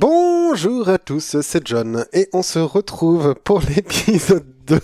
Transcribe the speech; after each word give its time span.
Bonjour 0.00 0.88
à 0.88 0.96
tous, 0.96 1.36
c'est 1.42 1.66
John 1.66 2.06
et 2.14 2.26
on 2.32 2.42
se 2.42 2.58
retrouve 2.58 3.34
pour 3.44 3.60
l'épisode 3.76 4.46
2 4.66 4.80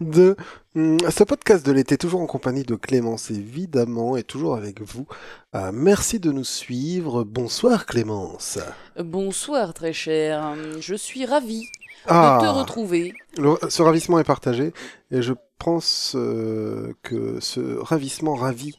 de 0.00 0.36
hum, 0.74 0.96
ce 1.10 1.22
podcast 1.24 1.66
de 1.66 1.72
l'été, 1.72 1.98
toujours 1.98 2.22
en 2.22 2.26
compagnie 2.26 2.62
de 2.62 2.74
Clémence 2.74 3.30
évidemment 3.30 4.16
et 4.16 4.22
toujours 4.22 4.56
avec 4.56 4.80
vous. 4.80 5.06
Euh, 5.54 5.70
merci 5.74 6.18
de 6.18 6.32
nous 6.32 6.44
suivre. 6.44 7.24
Bonsoir 7.24 7.84
Clémence. 7.84 8.58
Bonsoir 8.98 9.74
très 9.74 9.92
cher, 9.92 10.54
je 10.80 10.94
suis 10.94 11.26
ravi 11.26 11.60
de 11.60 12.08
te 12.08 12.14
Ah, 12.14 12.52
retrouver. 12.52 13.12
le- 13.36 13.58
ce 13.68 13.82
ravissement 13.82 14.18
est 14.18 14.24
partagé 14.24 14.72
et 15.10 15.20
je 15.20 15.34
pense 15.58 16.14
euh, 16.16 16.94
que 17.02 17.38
ce 17.40 17.76
ravissement 17.80 18.34
ravit 18.34 18.78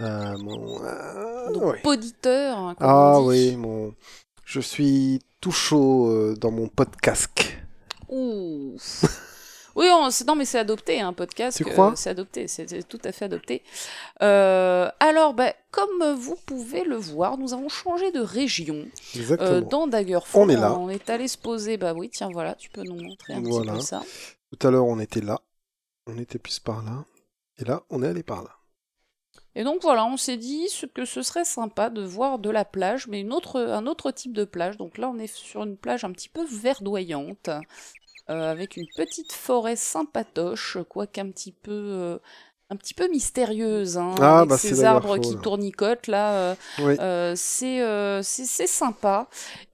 euh, 0.00 0.36
mon... 0.38 0.78
Donc, 1.52 1.64
ouais. 1.64 1.80
Poditeur, 1.82 2.56
hein, 2.58 2.74
comme 2.78 2.86
Ah 2.88 3.14
on 3.18 3.22
dit. 3.22 3.26
oui, 3.50 3.56
mon... 3.56 3.94
je 4.48 4.60
suis 4.60 5.20
tout 5.42 5.50
chaud 5.52 6.08
euh, 6.10 6.34
dans 6.40 6.50
mon 6.50 6.68
podcast. 6.68 7.30
Ouh. 8.08 8.76
Oui, 9.76 9.86
on- 9.92 10.08
non, 10.26 10.34
mais 10.36 10.46
c'est 10.46 10.58
adopté, 10.58 11.00
un 11.02 11.12
podcast. 11.12 11.58
Tu 11.58 11.64
crois? 11.66 11.92
C'est 11.96 12.08
adopté, 12.08 12.48
c'est 12.48 12.66
c'est 12.68 12.82
tout 12.82 12.98
à 13.04 13.12
fait 13.12 13.26
adopté. 13.26 13.62
Euh, 14.22 14.88
alors, 15.00 15.34
bah, 15.34 15.52
comme 15.70 16.14
vous 16.14 16.36
pouvez 16.46 16.82
le 16.82 16.96
voir, 16.96 17.36
nous 17.36 17.52
avons 17.52 17.68
changé 17.68 18.10
de 18.10 18.20
région 18.20 18.86
Exactement. 19.14 19.50
euh, 19.50 19.60
dans 19.60 19.86
Daggerfall. 19.86 20.42
On 20.42 20.48
est 20.48 20.56
là. 20.56 20.72
On 20.78 20.88
est 20.88 21.10
allé 21.10 21.28
se 21.28 21.36
poser. 21.36 21.76
Bah 21.76 21.92
oui, 21.94 22.08
tiens, 22.10 22.30
voilà, 22.32 22.54
tu 22.54 22.70
peux 22.70 22.82
nous 22.82 22.96
montrer 23.00 23.34
un 23.34 23.42
Voilà. 23.42 23.72
petit 23.72 23.78
peu 23.80 23.84
ça. 23.84 24.02
Tout 24.58 24.66
à 24.66 24.70
l'heure, 24.70 24.86
on 24.86 24.98
était 24.98 25.20
là. 25.20 25.40
On 26.06 26.16
était 26.18 26.38
plus 26.38 26.58
par 26.58 26.82
là. 26.82 27.04
Et 27.58 27.64
là, 27.64 27.82
on 27.90 28.02
est 28.02 28.08
allé 28.08 28.22
par 28.22 28.42
là. 28.42 28.50
Et 29.54 29.64
donc 29.64 29.82
voilà, 29.82 30.04
on 30.06 30.16
s'est 30.16 30.36
dit 30.36 30.66
que 30.94 31.04
ce 31.04 31.22
serait 31.22 31.44
sympa 31.44 31.90
de 31.90 32.02
voir 32.02 32.38
de 32.38 32.50
la 32.50 32.64
plage, 32.64 33.08
mais 33.08 33.20
une 33.20 33.32
autre, 33.32 33.60
un 33.60 33.86
autre 33.86 34.10
type 34.10 34.32
de 34.32 34.44
plage. 34.44 34.76
Donc 34.76 34.98
là, 34.98 35.08
on 35.08 35.18
est 35.18 35.26
sur 35.32 35.64
une 35.64 35.76
plage 35.76 36.04
un 36.04 36.12
petit 36.12 36.28
peu 36.28 36.44
verdoyante, 36.44 37.48
euh, 38.30 38.50
avec 38.52 38.76
une 38.76 38.86
petite 38.96 39.32
forêt 39.32 39.76
sympatoche, 39.76 40.78
quoique 40.88 41.20
un 41.20 41.30
petit 41.30 41.52
peu, 41.52 41.72
euh, 41.72 42.18
un 42.70 42.76
petit 42.76 42.94
peu 42.94 43.08
mystérieuse, 43.08 43.96
hein, 43.98 44.14
Ah, 44.20 44.38
avec 44.38 44.50
bah, 44.50 44.58
c'est 44.58 44.68
ces 44.70 44.84
arbres 44.84 45.16
qui 45.18 45.34
là. 45.34 45.40
tournicotent 45.40 46.06
là. 46.06 46.34
euh, 46.34 46.54
Oui. 46.84 46.96
euh, 47.00 47.34
c'est 47.34 48.66
sympa. 48.66 49.28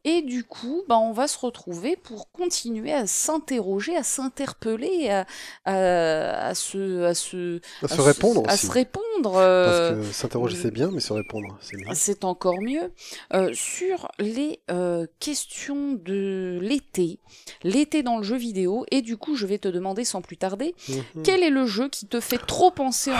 Et 0.06 0.20
du 0.20 0.44
coup, 0.44 0.82
bah, 0.86 0.98
on 0.98 1.12
va 1.12 1.26
se 1.26 1.38
retrouver 1.38 1.96
pour 1.96 2.30
continuer 2.30 2.92
à 2.92 3.06
s'interroger, 3.06 3.96
à 3.96 4.02
s'interpeller, 4.02 5.08
à, 5.08 5.26
à, 5.64 6.48
à 6.48 6.54
se, 6.54 7.04
à 7.04 7.14
se, 7.14 7.60
À 7.82 7.88
se 7.88 8.00
à 8.00 8.04
répondre 8.04 8.42
à 8.46 8.56
se 8.58 8.70
répondre. 8.70 9.02
Parce 9.32 9.36
euh, 9.36 10.02
que 10.02 10.12
s'interroger, 10.12 10.56
c'est 10.60 10.70
bien, 10.70 10.90
mais 10.90 11.00
se 11.00 11.12
répondre, 11.14 11.56
c'est 11.62 11.76
mieux. 11.78 11.86
c'est 11.94 12.24
encore 12.24 12.60
mieux. 12.60 12.92
Euh, 13.32 13.50
sur 13.54 14.10
les 14.18 14.60
euh, 14.70 15.06
questions 15.20 15.92
de 15.94 16.58
l'été, 16.60 17.18
l'été 17.62 18.02
dans 18.02 18.18
le 18.18 18.22
jeu 18.24 18.36
vidéo, 18.36 18.84
et 18.90 19.00
du 19.00 19.16
coup, 19.16 19.36
je 19.36 19.46
vais 19.46 19.58
te 19.58 19.68
demander 19.68 20.04
sans 20.04 20.20
plus 20.20 20.36
tarder, 20.36 20.74
Mhm. 20.88 21.22
quel 21.24 21.42
est 21.42 21.50
le 21.50 21.66
jeu 21.66 21.88
qui 21.88 22.06
te 22.06 22.20
fait 22.20 22.38
trop 22.38 22.70
penser 22.70 23.12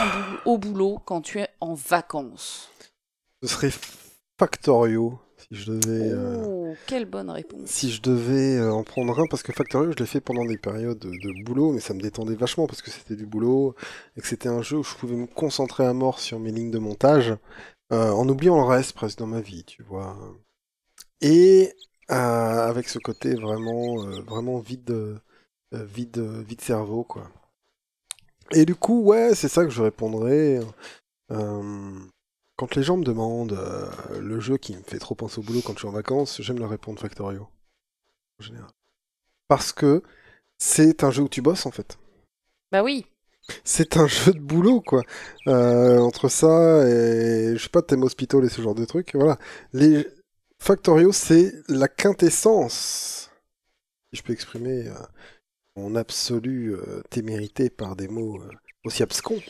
au 0.45 0.57
boulot 0.59 0.99
quand 1.05 1.21
tu 1.21 1.39
es 1.39 1.49
en 1.61 1.73
vacances? 1.73 2.69
Ce 3.41 3.47
serait 3.49 3.71
Factorio, 4.39 5.19
si 5.51 5.55
je 5.55 5.71
devais... 5.71 6.09
euh, 6.11 6.43
Oh, 6.45 6.75
quelle 6.87 7.05
bonne 7.05 7.29
réponse. 7.29 7.69
Si 7.69 7.91
je 7.91 8.01
devais 8.01 8.57
euh, 8.57 8.71
en 8.71 8.83
prendre 8.83 9.19
un, 9.19 9.27
parce 9.27 9.43
que 9.43 9.53
Factorio, 9.53 9.91
je 9.91 9.97
l'ai 9.97 10.05
fait 10.05 10.21
pendant 10.21 10.45
des 10.45 10.57
périodes 10.57 10.99
de, 10.99 11.09
de 11.09 11.43
boulot, 11.45 11.71
mais 11.71 11.79
ça 11.79 11.93
me 11.93 12.01
détendait 12.01 12.35
vachement 12.35 12.67
parce 12.67 12.81
que 12.81 12.91
c'était 12.91 13.15
du 13.15 13.25
boulot 13.25 13.75
et 14.17 14.21
que 14.21 14.27
c'était 14.27 14.49
un 14.49 14.61
jeu 14.61 14.77
où 14.77 14.83
je 14.83 14.95
pouvais 14.95 15.15
me 15.15 15.27
concentrer 15.27 15.85
à 15.85 15.93
mort 15.93 16.19
sur 16.19 16.39
mes 16.39 16.51
lignes 16.51 16.71
de 16.71 16.79
montage, 16.79 17.35
euh, 17.93 18.11
en 18.11 18.27
oubliant 18.27 18.57
le 18.57 18.63
reste 18.63 18.93
presque 18.93 19.19
dans 19.19 19.27
ma 19.27 19.41
vie, 19.41 19.63
tu 19.63 19.83
vois. 19.83 20.17
Et 21.21 21.73
avec 22.07 22.87
ce 22.87 22.99
côté 22.99 23.33
vraiment, 23.35 24.05
vraiment 24.21 24.59
vide, 24.59 25.19
vide, 25.71 26.19
vide 26.19 26.61
cerveau, 26.61 27.03
quoi. 27.03 27.29
Et 28.51 28.65
du 28.65 28.75
coup, 28.75 29.01
ouais, 29.01 29.33
c'est 29.33 29.47
ça 29.47 29.63
que 29.63 29.71
je 29.71 29.81
répondrais. 29.81 30.59
Euh, 31.31 31.99
quand 32.55 32.75
les 32.75 32.83
gens 32.83 32.97
me 32.97 33.03
demandent 33.03 33.53
euh, 33.53 34.19
le 34.19 34.39
jeu 34.39 34.57
qui 34.57 34.75
me 34.75 34.83
fait 34.83 34.99
trop 34.99 35.15
penser 35.15 35.39
au 35.39 35.43
boulot 35.43 35.61
quand 35.61 35.73
je 35.73 35.79
suis 35.79 35.87
en 35.87 35.91
vacances, 35.91 36.41
j'aime 36.41 36.59
leur 36.59 36.69
répondre 36.69 36.99
Factorio. 36.99 37.47
En 38.39 38.43
général. 38.43 38.69
Parce 39.47 39.73
que 39.73 40.03
c'est 40.57 41.03
un 41.03 41.11
jeu 41.11 41.23
où 41.23 41.29
tu 41.29 41.41
bosses 41.41 41.65
en 41.65 41.71
fait. 41.71 41.97
Bah 42.71 42.83
oui, 42.83 43.05
C'est 43.63 43.97
un 43.97 44.07
jeu 44.07 44.33
de 44.33 44.39
boulot 44.39 44.81
quoi. 44.81 45.03
Euh, 45.47 45.99
entre 45.99 46.29
ça 46.29 46.87
et 46.87 47.55
je 47.55 47.61
sais 47.61 47.69
pas, 47.69 47.81
thème 47.81 48.03
hospital 48.03 48.43
et 48.43 48.49
ce 48.49 48.61
genre 48.61 48.75
de 48.75 48.85
trucs. 48.85 49.15
Voilà. 49.15 49.37
Les 49.73 50.07
Factorio, 50.59 51.11
c'est 51.11 51.53
la 51.67 51.87
quintessence. 51.87 53.29
Si 54.11 54.19
je 54.19 54.23
peux 54.23 54.33
exprimer 54.33 54.87
euh, 54.87 54.93
mon 55.75 55.95
absolue 55.95 56.75
euh, 56.75 57.01
témérité 57.09 57.69
par 57.69 57.95
des 57.95 58.07
mots 58.07 58.41
aussi 58.83 59.03
abscons. 59.03 59.41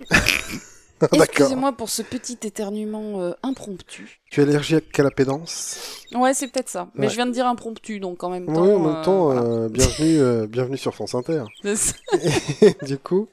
Excusez-moi 1.12 1.72
pour 1.72 1.88
ce 1.90 2.02
petit 2.02 2.38
éternuement 2.42 3.20
euh, 3.20 3.32
impromptu. 3.42 4.20
Tu 4.30 4.40
es 4.40 4.44
allergique 4.44 4.98
à 4.98 5.02
la 5.02 5.10
pédance? 5.10 6.04
Ouais, 6.14 6.34
c'est 6.34 6.48
peut-être 6.48 6.68
ça. 6.68 6.88
Mais 6.94 7.06
Ouais. 7.06 7.08
je 7.10 7.16
viens 7.16 7.26
de 7.26 7.32
dire 7.32 7.46
impromptu, 7.46 8.00
donc 8.00 8.22
en 8.24 8.30
même 8.30 8.48
Oui, 8.48 8.54
temps... 8.54 8.62
en 8.74 8.78
même 8.78 8.96
euh, 8.96 9.04
temps, 9.04 9.24
voilà. 9.24 9.42
euh, 9.42 9.68
bienvenue, 9.70 10.18
euh, 10.20 10.46
bienvenue 10.46 10.76
sur 10.78 10.94
France 10.94 11.14
Inter. 11.14 11.44
Et 11.64 12.84
du 12.84 12.98
coup, 12.98 13.28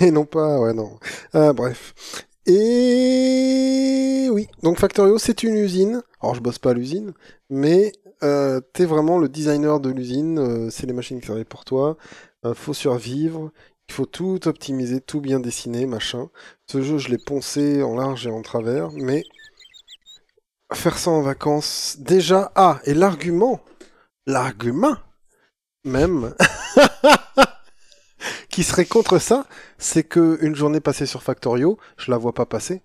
et 0.00 0.10
non 0.10 0.24
pas, 0.24 0.58
ouais, 0.60 0.72
non. 0.74 0.98
Bref. 1.32 1.94
Et 2.46 4.28
oui, 4.30 4.48
donc 4.62 4.78
Factorio, 4.78 5.18
c'est 5.18 5.42
une 5.42 5.56
usine. 5.56 6.02
Alors, 6.22 6.34
je 6.34 6.40
bosse 6.40 6.58
pas 6.58 6.70
à 6.70 6.74
l'usine, 6.74 7.12
mais 7.48 7.92
euh, 8.22 8.60
t'es 8.72 8.84
vraiment 8.84 9.18
le 9.18 9.28
designer 9.28 9.80
de 9.80 9.90
l'usine. 9.90 10.38
euh, 10.38 10.70
c'est 10.70 10.86
les 10.86 10.92
machines 10.92 11.18
qui 11.20 11.26
travaillent 11.26 11.44
pour 11.44 11.64
toi. 11.64 11.96
Euh, 12.46 12.54
faut 12.54 12.72
survivre. 12.74 13.50
Il 13.90 13.92
faut 13.92 14.06
tout 14.06 14.46
optimiser, 14.46 15.00
tout 15.00 15.20
bien 15.20 15.40
dessiner, 15.40 15.84
machin. 15.84 16.30
Ce 16.68 16.80
jeu, 16.80 16.98
je 16.98 17.08
l'ai 17.08 17.18
poncé 17.18 17.82
en 17.82 17.96
large 17.96 18.24
et 18.24 18.30
en 18.30 18.40
travers, 18.40 18.92
mais 18.92 19.24
faire 20.72 20.96
ça 20.96 21.10
en 21.10 21.22
vacances, 21.22 21.96
déjà, 21.98 22.52
ah, 22.54 22.78
et 22.84 22.94
l'argument, 22.94 23.60
l'argument, 24.28 24.96
même, 25.82 26.36
qui 28.48 28.62
serait 28.62 28.84
contre 28.84 29.18
ça, 29.18 29.44
c'est 29.76 30.04
que 30.04 30.38
une 30.40 30.54
journée 30.54 30.78
passée 30.78 31.06
sur 31.06 31.24
Factorio, 31.24 31.76
je 31.96 32.12
la 32.12 32.16
vois 32.16 32.32
pas 32.32 32.46
passer. 32.46 32.82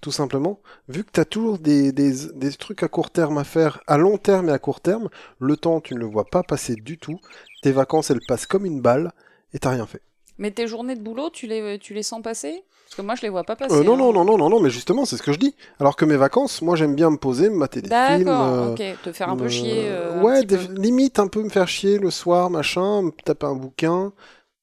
Tout 0.00 0.12
simplement, 0.12 0.62
vu 0.88 1.04
que 1.04 1.10
tu 1.12 1.20
as 1.20 1.26
toujours 1.26 1.58
des, 1.58 1.92
des, 1.92 2.28
des 2.32 2.52
trucs 2.52 2.82
à 2.82 2.88
court 2.88 3.10
terme 3.10 3.36
à 3.36 3.44
faire, 3.44 3.82
à 3.86 3.98
long 3.98 4.16
terme 4.16 4.48
et 4.48 4.52
à 4.52 4.58
court 4.58 4.80
terme, 4.80 5.10
le 5.38 5.58
temps, 5.58 5.82
tu 5.82 5.92
ne 5.92 5.98
le 5.98 6.06
vois 6.06 6.24
pas 6.24 6.42
passer 6.42 6.74
du 6.74 6.96
tout. 6.96 7.20
Tes 7.60 7.72
vacances, 7.72 8.10
elles 8.10 8.24
passent 8.26 8.46
comme 8.46 8.64
une 8.64 8.80
balle 8.80 9.12
et 9.54 9.58
t'as 9.58 9.70
rien 9.70 9.86
fait. 9.86 10.02
Mais 10.38 10.50
tes 10.50 10.66
journées 10.66 10.96
de 10.96 11.00
boulot, 11.02 11.30
tu 11.30 11.46
les, 11.46 11.78
tu 11.78 11.92
les 11.94 12.02
sens 12.02 12.22
passer? 12.22 12.64
Parce 12.86 12.96
que 12.96 13.02
moi, 13.02 13.14
je 13.14 13.22
les 13.22 13.28
vois 13.28 13.44
pas 13.44 13.54
passer. 13.56 13.74
Euh, 13.74 13.84
non, 13.84 13.94
hein. 13.94 13.98
non, 13.98 14.12
non, 14.12 14.24
non, 14.24 14.36
non, 14.38 14.48
non, 14.50 14.60
mais 14.60 14.70
justement, 14.70 15.04
c'est 15.04 15.16
ce 15.16 15.22
que 15.22 15.32
je 15.32 15.38
dis. 15.38 15.54
Alors 15.78 15.94
que 15.96 16.04
mes 16.04 16.16
vacances, 16.16 16.60
moi, 16.62 16.74
j'aime 16.76 16.94
bien 16.96 17.10
me 17.10 17.18
poser, 17.18 17.48
me 17.50 17.56
mater 17.56 17.82
des 17.82 17.88
films. 17.88 18.24
D'accord, 18.24 18.48
euh, 18.48 18.72
ok. 18.72 18.82
Te 19.04 19.12
faire 19.12 19.28
un 19.28 19.36
peu 19.36 19.48
chier. 19.48 19.84
euh, 19.90 20.20
ouais, 20.22 20.40
petit 20.40 20.46
des- 20.46 20.56
peu. 20.66 20.72
limite 20.74 21.18
un 21.20 21.28
peu 21.28 21.42
me 21.42 21.50
faire 21.50 21.68
chier 21.68 21.98
le 21.98 22.10
soir, 22.10 22.50
machin, 22.50 23.02
me 23.02 23.10
taper 23.10 23.46
un 23.46 23.54
bouquin. 23.54 24.12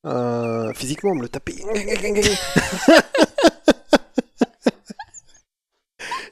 euh, 0.06 0.74
physiquement, 0.74 1.14
me 1.16 1.22
le 1.22 1.30
taper. 1.30 1.56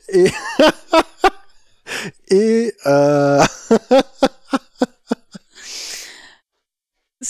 Et. 0.10 0.30
Et. 2.30 2.74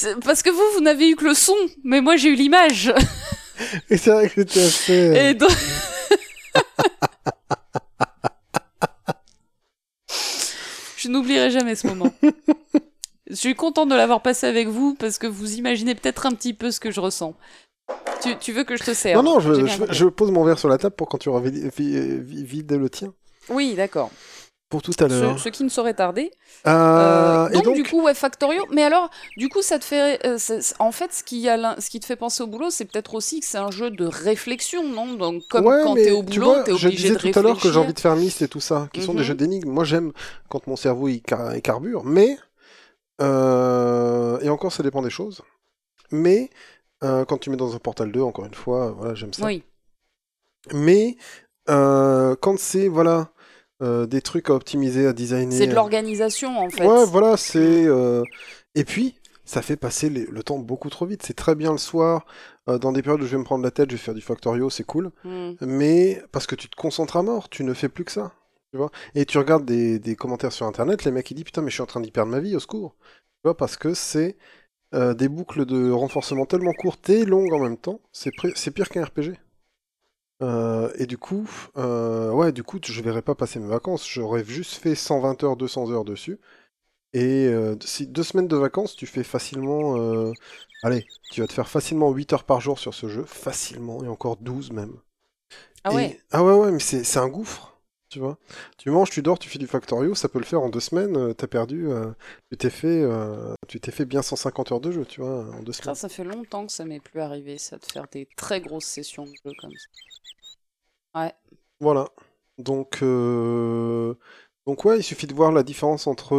euh, 0.03 0.15
Parce 0.23 0.41
que 0.43 0.49
vous, 0.49 0.63
vous 0.75 0.81
n'avez 0.81 1.09
eu 1.09 1.15
que 1.15 1.25
le 1.25 1.33
son, 1.33 1.55
mais 1.83 2.01
moi, 2.01 2.15
j'ai 2.17 2.29
eu 2.29 2.35
l'image. 2.35 2.93
et 3.89 3.97
c'est 3.97 4.11
vrai 4.11 4.27
que 4.29 4.33
c'était 4.41 4.63
assez. 4.63 4.93
euh, 5.09 5.29
Et 5.29 5.33
donc... 5.33 5.51
Je 10.97 11.09
n'oublierai 11.09 11.51
jamais 11.51 11.75
ce 11.75 11.87
moment. 11.87 12.11
Je 13.29 13.35
suis 13.35 13.55
contente 13.55 13.89
de 13.89 13.95
l'avoir 13.95 14.21
passé 14.21 14.47
avec 14.47 14.67
vous 14.67 14.95
parce 14.95 15.17
que 15.17 15.27
vous 15.27 15.55
imaginez 15.55 15.95
peut-être 15.95 16.25
un 16.25 16.31
petit 16.31 16.53
peu 16.53 16.71
ce 16.71 16.79
que 16.79 16.91
je 16.91 16.99
ressens. 16.99 17.35
Tu, 18.21 18.35
tu 18.37 18.51
veux 18.51 18.63
que 18.63 18.75
je 18.75 18.83
te 18.83 18.93
serve 18.93 19.23
Non, 19.23 19.33
non, 19.35 19.39
je, 19.39 20.05
pose 20.05 20.31
mon 20.31 20.43
verre 20.43 20.57
sur 20.57 20.69
la 20.69 20.77
table 20.77 20.95
pour 20.95 21.07
quand 21.07 21.17
tu 21.19 21.29
auras 21.29 21.41
vide, 21.41 21.71
vi- 21.77 22.19
vi- 22.23 22.43
vide 22.43 22.71
le 22.71 22.89
tien. 22.89 23.13
Oui, 23.49 23.75
d'accord. 23.75 24.09
Pour 24.69 24.81
tout 24.81 24.91
à 24.99 25.07
l'heure. 25.07 25.39
ce 25.39 25.49
qui 25.49 25.63
ne 25.63 25.69
saurait 25.69 25.93
tarder. 25.93 26.31
Euh, 26.65 26.71
Euh, 27.45 27.49
et 27.49 27.53
donc, 27.53 27.65
donc, 27.65 27.75
du 27.75 27.83
coup, 27.83 28.01
ouais, 28.01 28.15
Factorio. 28.15 28.65
Mais 28.71 28.83
alors, 28.83 29.09
du 29.37 29.47
coup, 29.47 29.61
ça 29.61 29.77
te 29.77 29.85
fait. 29.85 30.25
euh, 30.25 30.37
en 30.79 30.91
fait, 30.91 31.13
ce 31.13 31.23
qui, 31.23 31.47
a 31.47 31.55
l'in- 31.55 31.75
ce 31.79 31.89
qui 31.89 31.99
te 31.99 32.05
fait 32.05 32.15
penser 32.15 32.41
au 32.41 32.47
boulot, 32.47 32.71
c'est 32.71 32.85
peut-être 32.85 33.13
aussi 33.13 33.39
que 33.41 33.45
c'est 33.45 33.59
un 33.59 33.69
jeu 33.71 33.91
de 33.91 34.05
réflexion, 34.05 34.83
non? 34.87 35.13
Donc, 35.13 35.43
comme 35.49 35.65
ouais, 35.67 35.81
quand 35.83 35.93
t'es 35.93 36.11
au 36.11 36.23
boulot, 36.23 36.63
t'es 36.63 36.75
je 36.75 36.87
obligé 36.87 37.09
disais 37.09 37.13
de 37.13 37.31
tout 37.31 37.39
à 37.39 37.41
l'heure 37.43 37.55
que 37.57 37.61
j'ai 37.61 37.67
réfléchir. 37.67 37.81
envie 37.83 37.93
de 37.93 37.99
faire 37.99 38.15
Myst 38.15 38.41
et 38.41 38.47
tout 38.47 38.59
ça, 38.59 38.89
qui 38.91 39.03
sont 39.03 39.13
des 39.13 39.19
Mhm. 39.19 39.25
jeux 39.25 39.35
d'énigmes. 39.35 39.69
Moi, 39.69 39.83
j'aime 39.83 40.11
quand 40.49 40.65
mon 40.67 40.75
cerveau 40.75 41.07
il, 41.09 41.21
car- 41.21 41.55
il 41.55 41.61
carbure, 41.61 42.03
mais 42.03 42.37
et 43.21 44.49
encore, 44.49 44.71
ça 44.73 44.83
dépend 44.83 45.01
des 45.03 45.09
choses. 45.11 45.41
Mais 46.11 46.49
quand 47.01 47.37
tu 47.39 47.51
mets 47.51 47.57
dans 47.57 47.75
un 47.75 47.79
Portal 47.79 48.11
2, 48.11 48.21
encore 48.21 48.45
une 48.45 48.53
fois, 48.55 48.91
voilà, 48.97 49.13
j'aime 49.13 49.31
ça. 49.33 49.45
Oui. 49.45 49.63
Mais 50.73 51.17
quand 51.67 52.57
c'est 52.57 52.87
voilà 52.87 53.29
euh, 53.81 54.05
des 54.05 54.21
trucs 54.21 54.49
à 54.49 54.53
optimiser, 54.53 55.07
à 55.07 55.13
designer. 55.13 55.57
C'est 55.57 55.67
de 55.67 55.75
l'organisation 55.75 56.57
en 56.59 56.69
fait. 56.69 56.85
Ouais, 56.85 57.05
voilà, 57.05 57.37
c'est. 57.37 57.85
euh, 57.85 58.23
Et 58.75 58.83
puis, 58.83 59.15
ça 59.45 59.61
fait 59.61 59.77
passer 59.77 60.09
les- 60.09 60.25
le 60.25 60.43
temps 60.43 60.57
beaucoup 60.59 60.89
trop 60.89 61.05
vite. 61.05 61.23
C'est 61.23 61.33
très 61.35 61.55
bien 61.55 61.71
le 61.71 61.77
soir, 61.77 62.25
euh, 62.69 62.77
dans 62.77 62.91
des 62.91 63.01
périodes 63.01 63.21
où 63.21 63.25
je 63.25 63.31
vais 63.31 63.37
me 63.37 63.43
prendre 63.43 63.63
la 63.63 63.71
tête, 63.71 63.89
je 63.91 63.95
vais 63.95 64.01
faire 64.01 64.13
du 64.13 64.21
Factorio, 64.21 64.69
c'est 64.69 64.83
cool. 64.83 65.11
Hmm. 65.23 65.53
Mais 65.61 66.21
parce 66.31 66.47
que 66.47 66.55
tu 66.55 66.67
te 66.69 66.75
concentres 66.75 67.17
à 67.17 67.23
mort, 67.23 67.49
tu 67.49 67.63
ne 67.63 67.73
fais 67.73 67.89
plus 67.89 68.03
que 68.05 68.11
ça. 68.11 68.31
Tu 68.71 68.77
vois 68.77 68.91
Et 69.13 69.25
tu 69.25 69.37
regardes 69.37 69.65
des, 69.65 69.99
des 69.99 70.15
commentaires 70.15 70.51
sur 70.51 70.65
internet, 70.65 71.05
les 71.05 71.11
mecs 71.11 71.29
ils 71.31 71.35
disent 71.35 71.45
putain 71.45 71.61
mais 71.61 71.69
je 71.69 71.75
suis 71.75 71.83
en 71.83 71.85
train 71.85 72.01
d'y 72.01 72.11
perdre 72.11 72.31
ma 72.31 72.39
vie, 72.39 72.55
au 72.55 72.59
secours. 72.59 72.95
Tu 73.01 73.41
vois 73.45 73.55
parce 73.55 73.77
que 73.77 73.93
c'est 73.93 74.35
euh, 74.93 75.13
des 75.13 75.29
boucles 75.29 75.65
de 75.65 75.91
renforcement 75.91 76.45
tellement 76.45 76.73
courtes 76.73 77.09
et 77.09 77.25
longues 77.25 77.53
en 77.53 77.59
même 77.59 77.77
temps, 77.77 77.99
c'est 78.13 78.31
pire 78.71 78.89
qu'un 78.89 79.05
RPG. 79.05 79.33
Euh, 80.41 80.91
et 80.97 81.05
du 81.05 81.17
coup, 81.17 81.49
euh, 81.77 82.31
ouais, 82.31 82.51
du 82.51 82.63
coup, 82.63 82.79
je 82.85 83.01
verrais 83.01 83.21
pas 83.21 83.35
passer 83.35 83.59
mes 83.59 83.67
vacances. 83.67 84.07
J'aurais 84.09 84.43
juste 84.43 84.75
fait 84.75 84.95
120 84.95 85.41
heures, 85.43 85.55
200 85.57 85.89
heures 85.91 86.05
dessus. 86.05 86.39
Et 87.13 87.47
euh, 87.47 87.75
si 87.85 88.07
deux 88.07 88.23
semaines 88.23 88.47
de 88.49 88.57
vacances, 88.57 88.95
tu 88.95 89.07
fais 89.07 89.23
facilement. 89.23 89.97
euh, 89.99 90.33
Allez, 90.83 91.07
tu 91.31 91.41
vas 91.41 91.47
te 91.47 91.53
faire 91.53 91.69
facilement 91.69 92.11
8 92.11 92.33
heures 92.33 92.45
par 92.45 92.61
jour 92.61 92.79
sur 92.79 92.93
ce 92.95 93.09
jeu, 93.09 93.25
facilement, 93.25 94.03
et 94.03 94.09
encore 94.09 94.37
12 94.37 94.71
même. 94.71 94.97
Ah 95.83 95.91
Et- 95.91 95.93
ouais. 95.93 96.19
Ah 96.31 96.43
ouais, 96.43 96.53
ouais, 96.53 96.71
mais 96.71 96.79
c'est 96.79 97.03
c'est 97.03 97.19
un 97.19 97.27
gouffre, 97.29 97.74
tu 98.09 98.19
vois. 98.19 98.37
Tu 98.77 98.89
manges, 98.89 99.09
tu 99.09 99.21
dors, 99.21 99.39
tu 99.39 99.49
fais 99.49 99.59
du 99.59 99.67
Factorio, 99.67 100.15
ça 100.15 100.29
peut 100.29 100.39
le 100.39 100.45
faire 100.45 100.61
en 100.61 100.69
deux 100.69 100.79
semaines, 100.79 101.17
euh, 101.17 101.33
t'as 101.33 101.47
perdu, 101.47 101.87
euh, 101.89 102.11
tu 102.51 102.57
t'es 102.57 102.69
fait, 102.69 103.01
euh, 103.01 103.53
tu 103.67 103.79
t'es 103.79 103.91
fait 103.91 104.05
bien 104.05 104.21
150 104.21 104.71
heures 104.71 104.79
de 104.79 104.91
jeu, 104.91 105.05
tu 105.05 105.21
vois, 105.21 105.45
en 105.53 105.63
deux 105.63 105.71
Ça, 105.73 105.83
semaines. 105.83 105.95
ça 105.95 106.09
fait 106.09 106.23
longtemps 106.23 106.65
que 106.65 106.71
ça 106.71 106.85
m'est 106.85 106.99
plus 106.99 107.19
arrivé, 107.21 107.57
ça, 107.57 107.77
de 107.77 107.85
faire 107.85 108.07
des 108.11 108.27
très 108.35 108.61
grosses 108.61 108.85
sessions 108.85 109.25
de 109.25 109.33
jeu 109.43 109.51
comme 109.59 109.71
ça. 109.71 111.31
Voilà. 111.79 112.09
Donc, 112.57 113.01
donc 114.65 114.85
ouais, 114.85 114.99
il 114.99 115.03
suffit 115.03 115.27
de 115.27 115.33
voir 115.33 115.51
la 115.51 115.63
différence 115.63 116.07
entre 116.07 116.37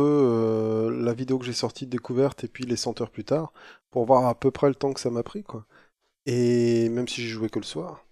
la 0.90 1.12
vidéo 1.14 1.38
que 1.38 1.44
j'ai 1.44 1.52
sortie 1.52 1.86
de 1.86 1.90
découverte 1.90 2.44
et 2.44 2.48
puis 2.48 2.64
les 2.64 2.76
100 2.76 3.00
heures 3.00 3.10
plus 3.10 3.24
tard 3.24 3.52
pour 3.90 4.06
voir 4.06 4.26
à 4.26 4.34
peu 4.34 4.50
près 4.50 4.68
le 4.68 4.74
temps 4.74 4.92
que 4.92 5.00
ça 5.00 5.10
m'a 5.10 5.22
pris, 5.22 5.42
quoi. 5.42 5.64
Et 6.26 6.88
même 6.90 7.08
si 7.08 7.22
j'ai 7.22 7.28
joué 7.28 7.50
que 7.50 7.60
le 7.60 7.66
soir. 7.66 8.05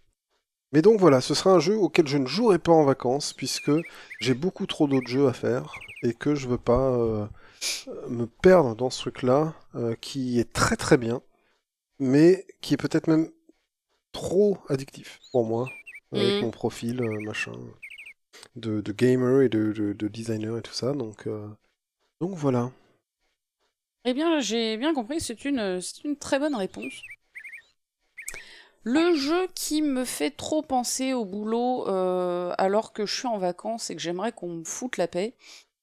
Mais 0.74 0.82
donc 0.82 1.00
voilà, 1.00 1.22
ce 1.22 1.34
sera 1.34 1.52
un 1.54 1.60
jeu 1.60 1.76
auquel 1.76 2.08
je 2.08 2.18
ne 2.18 2.26
jouerai 2.26 2.58
pas 2.58 2.72
en 2.72 2.84
vacances 2.84 3.32
puisque 3.32 3.72
j'ai 4.20 4.34
beaucoup 4.34 4.66
trop 4.66 4.86
d'autres 4.88 5.08
jeux 5.08 5.28
à 5.28 5.32
faire 5.32 5.78
et 6.02 6.14
que 6.14 6.34
je 6.34 6.48
veux 6.48 6.58
pas 6.58 6.90
euh, 6.92 7.26
me 8.08 8.26
perdre 8.26 8.76
dans 8.76 8.90
ce 8.90 9.00
truc-là 9.02 9.54
euh, 9.76 9.94
qui 10.00 10.40
est 10.40 10.52
très 10.52 10.76
très 10.76 10.98
bien, 10.98 11.22
mais 12.00 12.46
qui 12.62 12.74
est 12.74 12.78
peut-être 12.78 13.08
même 13.08 13.30
trop 14.12 14.58
addictif 14.68 15.20
pour 15.32 15.44
moi 15.46 15.70
avec 16.12 16.40
Mhm. 16.40 16.42
mon 16.42 16.50
profil 16.52 17.02
euh, 17.02 17.20
machin 17.20 17.52
de, 18.56 18.80
de 18.80 18.92
gamer 18.92 19.42
et 19.42 19.48
de, 19.48 19.72
de- 19.72 19.92
de 19.92 20.08
designer 20.08 20.58
et 20.58 20.62
tout 20.62 20.72
ça. 20.72 20.92
Donc 20.92 21.26
euh, 21.26 21.48
donc 22.20 22.32
voilà. 22.36 22.72
Eh 24.06 24.14
bien, 24.14 24.40
j'ai 24.40 24.78
bien 24.78 24.94
compris, 24.94 25.20
c'est 25.20 25.44
une, 25.44 25.80
c'est 25.82 26.04
une 26.04 26.16
très 26.16 26.38
bonne 26.38 26.54
réponse. 26.54 27.02
Le 28.84 29.14
jeu 29.16 29.46
qui 29.54 29.82
me 29.82 30.04
fait 30.04 30.30
trop 30.30 30.62
penser 30.62 31.12
au 31.14 31.24
boulot 31.24 31.88
euh, 31.88 32.52
alors 32.58 32.92
que 32.92 33.06
je 33.06 33.14
suis 33.18 33.26
en 33.28 33.38
vacances 33.38 33.90
et 33.90 33.96
que 33.96 34.02
j'aimerais 34.02 34.32
qu'on 34.32 34.48
me 34.48 34.64
foute 34.64 34.96
la 34.96 35.08
paix, 35.08 35.34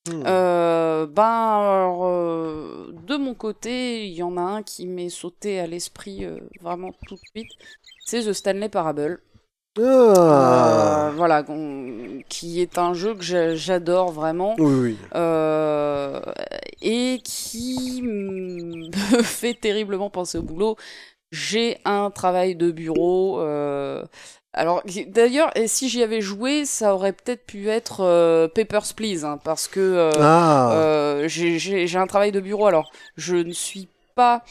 Hmm. 0.10 0.24
euh, 0.26 1.06
ben, 1.06 1.24
alors, 1.24 2.06
euh, 2.08 2.92
de 3.06 3.18
mon 3.18 3.36
côté, 3.36 4.08
il 4.08 4.14
y 4.14 4.24
en 4.24 4.36
a 4.36 4.42
un 4.42 4.64
qui 4.64 4.88
m'est 4.88 5.10
sauté 5.10 5.60
à 5.60 5.68
l'esprit 5.68 6.26
vraiment 6.60 6.90
tout 7.08 7.14
de 7.16 7.22
suite, 7.36 7.52
c'est 8.04 8.24
The 8.24 8.34
Stanley 8.34 8.70
Parable. 8.70 9.22
Ah 9.80 11.12
voilà, 11.16 11.44
qui 12.30 12.62
est 12.62 12.78
un 12.80 12.94
jeu 12.94 13.14
que 13.14 13.22
j'a- 13.22 13.56
j'adore 13.56 14.12
vraiment. 14.12 14.56
Oui 14.58 14.74
oui. 14.74 14.98
Et 16.82 17.20
qui 17.24 18.02
me 18.04 19.22
fait 19.22 19.54
terriblement 19.54 20.10
penser 20.10 20.38
au 20.40 20.42
boulot. 20.44 20.78
J'ai 21.32 21.78
un 21.86 22.10
travail 22.12 22.56
de 22.56 22.72
bureau. 22.72 23.40
euh, 23.40 24.04
alors, 24.54 24.84
d'ailleurs, 25.08 25.52
si 25.68 25.88
j'y 25.88 26.04
avais 26.04 26.20
joué, 26.20 26.66
ça 26.66 26.94
aurait 26.94 27.14
peut-être 27.14 27.46
pu 27.46 27.70
être 27.70 28.02
euh, 28.02 28.50
Papers, 28.50 28.94
Please, 28.96 29.24
hein, 29.24 29.40
parce 29.44 29.68
que 29.70 29.80
euh, 29.80 30.12
Ah. 30.20 31.22
j'ai- 31.28 31.96
un 31.98 32.08
travail 32.08 32.34
de 32.34 32.42
bureau. 32.42 32.66
Alors, 32.68 32.92
je 33.16 33.38
ne 33.38 33.54
suis 33.54 33.88
pas. 34.14 34.44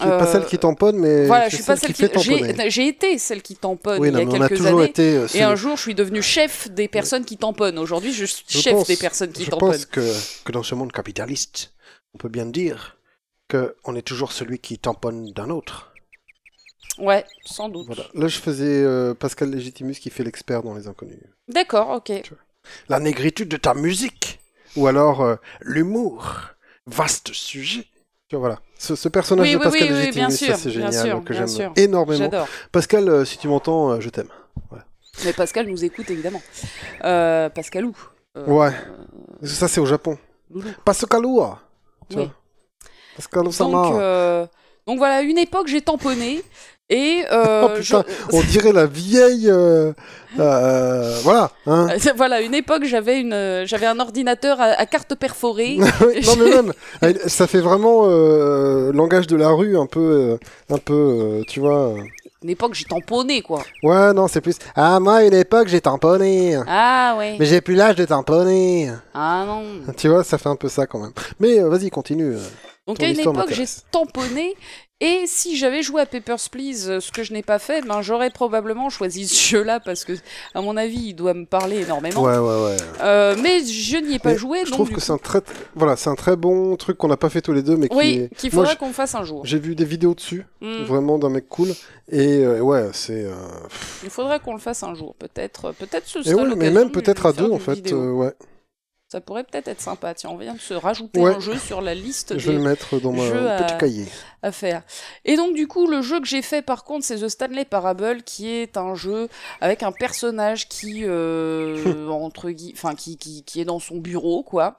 tu 0.00 0.06
es 0.06 0.10
pas 0.10 0.26
celle 0.28 0.46
qui 0.46 0.58
tamponne, 0.58 0.96
mais 0.96 1.26
Voilà, 1.26 1.48
je 1.48 1.56
suis 1.56 1.64
pas 1.64 1.74
celle 1.74 1.92
qui 1.92 2.08
qui. 2.08 2.70
J'ai 2.70 2.86
été 2.86 3.18
celle 3.18 3.42
qui 3.42 3.56
tamponne 3.56 4.00
Oui, 4.00 4.08
il 4.10 4.14
non, 4.14 4.20
y 4.20 4.36
a 4.36 4.46
quelques 4.48 4.58
toujours 4.58 4.78
années. 4.78 4.90
été. 4.90 5.26
Et 5.34 5.42
un 5.42 5.56
jour, 5.56 5.76
je 5.76 5.82
suis 5.82 5.94
devenue 5.96 6.22
chef 6.22 6.70
des 6.70 6.86
personnes 6.86 7.24
qui 7.24 7.36
tamponnent. 7.36 7.80
Aujourd'hui, 7.80 8.12
je 8.12 8.26
suis 8.26 8.44
Je 8.48 8.58
chef 8.58 8.74
pense- 8.74 8.86
des 8.86 8.96
personnes 8.96 9.32
qui 9.32 9.44
Je 9.44 9.50
tamponnent. 9.50 9.72
pense 9.72 9.86
que, 9.86 10.12
que 10.44 10.52
dans 10.52 10.62
ce 10.62 10.76
monde 10.76 10.92
capitaliste, 10.92 11.72
on 12.14 12.18
peut 12.18 12.28
bien 12.28 12.46
dire 12.46 12.96
que 13.48 13.74
on 13.84 13.96
est 13.96 14.02
toujours 14.02 14.30
celui 14.30 14.60
qui 14.60 14.78
tamponne 14.78 15.32
d'un 15.32 15.50
autre. 15.50 15.87
Ouais, 16.98 17.24
sans 17.44 17.68
doute. 17.68 17.86
Voilà. 17.86 18.04
Là, 18.14 18.26
je 18.28 18.38
faisais 18.38 18.82
euh, 18.82 19.14
Pascal 19.14 19.50
Légitimus 19.50 19.94
qui 19.94 20.10
fait 20.10 20.24
l'expert 20.24 20.62
dans 20.62 20.74
Les 20.74 20.88
Inconnus. 20.88 21.18
D'accord, 21.48 21.90
ok. 21.90 22.12
La 22.88 22.98
négritude 22.98 23.48
de 23.48 23.56
ta 23.56 23.74
musique 23.74 24.40
Ou 24.76 24.86
alors 24.88 25.20
euh, 25.22 25.36
l'humour 25.60 26.34
Vaste 26.86 27.32
sujet 27.32 27.86
Tu 28.28 28.36
vois, 28.36 28.40
voilà. 28.48 28.60
Ce, 28.78 28.96
ce 28.96 29.08
personnage 29.08 29.46
Oui, 29.46 29.52
de 29.52 29.58
oui, 29.58 29.62
Pascal 29.64 29.82
oui, 29.82 29.88
Légitimus, 29.94 30.26
bien 30.26 30.30
ça 30.30 30.56
c'est 30.56 30.70
bien 30.70 30.90
génial, 30.90 31.06
sûr, 31.06 31.24
que 31.24 31.32
bien 31.32 31.46
j'aime 31.46 31.72
énormément. 31.76 32.30
Pascal, 32.72 33.08
euh, 33.08 33.24
si 33.24 33.38
tu 33.38 33.48
m'entends, 33.48 34.00
je 34.00 34.08
t'aime. 34.08 34.28
Mais 35.24 35.32
Pascal 35.32 35.66
nous 35.66 35.84
écoute 35.84 36.10
évidemment. 36.10 36.42
Pascalou. 37.00 37.94
Ouais. 38.46 38.72
Ça, 39.42 39.68
c'est 39.68 39.80
au 39.80 39.86
Japon. 39.86 40.18
Pascalua 40.84 41.60
Tu 42.08 42.16
Donc, 42.16 43.52
Sama. 43.52 43.90
euh, 44.00 44.46
donc 44.86 44.98
voilà, 44.98 45.22
une 45.22 45.38
époque 45.38 45.66
j'ai 45.66 45.80
tamponné 45.80 46.42
et 46.90 47.22
euh, 47.30 47.62
Oh 47.66 47.78
putain, 47.78 48.04
je- 48.30 48.36
on 48.36 48.40
dirait 48.42 48.72
la 48.72 48.86
vieille. 48.86 49.48
euh, 49.50 49.92
euh, 50.38 51.18
voilà. 51.22 51.50
Hein. 51.66 51.88
Voilà, 52.16 52.40
une 52.40 52.54
époque 52.54 52.84
j'avais 52.84 53.20
une, 53.20 53.62
j'avais 53.66 53.86
un 53.86 53.98
ordinateur 54.00 54.60
à, 54.60 54.64
à 54.66 54.86
carte 54.86 55.14
perforée. 55.14 55.76
Non 56.26 56.36
mais 56.38 56.50
même, 56.50 56.72
ça 57.26 57.46
fait 57.46 57.60
vraiment 57.60 58.06
langage 58.92 59.26
de 59.26 59.36
la 59.36 59.48
rue, 59.50 59.76
un 59.78 59.86
peu, 59.86 60.38
un 60.70 60.78
peu, 60.78 61.42
tu 61.48 61.60
vois. 61.60 61.94
Une 62.42 62.50
époque 62.50 62.74
j'ai 62.74 62.84
tamponné 62.84 63.42
quoi. 63.42 63.62
Ouais, 63.82 64.12
non, 64.12 64.28
c'est 64.28 64.40
plus. 64.40 64.54
Ah 64.76 65.00
moi, 65.00 65.24
une 65.24 65.34
époque, 65.34 65.66
j'ai 65.66 65.80
tamponné, 65.80 66.56
Ah 66.68 67.16
ouais. 67.18 67.36
mais 67.38 67.46
j'ai 67.46 67.60
plus 67.60 67.74
l'âge 67.74 67.96
de 67.96 68.04
tamponner. 68.04 68.90
Ah 69.12 69.44
non. 69.44 69.64
Tu 69.96 70.08
vois, 70.08 70.22
ça 70.22 70.38
fait 70.38 70.48
un 70.48 70.54
peu 70.54 70.68
ça 70.68 70.86
quand 70.86 71.00
même. 71.00 71.10
Mais 71.40 71.58
vas-y, 71.60 71.90
continue. 71.90 72.36
Donc 72.86 73.02
à 73.02 73.08
une 73.08 73.18
époque 73.18 73.50
j'ai 73.50 73.64
tamponné 73.90 74.54
et 75.00 75.24
si 75.26 75.56
j'avais 75.56 75.82
joué 75.82 76.02
à 76.02 76.06
Papers 76.06 76.50
Please, 76.50 76.88
euh, 76.90 77.00
ce 77.00 77.12
que 77.12 77.22
je 77.22 77.32
n'ai 77.32 77.42
pas 77.42 77.58
fait, 77.60 77.82
ben 77.86 78.02
j'aurais 78.02 78.30
probablement 78.30 78.90
choisi 78.90 79.28
ce 79.28 79.48
jeu-là 79.50 79.78
parce 79.78 80.04
que 80.04 80.12
à 80.54 80.60
mon 80.60 80.76
avis 80.76 80.98
il 81.10 81.14
doit 81.14 81.34
me 81.34 81.44
parler 81.46 81.82
énormément. 81.82 82.22
Ouais, 82.22 82.36
ouais, 82.38 82.64
ouais. 82.64 82.76
Euh, 83.02 83.36
mais 83.40 83.64
je 83.64 83.96
n'y 83.98 84.14
ai 84.14 84.18
pas 84.18 84.30
Mais 84.32 84.38
joué. 84.38 84.58
Je 84.64 84.70
donc, 84.70 84.74
trouve 84.74 84.88
que 84.88 84.94
coup- 84.94 85.00
c'est 85.00 85.12
un 85.12 85.18
très, 85.18 85.40
voilà, 85.76 85.94
c'est 85.96 86.10
un 86.10 86.16
très 86.16 86.34
bon 86.36 86.74
truc 86.76 86.96
qu'on 86.98 87.08
n'a 87.08 87.16
pas 87.16 87.30
fait 87.30 87.40
tous 87.42 87.52
les 87.52 87.62
deux, 87.62 87.76
mais 87.76 87.88
qui 87.88 87.96
Oui, 87.96 88.28
est. 88.30 88.34
qu'il 88.36 88.50
faudra 88.50 88.74
qu'on 88.74 88.92
fasse 88.92 89.14
un 89.14 89.22
jour. 89.24 89.42
J'ai 89.46 89.58
vu 89.60 89.74
des 89.76 89.84
vidéos 89.84 90.14
dessus, 90.14 90.44
Hmm. 90.60 90.82
vraiment 90.84 91.18
d'un 91.18 91.30
mec 91.30 91.48
cool, 91.48 91.68
et 92.10 92.38
euh, 92.44 92.60
ouais, 92.60 92.88
c'est. 92.92 93.24
euh, 93.24 93.34
Il 94.02 94.10
faudrait 94.10 94.40
qu'on 94.40 94.54
le 94.54 94.58
fasse 94.60 94.82
un 94.82 94.94
jour, 94.94 95.14
peut-être. 95.16 95.72
Peut-être 95.78 96.06
ce 96.08 96.18
Et 96.18 96.24
sera 96.24 96.42
oui, 96.42 96.54
mais 96.56 96.70
même 96.72 96.90
peut-être 96.90 97.26
à 97.26 97.32
deux 97.32 97.50
en 97.52 97.58
fait. 97.60 97.92
ouais, 97.92 98.32
Ça 99.10 99.22
pourrait 99.22 99.44
peut-être 99.44 99.68
être 99.68 99.80
sympa. 99.80 100.12
Tiens, 100.12 100.28
on 100.30 100.36
vient 100.36 100.52
de 100.52 100.60
se 100.60 100.74
rajouter 100.74 101.18
Ouais. 101.18 101.34
un 101.34 101.40
jeu 101.40 101.56
sur 101.56 101.80
la 101.80 101.94
liste 101.94 102.36
je 102.36 102.46
vais 102.50 102.58
des 102.58 102.62
le 102.62 102.68
mettre 102.68 103.00
dans 103.00 103.10
mon 103.10 103.22
petit 103.22 103.76
cahier. 103.78 104.06
à 104.42 104.52
faire. 104.52 104.82
Et 105.24 105.36
donc 105.36 105.54
du 105.54 105.66
coup, 105.66 105.86
le 105.86 106.02
jeu 106.02 106.20
que 106.20 106.26
j'ai 106.26 106.42
fait 106.42 106.60
par 106.60 106.84
contre, 106.84 107.06
c'est 107.06 107.16
The 107.16 107.28
Stanley 107.30 107.64
Parable, 107.64 108.22
qui 108.22 108.50
est 108.50 108.76
un 108.76 108.94
jeu 108.94 109.30
avec 109.62 109.82
un 109.82 109.92
personnage 109.92 110.68
qui 110.68 111.04
euh, 111.06 112.06
entre 112.10 112.52
enfin 112.74 112.94
qui, 112.94 113.16
qui 113.16 113.44
qui 113.44 113.62
est 113.62 113.64
dans 113.64 113.78
son 113.78 113.96
bureau 113.96 114.42
quoi. 114.42 114.78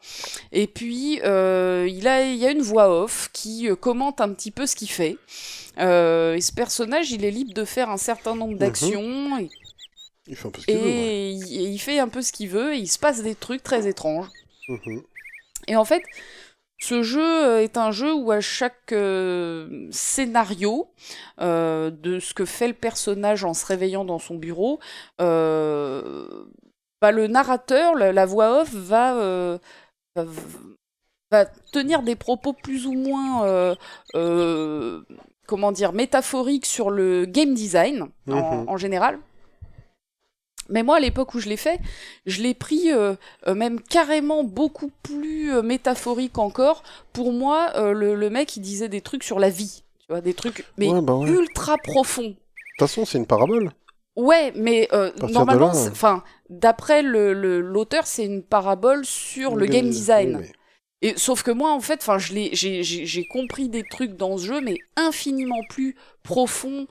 Et 0.52 0.68
puis 0.68 1.20
euh, 1.24 1.88
il 1.90 2.08
a 2.08 2.22
il 2.24 2.36
y 2.38 2.46
a 2.46 2.52
une 2.52 2.62
voix 2.62 2.88
off 3.02 3.32
qui 3.34 3.68
euh, 3.68 3.76
commente 3.76 4.22
un 4.22 4.32
petit 4.34 4.52
peu 4.52 4.68
ce 4.68 4.76
qu'il 4.76 4.92
fait. 4.92 5.18
Euh, 5.80 6.36
et 6.36 6.42
ce 6.42 6.52
personnage, 6.52 7.10
il 7.12 7.24
est 7.24 7.32
libre 7.32 7.54
de 7.54 7.64
faire 7.64 7.90
un 7.90 7.96
certain 7.98 8.36
nombre 8.36 8.58
d'actions. 8.58 9.38
et- 9.40 9.50
Il 9.59 9.59
fait 10.36 10.48
un 10.48 10.52
peu 10.52 10.62
ce 10.62 10.66
qu'il 10.68 10.78
veut. 10.78 10.84
ouais. 10.86 11.32
il, 11.34 11.62
il 11.74 11.78
fait 11.80 12.00
un 12.00 12.10
peu 12.10 12.22
ce 12.22 12.32
qu'il 12.32 12.50
veut, 12.50 12.74
et 12.74 12.78
il 12.78 12.88
se 12.88 13.00
passe 13.00 13.22
des 13.24 13.36
trucs 13.36 13.64
très 13.64 13.88
étranges. 13.88 14.28
Mhm. 14.68 15.02
Et 15.68 15.76
en 15.76 15.86
fait, 15.86 16.04
ce 16.82 17.04
jeu 17.04 17.46
euh, 17.46 17.62
est 17.62 17.76
un 17.78 17.92
jeu 17.92 18.14
où 18.14 18.32
à 18.32 18.40
chaque 18.40 18.94
euh, 18.94 19.88
scénario 19.92 20.88
euh, 21.42 21.90
de 21.92 22.20
ce 22.20 22.34
que 22.34 22.46
fait 22.46 22.68
le 22.70 22.74
personnage 22.74 23.44
en 23.44 23.54
se 23.54 23.66
réveillant 23.66 24.06
dans 24.06 24.20
son 24.20 24.36
bureau, 24.36 24.80
euh, 25.22 26.46
bah, 27.02 27.12
le 27.12 27.28
narrateur, 27.28 27.96
la, 27.96 28.12
la 28.14 28.26
voix 28.26 28.62
off, 28.62 28.74
va, 28.74 29.60
va, 30.16 30.26
va 31.32 31.46
tenir 31.72 32.02
des 32.02 32.16
propos 32.16 32.54
plus 32.54 32.86
ou 32.88 32.94
moins, 32.94 33.76
comment 35.48 35.72
dire, 35.72 35.94
métaphoriques 35.94 36.66
sur 36.66 36.90
le 36.92 37.26
game 37.26 37.54
design 37.54 38.04
en, 38.30 38.36
Mhm. 38.62 38.70
en 38.70 38.78
général. 38.78 39.20
Mais 40.70 40.84
moi, 40.84 40.98
à 40.98 41.00
l'époque 41.00 41.34
où 41.34 41.40
je 41.40 41.50
l'ai 41.50 41.58
fait, 41.58 41.80
je 42.26 42.42
l'ai 42.42 42.54
pris 42.54 42.92
euh, 42.92 43.16
euh, 43.48 43.56
même 43.56 43.82
carrément 43.82 44.44
beaucoup 44.44 44.92
plus 45.04 45.54
euh, 45.54 45.62
métaphorique 45.62 46.38
encore. 46.38 46.84
Pour 47.14 47.32
moi, 47.34 47.72
le, 47.94 48.16
le 48.16 48.30
mec, 48.30 48.56
il 48.56 48.62
disait 48.62 48.90
des 48.90 49.02
trucs 49.02 49.24
sur 49.24 49.40
la 49.40 49.50
vie. 49.50 49.84
Tu 50.00 50.06
vois, 50.10 50.22
des 50.22 50.34
trucs 50.34 50.66
mais 50.78 50.90
Ouais, 50.90 51.02
bah 51.02 51.16
ouais. 51.16 51.30
De 51.30 51.36
ultra 51.36 51.78
profonds. 51.78 52.34
toute 52.34 52.80
façon, 52.80 53.06
c'est 53.06 53.18
une 53.18 53.26
parabole. 53.28 53.72
Ouais, 54.16 54.52
mais 54.56 54.88
de 54.92 55.32
normalement, 55.32 55.70
enfin, 55.70 56.24
d'après 56.50 57.02
le- 57.04 57.34
le- 57.34 57.62
l'auteur, 57.62 58.06
c'est 58.08 58.26
une 58.26 58.44
parabole 58.44 59.06
sur 59.06 59.56
le 59.56 59.66
game 59.66 59.90
design. 59.90 60.36
Oui, 60.38 60.42
mais- 60.42 60.52
Et 61.02 61.14
sauf 61.18 61.44
que 61.44 61.52
moi, 61.52 61.72
en 61.72 61.80
fait, 61.80 62.00
enfin, 62.02 62.18
je 62.18 62.34
l'ai, 62.34 62.50
j'ai, 62.54 63.26
compris 63.28 63.70
des 63.70 63.84
trucs 63.84 64.18
dans 64.18 64.38
ce 64.38 64.46
jeu, 64.48 64.60
mais 64.62 64.76
infiniment 64.98 65.62
plus 65.70 65.96
profonds 66.24 66.88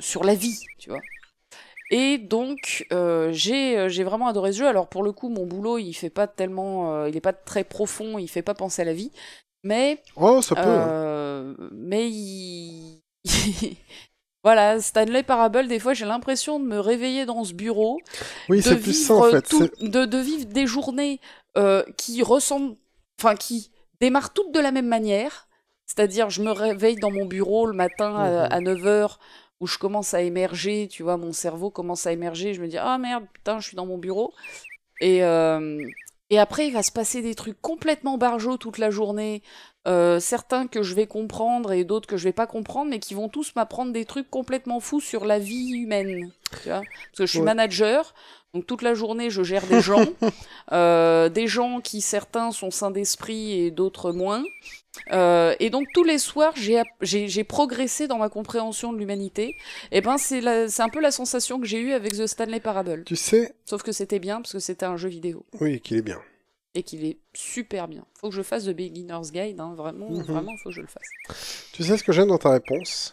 sur 0.00 0.24
la 0.24 0.34
vie, 0.34 0.58
tu 0.78 0.90
vois. 0.90 1.00
Et 1.90 2.18
donc, 2.18 2.86
euh, 2.92 3.30
j'ai, 3.32 3.78
euh, 3.78 3.88
j'ai 3.88 4.04
vraiment 4.04 4.26
adoré 4.28 4.52
ce 4.52 4.58
jeu. 4.58 4.66
Alors 4.68 4.88
pour 4.88 5.02
le 5.02 5.12
coup, 5.12 5.28
mon 5.30 5.46
boulot, 5.46 5.78
il 5.78 5.94
fait 5.94 6.10
pas 6.10 6.26
tellement, 6.26 6.94
euh, 6.94 7.08
il 7.08 7.16
est 7.16 7.20
pas 7.20 7.32
très 7.32 7.64
profond, 7.64 8.18
il 8.18 8.28
fait 8.28 8.42
pas 8.42 8.54
penser 8.54 8.82
à 8.82 8.84
la 8.84 8.92
vie, 8.92 9.10
mais 9.64 10.02
Oh, 10.16 10.42
ça 10.42 10.54
peut. 10.54 10.60
euh, 10.60 11.54
mais 11.72 12.10
il... 12.10 13.00
voilà, 14.44 14.80
Stanley 14.80 15.22
Parable, 15.22 15.68
des 15.68 15.78
fois 15.78 15.94
j'ai 15.94 16.04
l'impression 16.06 16.60
de 16.60 16.64
me 16.64 16.78
réveiller 16.80 17.26
dans 17.26 17.44
ce 17.44 17.54
bureau, 17.54 18.00
Oui, 18.48 18.58
de 18.58 18.62
c'est 18.62 18.76
plus 18.76 18.92
ça 19.06 19.14
en 19.14 19.22
vivre 19.22 19.30
fait. 19.30 19.48
tout- 19.48 19.68
de, 19.80 20.04
de 20.04 20.18
vivre 20.18 20.46
des 20.46 20.66
journées 20.66 21.20
qui 21.96 22.22
ressemblent, 22.22 22.76
enfin 23.20 23.34
qui 23.34 23.70
démarrent 24.00 24.32
toutes 24.32 24.52
de 24.52 24.60
la 24.60 24.70
même 24.70 24.86
manière. 24.86 25.48
C'est-à-dire, 25.86 26.30
je 26.30 26.42
me 26.42 26.52
réveille 26.52 26.96
dans 26.96 27.10
mon 27.10 27.24
bureau 27.26 27.66
le 27.66 27.72
matin 27.72 28.14
à, 28.14 28.44
Mhm. 28.46 28.52
à 28.52 28.60
9h, 28.60 29.18
où 29.60 29.66
je 29.66 29.78
commence 29.78 30.14
à 30.14 30.22
émerger, 30.22 30.88
tu 30.90 31.02
vois, 31.02 31.16
mon 31.16 31.32
cerveau 31.32 31.70
commence 31.70 32.06
à 32.06 32.12
émerger, 32.12 32.54
je 32.54 32.60
me 32.62 32.68
dis, 32.68 32.78
ah 32.78 32.98
merde, 32.98 33.24
putain, 33.32 33.58
je 33.60 33.66
suis 33.66 33.76
dans 33.76 33.86
mon 33.86 33.98
bureau. 33.98 34.32
Et, 35.00 35.22
euh, 35.24 35.88
et 36.30 36.38
après, 36.38 36.66
il 36.68 36.72
va 36.72 36.82
se 36.82 36.92
passer 36.92 37.22
des 37.22 37.34
trucs 37.34 37.60
complètement 37.60 38.18
barjots 38.18 38.56
toute 38.56 38.78
la 38.78 38.90
journée, 38.90 39.42
euh, 39.86 40.20
certains 40.20 40.66
que 40.66 40.82
je 40.82 40.94
vais 40.94 41.06
comprendre 41.06 41.72
et 41.72 41.84
d'autres 41.84 42.06
que 42.06 42.16
je 42.16 42.24
vais 42.24 42.32
pas 42.32 42.46
comprendre, 42.46 42.90
mais 42.90 42.98
qui 42.98 43.14
vont 43.14 43.28
tous 43.28 43.54
m'apprendre 43.56 43.92
des 43.92 44.04
trucs 44.04 44.30
complètement 44.30 44.80
fous 44.80 45.00
sur 45.00 45.24
la 45.24 45.38
vie 45.38 45.78
humaine. 45.78 46.30
Tu 46.62 46.68
vois 46.68 46.84
Parce 46.84 47.18
que 47.18 47.26
je 47.26 47.30
suis 47.30 47.38
Ouais. 47.38 47.44
manager, 47.46 48.14
donc 48.54 48.66
toute 48.66 48.82
la 48.82 48.94
journée 48.94 49.30
je 49.30 49.42
gère 49.42 49.66
des 49.66 49.80
gens, 49.80 50.04
euh, 50.72 51.28
des 51.28 51.46
gens 51.46 51.80
qui 51.80 52.00
certains 52.00 52.52
sont 52.52 52.70
sains 52.70 52.90
d'esprit 52.90 53.52
et 53.60 53.70
d'autres 53.70 54.12
moins. 54.12 54.44
Euh, 55.12 55.54
et 55.60 55.70
donc 55.70 55.86
tous 55.94 56.04
les 56.04 56.18
soirs 56.18 56.54
j'ai 57.00 57.44
progressé 57.44 58.06
dans 58.08 58.18
ma 58.18 58.28
compréhension 58.28 58.92
de 58.92 58.98
l'humanité. 58.98 59.56
Et 59.92 60.00
ben 60.00 60.18
c'est 60.18 60.42
un 60.80 60.88
peu 60.88 61.00
la 61.00 61.10
sensation 61.10 61.60
que 61.60 61.66
j'ai 61.66 61.80
eue 61.80 61.92
avec 61.92 62.12
The 62.12 62.26
Stanley 62.26 62.60
Parable. 62.60 63.04
Tu 63.04 63.16
sais, 63.16 63.54
Sauf 63.64 63.82
que 63.82 63.92
c'était 63.92 64.18
bien 64.18 64.40
parce 64.40 64.52
que 64.52 64.58
c'était 64.58 64.86
un 64.86 64.96
jeu 64.96 65.08
vidéo 65.08 65.44
oui, 65.60 65.80
qu'il 65.80 65.96
est 65.98 66.02
bien. 66.02 66.20
et 66.74 66.82
qu'il 66.82 67.04
est 67.04 67.18
super 67.34 67.88
bien. 67.88 68.04
Faut 68.20 68.28
que 68.28 68.34
je 68.34 68.42
fasse 68.42 68.64
The 68.66 68.70
Beginner's 68.76 69.32
Guide, 69.32 69.60
hein, 69.60 69.74
vraiment, 69.76 70.08
Mhm. 70.10 70.22
vraiment, 70.22 70.52
faut 70.62 70.70
que 70.70 70.74
je 70.76 70.80
le 70.82 70.86
fasse. 70.86 71.08
Tu 71.72 71.82
sais 71.84 71.96
ce 71.96 72.04
que 72.04 72.12
j'aime 72.12 72.28
dans 72.28 72.38
ta 72.38 72.50
réponse? 72.50 73.12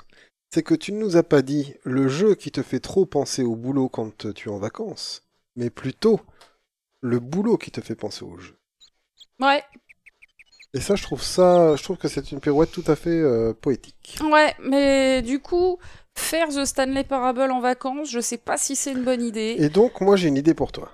C'est 0.51 0.63
que 0.63 0.75
tu 0.75 0.93
ne 0.93 0.99
nous 0.99 1.17
as 1.17 1.23
pas 1.23 1.41
dit 1.41 1.73
le 1.83 2.07
jeu 2.07 2.35
qui 2.35 2.51
te 2.51 2.61
fait 2.61 2.79
trop 2.79 3.05
penser 3.05 3.43
au 3.43 3.55
boulot 3.55 3.89
quand 3.89 4.31
tu 4.33 4.47
es 4.49 4.51
en 4.51 4.57
vacances, 4.59 5.23
mais 5.55 5.69
plutôt 5.69 6.21
le 7.01 7.19
boulot 7.19 7.57
qui 7.57 7.71
te 7.71 7.81
fait 7.81 7.95
penser 7.95 8.23
au 8.23 8.37
jeu. 8.37 8.55
Ouais, 9.39 9.63
Et 10.75 10.81
ça, 10.81 10.95
je 10.95 11.03
trouve 11.03 11.23
ça, 11.23 11.75
je 11.77 11.83
trouve 11.83 11.97
que 11.97 12.07
c'est 12.09 12.31
une 12.33 12.39
pirouette 12.41 12.71
tout 12.71 12.83
à 12.87 12.95
fait 12.97 13.09
euh, 13.09 13.53
poétique. 13.53 14.19
ouais, 14.21 14.53
mais 14.59 15.21
du 15.21 15.39
coup, 15.39 15.79
faire 16.15 16.49
The 16.49 16.65
Stanley 16.65 17.05
Parable 17.05 17.49
en 17.51 17.61
vacances, 17.61 18.09
je 18.11 18.19
sais 18.19 18.37
pas 18.37 18.57
si 18.57 18.75
c'est 18.75 18.91
une 18.91 19.03
bonne 19.05 19.21
idée. 19.21 19.55
Et 19.57 19.69
donc, 19.69 20.01
moi, 20.01 20.17
j'ai 20.17 20.27
une 20.27 20.35
idée 20.37 20.53
pour 20.53 20.73
toi. 20.73 20.91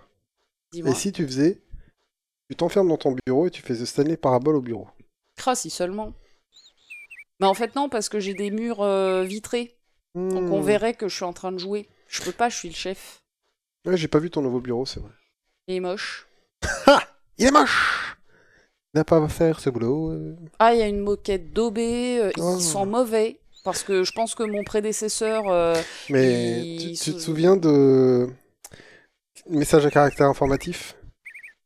Dis-moi. 0.71 0.91
Et 0.91 0.93
si 0.93 1.11
tu 1.11 1.25
faisais, 1.25 1.61
tu 2.49 2.55
t'enfermes 2.55 2.89
dans 2.89 2.97
ton 2.97 3.15
bureau 3.25 3.47
et 3.47 3.49
tu 3.51 3.61
fais 3.63 3.73
The 3.73 3.85
Stanley 3.85 4.17
Parabole 4.17 4.55
au 4.55 4.61
bureau. 4.61 4.87
Ah, 5.45 5.55
si 5.55 5.71
seulement. 5.71 6.13
Mais 7.39 7.47
en 7.47 7.55
fait, 7.55 7.75
non, 7.75 7.89
parce 7.89 8.07
que 8.07 8.19
j'ai 8.19 8.35
des 8.35 8.51
murs 8.51 8.81
euh, 8.83 9.23
vitrés. 9.23 9.75
Donc 10.13 10.51
on 10.51 10.59
Hmm. 10.61 10.63
verrait 10.65 10.93
que 10.93 11.07
je 11.07 11.15
suis 11.15 11.23
en 11.25 11.33
train 11.33 11.51
de 11.51 11.57
jouer. 11.57 11.89
Je 12.07 12.21
peux 12.21 12.31
pas, 12.33 12.49
je 12.49 12.57
suis 12.57 12.67
le 12.69 12.75
chef. 12.75 13.21
Ouais, 13.87 13.97
j'ai 13.97 14.07
pas 14.09 14.19
vu 14.19 14.29
ton 14.29 14.41
nouveau 14.41 14.59
bureau, 14.59 14.85
c'est 14.85 14.99
vrai. 14.99 15.09
Il 15.67 15.75
est 15.75 15.79
moche. 15.79 16.27
Il 17.39 17.47
est 17.47 17.51
moche 17.51 18.00
n'a 18.93 19.03
pas 19.03 19.23
à 19.23 19.27
faire 19.27 19.59
ce 19.59 19.69
boulot. 19.69 20.11
euh. 20.11 20.35
Ah, 20.59 20.73
il 20.73 20.79
y 20.79 20.83
a 20.83 20.87
une 20.87 20.99
moquette 20.99 21.53
daubée. 21.53 22.19
euh, 22.19 22.31
Oh. 22.37 22.55
Ils 22.57 22.61
sont 22.63 22.85
mauvais. 22.85 23.37
Parce 23.63 23.83
que 23.83 24.03
je 24.03 24.11
pense 24.13 24.33
que 24.35 24.43
mon 24.43 24.63
prédécesseur. 24.63 25.47
euh, 25.49 25.75
Mais 26.09 26.61
Il 26.65 26.99
tu, 26.99 27.13
te 27.13 27.19
souviens 27.19 27.55
de 27.55 28.27
message 29.49 29.85
à 29.85 29.91
caractère 29.91 30.27
informatif 30.27 30.95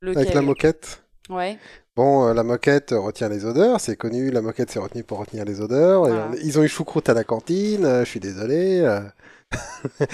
lequel? 0.01 0.21
avec 0.23 0.33
la 0.33 0.41
moquette? 0.41 1.03
Ouais. 1.29 1.57
Bon, 1.95 2.27
euh, 2.27 2.33
la 2.33 2.43
moquette 2.43 2.89
retient 2.91 3.29
les 3.29 3.45
odeurs, 3.45 3.79
c'est 3.79 3.95
connu, 3.95 4.29
la 4.29 4.41
moquette 4.41 4.69
c'est 4.69 4.79
retenu 4.79 5.03
pour 5.03 5.19
retenir 5.19 5.45
les 5.45 5.61
odeurs. 5.61 6.09
et 6.09 6.11
on- 6.11 6.33
ils 6.33 6.59
ont 6.59 6.63
eu 6.63 6.67
choucroute 6.67 7.07
à 7.07 7.13
la 7.13 7.23
cantine, 7.23 7.99
je 8.01 8.05
suis 8.05 8.19
désolé. 8.19 8.81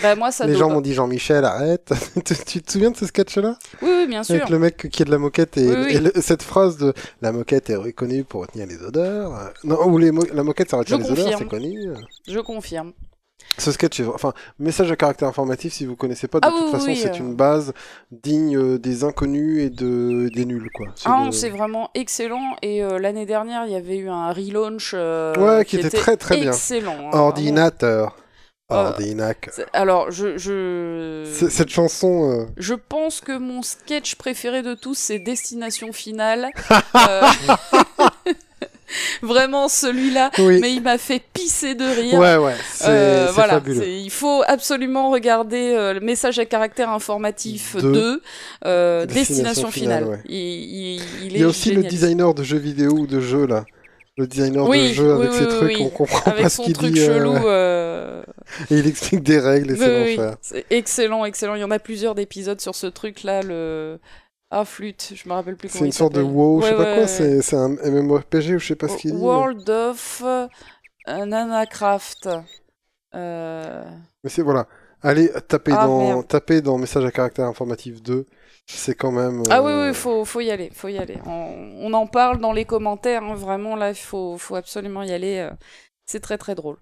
Bah, 0.01 0.15
moi, 0.15 0.31
ça 0.31 0.45
les 0.47 0.55
gens 0.55 0.69
m'ont 0.69 0.81
dit 0.81 0.93
Jean-Michel, 0.93 1.45
arrête. 1.45 1.93
tu, 2.25 2.35
tu 2.45 2.61
te 2.61 2.71
souviens 2.71 2.91
de 2.91 2.97
ce 2.97 3.05
sketch-là? 3.05 3.55
Oui, 3.81 3.89
oui, 3.99 4.07
bien 4.07 4.23
sûr. 4.23 4.35
Avec 4.35 4.49
le 4.49 4.59
mec 4.59 4.89
qui 4.91 5.01
est 5.01 5.05
de 5.05 5.11
la 5.11 5.17
moquette 5.17 5.57
et, 5.57 5.67
Oui, 5.67 5.75
oui. 5.85 5.95
et 5.95 5.99
le- 5.99 6.13
cette 6.21 6.43
phrase 6.43 6.77
de 6.77 6.93
la 7.21 7.31
moquette 7.31 7.69
est 7.69 7.75
reconnue 7.75 8.23
pour 8.23 8.41
retenir 8.41 8.67
les 8.67 8.81
odeurs. 8.83 9.33
euh, 9.35 9.47
Non, 9.63 9.85
ou 9.87 9.97
les 9.97 10.11
mo- 10.11 10.25
la 10.33 10.43
moquette 10.43 10.69
ça 10.69 10.77
retient 10.77 10.97
Je 10.97 11.03
les 11.03 11.11
odeurs, 11.11 11.37
c'est 11.39 11.47
connu. 11.47 11.89
Je 12.27 12.39
confirme. 12.39 12.93
Ce 13.57 13.71
sketch 13.71 13.99
est... 13.99 14.05
Enfin, 14.05 14.33
message 14.59 14.91
à 14.91 14.95
caractère 14.95 15.27
informatif, 15.27 15.73
si 15.73 15.85
vous 15.85 15.95
connaissez 15.95 16.27
pas, 16.27 16.39
de 16.39 16.45
Ah 16.47 16.51
toute 16.51 16.65
oui, 16.67 16.71
façon, 16.71 16.85
oui, 16.85 16.95
c'est 16.95 17.09
euh. 17.11 17.15
une 17.17 17.33
base 17.35 17.73
digne 18.11 18.55
euh, 18.55 18.77
des 18.77 19.03
inconnus 19.03 19.63
et 19.65 19.69
de... 19.69 20.29
des 20.33 20.45
nuls, 20.45 20.69
quoi. 20.73 20.87
Ah, 21.05 21.09
non, 21.25 21.31
c'est 21.31 21.49
vraiment 21.49 21.89
excellent. 21.95 22.55
Et 22.61 22.83
euh, 22.83 22.99
l'année 22.99 23.25
dernière, 23.25 23.65
il 23.65 23.71
y 23.71 23.75
avait 23.75 23.97
eu 23.97 24.09
un 24.09 24.31
relaunch. 24.31 24.91
euh, 24.93 25.33
Ouais, 25.35 25.65
qui 25.65 25.77
était 25.77 25.89
très, 25.89 26.17
très 26.17 26.37
bien. 26.37 26.51
Excellent. 26.51 27.09
hein, 27.11 27.17
Ordinateur. 27.17 28.15
Euh. 28.71 29.33
C'est- 29.51 29.65
Alors, 29.73 30.11
je. 30.11 30.37
je... 30.37 31.23
Cette 31.49 31.69
chanson... 31.69 32.31
euh, 32.31 32.45
Je 32.57 32.73
pense 32.73 33.19
que 33.21 33.37
mon 33.37 33.61
sketch 33.61 34.15
préféré 34.15 34.61
de 34.61 34.73
tous, 34.73 34.95
c'est 34.97 35.19
Destination 35.19 35.91
Finale. 35.91 36.49
Euh, 36.95 37.21
Vraiment 39.21 39.69
celui-là. 39.69 40.31
Oui. 40.39 40.59
Mais 40.59 40.73
il 40.73 40.81
m'a 40.81 40.97
fait 40.97 41.21
pisser 41.33 41.75
de 41.75 41.85
rire. 41.85 42.19
Ouais, 42.19 42.35
ouais, 42.35 42.55
c'est 42.73 42.87
Euh, 42.89 43.27
voilà, 43.33 43.53
fabuleux. 43.53 43.87
il 43.87 44.09
faut 44.11 44.43
absolument 44.47 45.11
regarder 45.11 45.93
le 45.93 45.99
message 46.01 46.39
à 46.39 46.45
caractère 46.45 46.89
informatif 46.89 47.77
Deux. 47.77 47.93
2, 47.93 48.21
euh, 48.65 49.05
Destination 49.05 49.23
Destination, 49.69 49.71
Finale, 49.71 50.03
Finale. 50.03 50.09
ouais. 50.17 50.23
Il, 50.27 50.35
il- 50.35 51.01
il 51.23 51.25
Il 51.27 51.35
est 51.37 51.39
y 51.39 51.43
a 51.43 51.47
aussi 51.47 51.71
le 51.71 51.83
designer 51.83 52.33
de 52.33 52.43
jeux 52.43 52.57
vidéo 52.57 52.91
ou 52.91 53.07
de 53.07 53.21
jeux, 53.21 53.45
là. 53.47 53.63
Le 54.17 54.27
designer 54.27 54.67
Oui, 54.67 54.93
de 54.95 55.01
oui, 55.01 55.09
avec 55.11 55.31
oui, 55.31 55.37
ses 55.37 55.47
trucs, 55.47 55.77
on 55.79 55.89
comprend 55.89 56.31
pas 56.31 56.49
ce 56.49 56.61
qu'il 56.61 56.73
truc 56.73 56.91
dit. 56.93 56.99
euh, 56.99 57.05
chelou. 57.19 57.47
euh, 57.47 58.23
Et 58.69 58.77
il 58.79 58.87
explique 58.87 59.23
des 59.23 59.39
règles 59.39 59.71
et 59.71 59.75
c'est 59.77 60.03
oui, 60.03 60.15
l'enfer. 60.17 60.37
c'est 60.41 60.65
excellent, 60.69 61.23
excellent. 61.25 61.55
Il 61.55 61.61
y 61.61 61.63
en 61.63 61.71
a 61.71 61.79
plusieurs 61.79 62.13
d'épisodes 62.13 62.59
sur 62.59 62.75
ce 62.75 62.87
truc-là. 62.87 63.41
Le... 63.41 63.99
Ah, 64.51 64.65
flûte, 64.65 65.13
je 65.15 65.29
me 65.29 65.33
rappelle 65.33 65.55
plus 65.55 65.69
comment 65.69 65.79
C'est 65.79 65.85
une 65.85 65.91
sorte 65.93 66.13
de. 66.13 66.21
WoW, 66.21 66.61
je 66.61 66.65
sais 66.67 66.71
Ouais, 66.73 66.77
pas 66.77 66.83
ouais, 66.83 66.93
quoi, 66.95 67.01
ouais. 67.03 67.07
c'est 67.07 67.41
c'est 67.41 67.55
un 67.55 67.69
MMORPG 67.69 68.55
ou 68.55 68.59
je 68.59 68.67
sais 68.67 68.75
pas 68.75 68.89
ce 68.89 68.97
qu'il 68.97 69.11
dit. 69.11 69.17
mais- 69.17 69.23
World 69.23 69.69
of 69.69 70.21
euh, 70.25 70.47
Nanacraft. 71.07 72.27
Euh, 73.15 73.83
Mais 74.23 74.29
c'est 74.29 74.41
voilà. 74.41 74.67
Allez, 75.01 75.31
tapez, 75.47 75.71
Ah, 75.75 75.85
dans, 75.87 75.99
merde. 76.03 76.27
tapez 76.27 76.61
dans 76.61 76.77
message 76.77 77.05
à 77.05 77.11
caractère 77.11 77.45
informatif 77.45 78.03
2. 78.03 78.27
C'est 78.67 78.95
quand 78.95 79.11
même. 79.11 79.43
Ah 79.49 79.61
oui, 79.61 79.71
euh, 79.71 79.89
oui, 79.89 79.93
faut, 79.93 80.23
faut 80.25 80.39
y 80.39 80.49
aller, 80.49 80.69
faut 80.73 80.87
y 80.87 80.97
aller. 80.97 81.17
On, 81.25 81.73
on 81.79 81.93
en 81.93 82.07
parle 82.07 82.39
dans 82.39 82.53
les 82.53 82.65
commentaires, 82.65 83.23
hein, 83.23 83.35
vraiment, 83.35 83.75
là, 83.75 83.89
il 83.89 83.95
faut, 83.95 84.37
faut 84.37 84.55
absolument 84.55 85.03
y 85.03 85.11
aller. 85.11 85.37
euh, 85.39 85.51
C'est 86.05 86.21
très 86.21 86.37
très 86.37 86.55
drôle. 86.55 86.77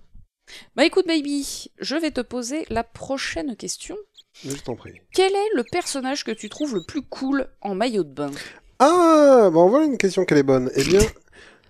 Bah 0.76 0.84
écoute, 0.86 1.06
baby, 1.08 1.72
je 1.80 1.96
vais 1.96 2.12
te 2.12 2.22
poser 2.22 2.66
la 2.70 2.84
prochaine 2.84 3.56
question. 3.56 3.96
Je 4.44 4.56
t'en 4.56 4.76
prie. 4.76 5.00
Quel 5.14 5.32
est 5.32 5.56
le 5.56 5.64
personnage 5.72 6.24
que 6.24 6.32
tu 6.32 6.50
trouves 6.50 6.76
le 6.76 6.84
plus 6.88 7.02
cool 7.04 7.48
en 7.62 7.76
maillot 7.76 8.04
de 8.04 8.14
bain? 8.14 8.32
Ah, 8.80 9.50
bon, 9.52 9.70
voilà 9.70 9.86
une 9.86 9.98
question 9.98 10.26
qu'elle 10.26 10.38
est 10.40 10.44
bonne. 10.44 10.72
Eh 10.76 10.84
bien, 10.84 11.02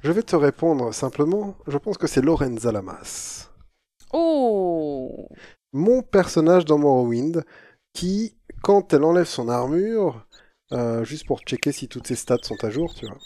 je 0.03 0.11
vais 0.11 0.23
te 0.23 0.35
répondre 0.35 0.93
simplement. 0.93 1.55
Je 1.67 1.77
pense 1.77 1.97
que 1.97 2.07
c'est 2.07 2.21
Lorenza 2.21 2.71
Lamas. 2.71 3.49
Oh 4.13 5.27
Mon 5.73 6.01
personnage 6.01 6.65
dans 6.65 6.77
Morrowind, 6.77 7.43
qui, 7.93 8.35
quand 8.61 8.93
elle 8.93 9.03
enlève 9.03 9.25
son 9.25 9.49
armure, 9.49 10.25
euh, 10.71 11.03
juste 11.03 11.25
pour 11.27 11.39
checker 11.41 11.71
si 11.71 11.87
toutes 11.87 12.07
ses 12.07 12.15
stats 12.15 12.37
sont 12.43 12.63
à 12.63 12.69
jour, 12.69 12.93
tu 12.95 13.05
vois, 13.07 13.17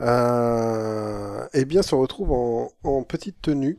euh, 0.00 1.46
eh 1.54 1.64
bien, 1.64 1.82
se 1.82 1.94
retrouve 1.94 2.32
en, 2.32 2.70
en 2.84 3.02
petite 3.04 3.40
tenue. 3.42 3.78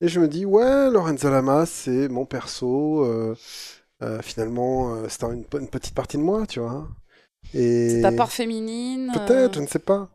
Et 0.00 0.08
je 0.08 0.20
me 0.20 0.28
dis, 0.28 0.46
ouais, 0.46 0.90
Lorenza 0.90 1.30
Lamas, 1.30 1.66
c'est 1.66 2.08
mon 2.08 2.24
perso. 2.26 3.04
euh, 3.04 4.22
finalement, 4.22 5.08
c'est 5.08 5.24
une, 5.24 5.44
une 5.58 5.68
petite 5.68 5.94
partie 5.94 6.16
de 6.16 6.22
moi, 6.22 6.46
tu 6.46 6.60
vois. 6.60 6.88
Et... 7.54 7.90
C'est 7.90 8.02
ta 8.02 8.12
part 8.12 8.32
féminine 8.32 9.10
Peut-être, 9.12 9.54
je 9.56 9.60
ne 9.60 9.66
sais 9.66 9.78
pas. 9.78 10.08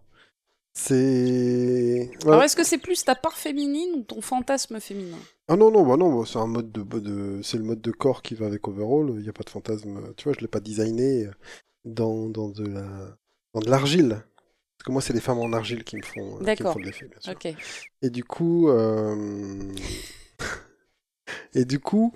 C'est. 0.78 2.12
Ouais. 2.26 2.28
Alors, 2.28 2.44
est-ce 2.44 2.56
que 2.56 2.66
c'est 2.66 2.78
plus 2.78 3.06
ta 3.06 3.16
part 3.16 3.38
féminine 3.38 3.90
ou 3.96 4.04
ton 4.04 4.20
fantasme 4.22 4.80
féminin? 4.82 5.18
Ah 5.48 5.56
non, 5.56 5.72
non, 5.72 5.86
bah 5.86 5.96
non, 5.96 6.20
bah, 6.20 6.26
c'est 6.28 6.38
un 6.38 6.48
mode 6.48 6.72
de, 6.72 6.84
de... 7.00 7.42
c'est 7.42 7.58
le 7.58 7.64
mode 7.64 7.82
de 7.82 7.92
corps 7.92 8.22
qui 8.22 8.36
va 8.36 8.46
avec 8.48 8.68
Overall, 8.68 9.14
il 9.16 9.24
n'y 9.24 9.30
a 9.30 9.34
pas 9.34 9.44
de 9.44 9.50
fantasme. 9.50 10.14
Tu 10.18 10.26
vois, 10.26 10.34
je 10.34 10.42
l'ai 10.42 10.50
pas 10.50 10.60
designé 10.60 11.30
dans, 11.86 12.28
dans 12.28 12.50
de 12.50 12.66
la 12.66 13.18
dans 13.54 13.62
de 13.62 13.70
l'argile. 13.70 14.10
Parce 14.78 14.88
que 14.88 14.92
moi, 14.92 15.02
c'est 15.02 15.14
les 15.14 15.22
femmes 15.22 15.40
en 15.40 15.54
argile 15.54 15.86
qui 15.86 15.96
me 15.96 16.02
font, 16.02 16.20
euh, 16.20 16.36
qui 16.36 16.40
me 16.42 16.46
D'accord. 16.46 16.78
l'effet, 16.80 17.08
bien 17.08 17.20
sûr. 17.22 17.34
Et 18.02 18.10
du 18.10 18.26
coup, 18.26 18.68
euh, 18.70 19.74
et 21.54 21.64
du 21.64 21.80
coup, 21.80 22.14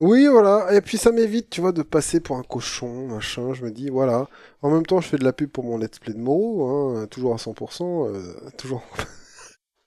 oui, 0.00 0.26
voilà. 0.26 0.74
Et 0.74 0.80
puis 0.80 0.98
ça 0.98 1.10
m'évite, 1.12 1.48
tu 1.50 1.60
vois, 1.60 1.72
de 1.72 1.82
passer 1.82 2.20
pour 2.20 2.36
un 2.36 2.42
cochon, 2.42 3.06
machin. 3.08 3.54
Je 3.54 3.64
me 3.64 3.70
dis, 3.70 3.88
voilà. 3.88 4.28
En 4.62 4.70
même 4.70 4.84
temps, 4.86 5.00
je 5.00 5.08
fais 5.08 5.16
de 5.18 5.24
la 5.24 5.32
pub 5.32 5.50
pour 5.50 5.64
mon 5.64 5.78
let's 5.78 5.98
play 5.98 6.12
de 6.14 6.18
Moro, 6.18 6.66
hein, 6.68 7.06
toujours 7.06 7.32
à 7.34 7.38
100%, 7.38 8.06
euh, 8.08 8.34
toujours. 8.58 8.82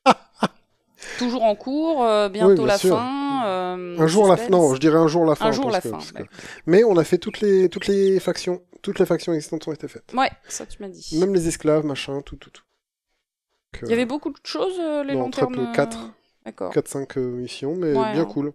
Toujours 1.17 1.43
en 1.43 1.55
cours, 1.55 2.03
euh, 2.03 2.27
bientôt 2.29 2.55
bien 2.55 2.65
la 2.65 2.77
sûr. 2.77 2.97
fin. 2.97 3.43
euh, 3.45 3.97
Un 3.97 4.07
jour 4.07 4.27
la 4.27 4.35
fin, 4.35 4.49
non, 4.49 4.73
je 4.75 4.79
dirais 4.79 4.97
un 4.97 5.07
jour 5.07 5.25
la 5.25 5.35
fin. 5.35 5.45
Un 5.47 5.51
jour 5.53 5.69
la 5.71 5.79
que- 5.79 5.87
fin. 5.89 5.97
que-. 5.97 6.23
Mais 6.65 6.83
on 6.83 6.97
a 6.97 7.03
fait 7.05 7.17
toutes 7.17 7.39
les 7.39 7.69
toutes 7.69 7.87
les 7.87 8.19
factions, 8.19 8.61
toutes 8.81 8.99
les 8.99 9.05
factions 9.05 9.33
existantes 9.33 9.65
ont 9.69 9.71
été 9.71 9.87
faites. 9.87 10.13
Ouais, 10.13 10.29
ça 10.49 10.65
tu 10.65 10.81
m'as 10.81 10.89
dit. 10.89 11.17
Même 11.19 11.33
les 11.33 11.47
esclaves, 11.47 11.85
machin, 11.85 12.21
tout, 12.21 12.35
tout, 12.35 12.49
tout. 12.49 12.63
Il 13.83 13.89
y 13.89 13.93
avait 13.93 14.05
beaucoup 14.05 14.29
de 14.29 14.37
choses, 14.43 14.77
euh, 14.79 15.03
les 15.05 15.15
non, 15.15 15.29
très 15.29 15.43
lanternes. 15.43 15.67
peu, 15.67 15.73
quatre. 15.73 15.99
D'accord. 16.45 16.73
4-5 16.73 17.17
missions, 17.17 17.75
mais 17.77 17.93
Ouais, 17.93 18.11
bien 18.13 18.21
hein. 18.23 18.25
cool. 18.25 18.51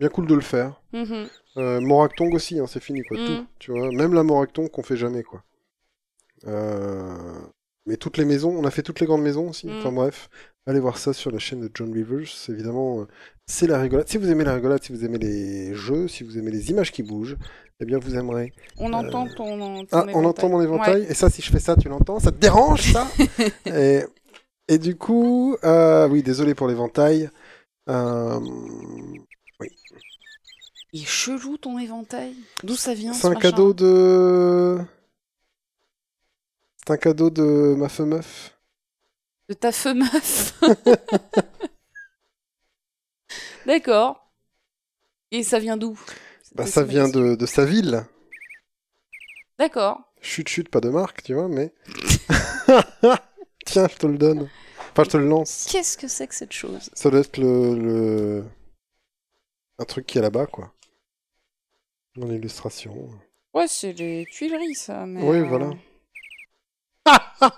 Bien 0.00 0.08
cool 0.08 0.26
de 0.26 0.34
le 0.34 0.40
faire. 0.40 0.80
Mhm. 0.94 1.28
Euh, 1.58 1.80
Moractong 1.80 2.34
aussi, 2.34 2.58
hein, 2.58 2.66
c'est 2.66 2.82
fini, 2.82 3.02
quoi. 3.02 3.18
Mm. 3.18 3.26
Tout, 3.26 3.46
tu 3.58 3.70
vois. 3.70 3.90
Même 3.92 4.14
la 4.14 4.22
Moractong 4.22 4.70
qu'on 4.70 4.82
fait 4.82 4.96
jamais, 4.96 5.22
quoi. 5.22 5.42
Euh, 6.46 7.14
Mais 7.86 7.96
toutes 7.96 8.16
les 8.16 8.24
maisons, 8.24 8.50
on 8.56 8.64
a 8.64 8.70
fait 8.70 8.82
toutes 8.82 9.00
les 9.00 9.06
grandes 9.06 9.22
maisons 9.22 9.50
aussi. 9.50 9.66
Mm. 9.66 9.78
Enfin 9.78 9.92
bref, 9.92 10.30
allez 10.66 10.80
voir 10.80 10.96
ça 10.96 11.12
sur 11.12 11.30
la 11.30 11.38
chaîne 11.38 11.60
de 11.60 11.70
John 11.74 11.92
Rivers. 11.92 12.28
Évidemment, 12.48 13.00
euh, 13.00 13.04
c'est 13.46 13.66
la 13.66 13.78
rigolade. 13.78 14.08
Si 14.08 14.16
vous 14.16 14.30
aimez 14.30 14.44
la 14.44 14.54
rigolade, 14.54 14.82
si 14.82 14.92
vous 14.92 15.04
aimez 15.04 15.18
les 15.18 15.74
jeux, 15.74 16.08
si 16.08 16.24
vous 16.24 16.38
aimez 16.38 16.50
les 16.50 16.70
images 16.70 16.92
qui 16.92 17.02
bougent, 17.02 17.36
eh 17.80 17.84
bien 17.84 17.98
vous 17.98 18.16
aimerez. 18.16 18.52
On 18.78 18.92
entend 18.94 19.26
ton, 19.26 19.84
ton 19.84 19.86
Ah, 19.92 20.06
on 20.14 20.24
entend 20.24 20.48
mon 20.48 20.62
éventail. 20.62 21.04
Et 21.10 21.14
ça, 21.14 21.28
si 21.28 21.42
je 21.42 21.50
fais 21.50 21.60
ça, 21.60 21.76
tu 21.76 21.88
l'entends 21.88 22.20
Ça 22.20 22.30
te 22.30 22.38
dérange, 22.38 22.92
ça 22.92 23.06
et, 23.66 24.04
et 24.68 24.78
du 24.78 24.96
coup, 24.96 25.56
euh, 25.64 26.08
oui, 26.08 26.22
désolé 26.22 26.54
pour 26.54 26.68
l'éventail. 26.68 27.28
Euh, 27.88 28.38
Il 30.92 31.02
est 31.02 31.06
chelou 31.06 31.56
ton 31.56 31.78
éventail. 31.78 32.34
D'où 32.64 32.74
ça 32.74 32.94
vient 32.94 33.12
C'est 33.12 33.22
ce 33.22 33.26
un 33.28 33.30
machin 33.30 33.40
cadeau 33.40 33.72
de. 33.72 34.78
C'est 36.78 36.92
un 36.92 36.96
cadeau 36.96 37.30
de 37.30 37.74
ma 37.76 37.88
feu 37.88 38.04
meuf. 38.04 38.58
De 39.48 39.54
ta 39.54 39.72
feu 39.72 39.94
meuf. 39.94 40.60
D'accord. 43.66 44.30
Et 45.30 45.42
ça 45.42 45.58
vient 45.58 45.76
d'où 45.76 45.98
Bah, 46.54 46.66
ça 46.66 46.82
vient 46.82 47.08
de, 47.08 47.36
de 47.36 47.46
sa 47.46 47.64
ville. 47.64 48.04
D'accord. 49.58 50.00
Chut, 50.20 50.48
chut, 50.48 50.68
pas 50.68 50.80
de 50.80 50.88
marque, 50.88 51.22
tu 51.22 51.34
vois, 51.34 51.48
mais. 51.48 51.72
Tiens, 53.66 53.88
je 53.88 53.96
te 53.96 54.06
le 54.06 54.18
donne. 54.18 54.48
Enfin, 54.92 55.04
je 55.04 55.10
te 55.10 55.16
le 55.16 55.28
lance. 55.28 55.66
Qu'est-ce 55.70 55.96
que 55.96 56.08
c'est 56.08 56.26
que 56.26 56.34
cette 56.34 56.52
chose? 56.52 56.90
Ça 56.94 57.10
doit 57.10 57.20
être 57.20 57.38
le. 57.38 57.74
le... 57.76 58.44
Un 59.80 59.84
truc 59.86 60.06
qui 60.06 60.18
est 60.18 60.20
là-bas, 60.20 60.44
quoi. 60.44 60.74
Dans 62.14 62.26
l'illustration. 62.26 63.08
Ouais, 63.54 63.64
c'est 63.66 63.92
les 63.94 64.26
Tuileries, 64.30 64.74
ça. 64.74 65.06
Mais 65.06 65.22
Oui, 65.22 65.38
euh, 65.38 65.44
voilà. 65.44 65.70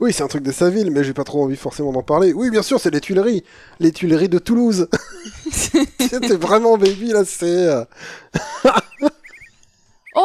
Oui, 0.00 0.12
c'est 0.12 0.22
un 0.24 0.28
truc 0.28 0.42
de 0.42 0.50
sa 0.50 0.68
ville, 0.68 0.90
mais 0.90 1.04
j'ai 1.04 1.12
pas 1.12 1.22
trop 1.22 1.44
envie 1.44 1.54
forcément 1.54 1.92
d'en 1.92 2.02
parler. 2.02 2.32
Oui, 2.32 2.50
bien 2.50 2.62
sûr, 2.62 2.80
c'est 2.80 2.90
les 2.90 3.00
Tuileries. 3.00 3.44
Les 3.78 3.92
Tuileries 3.92 4.28
de 4.28 4.40
Toulouse. 4.40 4.88
C'était 5.52 6.34
vraiment 6.36 6.76
baby, 6.76 7.08
là, 7.12 7.24
c'est. 7.24 7.68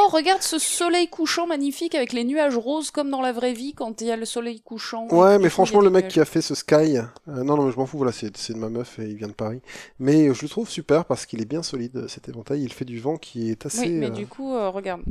Oh, 0.08 0.16
regarde 0.16 0.42
ce 0.42 0.58
soleil 0.58 1.08
couchant 1.10 1.48
magnifique 1.48 1.94
avec 1.96 2.14
les 2.14 2.24
nuages 2.24 2.56
roses 2.58 2.92
comme 2.92 3.10
dans 3.10 3.22
la 3.22 3.34
vraie 3.34 3.54
vie 3.54 3.74
quand 3.74 4.00
il 4.02 4.08
y 4.08 4.12
a 4.12 4.16
le 4.16 4.26
soleil 4.26 4.62
couchant. 4.62 5.08
Ouais, 5.10 5.38
mais 5.38 5.50
franchement, 5.50 5.82
le 5.82 5.90
mec 5.90 6.08
qui 6.08 6.20
a 6.20 6.26
fait 6.26 6.42
ce 6.42 6.56
Sky. 6.56 6.98
euh, 6.98 7.04
non, 7.28 7.58
non, 7.58 7.64
mais 7.66 7.72
je 7.72 7.78
m'en 7.78 7.86
fous, 7.86 7.98
voilà, 7.98 8.12
c'est 8.14 8.30
de 8.32 8.58
ma 8.58 8.70
meuf 8.70 9.00
et 9.00 9.04
il 9.04 9.16
vient 9.16 9.28
de 9.28 9.34
Paris. 9.34 9.62
Mais 10.00 10.34
je 10.34 10.42
le 10.44 10.48
trouve 10.50 10.70
super 10.70 11.06
parce 11.06 11.26
qu'il 11.26 11.42
est 11.42 11.46
bien 11.46 11.62
solide, 11.64 12.08
cet 12.08 12.30
éventail. 12.30 12.64
Il 12.64 12.72
fait 12.72 12.86
du 12.86 13.00
vent 13.00 13.18
qui 13.18 13.50
est 13.50 13.66
assez. 13.66 13.82
Oui, 13.82 13.90
mais 13.90 14.08
euh, 14.08 14.10
du 14.12 14.28
coup, 14.28 14.54
euh, 14.54 14.70
regarde. 14.70 15.02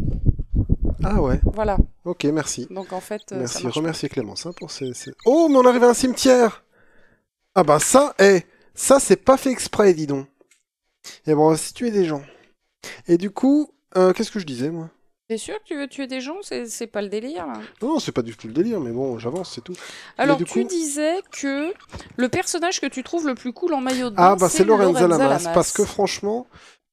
Ah 1.04 1.20
ouais, 1.20 1.40
Voilà. 1.52 1.76
ok, 2.04 2.24
merci. 2.24 2.66
Donc 2.70 2.92
en 2.92 3.00
fait, 3.00 3.20
ça 3.28 3.36
Merci, 3.36 3.64
marche. 3.64 3.76
remerciez 3.76 4.08
Clémence 4.08 4.46
hein, 4.46 4.52
pour 4.56 4.70
ces, 4.70 4.94
ces- 4.94 5.12
Oh, 5.26 5.48
mais 5.50 5.56
on 5.56 5.66
arrive 5.66 5.84
à 5.84 5.88
un 5.90 5.94
cimetière 5.94 6.64
Ah 7.54 7.64
bah 7.64 7.78
ça, 7.80 8.14
eh, 8.18 8.42
ça 8.74 8.98
c'est 8.98 9.16
pas 9.16 9.36
fait 9.36 9.50
exprès, 9.50 9.92
dis 9.92 10.06
donc. 10.06 10.26
Et 11.26 11.34
bon, 11.34 11.48
on 11.48 11.50
va 11.50 11.56
situer 11.58 11.90
des 11.90 12.06
gens. 12.06 12.22
Et 13.08 13.18
du 13.18 13.30
coup, 13.30 13.70
euh, 13.96 14.12
qu'est-ce 14.12 14.30
que 14.30 14.38
je 14.38 14.46
disais, 14.46 14.70
moi? 14.70 14.90
T'es 15.28 15.38
sûr 15.38 15.58
que 15.58 15.64
tu 15.64 15.76
veux 15.76 15.88
tuer 15.88 16.06
des 16.06 16.20
gens? 16.20 16.36
C'est 16.42 16.86
pas 16.86 17.02
le 17.02 17.08
délire, 17.08 17.46
là. 17.46 17.54
Non, 17.82 17.94
non, 17.94 17.98
c'est 17.98 18.12
pas 18.12 18.22
du 18.22 18.36
tout 18.36 18.46
le 18.46 18.52
délire, 18.52 18.78
mais 18.80 18.92
bon, 18.92 19.18
j'avance, 19.18 19.52
c'est 19.54 19.60
tout. 19.60 19.74
Alors, 20.18 20.38
tu 20.38 20.44
coup- 20.44 20.62
disais 20.62 21.16
que 21.32 21.72
le 22.16 22.28
personnage 22.28 22.80
que 22.80 22.86
tu 22.86 23.02
trouves 23.02 23.26
le 23.26 23.34
plus 23.34 23.52
cool 23.52 23.74
en 23.74 23.80
maillot 23.80 24.10
de 24.10 24.14
bain, 24.16 24.22
Ah 24.22 24.36
bah 24.36 24.48
c'est 24.48 24.62
Lorenza 24.64 25.08
Lamas, 25.08 25.28
Lamas. 25.28 25.52
parce 25.52 25.72
que 25.72 25.84
franchement, 25.84 26.46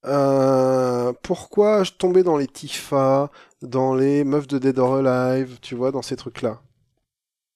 euh, 0.05 1.13
pourquoi 1.21 1.83
je 1.83 1.91
tombais 1.91 2.23
dans 2.23 2.37
les 2.37 2.47
Tifa, 2.47 3.29
dans 3.61 3.93
les 3.93 4.23
meufs 4.23 4.47
de 4.47 4.57
Dead 4.57 4.79
or 4.79 4.95
Alive, 5.05 5.59
tu 5.61 5.75
vois, 5.75 5.91
dans 5.91 6.01
ces 6.01 6.15
trucs-là? 6.15 6.59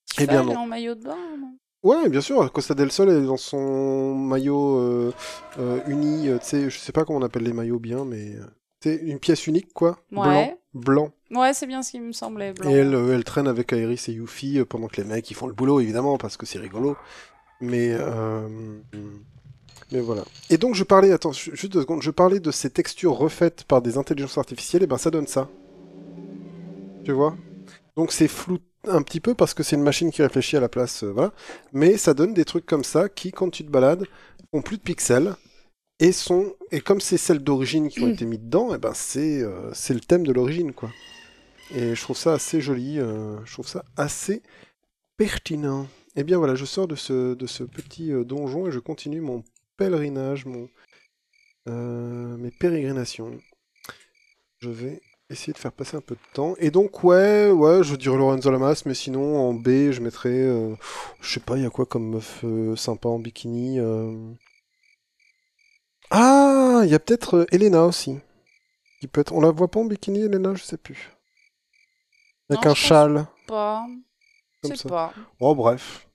Tifa, 0.06 0.24
eh 0.24 0.28
bien, 0.28 0.44
elle 0.44 0.50
est 0.52 0.56
en 0.56 0.66
maillot 0.68 0.94
de 0.96 1.04
bain, 1.04 1.18
non? 1.40 1.58
Ouais, 1.84 2.08
bien 2.10 2.22
sûr, 2.22 2.52
Costa 2.52 2.74
del 2.76 2.92
Sol 2.92 3.10
elle 3.10 3.24
est 3.24 3.28
dans 3.28 3.38
son 3.38 4.14
maillot 4.16 4.78
euh, 4.78 5.14
euh, 5.60 5.80
uni, 5.88 6.28
tu 6.40 6.46
sais, 6.46 6.70
je 6.70 6.78
sais 6.78 6.92
pas 6.92 7.04
comment 7.06 7.20
on 7.20 7.24
appelle 7.24 7.44
les 7.44 7.54
maillots 7.54 7.80
bien, 7.80 8.04
mais 8.06 8.36
sais, 8.82 8.96
une 8.96 9.20
pièce 9.20 9.48
unique 9.48 9.74
quoi, 9.74 9.98
Ouais. 10.12 10.24
blanc, 10.24 10.58
blanc. 10.74 11.12
Ouais, 11.32 11.54
c'est 11.54 11.68
bien 11.68 11.82
ce 11.84 11.92
qui 11.92 12.00
me 12.00 12.12
semblait. 12.12 12.54
Blanc. 12.54 12.70
Et 12.70 12.74
elle, 12.74 12.94
euh, 12.96 13.14
elle 13.16 13.24
traîne 13.24 13.48
avec 13.48 13.72
Iris 13.72 14.08
et 14.10 14.14
Yuffie 14.14 14.60
euh, 14.60 14.66
pendant 14.66 14.88
que 14.88 14.98
les 15.02 15.04
mecs 15.08 15.30
ils 15.30 15.34
font 15.34 15.48
le 15.48 15.54
boulot 15.54 15.80
évidemment 15.80 16.18
parce 16.18 16.38
que 16.38 16.46
c'est 16.46 16.60
rigolo. 16.60 16.96
Mais 17.60 17.90
euh, 17.92 18.48
mais 19.92 20.00
voilà. 20.00 20.24
Et 20.50 20.58
donc 20.58 20.76
je 20.76 20.84
parlais, 20.84 21.12
attends, 21.12 21.32
ju- 21.32 21.52
juste 21.56 21.74
deux 21.74 21.82
secondes, 21.82 22.02
je 22.02 22.12
parlais 22.12 22.40
de 22.40 22.52
ces 22.52 22.70
textures 22.70 23.14
refaites 23.14 23.64
par 23.64 23.82
des 23.82 23.98
intelligences 23.98 24.38
artificielles, 24.38 24.84
et 24.84 24.88
ben 24.88 24.98
ça 24.98 25.10
donne 25.12 25.28
ça. 25.28 25.50
Tu 27.04 27.12
vois? 27.12 27.36
Donc 27.96 28.12
c'est 28.12 28.28
flou 28.28 28.60
un 28.88 29.02
petit 29.02 29.20
peu 29.20 29.34
parce 29.34 29.54
que 29.54 29.64
c'est 29.64 29.76
une 29.76 29.84
machine 29.84 30.12
qui 30.12 30.22
réfléchit 30.22 30.56
à 30.56 30.60
la 30.60 30.70
place, 30.70 31.04
euh, 31.04 31.12
voilà. 31.12 31.32
Mais 31.74 31.98
ça 31.98 32.14
donne 32.14 32.34
des 32.34 32.46
trucs 32.46 32.66
comme 32.66 32.84
ça 32.84 33.10
qui, 33.10 33.32
quand 33.32 33.50
tu 33.50 33.66
te 33.66 33.72
balades, 33.72 34.06
ont 34.54 34.62
plus 34.62 34.78
de 34.78 34.84
pixels. 34.84 35.36
Et 36.00 36.12
sont 36.12 36.54
et 36.72 36.80
comme 36.80 37.02
c'est 37.02 37.18
celles 37.18 37.44
d'origine 37.44 37.90
qui 37.90 38.02
ont 38.02 38.08
été 38.08 38.26
mis 38.26 38.38
dedans, 38.38 38.74
et 38.76 38.78
ben 38.78 38.94
c'est 38.94 39.42
euh, 39.42 39.74
c'est 39.74 39.96
le 39.96 40.00
thème 40.00 40.28
de 40.28 40.32
l'origine 40.32 40.74
quoi. 40.74 40.92
Et 41.74 41.96
je 41.96 42.02
trouve 42.02 42.18
ça 42.18 42.34
assez 42.34 42.62
joli, 42.62 43.00
euh, 43.00 43.44
je 43.46 43.54
trouve 43.54 43.68
ça 43.68 43.84
assez 43.98 44.44
pertinent. 45.18 45.88
Et 46.16 46.24
bien 46.24 46.38
voilà, 46.38 46.56
je 46.56 46.66
sors 46.66 46.88
de 46.88 46.96
ce, 46.96 47.34
de 47.34 47.48
ce 47.48 47.64
petit 47.64 48.12
euh, 48.12 48.24
donjon 48.24 48.68
et 48.68 48.72
je 48.72 48.80
continue 48.80 49.22
mon 49.22 49.44
pèlerinage, 49.76 50.46
mon, 50.46 50.70
mes 51.66 52.52
pérégrinations. 52.52 53.32
Je 54.60 54.70
vais 54.70 55.02
essayer 55.30 55.54
de 55.54 55.58
faire 55.58 55.72
passer 55.72 55.98
un 55.98 56.02
peu 56.02 56.16
de 56.16 56.34
temps. 56.34 56.56
Et 56.58 56.72
donc, 56.72 57.04
ouais, 57.04 57.52
ouais, 57.52 57.84
je 57.84 57.96
dirais 57.96 58.18
Lorenzo 58.18 58.50
Lamas, 58.50 58.84
mais 58.86 58.96
sinon, 58.96 59.38
en 59.38 59.54
B, 59.54 59.92
je 59.92 60.02
mettrais, 60.02 60.48
je 61.22 61.34
sais 61.34 61.40
pas, 61.40 61.58
il 61.58 61.64
y 61.64 61.66
a 61.66 61.70
quoi 61.70 61.86
comme 61.86 62.10
meuf 62.10 62.44
sympa 62.76 63.10
en 63.10 63.20
bikini. 63.20 63.80
Ah, 66.10 66.82
il 66.84 66.90
y 66.90 66.96
a 66.96 67.00
peut-être 67.00 67.36
euh, 67.38 67.46
Elena 67.52 67.86
aussi. 67.86 68.20
Qui 69.00 69.08
peut 69.08 69.22
être... 69.22 69.34
On 69.34 69.42
la 69.42 69.52
voit 69.52 69.70
pas 69.70 69.80
en 69.82 69.86
bikini, 69.86 70.22
Elena, 70.22 70.56
je 70.56 70.64
sais 70.64 70.78
plus. 70.78 71.12
Avec 72.50 72.66
Non, 72.66 72.72
un 72.72 72.74
je 72.74 72.80
châle, 72.80 73.28
Pas. 73.48 73.86
Je 74.52 74.62
comme 74.62 74.76
sais 74.76 74.76
ça. 74.76 74.90
pas. 74.90 75.14
Oh, 75.40 75.56
bref. 75.56 76.08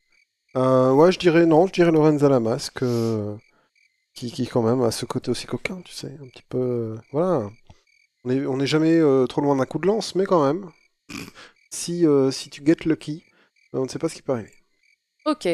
Euh, 0.57 0.93
ouais, 0.93 1.13
je 1.13 1.19
dirais 1.19 1.47
non, 1.47 1.67
je 1.67 1.73
dirais 1.73 1.91
Lorenza 1.91 2.29
Lamasque, 2.29 2.83
euh, 2.83 3.37
qui, 4.15 4.33
qui 4.33 4.47
quand 4.49 4.63
même 4.63 4.83
a 4.83 4.91
ce 4.93 5.07
côté 5.07 5.31
aussi 5.31 5.47
coquin, 5.47 5.81
tu 5.83 5.93
sais, 5.93 6.17
un 6.23 6.29
petit 6.29 6.45
peu... 6.49 6.59
euh, 6.59 6.97
voilà. 7.13 7.51
On 8.25 8.31
est, 8.31 8.47
on 8.47 8.61
est 8.61 8.67
jamais 8.67 9.01
trop 9.29 9.41
loin 9.43 9.57
d'un 9.57 9.67
coup 9.67 9.79
de 9.79 9.87
lance, 9.89 10.15
mais 10.17 10.27
quand 10.27 10.45
même, 10.47 10.71
si, 11.71 12.05
si 12.33 12.51
tu 12.51 12.65
get 12.65 12.77
lucky, 12.87 13.25
on 13.73 13.85
ne 13.85 13.89
sait 13.89 13.99
pas 13.99 14.09
ce 14.09 14.15
qui 14.17 14.23
peut 14.23 14.33
arriver. 14.33 14.53
Ok. 15.25 15.47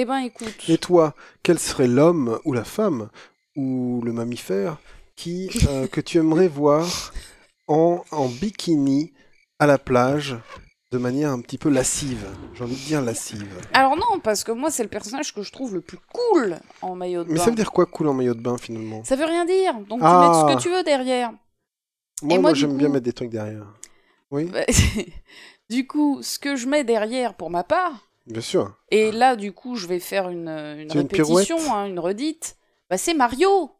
Eh 0.00 0.04
ben, 0.04 0.18
écoute. 0.18 0.54
Et 0.68 0.78
toi, 0.78 1.12
quel 1.42 1.58
serait 1.58 1.88
l'homme 1.88 2.38
ou 2.44 2.52
la 2.52 2.62
femme 2.62 3.08
ou 3.56 4.00
le 4.04 4.12
mammifère 4.12 4.76
qui, 5.16 5.50
euh, 5.68 5.86
que 5.92 6.00
tu 6.00 6.18
aimerais 6.18 6.46
voir 6.46 7.12
en, 7.66 8.04
en 8.12 8.28
bikini 8.28 9.12
à 9.58 9.66
la 9.66 9.76
plage 9.76 10.36
de 10.92 10.98
manière 10.98 11.30
un 11.32 11.40
petit 11.40 11.58
peu 11.58 11.68
lascive? 11.68 12.24
J'ai 12.54 12.62
envie 12.62 12.76
de 12.76 12.86
dire 12.86 13.02
lascive. 13.02 13.48
Alors 13.72 13.96
non, 13.96 14.20
parce 14.22 14.44
que 14.44 14.52
moi, 14.52 14.70
c'est 14.70 14.84
le 14.84 14.88
personnage 14.88 15.34
que 15.34 15.42
je 15.42 15.50
trouve 15.50 15.74
le 15.74 15.80
plus 15.80 15.98
cool 16.12 16.58
en 16.80 16.94
maillot 16.94 17.24
de 17.24 17.30
Mais 17.30 17.38
bain. 17.38 17.44
ça 17.44 17.50
veut 17.50 17.56
dire 17.56 17.72
quoi 17.72 17.86
cool 17.86 18.06
en 18.06 18.14
maillot 18.14 18.34
de 18.34 18.40
bain 18.40 18.56
finalement? 18.56 19.02
Ça 19.02 19.16
veut 19.16 19.24
rien 19.26 19.44
dire. 19.46 19.74
Donc 19.88 19.98
Ah. 20.00 20.30
tu 20.32 20.46
mets 20.46 20.52
ce 20.52 20.56
que 20.58 20.62
tu 20.62 20.70
veux 20.76 20.84
derrière. 20.84 21.30
Moi, 22.22 22.34
moi, 22.36 22.38
moi 22.38 22.54
j'aime 22.54 22.76
bien 22.76 22.88
mettre 22.88 23.04
des 23.04 23.12
trucs 23.12 23.30
derrière. 23.30 23.66
Oui 24.30 24.44
Bah, 24.52 24.60
Du 25.70 25.88
coup, 25.88 26.20
ce 26.22 26.38
que 26.38 26.54
je 26.54 26.68
mets 26.68 26.84
derrière 26.84 27.34
pour 27.34 27.50
ma 27.50 27.64
part, 27.64 28.07
Bien 28.28 28.40
sûr. 28.42 28.74
et 28.90 29.10
là, 29.12 29.36
du 29.36 29.52
coup, 29.52 29.76
je 29.76 29.86
vais 29.86 30.00
faire 30.00 30.28
une, 30.28 30.48
une 30.48 30.88
répétition, 31.44 31.74
hein, 31.74 31.86
une 31.86 31.98
redite, 31.98 32.56
bah, 32.90 32.98
c'est 32.98 33.14
Mario. 33.14 33.70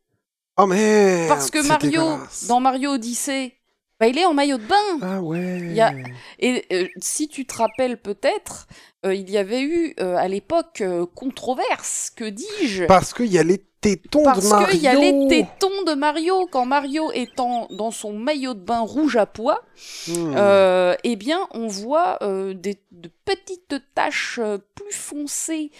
Oh 0.56 0.66
merde 0.66 1.28
Parce 1.28 1.50
que 1.50 1.66
Mario, 1.66 2.02
dans 2.48 2.60
Mario 2.60 2.90
Odyssey, 2.92 3.54
bah, 4.00 4.06
il 4.08 4.18
est 4.18 4.24
en 4.26 4.34
maillot 4.34 4.58
de 4.58 4.64
bain. 4.66 4.98
Ah 5.02 5.20
ouais. 5.20 5.58
Il 5.60 5.72
y 5.74 5.80
a- 5.80 5.94
Et 6.38 6.64
euh, 6.72 6.88
si 7.00 7.28
tu 7.28 7.46
te 7.46 7.54
rappelles 7.54 8.00
peut-être, 8.00 8.66
euh, 9.06 9.14
il 9.14 9.30
y 9.30 9.38
avait 9.38 9.62
eu 9.62 9.94
euh, 10.00 10.16
à 10.16 10.26
l'époque 10.28 10.80
euh, 10.80 11.06
controverse, 11.14 12.10
que 12.16 12.24
dis-je? 12.24 12.84
Parce 12.84 13.14
qu'il 13.14 13.26
y 13.32 13.38
a 13.38 13.42
les 13.44 13.58
tétons 13.80 14.18
de 14.20 14.24
Parce 14.24 14.50
Mario. 14.50 14.66
qu'il 14.68 14.80
y 14.82 14.88
a 14.88 14.94
les 14.94 15.28
tétons 15.28 15.82
de 15.86 15.94
Mario. 15.94 16.48
Quand 16.50 16.64
Mario 16.66 17.12
est 17.12 17.38
en- 17.38 17.68
dans 17.70 17.92
son 17.92 18.12
maillot 18.12 18.54
de 18.54 18.58
bain 18.60 18.80
rouge 18.80 19.16
à 19.16 19.24
pois, 19.26 19.62
Hmm. 20.08 20.34
euh, 20.36 20.96
eh 21.04 21.14
bien, 21.14 21.46
on 21.52 21.68
voit 21.68 22.18
des, 22.54 22.80
de 22.90 23.08
petites 23.24 23.76
taches 23.94 24.40
plus 24.74 24.92
foncées 24.92 25.70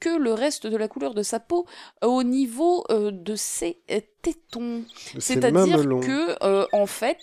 que 0.00 0.08
le 0.18 0.32
reste 0.32 0.66
de 0.66 0.76
la 0.76 0.88
couleur 0.88 1.14
de 1.14 1.22
sa 1.22 1.38
peau 1.38 1.66
au 2.02 2.24
niveau 2.24 2.84
de 2.90 3.36
ses 3.36 3.78
tétons. 4.22 4.82
C'est 5.14 5.20
C'est-à-dire 5.34 5.84
que, 6.00 6.66
en 6.74 6.86
fait, 6.86 7.20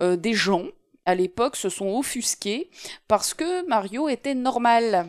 des 0.00 0.32
gens 0.34 0.64
à 1.06 1.14
l'époque 1.14 1.56
se 1.56 1.68
sont 1.68 1.88
offusqués 1.96 2.70
parce 3.08 3.34
que 3.34 3.66
Mario 3.68 4.08
était 4.08 4.34
normal. 4.34 5.06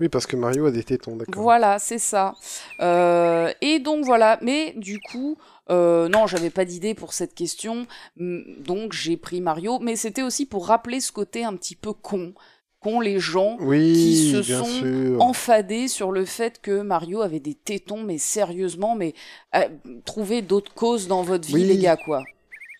Oui, 0.00 0.08
parce 0.08 0.26
que 0.26 0.36
Mario 0.36 0.66
a 0.66 0.70
des 0.70 0.84
tétons, 0.84 1.16
d'accord. 1.16 1.42
Voilà, 1.42 1.78
c'est 1.78 1.98
ça. 1.98 2.34
Euh, 2.80 3.52
et 3.60 3.78
donc 3.78 4.04
voilà, 4.04 4.38
mais 4.42 4.72
du 4.76 4.98
coup, 5.00 5.36
euh, 5.70 6.08
non, 6.08 6.26
j'avais 6.26 6.50
pas 6.50 6.64
d'idée 6.64 6.94
pour 6.94 7.12
cette 7.12 7.34
question, 7.34 7.86
donc 8.16 8.92
j'ai 8.92 9.16
pris 9.16 9.40
Mario, 9.40 9.78
mais 9.80 9.96
c'était 9.96 10.22
aussi 10.22 10.46
pour 10.46 10.66
rappeler 10.66 11.00
ce 11.00 11.12
côté 11.12 11.44
un 11.44 11.54
petit 11.56 11.76
peu 11.76 11.92
con, 11.92 12.34
qu'ont 12.80 13.00
les 13.00 13.20
gens 13.20 13.56
Oui, 13.60 13.92
qui 13.92 14.30
se 14.32 14.42
sont 14.42 14.64
sûr. 14.64 15.22
enfadés 15.22 15.86
sur 15.88 16.10
le 16.10 16.24
fait 16.24 16.60
que 16.60 16.80
Mario 16.82 17.20
avait 17.22 17.38
des 17.40 17.54
tétons, 17.54 18.02
mais 18.02 18.18
sérieusement, 18.18 18.96
mais 18.96 19.14
euh, 19.54 19.68
trouvez 20.04 20.42
d'autres 20.42 20.74
causes 20.74 21.06
dans 21.06 21.22
votre 21.22 21.46
vie, 21.46 21.54
Oui. 21.54 21.64
les 21.64 21.78
gars, 21.78 21.96
quoi. 21.96 22.24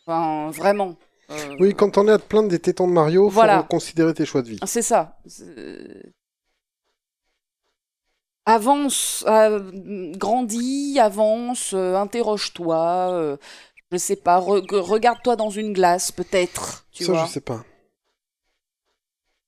Enfin, 0.06 0.50
vraiment. 0.50 0.96
Euh, 1.32 1.56
Oui, 1.60 1.74
quand 1.74 1.98
on 1.98 2.06
est 2.08 2.12
à 2.12 2.18
te 2.18 2.26
plaindre 2.26 2.48
des 2.48 2.58
tétons 2.58 2.86
de 2.88 2.92
Mario, 2.92 3.24
faut 3.24 3.30
Voilà. 3.34 3.66
considérer 3.68 4.12
tes 4.14 4.24
choix 4.26 4.42
de 4.42 4.48
vie. 4.48 4.58
C'est 4.66 4.82
ça. 4.82 5.18
C'est- 5.26 6.12
Avance, 8.44 9.24
euh, 9.28 10.12
grandis, 10.16 10.98
avance, 10.98 11.74
euh, 11.74 11.94
interroge-toi, 11.94 13.10
euh, 13.12 13.36
je 13.92 13.96
sais 13.98 14.16
pas, 14.16 14.40
re- 14.40 14.80
regarde-toi 14.80 15.36
dans 15.36 15.50
une 15.50 15.72
glace 15.72 16.10
peut-être, 16.10 16.84
Ça, 16.92 17.12
vois. 17.12 17.24
je 17.26 17.30
sais 17.30 17.40
pas. 17.40 17.64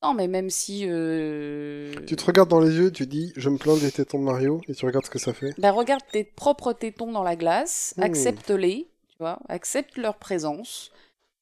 Non, 0.01 0.15
mais 0.15 0.29
même 0.29 0.49
si... 0.51 0.85
euh, 0.87 1.93
Tu 2.07 2.15
te 2.15 2.25
regardes 2.25 2.51
dans 2.51 2.61
les 2.61 2.77
yeux, 2.77 2.93
tu 2.93 3.07
dis, 3.07 3.33
je 3.37 3.49
me 3.49 3.57
plains 3.59 3.77
des 3.77 3.91
tétons 3.91 4.21
de 4.21 4.25
Mario, 4.25 4.61
et 4.69 4.75
tu 4.75 4.87
regardes 4.87 5.07
ce 5.07 5.11
que 5.11 5.19
ça 5.19 5.33
fait. 5.33 5.55
Ben, 5.59 5.73
regarde 5.73 6.03
tes 6.13 6.23
propres 6.23 6.73
tétons 6.73 7.11
dans 7.11 7.23
la 7.25 7.35
glace, 7.35 7.95
Hmm. 7.97 8.03
accepte-les, 8.03 8.87
tu 9.09 9.17
vois, 9.19 9.41
accepte 9.49 9.97
leur 9.97 10.17
présence. 10.19 10.93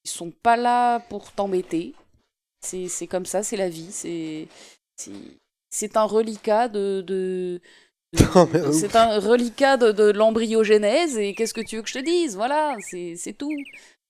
Ils 0.04 0.10
sont 0.10 0.30
pas 0.30 0.56
là 0.56 1.00
pour 1.00 1.32
t'embêter. 1.32 1.94
C'est 2.62 3.08
comme 3.08 3.26
ça, 3.26 3.42
c'est 3.42 3.56
la 3.56 3.68
vie, 3.70 3.92
c'est 3.92 4.48
c'est- 4.96 5.96
un 5.96 6.04
reliquat 6.04 6.68
de, 6.68 7.02
de, 7.06 7.60
c'est 8.70 8.96
un 8.96 9.18
reliquat 9.18 9.76
de, 9.76 9.92
de 9.92 10.10
l'embryogenèse 10.10 11.16
et 11.18 11.34
qu'est-ce 11.34 11.54
que 11.54 11.60
tu 11.60 11.76
veux 11.76 11.82
que 11.82 11.88
je 11.88 11.94
te 11.94 12.04
dise? 12.04 12.36
Voilà, 12.36 12.76
c'est 12.80 13.34
tout. 13.38 13.52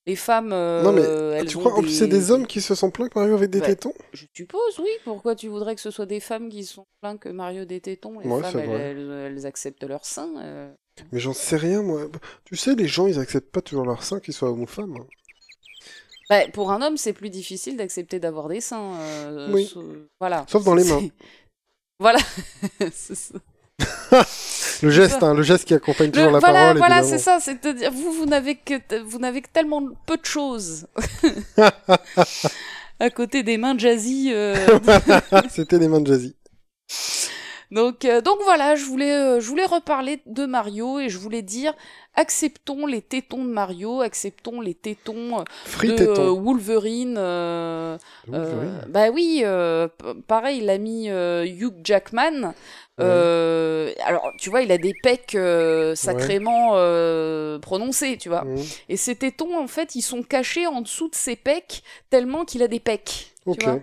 Les 0.06 0.16
femmes, 0.16 0.52
euh, 0.52 0.82
non, 0.82 0.92
mais 0.92 1.08
elles 1.38 1.46
tu 1.46 1.58
crois, 1.58 1.74
plus, 1.74 1.88
c'est 1.88 2.08
des 2.08 2.30
hommes 2.30 2.46
qui 2.46 2.60
se 2.60 2.74
sont 2.74 2.90
plaints 2.90 3.08
que 3.08 3.18
Mario 3.18 3.34
avait 3.34 3.48
des 3.48 3.60
Bah, 3.60 3.66
tétons? 3.66 3.94
je 4.12 4.26
suppose, 4.34 4.78
oui. 4.80 4.90
Pourquoi 5.04 5.34
tu 5.36 5.48
voudrais 5.48 5.74
que 5.74 5.80
ce 5.80 5.90
soit 5.90 6.06
des 6.06 6.20
femmes 6.20 6.48
qui 6.48 6.64
sont 6.64 6.86
plaintes 7.00 7.20
que 7.20 7.28
Mario 7.28 7.64
des 7.64 7.80
tétons? 7.80 8.18
Les 8.20 8.28
Ouais, 8.28 8.40
femmes, 8.40 8.58
elles, 8.58 8.70
elles- 8.74 9.10
elles 9.10 9.46
acceptent 9.46 9.84
leur 9.84 10.04
sein. 10.04 10.30
euh. 10.38 10.72
Mais 11.12 11.20
j'en 11.20 11.32
sais 11.32 11.56
rien, 11.56 11.82
moi. 11.82 12.08
Tu 12.44 12.56
sais, 12.56 12.74
les 12.74 12.88
gens, 12.88 13.06
ils 13.06 13.18
acceptent 13.20 13.50
pas 13.52 13.62
toujours 13.62 13.84
leur 13.84 14.02
sein, 14.02 14.20
qu'ils 14.20 14.34
soient 14.34 14.50
hommes 14.50 14.62
ou 14.62 14.66
femmes. 14.66 14.96
hein. 14.96 15.06
Bah, 16.30 16.48
pour 16.52 16.70
un 16.72 16.80
homme, 16.82 16.96
c'est 16.96 17.12
plus 17.12 17.30
difficile 17.30 17.76
d'accepter 17.76 18.18
d'avoir 18.18 18.48
des 18.48 18.60
seins. 18.60 18.94
euh, 19.00 19.52
Oui. 19.52 19.66
so- 19.66 19.82
Voilà. 20.20 20.44
Sauf 20.48 20.64
dans 20.64 20.74
les 20.74 20.84
mains. 20.84 21.00
C'est- 21.00 21.12
Voilà. 22.00 22.18
C'est 22.92 23.14
ça. 23.14 23.34
Le 24.82 24.90
geste, 24.90 25.22
hein, 25.22 25.34
le 25.34 25.42
geste 25.42 25.64
qui 25.64 25.74
accompagne 25.74 26.06
Le- 26.08 26.12
toujours 26.12 26.30
la 26.32 26.38
voilà, 26.40 26.58
parole, 26.60 26.78
voilà, 26.78 27.02
c'est 27.04 27.18
ça. 27.18 27.38
C'est-à-dire, 27.40 27.90
vous, 27.92 28.12
vous 28.12 28.26
n'avez 28.26 28.56
que, 28.56 29.00
vous 29.02 29.18
n'avez 29.18 29.40
que 29.42 29.48
tellement 29.52 29.82
peu 30.06 30.16
de 30.16 30.24
choses. 30.24 30.86
à 33.00 33.10
côté 33.10 33.42
des 33.42 33.56
mains 33.58 33.76
jazzy. 33.76 34.30
euh, 34.32 34.54
C'était 35.50 35.78
les 35.78 35.88
mains 35.88 36.00
de 36.00 36.06
Jazzy. 36.12 36.36
Donc, 37.70 38.04
euh, 38.04 38.20
donc 38.20 38.38
voilà, 38.44 38.74
je 38.76 38.84
voulais, 38.84 39.12
euh, 39.14 39.40
je 39.40 39.48
voulais 39.48 39.64
reparler 39.64 40.20
de 40.26 40.44
Mario 40.44 40.98
et 40.98 41.08
je 41.08 41.16
voulais 41.18 41.42
dire 41.42 41.72
acceptons 42.14 42.86
les 42.86 43.02
tétons 43.02 43.44
de 43.44 43.50
Mario, 43.50 44.00
acceptons 44.00 44.60
les 44.60 44.74
tétons 44.74 45.40
euh, 45.40 45.44
Free 45.64 45.88
de 45.88 46.06
euh, 46.06 46.30
Wolverine. 46.30 47.16
euh, 47.18 47.96
euh, 48.32 48.44
Wolverine. 48.44 48.80
bah 48.88 49.10
oui, 49.10 49.42
euh, 49.44 49.88
pareil, 50.26 50.60
l'ami 50.60 51.10
euh, 51.10 51.44
Hugh 51.46 51.74
Jackman. 51.84 52.52
euh, 53.00 53.92
alors, 54.04 54.28
tu 54.38 54.50
vois, 54.50 54.62
il 54.62 54.70
a 54.70 54.78
des 54.78 54.94
pecs 55.02 55.34
euh, 55.34 55.94
sacrément 55.94 56.72
euh, 56.74 57.58
prononcés, 57.58 58.16
tu 58.18 58.28
vois. 58.28 58.44
Et 58.88 58.96
ces 58.96 59.16
tétons, 59.16 59.58
en 59.58 59.66
fait, 59.66 59.94
ils 59.94 60.02
sont 60.02 60.22
cachés 60.22 60.66
en 60.66 60.82
dessous 60.82 61.08
de 61.08 61.14
ses 61.14 61.36
pecs 61.36 61.82
tellement 62.10 62.44
qu'il 62.44 62.62
a 62.62 62.68
des 62.68 62.80
pecs. 62.80 63.32
tu 63.44 63.64
vois. 63.64 63.80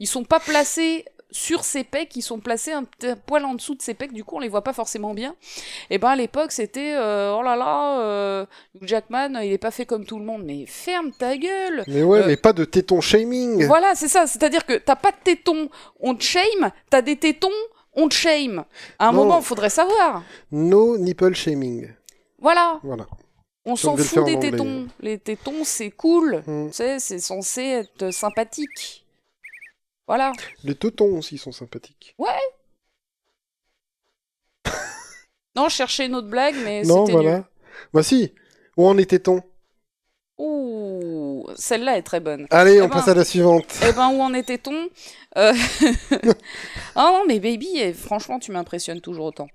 Ils 0.00 0.06
sont 0.06 0.24
pas 0.24 0.40
placés 0.40 1.04
sur 1.32 1.64
ses 1.64 1.82
pecs, 1.82 2.14
ils 2.14 2.22
sont 2.22 2.38
placés 2.40 2.72
un 2.72 2.84
poil 3.26 3.44
en 3.44 3.54
dessous 3.54 3.74
de 3.74 3.82
ses 3.82 3.94
pecs, 3.94 4.12
du 4.12 4.22
coup 4.22 4.36
on 4.36 4.40
les 4.40 4.48
voit 4.48 4.62
pas 4.62 4.72
forcément 4.72 5.14
bien. 5.14 5.34
Et 5.90 5.98
ben 5.98 6.08
à 6.10 6.16
l'époque 6.16 6.52
c'était 6.52 6.94
euh, 6.94 7.34
oh 7.36 7.42
là 7.42 7.56
là, 7.56 8.00
euh, 8.00 8.46
Jackman 8.82 9.40
il 9.42 9.50
est 9.52 9.58
pas 9.58 9.70
fait 9.70 9.86
comme 9.86 10.04
tout 10.04 10.18
le 10.18 10.24
monde, 10.24 10.42
mais 10.44 10.66
ferme 10.66 11.10
ta 11.12 11.36
gueule. 11.36 11.84
Mais 11.88 12.02
ouais, 12.02 12.20
Euh, 12.20 12.26
mais 12.26 12.36
pas 12.36 12.52
de 12.52 12.64
tétons 12.64 13.00
shaming. 13.00 13.64
Voilà 13.66 13.94
c'est 13.94 14.08
ça, 14.08 14.26
c'est-à-dire 14.26 14.64
que 14.66 14.74
t'as 14.74 14.96
pas 14.96 15.10
de 15.10 15.16
tétons, 15.24 15.68
on 16.00 16.14
te 16.14 16.22
shame, 16.22 16.70
t'as 16.90 17.02
des 17.02 17.16
tétons, 17.16 17.48
on 17.94 18.08
te 18.08 18.14
shame. 18.14 18.64
À 18.98 19.08
un 19.08 19.12
Non. 19.12 19.24
moment 19.24 19.40
faudrait 19.42 19.70
savoir. 19.70 20.22
No 20.50 20.96
nipple 20.98 21.34
shaming. 21.34 21.88
Voilà, 22.38 22.78
Voilà. 22.82 23.06
on 23.64 23.76
s'en 23.76 23.96
fout 23.96 24.24
des 24.24 24.38
tétons. 24.38 24.86
Les 25.00 25.18
tétons 25.18 25.64
c'est 25.64 25.90
cool, 25.90 26.42
tu 26.44 26.72
sais, 26.72 26.98
c'est 26.98 27.18
censé 27.20 27.62
être 27.62 28.10
sympathique. 28.12 29.01
Voilà. 30.12 30.32
Les 30.62 30.74
tétons 30.74 31.16
aussi 31.16 31.38
sont 31.38 31.52
sympathiques. 31.52 32.14
Non, 35.56 35.70
je 35.70 35.74
cherchais 35.74 36.04
une 36.04 36.14
autre 36.14 36.28
blague, 36.28 36.54
mais 36.64 36.82
non, 36.82 37.06
c'était 37.06 37.16
nul. 37.16 37.22
voilà. 37.28 37.48
Bah 37.94 38.02
si. 38.02 38.34
Où 38.76 38.86
en 38.86 38.94
tétons 38.96 39.42
Ouh, 40.36 41.46
celle-là 41.56 41.96
est 41.96 42.02
très 42.02 42.20
bonne. 42.20 42.46
Allez, 42.50 42.82
on 42.82 42.88
ben- 42.88 42.90
passe 42.90 43.08
à 43.08 43.14
la 43.14 43.24
suivante. 43.24 43.64
Eh 43.88 43.92
ben, 43.94 44.10
où 44.10 44.20
en 44.20 44.34
était-on? 44.34 44.90
Euh, 45.38 45.54
Ah 46.94 47.10
non, 47.14 47.24
mais 47.26 47.40
baby, 47.40 47.70
eh, 47.76 47.94
franchement, 47.94 48.38
tu 48.38 48.52
m'impressionnes 48.52 49.00
toujours 49.00 49.24
autant. 49.24 49.48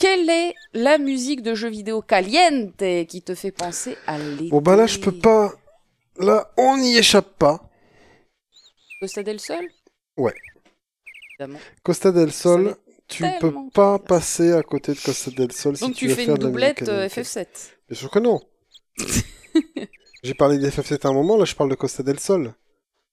Quelle 0.00 0.30
est 0.30 0.54
la 0.72 0.96
musique 0.96 1.42
de 1.42 1.54
jeu 1.54 1.68
vidéo 1.68 2.00
caliente 2.00 2.82
qui 3.08 3.20
te 3.20 3.34
fait 3.34 3.52
penser 3.52 3.98
à 4.06 4.16
l'été? 4.18 4.48
Bon 4.48 4.62
bah 4.62 4.74
là, 4.74 4.86
je 4.86 4.98
peux 4.98 5.12
pas. 5.12 5.52
Là, 6.18 6.50
on 6.56 6.78
n'y 6.78 6.96
échappe 6.96 7.36
pas. 7.36 7.68
Costa 9.00 9.22
del 9.22 9.38
Sol 9.38 9.68
Ouais. 10.16 10.34
Évidemment. 11.38 11.58
Costa 11.82 12.12
del 12.12 12.32
Sol, 12.32 12.76
tu 13.08 13.24
peux 13.40 13.52
pas 13.72 13.98
passer 13.98 14.52
à 14.52 14.62
côté 14.62 14.92
de 14.94 14.98
Costa 15.00 15.30
del 15.30 15.52
Sol 15.52 15.76
si 15.76 15.82
Donc 15.84 15.94
tu 15.94 16.00
tu 16.00 16.08
veux 16.08 16.14
fais 16.14 16.24
faire 16.26 16.34
une 16.34 16.40
de 16.40 16.44
la 16.44 16.50
doublette 16.50 16.82
euh, 16.82 17.08
caliente. 17.08 17.12
FF7. 17.28 17.46
Bien 17.88 17.98
sûr 17.98 18.10
que 18.10 18.18
non. 18.18 18.40
J'ai 20.22 20.34
parlé 20.34 20.58
des 20.58 20.70
FF7 20.70 21.06
à 21.06 21.10
un 21.10 21.12
moment, 21.14 21.36
là 21.36 21.44
je 21.44 21.54
parle 21.54 21.70
de 21.70 21.74
Costa 21.74 22.02
del 22.02 22.18
Sol. 22.20 22.54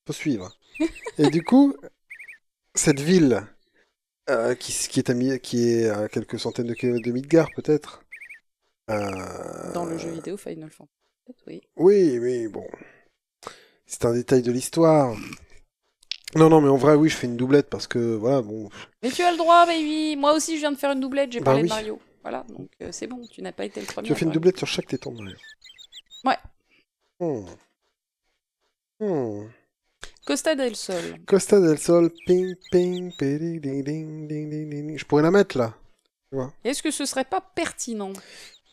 Faut 0.06 0.14
suivre. 0.14 0.58
Et 1.18 1.30
du 1.30 1.44
coup, 1.44 1.76
cette 2.76 3.00
ville 3.00 3.42
euh, 4.30 4.56
qui, 4.56 4.72
qui 4.74 5.00
est 5.00 5.10
à, 5.10 5.14
mi- 5.14 5.40
qui 5.40 5.70
est 5.70 5.90
à 5.90 6.08
quelques 6.08 6.40
centaines 6.40 6.68
de 6.68 6.74
kilomètres 6.74 7.06
de 7.06 7.12
Midgard 7.12 7.50
peut-être. 7.56 8.04
euh, 8.90 9.74
Dans 9.74 9.86
le 9.86 9.98
jeu 9.98 10.10
vidéo 10.12 10.38
Final 10.38 10.70
Fantasy. 10.70 10.94
Oui. 11.48 11.62
Oui, 11.76 12.20
mais 12.20 12.48
bon. 12.48 12.68
C'est 13.86 14.06
un 14.06 14.14
détail 14.14 14.42
de 14.44 14.52
l'histoire. 14.52 15.16
Non, 16.36 16.50
non, 16.50 16.62
mais 16.62 16.70
en 16.70 16.78
vrai, 16.78 16.94
oui, 16.96 17.10
je 17.10 17.16
fais 17.18 17.28
une 17.28 17.38
doublette 17.38 17.70
parce 17.70 17.88
que, 17.88 18.16
voilà, 18.16 18.42
bon. 18.42 18.70
Mais 19.02 19.10
tu 19.10 19.22
as 19.24 19.32
le 19.32 19.38
droit, 19.38 19.66
baby. 19.66 20.16
Moi 20.16 20.34
aussi, 20.34 20.56
je 20.56 20.60
viens 20.60 20.72
de 20.72 20.78
faire 20.78 20.92
une 20.92 21.00
doublette. 21.00 21.32
J'ai 21.32 21.40
Bah 21.40 21.46
parlé 21.46 21.64
oui. 21.64 21.70
de 21.70 21.74
Mario. 21.74 22.00
Voilà, 22.22 22.44
donc 22.50 22.70
euh, 22.84 22.90
c'est 22.92 23.08
bon. 23.08 23.22
Tu 23.32 23.42
n'as 23.42 23.52
pas 23.52 23.66
été 23.66 23.80
le 23.80 23.88
premier. 23.88 24.06
Tu 24.08 24.14
as 24.14 24.16
fait 24.16 24.26
une 24.26 24.32
doublette 24.32 24.58
sur 24.58 24.68
chaque 24.68 24.88
téton 24.88 25.12
de 25.14 25.22
Mario. 25.24 25.38
Ouais. 26.26 26.38
Hmm. 27.20 27.46
Hmm. 29.00 29.48
Costa 30.26 30.54
del 30.56 30.76
Sol. 30.76 31.02
Costa 31.26 31.60
del 31.60 31.80
Sol, 31.80 32.12
ping, 32.28 32.56
ping, 32.72 33.12
piri, 33.18 33.60
ding, 33.60 33.84
ding, 33.84 34.28
ding, 34.28 34.50
ding, 34.50 34.70
ding. 34.70 34.98
Je 34.98 35.06
pourrais 35.06 35.24
la 35.24 35.32
mettre 35.32 35.58
là. 35.58 35.74
Est-ce 36.64 36.84
que 36.84 36.92
ce 36.92 37.06
serait 37.06 37.26
pas 37.26 37.42
pertinent? 37.42 38.14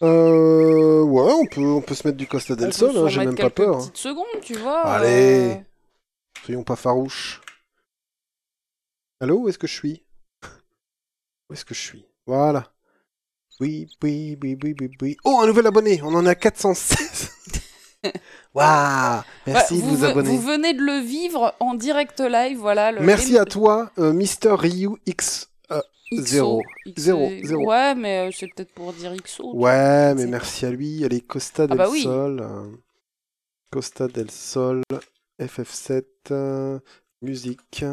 Euh, 0.03 1.03
ouais, 1.03 1.33
on 1.33 1.47
peut, 1.47 1.62
on 1.62 1.81
peut 1.81 1.95
se 1.95 2.07
mettre 2.07 2.19
du 2.19 2.27
Costa 2.27 2.55
del 2.55 2.75
Sol, 2.75 2.95
hein, 2.99 3.09
j'ai 3.09 3.25
même 3.25 3.35
pas 3.35 3.49
peur. 3.49 3.77
hein. 3.77 3.79
petites 3.79 3.97
secondes, 3.97 4.27
tu 4.42 4.53
vois. 4.55 4.83
Allez. 4.83 5.53
euh, 5.53 5.55
Soyons 6.45 6.64
pas 6.64 6.77
farouches. 6.77 7.40
Allô, 9.20 9.40
où 9.40 9.48
est-ce 9.48 9.59
que 9.59 9.66
je 9.66 9.74
suis? 9.74 10.02
Où 11.48 11.52
est-ce 11.55 11.64
que 11.64 11.74
je 11.74 11.81
suis? 11.81 12.07
Voilà. 12.26 12.72
Oui, 13.61 13.88
oui, 14.02 14.37
oui, 14.42 14.59
oui, 14.62 14.74
oui, 14.81 14.90
oui. 15.00 15.16
Oh, 15.24 15.38
un 15.42 15.46
nouvel 15.46 15.66
abonné 15.66 16.00
On 16.02 16.14
en 16.14 16.26
a 16.26 16.35
416 16.35 17.31
Waouh 18.55 19.22
Merci 19.46 19.74
Ouais, 19.74 19.81
de 19.81 19.87
vous 19.87 20.05
abonner. 20.05 20.29
vous 20.31 20.40
venez 20.42 20.74
de 20.74 20.83
le 20.83 21.00
vivre 21.00 21.55
en 21.61 21.74
direct 21.74 22.20
live, 22.20 22.59
voilà. 22.59 22.92
Le 22.92 23.00
Merci 23.00 23.38
à 23.38 23.44
toi, 23.46 23.90
euh, 23.98 24.12
Mister 24.12 24.50
Ryu 24.55 24.90
X. 25.07 25.48
euh, 25.72 25.81
XO. 26.12 26.22
zéro. 26.22 26.62
XO. 26.87 26.92
Zéro, 26.96 27.31
zéro. 27.42 27.66
Ouais, 27.70 27.94
mais 27.94 28.29
euh, 28.29 28.31
c'est 28.33 28.48
peut-être 28.48 28.72
pour 28.74 28.92
dire 28.92 29.14
XO. 29.16 29.55
Ouais, 29.57 30.14
mais 30.14 30.26
merci 30.26 30.66
à 30.66 30.70
lui. 30.70 31.05
Allez, 31.05 31.22
Costa 31.22 31.66
del 31.66 31.79
bah 31.79 31.88
oui. 31.90 32.02
Sol. 32.02 32.40
euh, 32.40 32.76
Costa 33.72 34.07
del 34.09 34.31
Sol. 34.31 34.83
FF7. 35.40 36.05
euh, 36.33 36.79
musique. 37.22 37.85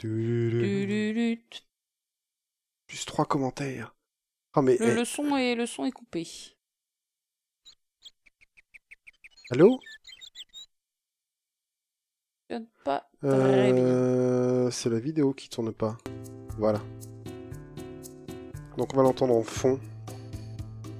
Plus 0.00 1.38
trois 3.06 3.26
commentaires. 3.26 3.94
Le, 4.56 5.04
son 5.04 5.36
est, 5.36 5.54
le 5.54 5.66
son 5.66 5.84
est 5.84 5.92
coupé. 5.92 6.26
Allô 9.50 9.78
Pas 12.84 13.08
C'est 13.22 14.90
la 14.90 14.98
vidéo 14.98 15.34
qui 15.34 15.48
tourne 15.48 15.72
pas. 15.72 15.96
Voilà. 16.58 16.80
Donc 18.76 18.92
on 18.94 18.96
va 18.96 19.02
l'entendre 19.02 19.34
en 19.34 19.42
fond. 19.42 19.78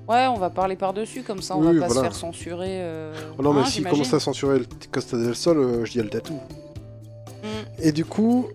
Ouais, 0.09 0.27
on 0.27 0.39
va 0.39 0.51
parler 0.51 0.77
par-dessus, 0.77 1.23
comme 1.23 1.41
ça 1.41 1.57
on 1.57 1.65
Oui, 1.65 1.79
va 1.79 1.87
pas 1.87 1.95
se 1.95 2.01
faire 2.01 2.15
censurer. 2.15 2.83
Oh 3.39 3.43
non, 3.43 3.55
mais 3.55 3.61
hein, 3.61 3.65
s'il 3.65 3.77
j'imagine. 3.77 3.99
commence 3.99 4.15
à 4.15 4.21
censurer 4.21 4.59
le 4.59 4.67
Costa 4.91 5.17
del 5.17 5.35
Sol, 5.35 5.87
je 5.87 5.93
dis 5.93 6.03
le 6.03 6.11
tatou. 6.11 6.39
Et 7.79 7.93
du 7.93 8.05
coup, 8.05 8.49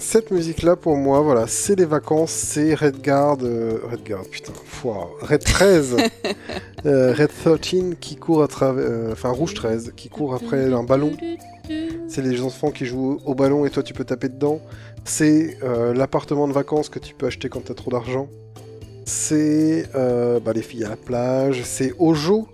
cette 0.00 0.30
musique-là, 0.30 0.76
pour 0.76 0.96
moi, 0.96 1.20
voilà, 1.20 1.46
c'est 1.46 1.76
les 1.78 1.84
vacances, 1.84 2.30
c'est 2.32 2.74
Redguard, 2.74 3.38
euh, 3.42 3.78
Redguard, 3.90 4.24
putain, 4.30 4.52
foi, 4.64 5.10
Red 5.20 5.44
13, 5.44 5.96
euh, 6.86 7.14
Red 7.14 7.28
13 7.28 7.96
qui 8.00 8.16
court 8.16 8.42
à 8.42 8.48
travers, 8.48 8.84
euh, 8.88 9.12
enfin 9.12 9.30
Rouge 9.30 9.54
13, 9.54 9.92
qui 9.96 10.08
court 10.08 10.34
après 10.34 10.72
un 10.72 10.82
ballon. 10.82 11.12
C'est 12.08 12.22
les 12.22 12.40
enfants 12.40 12.70
qui 12.70 12.84
jouent 12.86 13.20
au 13.24 13.34
ballon 13.34 13.64
et 13.64 13.70
toi 13.70 13.82
tu 13.84 13.94
peux 13.94 14.04
taper 14.04 14.28
dedans. 14.28 14.60
C'est 15.04 15.58
euh, 15.62 15.94
l'appartement 15.94 16.48
de 16.48 16.52
vacances 16.52 16.88
que 16.88 16.98
tu 16.98 17.14
peux 17.14 17.26
acheter 17.26 17.48
quand 17.48 17.64
t'as 17.64 17.74
trop 17.74 17.90
d'argent. 17.92 18.28
C'est 19.04 19.86
bah, 19.94 20.52
les 20.52 20.62
filles 20.62 20.84
à 20.84 20.88
la 20.88 20.96
plage. 20.96 21.62
C'est 21.64 21.94
Ojo 21.98 22.48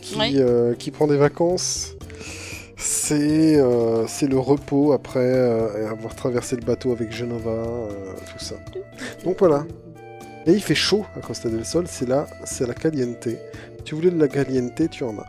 qui, 0.00 0.16
Oui. 0.16 0.40
qui 0.78 0.90
prend 0.90 1.06
des 1.08 1.16
vacances. 1.16 1.96
C'est 3.08 3.56
euh, 3.56 4.06
c'est 4.06 4.26
le 4.26 4.38
repos 4.38 4.92
après 4.92 5.32
euh, 5.32 5.90
avoir 5.90 6.14
traversé 6.14 6.56
le 6.56 6.60
bateau 6.60 6.92
avec 6.92 7.10
Genova, 7.10 7.50
euh, 7.50 7.88
tout 8.30 8.44
ça. 8.44 8.56
Donc 9.24 9.38
voilà. 9.38 9.64
Et 10.44 10.52
il 10.52 10.60
fait 10.60 10.74
chaud 10.74 11.06
à 11.16 11.20
Costa 11.20 11.48
del 11.48 11.64
Sol, 11.64 11.86
c'est 11.88 12.06
là, 12.06 12.26
c'est 12.44 12.66
la 12.66 12.74
caliente. 12.74 13.26
Tu 13.86 13.94
voulais 13.94 14.10
de 14.10 14.20
la 14.20 14.28
caliente, 14.28 14.90
tu 14.90 15.04
en 15.04 15.18
as. 15.20 15.26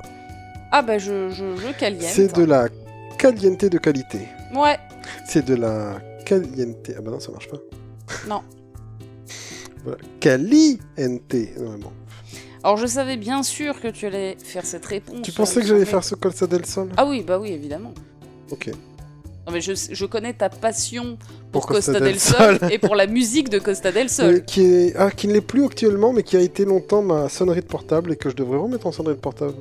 Ah 0.73 0.81
bah 0.81 0.97
je, 0.97 1.29
je, 1.29 1.55
je 1.55 1.71
caliente. 1.79 2.11
C'est 2.11 2.35
de 2.35 2.43
la 2.43 2.67
caliente 3.17 3.63
de 3.63 3.77
qualité. 3.77 4.27
Ouais, 4.53 4.77
C'est 5.25 5.45
de 5.45 5.55
la 5.55 6.01
caliente. 6.25 6.91
Ah 6.97 7.01
bah 7.01 7.11
non, 7.11 7.21
ça 7.21 7.31
marche 7.31 7.47
pas. 7.47 7.59
Non. 8.27 8.41
Voilà. 9.85 9.99
Caliente. 10.19 11.33
Non, 11.57 11.71
mais 11.71 11.77
bon. 11.77 11.93
Alors 12.63 12.77
je 12.77 12.87
savais 12.87 13.17
bien 13.17 13.43
sûr 13.43 13.79
que 13.81 13.87
tu 13.87 14.05
allais 14.05 14.37
faire 14.43 14.65
cette 14.65 14.85
réponse. 14.85 15.21
Tu 15.23 15.31
pensais 15.31 15.59
me 15.59 15.61
que 15.63 15.67
j'allais 15.69 15.85
faire 15.85 16.03
ce 16.03 16.15
Costa 16.15 16.47
del 16.47 16.65
Sol 16.65 16.89
Ah 16.97 17.05
oui, 17.05 17.23
bah 17.25 17.39
oui, 17.39 17.51
évidemment. 17.51 17.93
Ok. 18.51 18.67
Non 19.47 19.53
mais 19.53 19.61
je, 19.61 19.71
je 19.91 20.05
connais 20.05 20.33
ta 20.33 20.49
passion 20.49 21.17
pour, 21.51 21.61
Pour 21.63 21.67
Costa 21.67 21.93
Costa, 21.93 22.05
del 22.05 22.19
Sol, 22.19 22.59
et 22.71 22.77
pour 22.77 22.95
la 22.95 23.07
musique 23.07 23.49
de 23.49 23.57
Costa 23.59 23.91
del 23.91 24.05
Euh, 24.05 24.09
Sol. 24.09 24.45
qui, 24.45 24.61
est... 24.63 24.93
ah, 24.95 25.09
qui 25.09 25.27
ne 25.27 25.33
l'est 25.33 25.41
plus 25.41 25.65
actuellement, 25.65 26.13
mais 26.13 26.21
qui 26.23 26.37
a 26.37 26.41
été 26.41 26.65
longtemps 26.65 27.01
ma 27.01 27.29
sonnerie 27.29 27.61
de 27.61 27.65
portable 27.65 28.11
et 28.11 28.15
que 28.15 28.29
je 28.29 28.35
devrais 28.35 28.57
remettre 28.59 28.85
en 28.85 28.91
sonnerie 28.91 29.15
de 29.15 29.19
portable. 29.21 29.55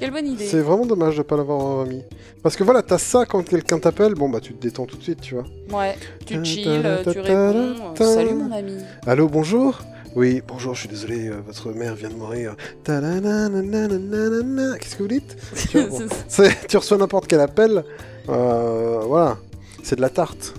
Quelle 0.00 0.10
bonne 0.12 0.26
idée. 0.26 0.46
C'est 0.46 0.60
vraiment 0.60 0.86
dommage 0.86 1.14
de 1.14 1.18
ne 1.18 1.24
pas 1.24 1.36
l'avoir 1.36 1.60
remis. 1.80 2.02
Parce 2.42 2.56
que 2.56 2.64
voilà, 2.64 2.82
t'as 2.82 2.96
ça 2.98 3.26
quand 3.26 3.42
quelqu'un 3.46 3.78
t'appelle, 3.78 4.14
bon 4.14 4.30
bah 4.30 4.40
tu 4.40 4.54
te 4.54 4.62
détends 4.62 4.86
tout 4.86 4.96
de 4.96 5.02
suite, 5.02 5.20
tu 5.20 5.34
vois. 5.34 5.44
Ouais, 5.78 5.94
tu 6.24 6.42
chill, 6.42 6.66
euh, 6.68 7.02
tu 7.04 7.20
réponds. 7.20 7.92
euh, 8.00 8.14
Salut 8.14 8.32
mon 8.34 8.50
ami. 8.50 8.76
Allô, 9.06 9.28
bonjour 9.28 9.78
Oui, 10.16 10.42
bonjour, 10.46 10.74
je 10.74 10.80
suis 10.80 10.88
désolé, 10.88 11.28
euh, 11.28 11.36
votre 11.46 11.70
mère 11.72 11.94
vient 11.94 12.08
de 12.08 12.14
mourir. 12.14 12.56
Ta-da-na-na-na-na-na-na. 12.82 14.76
Qu'est-ce 14.78 14.96
que 14.96 15.02
vous 15.04 15.08
dites 15.08 15.36
Tu 15.70 15.80
vois, 15.80 15.98
bon. 16.00 16.06
C'est- 16.26 16.66
Tu 16.66 16.76
reçois 16.76 16.98
n'importe 16.98 17.26
quel 17.28 17.40
appel, 17.40 17.84
euh, 18.28 19.00
voilà, 19.06 19.38
c'est 19.84 19.94
de 19.96 20.00
la 20.00 20.10
tarte. 20.10 20.54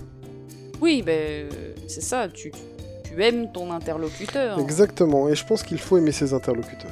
oui, 0.80 1.02
ben 1.04 1.12
euh, 1.12 1.50
c'est 1.86 2.00
ça, 2.02 2.28
tu, 2.28 2.50
tu 3.04 3.22
aimes 3.22 3.52
ton 3.52 3.70
interlocuteur. 3.72 4.58
Exactement, 4.58 5.28
et 5.28 5.34
je 5.34 5.44
pense 5.44 5.62
qu'il 5.62 5.78
faut 5.78 5.98
aimer 5.98 6.12
ses 6.12 6.32
interlocuteurs. 6.32 6.90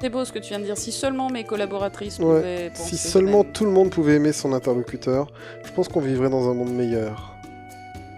C'est 0.00 0.08
beau 0.10 0.24
ce 0.24 0.32
que 0.32 0.38
tu 0.38 0.48
viens 0.50 0.58
de 0.58 0.64
dire. 0.64 0.76
Si 0.78 0.92
seulement 0.92 1.28
mes 1.30 1.44
collaboratrices 1.44 2.18
Ouais, 2.18 2.24
pouvaient 2.24 2.70
penser 2.74 2.96
Si 2.96 3.06
de 3.06 3.10
seulement 3.10 3.42
même. 3.44 3.52
tout 3.52 3.64
le 3.64 3.70
monde 3.70 3.90
pouvait 3.90 4.14
aimer 4.16 4.32
son 4.32 4.52
interlocuteur, 4.52 5.26
je 5.64 5.72
pense 5.72 5.88
qu'on 5.88 6.00
vivrait 6.00 6.28
dans 6.30 6.50
un 6.50 6.54
monde 6.54 6.72
meilleur. 6.72 7.34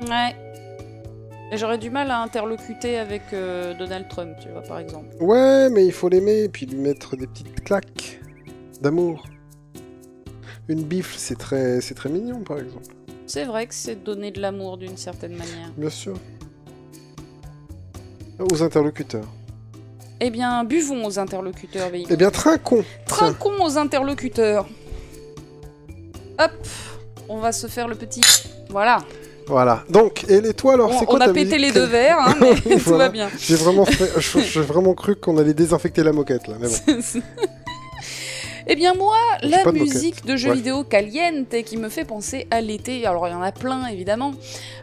Ouais. 0.09 0.35
J'aurais 1.53 1.79
du 1.79 1.89
mal 1.89 2.11
à 2.11 2.21
interlocuter 2.21 2.99
avec 2.99 3.23
euh, 3.33 3.73
Donald 3.75 4.07
Trump, 4.09 4.37
tu 4.41 4.49
vois, 4.51 4.63
par 4.63 4.79
exemple. 4.79 5.09
Ouais, 5.21 5.71
mais 5.71 5.87
il 5.87 5.93
faut 5.93 6.09
l'aimer 6.09 6.45
et 6.45 6.49
puis 6.49 6.67
lui 6.67 6.77
mettre 6.77 7.17
des 7.17 7.27
petites 7.27 7.65
claques 7.65 8.21
d'amour. 8.83 9.25
Une 10.69 10.83
bifle, 10.83 11.15
c'est 11.17 11.39
très, 11.39 11.81
c'est 11.81 11.95
très 11.95 12.11
mignon, 12.11 12.43
par 12.43 12.59
exemple. 12.59 12.95
C'est 13.27 13.45
vrai 13.45 13.67
que 13.67 13.75
c'est 13.75 14.05
donner 14.05 14.31
de 14.31 14.41
l'amour 14.41 14.77
d'une 14.77 14.99
certaine 14.99 15.33
manière. 15.33 15.73
Bien 15.77 15.91
sûr. 15.91 16.17
Aux 18.39 18.63
interlocuteurs. 18.63 19.27
Eh 20.21 20.31
bien, 20.31 20.65
buvons 20.65 21.07
aux 21.07 21.19
interlocuteurs, 21.19 21.91
baby. 21.91 22.07
Eh 22.11 22.17
bien, 22.17 22.31
trinquons. 22.31 22.85
Tiens. 23.07 23.17
Trinquons 23.17 23.65
aux 23.65 23.79
interlocuteurs. 23.79 24.67
Hop, 26.39 26.69
on 27.29 27.39
va 27.39 27.53
se 27.53 27.67
faire 27.67 27.89
le 27.89 27.95
petit. 27.95 28.21
Voilà. 28.69 28.99
Voilà. 29.49 29.83
Donc, 29.89 30.25
et 30.29 30.41
les 30.41 30.53
toi, 30.55 30.75
alors, 30.75 30.93
c'est 30.99 31.07
quoi 31.07 31.17
on 31.17 31.21
a 31.23 31.27
ta 31.27 31.33
pété 31.33 31.59
les 31.59 31.73
deux 31.73 31.85
verres, 31.87 32.19
hein, 32.21 32.35
mais 32.41 32.55
tout 32.77 32.79
voilà. 32.87 33.05
va 33.07 33.09
bien. 33.11 33.29
J'ai 33.39 33.57
vraiment, 33.57 33.85
fait- 33.87 34.13
je- 34.21 34.41
j'ai 34.41 34.61
vraiment 34.61 34.95
cru 34.95 35.17
qu'on 35.17 35.39
allait 35.39 35.55
désinfecter 35.55 36.03
la 36.03 36.13
moquette, 36.13 36.47
là. 36.49 36.55
Mais 36.61 36.69
bon. 36.69 37.21
Eh 38.71 38.77
bien 38.77 38.93
moi, 38.93 39.17
la 39.43 39.65
moquette. 39.65 39.81
musique 39.81 40.27
de 40.27 40.37
jeux 40.37 40.51
Ouais. 40.51 40.57
vidéo 40.57 40.85
caliente 40.85 41.49
qui 41.65 41.79
me 41.79 41.89
fait 41.89 42.05
penser 42.05 42.47
à 42.51 42.61
l'été, 42.61 43.07
alors 43.07 43.27
il 43.27 43.31
y 43.31 43.35
en 43.35 43.41
a 43.41 43.51
plein 43.51 43.87
évidemment, 43.87 44.35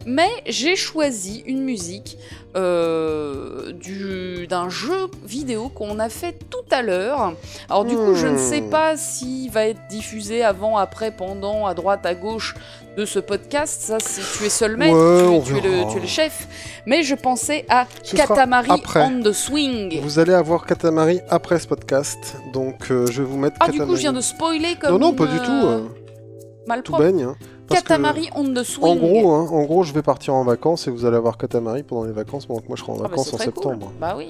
mais 0.07 0.27
j'ai 0.47 0.75
choisi 0.75 1.43
une 1.45 1.61
musique 1.61 2.17
euh, 2.55 3.71
du- 3.73 4.47
d'un 4.47 4.69
jeu 4.69 5.05
vidéo 5.23 5.69
qu'on 5.69 5.99
a 5.99 6.09
fait 6.09 6.33
à 6.75 6.81
l'heure. 6.81 7.33
Alors 7.69 7.85
du 7.85 7.95
coup, 7.95 8.13
je 8.15 8.27
ne 8.27 8.37
sais 8.37 8.61
Hmm. 8.61 8.69
pas 8.69 8.97
s'il 8.97 9.49
va 9.51 9.65
être 9.67 9.79
diffusé 9.89 10.43
avant, 10.43 10.77
après, 10.77 11.11
pendant, 11.11 11.65
à 11.65 11.73
droite, 11.73 12.05
à 12.05 12.13
gauche 12.13 12.53
de 12.97 13.05
ce 13.05 13.19
podcast. 13.19 13.81
Ça, 13.81 13.97
c'est 13.99 14.21
tu 14.37 14.45
es 14.45 14.49
seul 14.49 14.77
maître, 14.77 14.95
Ouais, 14.95 15.41
tu, 15.43 15.51
es, 15.51 15.59
tu 15.59 15.65
es 15.65 15.69
le, 15.69 15.75
verra. 15.77 15.91
tu 15.91 15.97
es 15.97 16.01
le 16.01 16.07
chef. 16.07 16.47
Mais 16.85 17.03
je 17.03 17.15
pensais 17.15 17.65
à 17.69 17.85
Ce 18.03 18.15
Katamari 18.15 18.69
on 18.95 19.21
the 19.23 19.31
Swing. 19.33 19.99
Vous 20.01 20.19
allez 20.19 20.33
avoir 20.33 20.65
Katamari 20.65 21.19
après 21.29 21.59
ce 21.59 21.67
podcast, 21.67 22.35
donc 22.53 22.91
euh, 22.91 23.05
je 23.07 23.21
vais 23.23 23.27
vous 23.27 23.37
mettre 23.37 23.57
Ah, 23.59 23.69
du 23.69 23.79
coup, 23.81 23.95
je 23.95 24.01
viens 24.01 24.13
de 24.13 24.21
spoiler 24.21 24.75
comme 24.79 24.91
Non, 24.91 24.99
non, 24.99 25.13
pas 25.13 25.25
du 25.25 25.37
tout. 25.39 25.51
euh, 25.51 25.79
euh, 25.79 25.79
tout 25.81 26.67
malpropre. 26.67 27.01
baigne. 27.03 27.23
hein, 27.23 27.35
parce 27.67 27.81
Katamari 27.81 28.29
on 28.35 28.43
the 28.53 28.63
Swing. 28.63 28.85
En 28.85 28.95
gros, 28.95 29.31
hein, 29.33 29.47
en 29.51 29.63
gros, 29.63 29.83
je 29.83 29.91
vais 29.93 30.01
partir 30.03 30.33
en 30.35 30.43
vacances 30.43 30.87
et 30.87 30.91
vous 30.91 31.05
allez 31.05 31.17
avoir 31.17 31.37
Katamari 31.37 31.83
pendant 31.83 32.03
les 32.05 32.11
vacances, 32.13 32.45
pendant 32.45 32.61
que 32.61 32.67
moi 32.67 32.75
je 32.77 32.81
serai 32.83 32.91
en 32.93 32.95
Ah 32.95 33.03
bah, 33.03 33.07
vacances 33.09 33.33
en 33.33 33.37
cool. 33.37 33.45
septembre. 33.45 33.91
Bah 33.99 34.13
oui. 34.17 34.27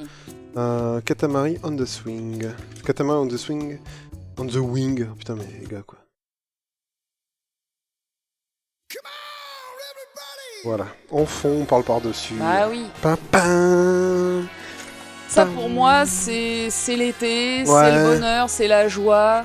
Euh, 0.58 1.02
Katamari 1.02 1.58
on 1.64 1.76
the 1.76 1.86
swing. 1.86 2.46
Katamari 2.86 3.20
on 3.20 3.28
the 3.28 3.38
swing. 3.38 3.80
On 4.38 4.46
the 4.46 4.56
wing. 4.56 5.06
Oh, 5.12 5.16
putain, 5.16 5.36
mais 5.36 5.46
les 5.62 5.68
gars, 5.68 5.84
quoi. 5.86 6.00
Voilà. 10.64 10.88
En 11.12 11.26
fond, 11.26 11.62
on 11.62 11.66
parle 11.66 11.84
par-dessus. 11.84 12.34
Bah 12.36 12.68
oui. 12.70 12.86
Papa. 13.02 13.44
Ça 15.28 15.46
pour 15.46 15.70
moi, 15.70 16.06
c'est 16.06 16.70
c'est 16.70 16.96
l'été, 16.96 17.64
Ouais. 17.68 17.84
c'est 17.84 17.92
le 17.92 18.04
bonheur, 18.04 18.50
c'est 18.50 18.68
la 18.68 18.88
joie, 18.88 19.44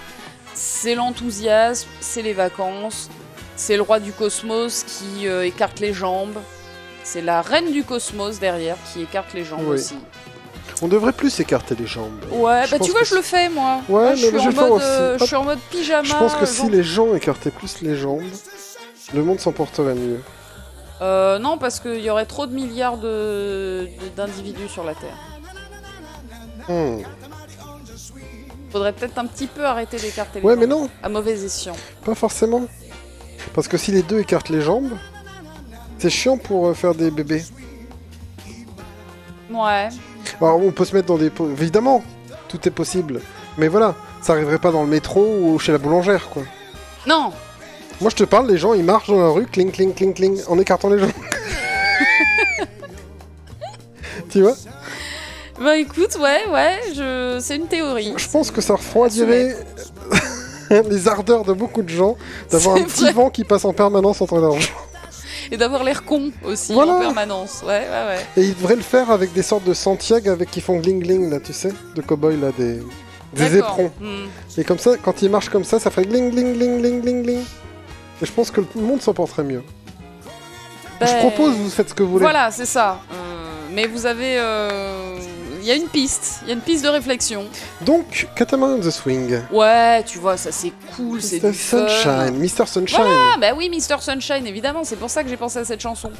c'est 0.55 0.95
l'enthousiasme, 0.95 1.89
c'est 2.01 2.23
les 2.23 2.33
vacances, 2.33 3.11
c'est 3.57 3.77
le 3.77 3.83
roi 3.83 3.99
du 3.99 4.13
cosmos 4.13 4.85
qui 4.85 5.27
euh, 5.27 5.45
écarte 5.45 5.81
les 5.81 5.93
jambes. 5.93 6.39
C'est 7.03 7.23
la 7.23 7.43
reine 7.43 7.73
du 7.73 7.83
cosmos 7.83 8.39
derrière 8.39 8.77
qui 8.93 9.03
écarte 9.03 9.35
les 9.35 9.45
jambes 9.45 9.63
Oui. 9.67 9.75
aussi. 9.75 9.97
On 10.83 10.89
devrait 10.89 11.13
plus 11.13 11.39
écarter 11.41 11.75
les 11.75 11.87
jambes. 11.87 12.13
Ouais, 12.31 12.63
Je 12.67 12.71
bah 12.73 12.79
tu 12.85 12.91
vois, 12.91 13.01
que 13.01 13.07
je 13.07 13.15
le 13.17 13.23
fais 13.23 13.49
moi. 13.49 13.81
Ouais, 13.89 14.11
mais 14.11 14.17
je, 14.17 14.39
suis 14.39 14.41
je 14.53 14.57
mode, 14.57 14.81
euh, 14.83 15.19
je 15.19 15.25
suis 15.25 15.37
en 15.37 15.45
mode 15.45 15.59
pyjama. 15.71 16.03
Je 16.09 16.15
pense 16.15 16.35
que 16.35 16.47
si 16.47 16.63
genre- 16.63 16.71
les 16.71 16.83
gens 16.83 17.15
écartaient 17.15 17.51
plus 17.51 17.81
les 17.83 17.97
jambes, 17.97 18.23
le 19.15 19.23
monde 19.23 19.41
s'en 19.41 19.53
porterait 19.53 19.95
mieux. 19.95 20.21
Euh, 21.03 21.39
non, 21.39 21.59
parce 21.59 21.81
qu'il 21.81 22.01
y 22.01 22.11
aurait 22.11 22.27
trop 22.27 22.47
de 22.47 22.53
milliards 22.55 22.99
de- 22.99 23.89
d'individus 24.17 24.69
sur 24.69 24.85
la 24.85 24.95
Terre. 24.95 25.17
Hmm. 26.69 27.03
Faudrait 28.71 28.93
peut-être 28.93 29.19
un 29.19 29.27
petit 29.27 29.47
peu 29.47 29.65
arrêter 29.67 29.97
d'écarter 29.99 30.41
les 30.41 30.47
Ouais, 30.47 30.53
jambes. 30.53 30.61
mais 30.61 30.67
non, 30.67 30.89
À 31.03 31.09
mauvais 31.09 31.33
escient. 31.33 31.77
pas 32.05 32.15
forcément. 32.15 32.63
Parce 33.55 33.67
que 33.67 33.77
si 33.77 33.91
les 33.91 34.03
deux 34.03 34.21
écartent 34.21 34.51
les 34.51 34.61
jambes, 34.61 34.93
c'est 35.99 36.11
chiant 36.11 36.37
pour 36.39 36.69
euh, 36.69 36.75
faire 36.75 36.95
des 36.95 37.11
bébés. 37.11 37.43
Ouais. 39.51 39.89
Alors 40.41 40.61
on 40.63 40.71
peut 40.71 40.85
se 40.85 40.95
mettre 40.95 41.09
dans 41.09 41.19
des... 41.19 41.31
Évidemment, 41.53 42.03
tout 42.49 42.59
est 42.67 42.71
possible. 42.71 43.21
Mais 43.59 43.69
voilà, 43.69 43.95
ça 44.23 44.33
arriverait 44.33 44.59
pas 44.59 44.73
dans 44.73 44.83
le 44.83 44.89
métro 44.89 45.21
ou 45.23 45.59
chez 45.59 45.73
la 45.73 45.79
boulangère, 45.79 46.29
quoi. 46.31 46.43
Non, 47.07 47.33
Moi 48.01 48.11
je 48.11 48.17
te 48.17 48.25
parle, 48.25 48.51
les 48.51 48.59
gens 48.59 48.75
ils 48.75 48.85
marchent 48.85 49.09
dans 49.09 49.21
la 49.21 49.29
rue, 49.29 49.47
cling 49.47 49.71
cling 49.73 49.95
cling 49.95 50.15
cling, 50.15 50.41
en 50.49 50.59
écartant 50.59 50.89
les 50.91 50.99
jambes. 50.99 51.11
tu 54.31 54.43
vois? 54.43 54.55
Bah 55.61 55.77
écoute, 55.77 56.17
ouais, 56.21 56.49
ouais, 56.51 56.79
je... 56.95 57.39
c'est 57.41 57.57
une 57.57 57.67
théorie. 57.67 58.15
Je 58.17 58.29
pense 58.29 58.51
que 58.51 58.61
ça 58.61 58.75
refroidirait 58.77 59.57
les 60.89 61.09
ardeurs 61.09 61.45
de 61.45 61.53
beaucoup 61.53 61.83
de 61.83 61.89
gens 61.91 62.17
d'avoir 62.51 62.77
un 62.77 62.83
petit 62.85 63.03
vrai. 63.05 63.13
vent 63.13 63.31
qui 63.31 63.45
passe 63.45 63.65
en 63.65 63.73
permanence 63.73 64.21
entre 64.23 64.39
leurs 64.39 64.53
jambes. 64.53 64.61
Et 65.53 65.57
d'avoir 65.57 65.83
l'air 65.85 66.05
con 66.05 66.31
aussi 66.45 66.73
Voilà. 66.73 66.95
en 66.95 67.01
permanence. 67.01 67.63
Ouais, 67.67 67.81
ouais, 67.91 68.07
ouais. 68.17 68.27
Et 68.37 68.43
ils 68.47 68.55
devraient 68.57 68.77
le 68.77 68.83
faire 68.83 69.11
avec 69.11 69.33
des 69.33 69.43
sortes 69.43 69.65
de 69.65 69.75
Santiago 69.75 70.31
avec 70.31 70.51
qui 70.51 70.61
font 70.61 70.79
gling 70.79 71.01
gling 71.03 71.29
là, 71.31 71.41
tu 71.41 71.53
sais, 71.53 71.73
de 71.97 72.03
cow-boy 72.03 72.37
là, 72.41 72.49
des, 72.57 72.81
des 73.33 73.57
éperons. 73.59 73.91
Hmm. 74.01 74.27
Et 74.57 74.65
comme 74.65 74.79
ça, 74.79 74.93
quand 75.03 75.23
ils 75.23 75.31
marchent 75.31 75.49
comme 75.49 75.65
ça, 75.65 75.79
ça 75.81 75.91
ferait 75.91 76.05
gling 76.07 76.31
gling 76.31 76.55
gling 76.57 76.79
gling 76.81 77.01
gling 77.03 77.23
gling. 77.25 77.45
Et 78.23 78.27
je 78.27 78.33
pense 78.33 78.51
que 78.51 78.61
le 78.61 78.81
monde 78.83 79.01
s'en 79.03 79.13
porterait 79.15 79.43
mieux. 79.45 79.63
Je 81.01 81.07
Ben, 81.07 81.19
propose, 81.19 81.55
vous 81.57 81.71
faites 81.71 81.89
ce 81.89 81.95
que 81.95 82.03
vous 82.03 82.13
voulez. 82.13 82.23
Voilà, 82.25 82.51
c'est 82.51 82.67
ça. 82.67 83.01
Euh, 83.13 83.17
mais 83.73 83.87
vous 83.87 84.05
avez. 84.07 84.37
euh, 84.39 85.17
y 85.71 85.73
a 85.73 85.77
une 85.77 85.89
piste, 85.89 86.41
il 86.43 86.49
y 86.49 86.51
a 86.51 86.55
une 86.55 86.61
piste 86.61 86.85
de 86.85 86.89
réflexion. 86.91 87.45
Donc, 87.83 88.29
Catamaran 88.37 88.79
the 88.79 88.91
Swing. 88.91 89.41
Ouais, 89.53 90.03
tu 90.05 90.19
vois, 90.19 90.37
ça 90.37 90.51
c'est 90.53 90.73
cool, 90.97 91.21
c'est 91.23 91.39
du. 91.41 91.55
Sunshine. 91.55 92.37
Mr. 92.39 92.67
Sunshine. 92.67 92.99
Ah 93.05 93.37
bah 93.41 93.49
oui, 93.57 93.69
Mr. 93.71 94.01
Sunshine, 94.01 94.47
évidemment, 94.47 94.85
c'est 94.85 94.97
pour 94.97 95.11
ça 95.11 95.23
que 95.23 95.29
j'ai 95.29 95.37
pensé 95.37 95.59
à 95.59 95.65
cette 95.65 95.81
chanson. 95.81 96.11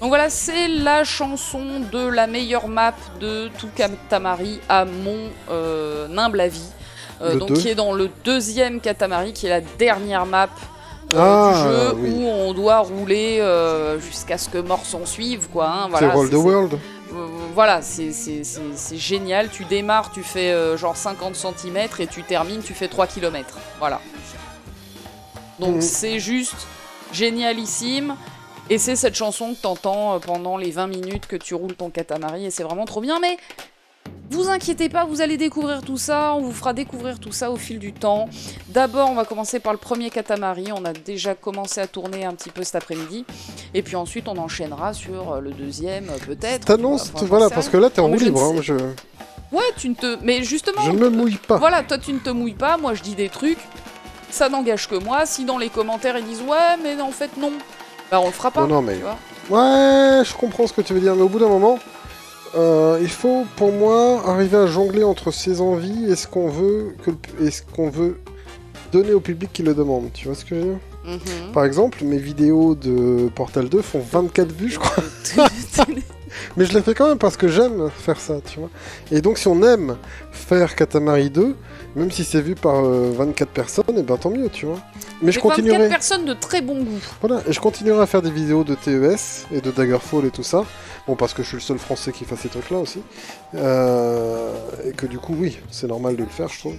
Donc 0.00 0.08
voilà, 0.08 0.30
c'est 0.30 0.68
la 0.68 1.04
chanson 1.04 1.64
de 1.92 2.06
la 2.06 2.26
meilleure 2.26 2.68
map 2.68 2.94
de 3.20 3.48
tout 3.58 3.68
Katamari 3.76 4.60
à 4.68 4.84
mon 4.84 5.16
euh, 5.50 6.08
humble 6.16 6.40
avis. 6.40 6.64
Euh, 7.22 7.36
donc 7.36 7.52
qui 7.52 7.68
est 7.68 7.74
dans 7.74 7.92
le 7.92 8.08
deuxième 8.24 8.80
Katamari, 8.80 9.32
qui 9.34 9.46
est 9.46 9.50
la 9.50 9.60
dernière 9.60 10.24
map 10.24 10.48
euh, 11.12 11.18
Ah, 11.18 11.52
du 11.52 11.62
jeu 11.62 11.94
oui. 11.96 12.10
où 12.14 12.26
on 12.26 12.54
doit 12.54 12.78
rouler 12.78 13.38
euh, 13.40 13.98
jusqu'à 14.00 14.38
ce 14.38 14.48
que 14.48 14.56
mort 14.58 14.86
s'en 14.86 15.04
suive, 15.04 15.48
quoi. 15.52 15.66
hein, 15.68 15.82
c'est 15.84 15.90
voilà, 15.90 16.14
Roll 16.14 16.30
the 16.30 16.34
World. 16.34 16.78
Euh, 17.14 17.26
voilà, 17.54 17.82
c'est- 17.82 18.12
génial. 18.96 19.50
Tu 19.50 19.64
démarres, 19.64 20.10
tu 20.12 20.22
fais 20.22 20.52
euh, 20.52 20.76
genre 20.76 20.96
50 20.96 21.34
cm 21.34 21.88
et 21.98 22.06
tu 22.06 22.22
termines, 22.22 22.62
tu 22.62 22.74
fais 22.74 22.88
3 22.88 23.06
km. 23.06 23.58
Voilà. 23.78 24.00
Donc 25.58 25.82
c'est 25.82 26.18
juste 26.20 26.66
génialissime. 27.12 28.16
Et 28.68 28.78
c'est 28.78 28.94
cette 28.94 29.16
chanson 29.16 29.52
que 29.52 29.60
t'entends 29.60 30.14
euh, 30.14 30.18
pendant 30.20 30.56
les 30.56 30.70
20 30.70 30.86
minutes 30.86 31.26
que 31.26 31.34
tu 31.36 31.54
roules 31.54 31.74
ton 31.74 31.90
katamari 31.90 32.46
et 32.46 32.50
c'est 32.50 32.62
vraiment 32.62 32.84
trop 32.84 33.00
bien. 33.00 33.18
Mais 33.20 33.36
vous 34.30 34.48
inquiétez 34.48 34.88
pas, 34.88 35.04
vous 35.04 35.20
allez 35.20 35.36
découvrir 35.36 35.82
tout 35.82 35.96
ça. 35.98 36.34
On 36.34 36.40
vous 36.40 36.52
fera 36.52 36.72
découvrir 36.72 37.18
tout 37.18 37.32
ça 37.32 37.50
au 37.50 37.56
fil 37.56 37.78
du 37.78 37.92
temps. 37.92 38.28
D'abord, 38.68 39.10
on 39.10 39.14
va 39.14 39.24
commencer 39.24 39.58
par 39.60 39.72
le 39.72 39.78
premier 39.78 40.10
katamari. 40.10 40.66
On 40.72 40.84
a 40.84 40.92
déjà 40.92 41.34
commencé 41.34 41.80
à 41.80 41.86
tourner 41.86 42.24
un 42.24 42.32
petit 42.34 42.50
peu 42.50 42.62
cet 42.62 42.76
après-midi. 42.76 43.24
Et 43.74 43.82
puis 43.82 43.96
ensuite, 43.96 44.28
on 44.28 44.36
enchaînera 44.38 44.92
sur 44.94 45.32
euh, 45.32 45.40
le 45.40 45.50
deuxième, 45.50 46.08
euh, 46.10 46.18
peut-être. 46.26 46.66
T'annonces, 46.66 47.10
Enfin, 47.14 47.26
voilà, 47.26 47.50
parce 47.50 47.68
que 47.68 47.76
là 47.76 47.90
t'es 47.90 48.00
en 48.00 48.06
roue 48.08 48.14
libre. 48.18 48.42
hein, 48.42 48.54
je... 48.62 48.74
Ouais, 49.52 49.64
tu 49.76 49.88
ne 49.88 49.94
te. 49.94 50.16
Mais 50.22 50.44
justement. 50.44 50.80
je 50.82 50.92
ne 50.92 50.96
me 50.98 51.08
mouille 51.08 51.34
pas. 51.36 51.56
Voilà, 51.56 51.82
toi 51.82 51.98
tu 51.98 52.12
ne 52.12 52.18
te 52.20 52.30
mouilles 52.30 52.54
pas, 52.54 52.76
moi 52.76 52.94
je 52.94 53.02
dis 53.02 53.16
des 53.16 53.28
trucs. 53.28 53.58
Ça 54.30 54.48
n'engage 54.48 54.88
que 54.88 54.94
moi. 54.94 55.26
Si 55.26 55.44
dans 55.44 55.58
les 55.58 55.70
commentaires 55.70 56.16
ils 56.16 56.24
disent 56.24 56.42
ouais, 56.42 56.76
mais 56.84 57.00
en 57.02 57.10
fait 57.10 57.36
non, 57.36 57.50
bah 58.12 58.20
on 58.22 58.26
le 58.26 58.32
fera 58.32 58.52
pas. 58.52 58.60
Non, 58.60 58.68
non, 58.76 58.82
mais- 58.82 58.94
tu 58.96 59.02
vois. 59.02 59.16
Ouais, 59.50 60.22
je 60.24 60.32
comprends 60.34 60.68
ce 60.68 60.72
que 60.72 60.82
tu 60.82 60.94
veux 60.94 61.00
dire, 61.00 61.16
mais 61.16 61.22
au 61.22 61.28
bout 61.28 61.40
d'un 61.40 61.48
moment, 61.48 61.80
euh, 62.56 62.98
il 63.00 63.08
faut, 63.08 63.46
pour 63.56 63.72
moi, 63.72 64.22
arriver 64.26 64.56
à 64.56 64.66
jongler 64.66 65.04
entre 65.04 65.30
ses 65.30 65.60
envies 65.60 66.10
et 66.10 66.16
ce 66.16 66.26
qu'on 66.26 66.48
veut, 66.48 66.94
que 67.04 67.10
et 67.44 67.50
ce 67.50 67.62
qu'on 67.62 67.90
veut 67.90 68.18
donner 68.92 69.12
au 69.12 69.20
public 69.20 69.50
qui 69.52 69.62
le 69.62 69.74
demande. 69.74 70.10
Tu 70.12 70.26
vois 70.26 70.34
ce 70.34 70.44
que 70.44 70.54
je 70.54 70.60
veux 70.60 70.66
dire? 70.66 70.78
Mhm. 71.04 71.52
Par 71.52 71.64
exemple, 71.64 72.04
mes 72.04 72.18
vidéos 72.18 72.74
de 72.74 73.28
Portal 73.34 73.68
2 73.68 73.82
font 73.82 74.00
24 74.00 74.52
vues, 74.52 74.70
je 74.70 74.78
crois. 74.78 75.02
Mais 76.56 76.64
je 76.64 76.72
les 76.74 76.82
fais 76.82 76.94
quand 76.94 77.08
même 77.08 77.18
parce 77.18 77.36
que 77.36 77.48
j'aime 77.48 77.90
faire 77.90 78.18
ça, 78.20 78.34
tu 78.44 78.58
vois. 78.60 78.70
Et 79.10 79.20
donc, 79.20 79.38
si 79.38 79.48
on 79.48 79.62
aime 79.62 79.96
faire 80.32 80.74
Katamari 80.74 81.30
2, 81.30 81.54
même 81.96 82.10
si 82.10 82.24
c'est 82.24 82.40
vu 82.40 82.54
par 82.54 82.84
euh, 82.84 83.10
24 83.16 83.48
personnes, 83.50 83.98
et 83.98 84.02
ben 84.02 84.16
tant 84.16 84.30
mieux, 84.30 84.48
tu 84.48 84.66
vois. 84.66 84.78
Mais 85.22 85.32
je 85.32 85.40
C'est 85.40 85.46
24 85.46 85.56
continuerai. 85.56 85.88
personnes 85.88 86.24
de 86.24 86.34
très 86.34 86.60
bon 86.62 86.82
goût. 86.82 87.00
Voilà, 87.20 87.42
et 87.46 87.52
je 87.52 87.60
continuerai 87.60 88.00
à 88.02 88.06
faire 88.06 88.22
des 88.22 88.30
vidéos 88.30 88.64
de 88.64 88.74
TES 88.74 89.46
et 89.52 89.60
de 89.60 89.70
Daggerfall 89.70 90.24
et 90.26 90.30
tout 90.30 90.42
ça. 90.42 90.64
Bon, 91.06 91.16
parce 91.16 91.34
que 91.34 91.42
je 91.42 91.48
suis 91.48 91.56
le 91.56 91.62
seul 91.62 91.78
français 91.78 92.12
qui 92.12 92.24
fasse 92.24 92.40
ces 92.40 92.48
trucs-là 92.48 92.78
aussi. 92.78 93.00
Euh, 93.54 94.52
et 94.86 94.92
que 94.92 95.06
du 95.06 95.18
coup, 95.18 95.34
oui, 95.38 95.58
c'est 95.70 95.86
normal 95.88 96.16
de 96.16 96.22
le 96.22 96.28
faire, 96.28 96.48
je 96.48 96.58
trouve. 96.58 96.74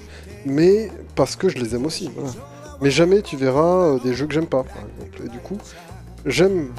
Mais 0.45 0.89
parce 1.15 1.35
que 1.35 1.49
je 1.49 1.57
les 1.57 1.75
aime 1.75 1.85
aussi, 1.85 2.09
voilà. 2.15 2.31
Mais 2.81 2.89
jamais 2.89 3.21
tu 3.21 3.35
verras 3.37 3.85
euh, 3.95 3.99
des 3.99 4.13
jeux 4.13 4.25
que 4.25 4.33
j'aime 4.33 4.47
pas, 4.47 4.63
par 4.63 4.77
exemple. 4.77 5.21
Et 5.25 5.29
du 5.29 5.37
coup, 5.39 5.57
j'aime 6.25 6.69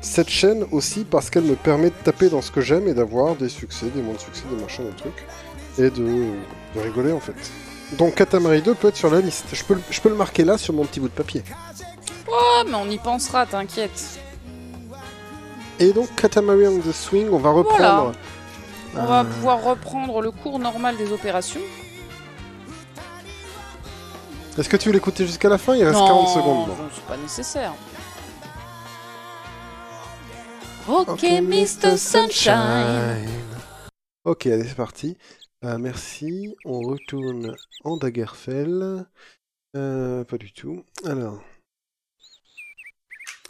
cette 0.00 0.28
chaîne 0.30 0.64
aussi 0.72 1.04
parce 1.04 1.28
qu'elle 1.30 1.44
me 1.44 1.54
permet 1.56 1.90
de 1.90 1.94
taper 2.04 2.28
dans 2.28 2.40
ce 2.42 2.50
que 2.50 2.60
j'aime 2.60 2.86
et 2.88 2.94
d'avoir 2.94 3.34
des 3.34 3.48
succès, 3.48 3.86
des 3.86 4.00
moins 4.02 4.14
de 4.14 4.20
succès, 4.20 4.44
des 4.50 4.60
machins, 4.62 4.84
des 4.84 4.96
trucs. 4.96 5.26
Et 5.78 5.90
de, 5.90 6.32
de 6.74 6.80
rigoler, 6.80 7.12
en 7.12 7.20
fait. 7.20 7.34
Donc 7.96 8.14
Katamari 8.16 8.62
2 8.62 8.74
peut 8.74 8.88
être 8.88 8.96
sur 8.96 9.10
la 9.10 9.20
liste. 9.20 9.46
Je 9.52 9.64
peux, 9.64 9.74
le- 9.74 9.82
je 9.90 10.00
peux 10.00 10.08
le 10.08 10.14
marquer 10.16 10.44
là 10.44 10.58
sur 10.58 10.74
mon 10.74 10.84
petit 10.84 11.00
bout 11.00 11.08
de 11.08 11.14
papier. 11.14 11.42
Ah, 12.30 12.62
mais 12.66 12.74
on 12.74 12.88
y 12.90 12.98
pensera, 12.98 13.46
t'inquiète. 13.46 14.18
Et 15.80 15.92
donc, 15.92 16.12
Catamaran 16.16 16.78
the 16.80 16.92
Swing, 16.92 17.28
on 17.30 17.38
va 17.38 17.50
reprendre. 17.50 18.12
On 18.96 19.04
va 19.06 19.20
Euh, 19.20 19.24
pouvoir 19.24 19.62
reprendre 19.62 20.20
le 20.20 20.30
cours 20.32 20.58
normal 20.58 20.96
des 20.96 21.12
opérations. 21.12 21.60
Est-ce 24.58 24.68
que 24.68 24.76
tu 24.76 24.88
veux 24.88 24.92
l'écouter 24.94 25.24
jusqu'à 25.26 25.48
la 25.48 25.58
fin? 25.58 25.74
Il 25.76 25.84
reste 25.84 25.96
non, 25.98 26.06
40 26.06 26.28
secondes. 26.30 26.68
non, 26.68 26.74
c'est 26.92 27.04
pas 27.04 27.16
nécessaire. 27.16 27.72
Ok, 30.88 31.22
Mr. 31.22 31.98
Sunshine. 31.98 33.28
Ok, 34.24 34.46
allez, 34.46 34.66
c'est 34.66 34.74
parti. 34.74 35.18
Euh, 35.62 35.76
merci. 35.76 36.56
On 36.64 36.80
retourne 36.80 37.54
en 37.84 37.98
Daggerfell. 37.98 39.04
Euh, 39.76 40.24
pas 40.24 40.38
du 40.38 40.50
tout. 40.50 40.82
Alors. 41.04 41.42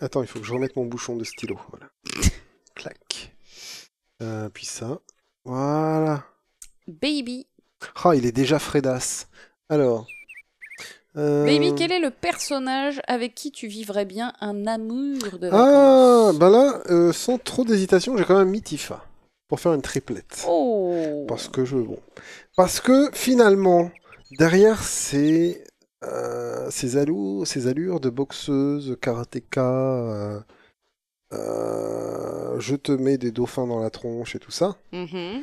Attends, 0.00 0.22
il 0.22 0.26
faut 0.26 0.40
que 0.40 0.46
je 0.46 0.52
remette 0.52 0.74
mon 0.74 0.86
bouchon 0.86 1.14
de 1.14 1.22
stylo. 1.22 1.56
Voilà. 1.70 1.88
Clac. 2.74 3.32
Euh, 4.20 4.48
puis 4.48 4.66
ça. 4.66 4.98
Voilà. 5.44 6.26
Baby. 6.88 7.46
Ah, 8.02 8.16
il 8.16 8.26
est 8.26 8.32
déjà 8.32 8.58
Fredas. 8.58 9.26
Alors. 9.68 10.08
Euh, 11.16 11.44
Baby, 11.46 11.74
quel 11.76 11.90
est 11.92 12.00
le 12.00 12.10
personnage 12.10 13.00
avec 13.08 13.34
qui 13.34 13.50
tu 13.50 13.66
vivrais 13.66 14.04
bien 14.04 14.32
un 14.40 14.66
amour 14.66 15.38
de 15.40 15.48
Ah, 15.50 16.30
vacances 16.32 16.38
bah 16.38 16.50
là, 16.50 16.80
euh, 16.90 17.12
sans 17.12 17.38
trop 17.38 17.64
d'hésitation, 17.64 18.16
j'ai 18.16 18.24
quand 18.24 18.38
même 18.38 18.50
mis 18.50 18.62
Tifa. 18.62 19.04
Pour 19.48 19.60
faire 19.60 19.72
une 19.72 19.82
triplette. 19.82 20.44
Oh 20.46 21.24
Parce 21.26 21.48
que 21.48 21.64
je. 21.64 21.76
Bon. 21.76 21.98
Parce 22.56 22.80
que 22.80 23.08
finalement, 23.14 23.90
derrière 24.38 24.82
ces. 24.82 25.64
euh, 26.04 26.70
ces, 26.70 26.96
allures, 26.98 27.46
ces 27.46 27.66
allures 27.66 27.98
de 28.00 28.10
boxeuse, 28.10 28.96
karatéka, 29.00 30.40
euh, 31.32 32.60
je 32.60 32.76
te 32.76 32.92
mets 32.92 33.18
des 33.18 33.30
dauphins 33.32 33.66
dans 33.66 33.80
la 33.80 33.90
tronche 33.90 34.34
et 34.36 34.38
tout 34.38 34.50
ça, 34.50 34.76
Mhm. 34.92 35.42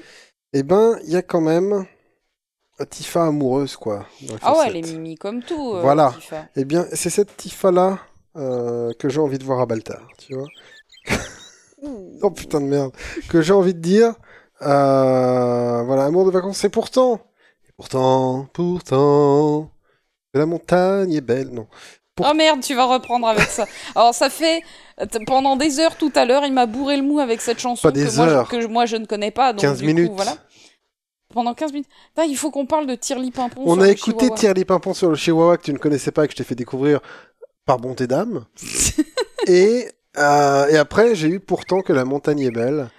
eh 0.53 0.63
ben, 0.63 0.97
il 1.03 1.09
y 1.11 1.15
a 1.15 1.21
quand 1.21 1.41
même 1.41 1.85
Tifa 2.83 3.27
amoureuse, 3.27 3.77
quoi. 3.77 4.05
Ah 4.41 4.57
ouais, 4.57 4.65
elle 4.67 4.75
est 4.77 4.81
mimi 4.81 5.15
comme 5.15 5.41
tout. 5.41 5.73
euh, 5.75 5.81
Voilà. 5.81 6.13
Tifa. 6.15 6.45
Eh 6.57 6.65
bien, 6.65 6.85
c'est 6.93 7.09
cette 7.09 7.37
Tifa-là 7.37 7.99
euh, 8.35 8.91
que 8.99 9.07
j'ai 9.07 9.19
envie 9.21 9.37
de 9.37 9.43
voir 9.45 9.61
à 9.61 9.65
Baltar, 9.65 10.01
tu 10.17 10.35
vois. 10.35 10.47
Oh 12.21 12.31
putain 12.31 12.61
de 12.61 12.65
merde. 12.65 12.91
Que 13.29 13.41
j'ai 13.41 13.53
envie 13.53 13.73
de 13.75 13.79
dire. 13.79 14.13
euh, 14.63 15.83
voilà, 15.83 16.05
amour 16.05 16.25
de 16.25 16.31
vacances, 16.31 16.57
c'est 16.57 16.69
pourtant. 16.69 17.15
Et 17.67 17.71
pourtant, 17.77 18.47
pourtant. 18.53 19.69
La 20.33 20.45
montagne 20.45 21.13
est 21.13 21.21
belle, 21.21 21.49
non. 21.49 21.67
Pour- 22.15 22.27
Oh 22.29 22.33
merde, 22.33 22.61
tu 22.61 22.73
vas 22.75 22.85
reprendre 22.85 23.27
avec 23.27 23.47
ça. 23.49 23.65
Alors 23.93 24.13
ça 24.15 24.29
fait 24.29 24.61
pendant 25.27 25.57
des 25.57 25.79
heures 25.79 25.95
tout 25.97 26.11
à 26.15 26.25
l'heure, 26.25 26.45
il 26.45 26.53
m'a 26.53 26.65
bourré 26.65 26.95
le 26.97 27.03
mou 27.03 27.19
avec 27.19 27.41
cette 27.41 27.59
chanson 27.59 27.87
Pas 27.87 27.91
des 27.91 28.05
que, 28.05 28.15
moi, 28.15 28.27
je- 28.27 28.33
heures. 28.33 28.47
que 28.47 28.65
moi 28.67 28.85
je 28.85 28.95
ne 28.95 29.05
connais 29.05 29.31
pas. 29.31 29.51
Donc, 29.53 29.61
15 29.61 29.79
du 29.79 29.85
minutes. 29.85 30.09
Coup, 30.09 30.15
voilà. 30.15 30.35
Pendant 31.35 31.53
15 31.53 31.73
minutes. 31.73 31.87
Putain, 32.15 32.27
il 32.27 32.35
faut 32.37 32.49
qu'on 32.49 32.65
parle 32.65 32.87
de 32.87 32.95
Tirli 32.95 33.29
Pimpon. 33.29 33.61
On 33.65 33.73
sur 33.75 33.83
a 33.83 33.85
le 33.85 33.91
écouté. 33.91 34.29
Thierry 34.31 34.65
Pimpon 34.65 34.93
sur 34.95 35.09
le 35.09 35.15
Chihuahua 35.15 35.57
que 35.57 35.63
tu 35.63 35.73
ne 35.73 35.77
connaissais 35.77 36.11
pas 36.11 36.23
et 36.23 36.27
que 36.27 36.31
je 36.31 36.37
t'ai 36.37 36.43
fait 36.45 36.55
découvrir 36.55 37.01
par 37.65 37.77
bonté 37.77 38.07
d'âme. 38.07 38.45
et, 39.47 39.87
euh, 40.17 40.67
et 40.69 40.77
après, 40.77 41.13
j'ai 41.13 41.27
eu 41.27 41.39
pourtant 41.39 41.81
que 41.81 41.93
la 41.93 42.05
montagne 42.05 42.39
est 42.39 42.51
belle 42.51 42.89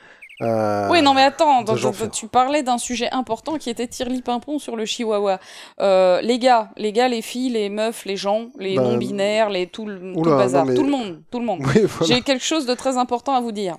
euh, 0.43 0.89
Oui, 0.91 1.01
non, 1.01 1.15
mais 1.15 1.23
attends, 1.23 1.65
tu 2.13 2.29
parlais 2.29 2.63
d'un 2.63 2.77
sujet 2.79 3.09
important 3.11 3.57
qui 3.57 3.71
était 3.71 3.87
Tirli 3.87 4.21
Pimpon 4.21 4.59
sur 4.59 4.77
le 4.77 4.85
chihuahua. 4.85 5.41
Euh, 5.81 6.21
les 6.21 6.39
gars, 6.39 6.71
les 6.77 6.93
gars, 6.93 7.09
les 7.09 7.23
filles, 7.23 7.51
les 7.51 7.71
meufs, 7.71 8.05
les 8.05 8.17
gens, 8.19 8.49
les 8.59 8.77
Bah, 8.77 8.83
non-binaires, 8.83 9.49
les 9.49 9.67
tout, 9.67 9.87
le- 9.87 10.13
tout 10.13 10.21
oula, 10.21 10.31
le 10.33 10.37
bazar, 10.37 10.65
non, 10.67 10.73
mais- 10.73 10.77
tout 10.77 10.85
le 10.85 10.91
monde, 10.91 11.23
tout 11.31 11.39
le 11.39 11.47
monde. 11.47 11.61
Oui, 11.75 11.83
voilà. 11.87 12.15
J'ai 12.15 12.21
quelque 12.21 12.45
chose 12.45 12.67
de 12.67 12.75
très 12.75 12.99
important 12.99 13.35
à 13.35 13.41
vous 13.41 13.53
dire. 13.53 13.79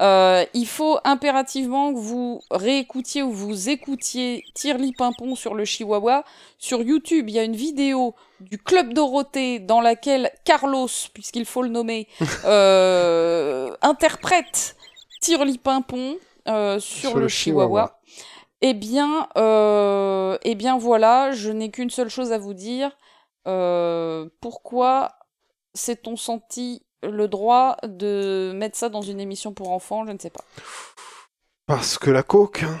Euh, 0.00 0.44
il 0.54 0.66
faut 0.66 0.98
impérativement 1.04 1.94
que 1.94 1.98
vous 1.98 2.40
réécoutiez 2.50 3.22
ou 3.22 3.30
vous 3.30 3.68
écoutiez 3.68 4.44
Tirli 4.54 4.92
Pimpon 4.92 5.36
sur 5.36 5.54
le 5.54 5.64
Chihuahua. 5.64 6.24
Sur 6.58 6.82
YouTube, 6.82 7.28
il 7.28 7.34
y 7.34 7.38
a 7.38 7.44
une 7.44 7.56
vidéo 7.56 8.14
du 8.40 8.58
Club 8.58 8.92
Dorothée 8.92 9.60
dans 9.60 9.80
laquelle 9.80 10.30
Carlos, 10.44 10.88
puisqu'il 11.12 11.44
faut 11.44 11.62
le 11.62 11.68
nommer, 11.68 12.08
euh, 12.44 13.74
interprète 13.82 14.76
Tirli 15.20 15.58
Pimpon 15.58 16.16
euh, 16.48 16.78
sur, 16.80 17.10
Sur 17.10 17.16
le, 17.16 17.22
le 17.22 17.28
Chihuahua. 17.28 17.66
Chihuahua. 17.66 18.00
Eh 18.66 18.72
bien, 18.72 19.28
euh, 19.36 20.38
eh 20.42 20.54
bien 20.54 20.78
voilà, 20.78 21.32
je 21.32 21.50
n'ai 21.50 21.70
qu'une 21.70 21.90
seule 21.90 22.08
chose 22.08 22.32
à 22.32 22.38
vous 22.38 22.54
dire. 22.54 22.90
Euh, 23.46 24.28
pourquoi 24.40 25.12
s'est-on 25.74 26.16
senti 26.16 26.82
le 27.10 27.28
droit 27.28 27.76
de 27.84 28.52
mettre 28.54 28.76
ça 28.76 28.88
dans 28.88 29.02
une 29.02 29.20
émission 29.20 29.52
pour 29.52 29.70
enfants 29.70 30.06
Je 30.06 30.12
ne 30.12 30.18
sais 30.18 30.30
pas. 30.30 30.44
Parce 31.66 31.98
que 31.98 32.10
la 32.10 32.22
coke, 32.22 32.62
hein, 32.64 32.78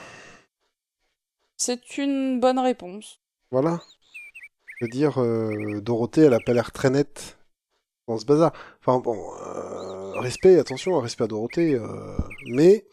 C'est 1.56 1.98
une 1.98 2.40
bonne 2.40 2.58
réponse. 2.58 3.20
voilà. 3.50 3.80
Je 4.80 4.86
veux 4.86 4.90
dire, 4.90 5.22
euh, 5.22 5.80
Dorothée, 5.80 6.22
elle 6.22 6.34
a 6.34 6.40
pas 6.40 6.52
l'air 6.52 6.72
très 6.72 6.90
nette 6.90 7.38
dans 8.08 8.18
ce 8.18 8.24
bazar. 8.26 8.52
Enfin 8.80 8.98
bon, 8.98 9.16
euh, 9.46 10.18
respect, 10.20 10.58
attention, 10.58 10.98
respect 11.00 11.24
à 11.24 11.26
Dorothée. 11.28 11.74
euh, 11.74 12.16
mais 12.48 12.84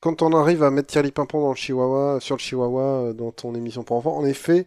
quand 0.00 0.22
on 0.22 0.32
arrive 0.34 0.62
à 0.62 0.70
mettre 0.70 0.88
Thierry 0.88 1.10
Pimpon 1.10 1.40
dans 1.40 1.50
le 1.50 1.56
Chihuahua, 1.56 2.20
sur 2.20 2.36
le 2.36 2.40
Chihuahua, 2.40 3.12
dans 3.14 3.32
ton 3.32 3.54
émission 3.54 3.82
pour 3.82 3.96
enfants, 3.96 4.16
en 4.16 4.24
effet, 4.26 4.66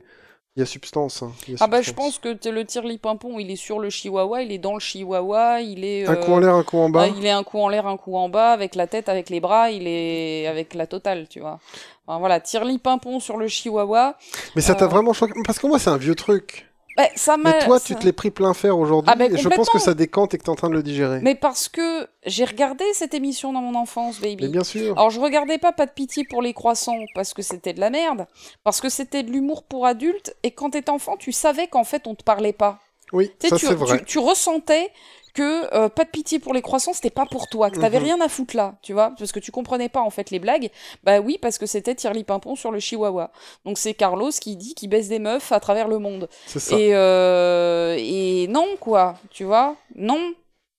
il 0.56 0.60
y 0.60 0.64
a 0.64 0.66
substance. 0.66 1.24
hein, 1.24 1.32
il 1.48 1.54
y 1.54 1.56
a 1.56 1.58
Ah 1.62 1.68
bah 1.68 1.82
je 1.82 1.92
pense 1.92 2.20
que 2.20 2.30
le 2.50 2.66
Tirli 2.66 3.00
Pimpon, 3.00 3.40
il 3.40 3.50
est 3.50 3.56
sur 3.56 3.80
le 3.80 3.90
Chihuahua, 3.90 4.44
il 4.44 4.52
est 4.52 4.60
dans 4.60 4.74
le 4.74 4.80
Chihuahua, 4.80 5.62
il 5.62 5.84
est... 5.84 6.08
Un 6.08 6.14
euh, 6.14 6.16
coup 6.18 6.32
en 6.32 6.40
l'air, 6.40 6.54
un 6.54 6.64
coup 6.64 6.78
en 6.78 6.90
bas. 6.90 7.06
ah, 7.06 7.08
il 7.08 7.26
est 7.26 7.32
un 7.32 7.44
coup 7.44 7.60
en 7.60 7.70
l'air, 7.70 7.88
un 7.88 7.98
coup 7.98 8.16
en 8.16 8.30
bas, 8.30 8.52
avec 8.52 8.76
la 8.76 8.86
tête, 8.86 9.10
avec 9.10 9.30
les 9.30 9.40
bras, 9.40 9.72
il 9.72 9.88
est 9.88 10.46
avec 10.48 10.76
la 10.76 10.86
totale, 10.86 11.28
tu 11.28 11.40
vois. 11.40 11.60
Enfin, 12.06 12.20
voilà, 12.20 12.40
Tirli 12.40 12.78
Pimpon 12.78 13.20
sur 13.20 13.38
le 13.38 13.48
Chihuahua. 13.48 14.16
Mais 14.56 14.62
ça 14.62 14.76
t'a 14.76 14.86
euh, 14.86 14.90
vraiment 14.90 15.14
choqué? 15.14 15.34
Parce 15.46 15.58
que 15.58 15.66
moi, 15.66 15.80
c'est 15.80 15.90
un 15.90 15.98
vieux 15.98 16.16
truc. 16.16 16.68
Bah, 16.96 17.08
ça 17.16 17.38
m'a... 17.38 17.52
Mais 17.54 17.66
toi, 17.66 17.80
ça- 17.80 17.86
tu 17.86 17.96
te 17.96 18.06
l'es 18.06 18.14
pris 18.14 18.30
plein 18.32 18.54
fer 18.54 18.78
aujourd'hui. 18.78 19.12
Ah, 19.12 19.16
bah, 19.16 19.26
et 19.26 19.38
je 19.38 19.50
pense 19.50 19.70
que 19.70 19.80
ça 19.80 19.94
décante 19.94 20.34
et 20.34 20.38
que 20.38 20.44
t'es 20.44 20.50
en 20.50 20.56
train 20.56 20.70
de 20.70 20.76
le 20.76 20.84
digérer. 20.84 21.20
Mais 21.22 21.36
parce 21.36 21.68
que 21.70 22.08
j'ai 22.26 22.46
regardé 22.46 22.84
cette 22.94 23.14
émission 23.14 23.52
dans 23.52 23.62
mon 23.62 23.74
enfance, 23.76 24.20
baby. 24.20 24.44
Mais 24.46 24.50
bien 24.50 24.64
sûr. 24.64 24.98
Alors 24.98 25.10
je 25.10 25.20
regardais 25.20 25.58
pas 25.58 25.72
Pas 25.72 25.86
de 25.88 25.92
pitié 25.92 26.24
pour 26.24 26.42
les 26.42 26.54
croissants 26.54 27.00
parce 27.16 27.34
que 27.34 27.42
c'était 27.42 27.74
de 27.74 27.80
la 27.80 27.90
merde, 27.90 28.28
parce 28.64 28.80
que 28.80 28.90
c'était 28.90 29.24
de 29.24 29.32
l'humour 29.32 29.64
pour 29.64 29.86
adultes, 29.88 30.36
et 30.44 30.52
quand 30.52 30.70
t'étais 30.72 30.92
enfant, 30.92 31.18
tu 31.18 31.32
savais 31.32 31.68
qu'en 31.68 31.84
fait 31.84 32.06
on 32.06 32.14
te 32.16 32.24
parlait 32.24 32.54
pas. 32.54 32.80
Oui, 33.12 33.30
Tu 33.40 33.48
sais, 33.48 33.50
ça 33.50 33.58
tu, 33.58 33.66
c'est 33.68 33.74
vrai. 33.76 34.00
tu- 34.00 34.06
tu 34.06 34.20
ressentais 34.20 34.92
que 35.34 35.74
euh, 35.76 35.90
pas 35.90 36.04
de 36.06 36.10
pitié 36.10 36.38
pour 36.40 36.54
les 36.54 36.62
croissants, 36.62 36.94
c'était 36.94 37.10
pas 37.10 37.26
pour 37.26 37.48
toi, 37.48 37.72
que 37.72 37.80
t'avais 37.80 37.98
Mhm. 38.00 38.04
rien 38.06 38.22
à 38.22 38.30
foutre 38.30 38.56
là, 38.56 38.76
tu 38.84 38.94
vois, 38.94 39.12
parce 39.18 39.32
que 39.32 39.40
tu 39.40 39.52
comprenais 39.52 39.90
pas 39.90 40.02
en 40.02 40.10
fait 40.12 40.30
les 40.30 40.38
blagues. 40.40 40.70
Bah 41.04 41.20
oui, 41.22 41.40
parce 41.42 41.58
que 41.58 41.66
c'était 41.66 41.96
Tirli 41.96 42.24
Pimpon 42.24 42.56
sur 42.56 42.72
le 42.72 42.80
Chihuahua. 42.80 43.32
Donc 43.66 43.78
c'est 43.80 43.94
Carlos 43.96 44.30
qui 44.30 44.56
dit 44.56 44.76
qu'il 44.76 44.90
baisse 44.90 45.08
des 45.10 45.20
meufs 45.20 45.52
à 45.52 45.60
travers 45.60 45.88
le 45.88 45.98
monde. 45.98 46.30
Ça. 46.46 46.78
Et, 46.78 46.94
euh, 46.94 47.96
et 47.98 48.48
non 48.50 48.68
quoi, 48.80 49.16
tu 49.32 49.44
vois, 49.44 49.76
non, 49.96 50.34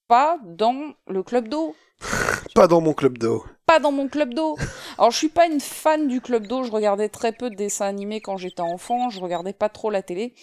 pas 0.07 0.39
dans 0.45 0.93
le 1.09 1.23
club 1.25 1.49
d'eau 1.49 1.75
Pas 2.55 2.69
dans 2.69 2.81
mon 2.81 2.93
club 2.93 3.19
d'eau. 3.19 3.45
pas 3.67 3.81
dans 3.81 3.91
mon 3.91 4.07
club 4.09 4.35
d'eau. 4.35 4.57
Alors 4.99 5.11
je 5.11 5.17
suis 5.17 5.29
pas 5.29 5.47
une 5.47 5.59
fan 5.61 6.07
du 6.07 6.21
club 6.21 6.47
d'eau, 6.47 6.63
je 6.63 6.71
regardais 6.71 7.09
très 7.09 7.33
peu 7.33 7.51
de 7.51 7.57
dessins 7.57 7.87
animés 7.87 8.21
quand 8.21 8.37
j'étais 8.37 8.61
enfant, 8.61 9.11
je 9.11 9.19
regardais 9.21 9.53
pas 9.55 9.69
trop 9.69 9.91
la 9.91 10.03
télé. 10.03 10.35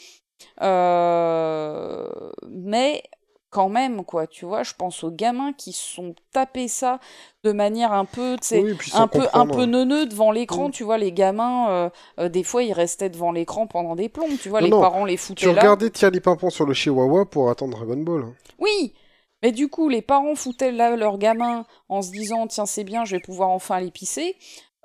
Euh, 0.61 2.07
mais 2.49 3.03
quand 3.51 3.69
même 3.69 4.03
quoi, 4.05 4.27
tu 4.27 4.45
vois, 4.45 4.63
je 4.63 4.73
pense 4.75 5.03
aux 5.03 5.11
gamins 5.11 5.53
qui 5.53 5.73
se 5.73 5.85
sont 5.85 6.15
tapés 6.33 6.67
ça 6.69 6.99
de 7.43 7.51
manière 7.51 7.93
un 7.93 8.05
peu, 8.05 8.37
tu 8.41 8.55
Oui, 8.55 8.75
un 8.91 9.07
peu 9.07 9.27
un 9.33 9.47
peu 9.47 9.65
neuneux 9.65 10.07
devant 10.07 10.31
l'écran, 10.31 10.69
Mm. 10.69 10.71
tu 10.71 10.83
vois, 10.83 10.97
les 10.97 11.11
gamins 11.13 11.69
euh, 11.71 11.89
euh, 12.19 12.29
des 12.29 12.43
fois 12.43 12.63
ils 12.63 12.73
restaient 12.73 13.09
devant 13.11 13.31
l'écran 13.33 13.67
pendant 13.67 13.95
des 13.95 14.09
plombs, 14.09 14.37
tu 14.37 14.49
vois, 14.49 14.61
Non, 14.61 14.67
les 14.67 14.73
non, 14.73 14.81
parents 14.81 15.05
les 15.05 15.17
Tu 15.35 15.49
foutaient 15.49 15.53
là. 15.53 15.73
regardais 15.73 15.89
Thierry 15.89 16.21
Pimpon 16.21 16.49
sur 16.49 16.65
le 16.65 16.73
Chihuahua 16.73 17.25
pour 17.29 17.49
attendre 17.49 17.75
Dragon 17.77 17.97
Ball. 18.01 18.23
hein. 18.23 18.35
Oui, 18.59 18.93
mais 19.41 19.51
du 19.51 19.67
coup, 19.69 19.89
les 19.89 20.01
parents 20.01 20.35
foutaient 20.35 20.71
là 20.71 20.95
leur 20.95 21.17
gamin 21.17 21.65
en 21.89 22.01
se 22.01 22.11
disant 22.11 22.47
tiens, 22.47 22.65
c'est 22.65 22.83
bien, 22.83 23.05
je 23.05 23.15
vais 23.15 23.19
pouvoir 23.19 23.49
enfin 23.49 23.75
aller 23.75 23.91
pisser. 23.91 24.35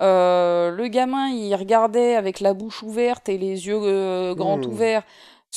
Euh, 0.01 0.71
le 0.71 0.87
gamin, 0.87 1.29
il 1.29 1.53
regardait 1.55 2.15
avec 2.15 2.39
la 2.39 2.53
bouche 2.53 2.83
ouverte 2.83 3.29
et 3.29 3.37
les 3.37 3.67
yeux 3.67 3.79
euh, 3.81 4.35
grands 4.35 4.59
Hmm. 4.59 4.67
ouverts 4.67 5.03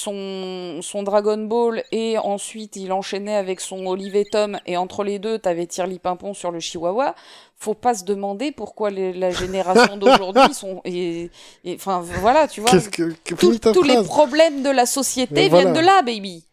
son, 0.05 0.81
son 0.83 1.03
Dragon 1.03 1.37
Ball 1.39 1.83
et 1.93 2.17
ensuite 2.19 2.77
il 2.77 2.93
enchaînait 2.93 3.37
avec 3.37 3.61
son 3.61 3.87
Olive 3.87 4.25
Tom 4.31 4.59
et 4.67 4.77
entre 4.77 5.05
les 5.05 5.19
deux, 5.19 5.39
t'avais 5.39 5.67
Tirli 5.67 5.99
Pimpon 5.99 6.35
sur 6.35 6.51
le 6.51 6.61
Chihuahua. 6.61 7.15
Faut 7.57 7.75
pas 7.75 7.95
se 7.95 8.05
demander 8.05 8.53
pourquoi 8.53 8.91
les- 8.91 9.13
la 9.13 9.31
génération 9.43 9.97
d'aujourd'hui 9.97 10.55
sont. 10.55 10.81
et- 10.85 11.31
Enfin, 11.75 12.01
voilà, 12.01 12.49
tu 12.49 12.61
vois. 12.63 12.71
Que, 12.71 13.13
que- 13.25 13.35
Tous, 13.35 13.83
les 13.83 13.95
problèmes 14.05 14.63
de 14.63 14.71
la 14.71 14.87
société 14.87 15.35
viennent 15.49 15.75
de 15.75 15.81
là, 15.87 16.03
baby. 16.03 16.45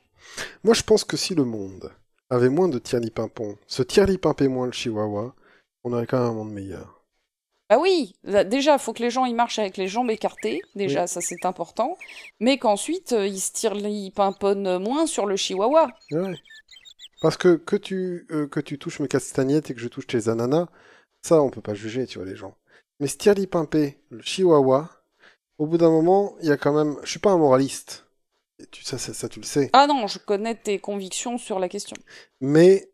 Moi, 0.64 0.74
je 0.74 0.84
pense 0.84 1.04
que 1.04 1.18
si 1.18 1.34
le 1.34 1.46
monde 1.46 1.92
avait 2.30 2.50
moins 2.50 2.68
de 2.68 2.78
Thierry 2.78 3.10
Pimpon, 3.10 3.56
ce 3.68 3.82
Thierry 3.84 4.18
Pimpait 4.18 4.50
moins 4.50 4.66
le 4.68 4.72
Chihuahua, 4.74 5.34
on 5.84 5.94
aurait 5.94 6.06
quand 6.06 6.20
même 6.20 6.28
un 6.30 6.34
monde 6.34 6.52
meilleur. 6.52 6.97
Bah 7.70 7.78
oui, 7.80 8.16
déjà, 8.24 8.74
il 8.74 8.80
faut 8.80 8.94
que 8.94 9.04
les 9.04 9.10
gens 9.10 9.26
ils 9.26 9.36
marchent 9.36 9.60
avec 9.60 9.76
les 9.76 9.88
jambes 9.88 10.10
écartées, 10.10 10.62
déjà, 10.76 11.06
ça 11.06 11.20
c'est 11.20 11.46
important, 11.46 11.98
mais 12.40 12.58
qu'ensuite 12.58 13.12
euh, 13.12 13.28
ils 13.28 13.42
se 13.42 13.52
tirent, 13.52 13.76
ils 13.76 14.12
pimponnent 14.12 14.78
moins 14.78 15.06
sur 15.06 15.26
le 15.26 15.36
chihuahua. 15.36 15.90
Ouais. 16.12 16.36
Parce 17.22 17.36
que 17.36 17.56
que 17.56 17.76
tu, 17.76 18.26
euh, 18.32 18.48
que 18.48 18.60
tu 18.60 18.78
touches 18.78 19.00
mes 19.00 19.08
castagnettes 19.08 19.70
et 19.70 19.74
que 19.74 19.82
je 19.82 19.88
touche 19.88 20.08
tes 20.08 20.30
ananas, 20.30 20.68
ça, 21.22 21.42
on 21.42 21.50
peut 21.50 21.62
pas 21.62 21.74
juger, 21.74 22.08
tu 22.08 22.20
vois, 22.20 22.28
les 22.28 22.36
gens. 22.36 22.56
Mais 23.00 23.08
ce 23.08 23.18
Thierry 23.18 23.48
Pimpé, 23.48 24.00
le 24.10 24.22
Chihuahua, 24.22 24.90
au 25.58 25.66
bout 25.66 25.78
d'un 25.78 25.90
moment, 25.90 26.36
il 26.42 26.48
y 26.48 26.52
a 26.52 26.58
quand 26.58 26.74
même... 26.74 26.98
Je 27.04 27.10
suis 27.10 27.20
pas 27.20 27.32
un 27.32 27.38
moraliste. 27.38 28.06
Et 28.60 28.66
tu, 28.68 28.84
ça, 28.84 28.98
ça, 28.98 29.14
ça, 29.14 29.28
tu 29.28 29.40
le 29.40 29.46
sais. 29.46 29.70
Ah 29.74 29.88
non, 29.88 30.08
je 30.08 30.20
connais 30.20 30.56
tes 30.56 30.80
convictions 30.80 31.38
sur 31.38 31.60
la 31.60 31.70
question. 31.70 31.98
Mais 32.40 32.90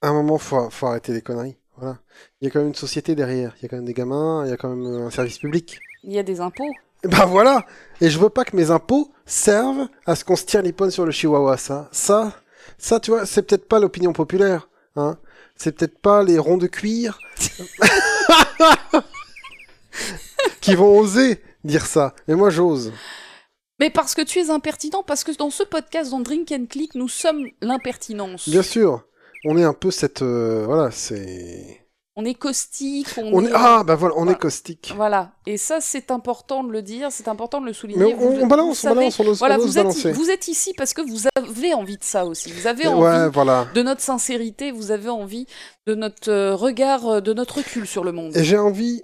à 0.00 0.08
un 0.08 0.12
moment, 0.12 0.38
faut, 0.38 0.70
faut 0.70 0.86
arrêter 0.86 1.12
les 1.12 1.22
conneries. 1.22 1.56
Voilà. 1.82 1.98
Il 2.40 2.44
y 2.44 2.48
a 2.48 2.50
quand 2.52 2.60
même 2.60 2.68
une 2.68 2.76
société 2.76 3.16
derrière. 3.16 3.54
Il 3.58 3.62
y 3.64 3.66
a 3.66 3.68
quand 3.68 3.74
même 3.74 3.84
des 3.84 3.92
gamins, 3.92 4.44
il 4.46 4.50
y 4.50 4.52
a 4.52 4.56
quand 4.56 4.68
même 4.68 4.86
euh, 4.86 5.06
un 5.06 5.10
service 5.10 5.38
public. 5.38 5.80
Il 6.04 6.12
y 6.12 6.18
a 6.18 6.22
des 6.22 6.40
impôts. 6.40 6.70
Et 7.02 7.08
ben 7.08 7.26
voilà 7.26 7.66
Et 8.00 8.08
je 8.08 8.20
veux 8.20 8.28
pas 8.28 8.44
que 8.44 8.54
mes 8.54 8.70
impôts 8.70 9.12
servent 9.26 9.88
à 10.06 10.14
ce 10.14 10.24
qu'on 10.24 10.36
se 10.36 10.44
tire 10.44 10.62
les 10.62 10.72
pommes 10.72 10.92
sur 10.92 11.04
le 11.04 11.10
chihuahua, 11.10 11.56
ça. 11.56 11.88
Ça, 11.90 12.40
ça, 12.78 13.00
tu 13.00 13.10
vois, 13.10 13.26
c'est 13.26 13.42
peut-être 13.42 13.66
pas 13.66 13.80
l'opinion 13.80 14.12
populaire, 14.12 14.68
hein. 14.94 15.18
C'est 15.56 15.72
peut-être 15.76 15.98
pas 15.98 16.22
les 16.22 16.38
ronds 16.38 16.56
de 16.56 16.68
cuir 16.68 17.18
qui 20.60 20.76
vont 20.76 20.96
oser 20.98 21.42
dire 21.64 21.84
ça. 21.84 22.14
Mais 22.28 22.36
moi, 22.36 22.50
j'ose. 22.50 22.92
Mais 23.80 23.90
parce 23.90 24.14
que 24.14 24.22
tu 24.22 24.38
es 24.38 24.50
impertinent, 24.50 25.02
parce 25.02 25.24
que 25.24 25.36
dans 25.36 25.50
ce 25.50 25.64
podcast, 25.64 26.12
dans 26.12 26.20
Drink 26.20 26.52
and 26.52 26.66
Click, 26.70 26.94
nous 26.94 27.08
sommes 27.08 27.48
l'impertinence. 27.60 28.48
Bien 28.48 28.62
sûr. 28.62 29.04
On 29.44 29.56
est 29.58 29.64
un 29.64 29.72
peu 29.74 29.90
cette... 29.90 30.22
euh, 30.22 30.64
voilà, 30.66 30.90
c'est... 30.90 31.78
On 32.14 32.26
est 32.26 32.34
caustique, 32.34 33.08
on, 33.16 33.32
On 33.32 33.44
est... 33.44 33.48
est... 33.48 33.52
Ah, 33.54 33.84
bah 33.84 33.94
voilà, 33.94 34.14
on 34.16 34.24
Voilà. 34.24 34.32
est 34.32 34.38
caustique. 34.40 34.92
Voilà, 34.94 35.32
et 35.46 35.56
ça 35.56 35.80
c'est 35.80 36.10
important 36.10 36.62
de 36.62 36.70
le 36.70 36.82
dire, 36.82 37.10
c'est 37.10 37.26
important 37.26 37.58
de 37.60 37.64
le 37.66 37.72
souligner. 37.72 38.04
Mais 38.04 38.12
Vous- 38.12 38.26
on, 38.26 38.34
on 38.36 38.38
vous 38.40 38.46
balance, 38.46 38.84
on 38.84 38.94
balance, 38.94 39.18
on 39.18 39.24
ose, 39.26 39.38
Voilà, 39.38 39.54
on 39.56 39.60
ose 39.60 39.64
vous 39.66 39.78
êtes, 39.78 39.84
balancer. 39.84 40.12
vous 40.12 40.30
êtes 40.30 40.46
ici 40.46 40.74
parce 40.76 40.92
que 40.92 41.00
vous 41.00 41.26
avez 41.34 41.72
envie 41.72 41.96
de 41.96 42.04
ça 42.04 42.26
aussi. 42.26 42.52
Vous 42.52 42.66
avez 42.66 42.84
Mais 42.84 42.90
envie 42.90 43.02
Ouais, 43.02 43.28
voilà. 43.30 43.66
de 43.74 43.82
notre 43.82 44.02
sincérité, 44.02 44.72
vous 44.72 44.90
avez 44.90 45.08
envie 45.08 45.46
de 45.86 45.94
notre 45.94 46.30
euh, 46.30 46.54
regard, 46.54 47.06
euh, 47.08 47.20
de 47.22 47.32
notre 47.32 47.56
recul 47.58 47.86
sur 47.86 48.04
le 48.04 48.12
monde. 48.12 48.36
Et 48.36 48.44
j'ai 48.44 48.58
envie 48.58 49.02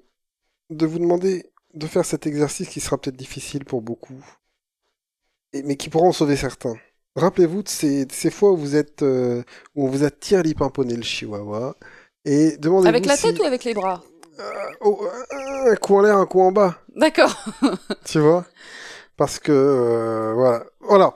de 0.68 0.84
vous 0.84 0.99
demander 0.99 1.47
de 1.72 1.86
faire 1.86 2.05
cet 2.05 2.26
exercice 2.26 2.68
qui 2.68 2.80
sera 2.80 2.99
peut-être 2.99 3.16
difficile 3.16 3.64
pour 3.64 3.80
beaucoup, 3.80 4.22
mais 5.55 5.76
qui 5.76 5.89
pourra 5.89 6.07
en 6.07 6.12
sauver 6.12 6.36
certains. 6.36 6.74
Rappelez-vous 7.18 7.62
de 7.62 7.68
ces, 7.68 8.04
de 8.06 8.12
ces 8.12 8.30
fois 8.30 8.52
où 8.52 8.56
vous 8.56 8.76
êtes, 8.76 9.02
euh, 9.02 9.42
où 9.74 9.86
on 9.86 9.90
vous 9.90 10.04
a 10.04 10.10
tiré 10.10 10.54
pimponné 10.54 10.94
le 10.96 11.02
chihuahua, 11.02 11.76
et 12.24 12.56
demandez-vous 12.58 12.88
Avec 12.88 13.06
la 13.06 13.16
si- 13.16 13.22
tête 13.24 13.38
ou 13.40 13.44
avec 13.44 13.64
les 13.64 13.74
bras? 13.74 14.02
Euh, 14.40 14.52
oh, 14.82 15.00
euh, 15.02 15.72
un 15.72 15.76
coup 15.76 15.96
en 15.96 16.02
l'air, 16.02 16.16
un 16.16 16.26
coup 16.26 16.40
en 16.40 16.52
bas, 16.52 16.78
D'accord. 16.94 17.34
tu 18.04 18.20
vois? 18.20 18.44
Parce 19.16 19.38
que, 19.40 19.50
euh, 19.52 20.32
voilà. 20.34 20.64
Voilà. 20.80 21.14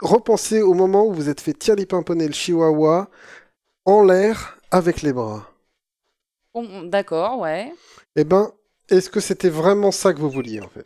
Repensez 0.00 0.62
au 0.62 0.72
moment 0.72 1.04
où 1.06 1.12
vous 1.12 1.28
êtes 1.28 1.40
fait 1.42 1.52
tirer 1.52 1.84
pimponner 1.84 2.26
le 2.26 2.32
chihuahua 2.32 3.10
en 3.84 4.02
l'air 4.04 4.56
avec 4.70 5.02
les 5.02 5.12
bras. 5.12 5.46
Bon, 6.54 6.82
D'accord, 6.84 7.40
ouais. 7.40 7.72
Eh 8.16 8.24
ben, 8.24 8.50
est-ce 8.88 9.10
que 9.10 9.20
c'était 9.20 9.50
vraiment 9.50 9.92
ça 9.92 10.14
que 10.14 10.18
vous 10.20 10.30
vouliez 10.30 10.60
en 10.60 10.68
fait? 10.68 10.84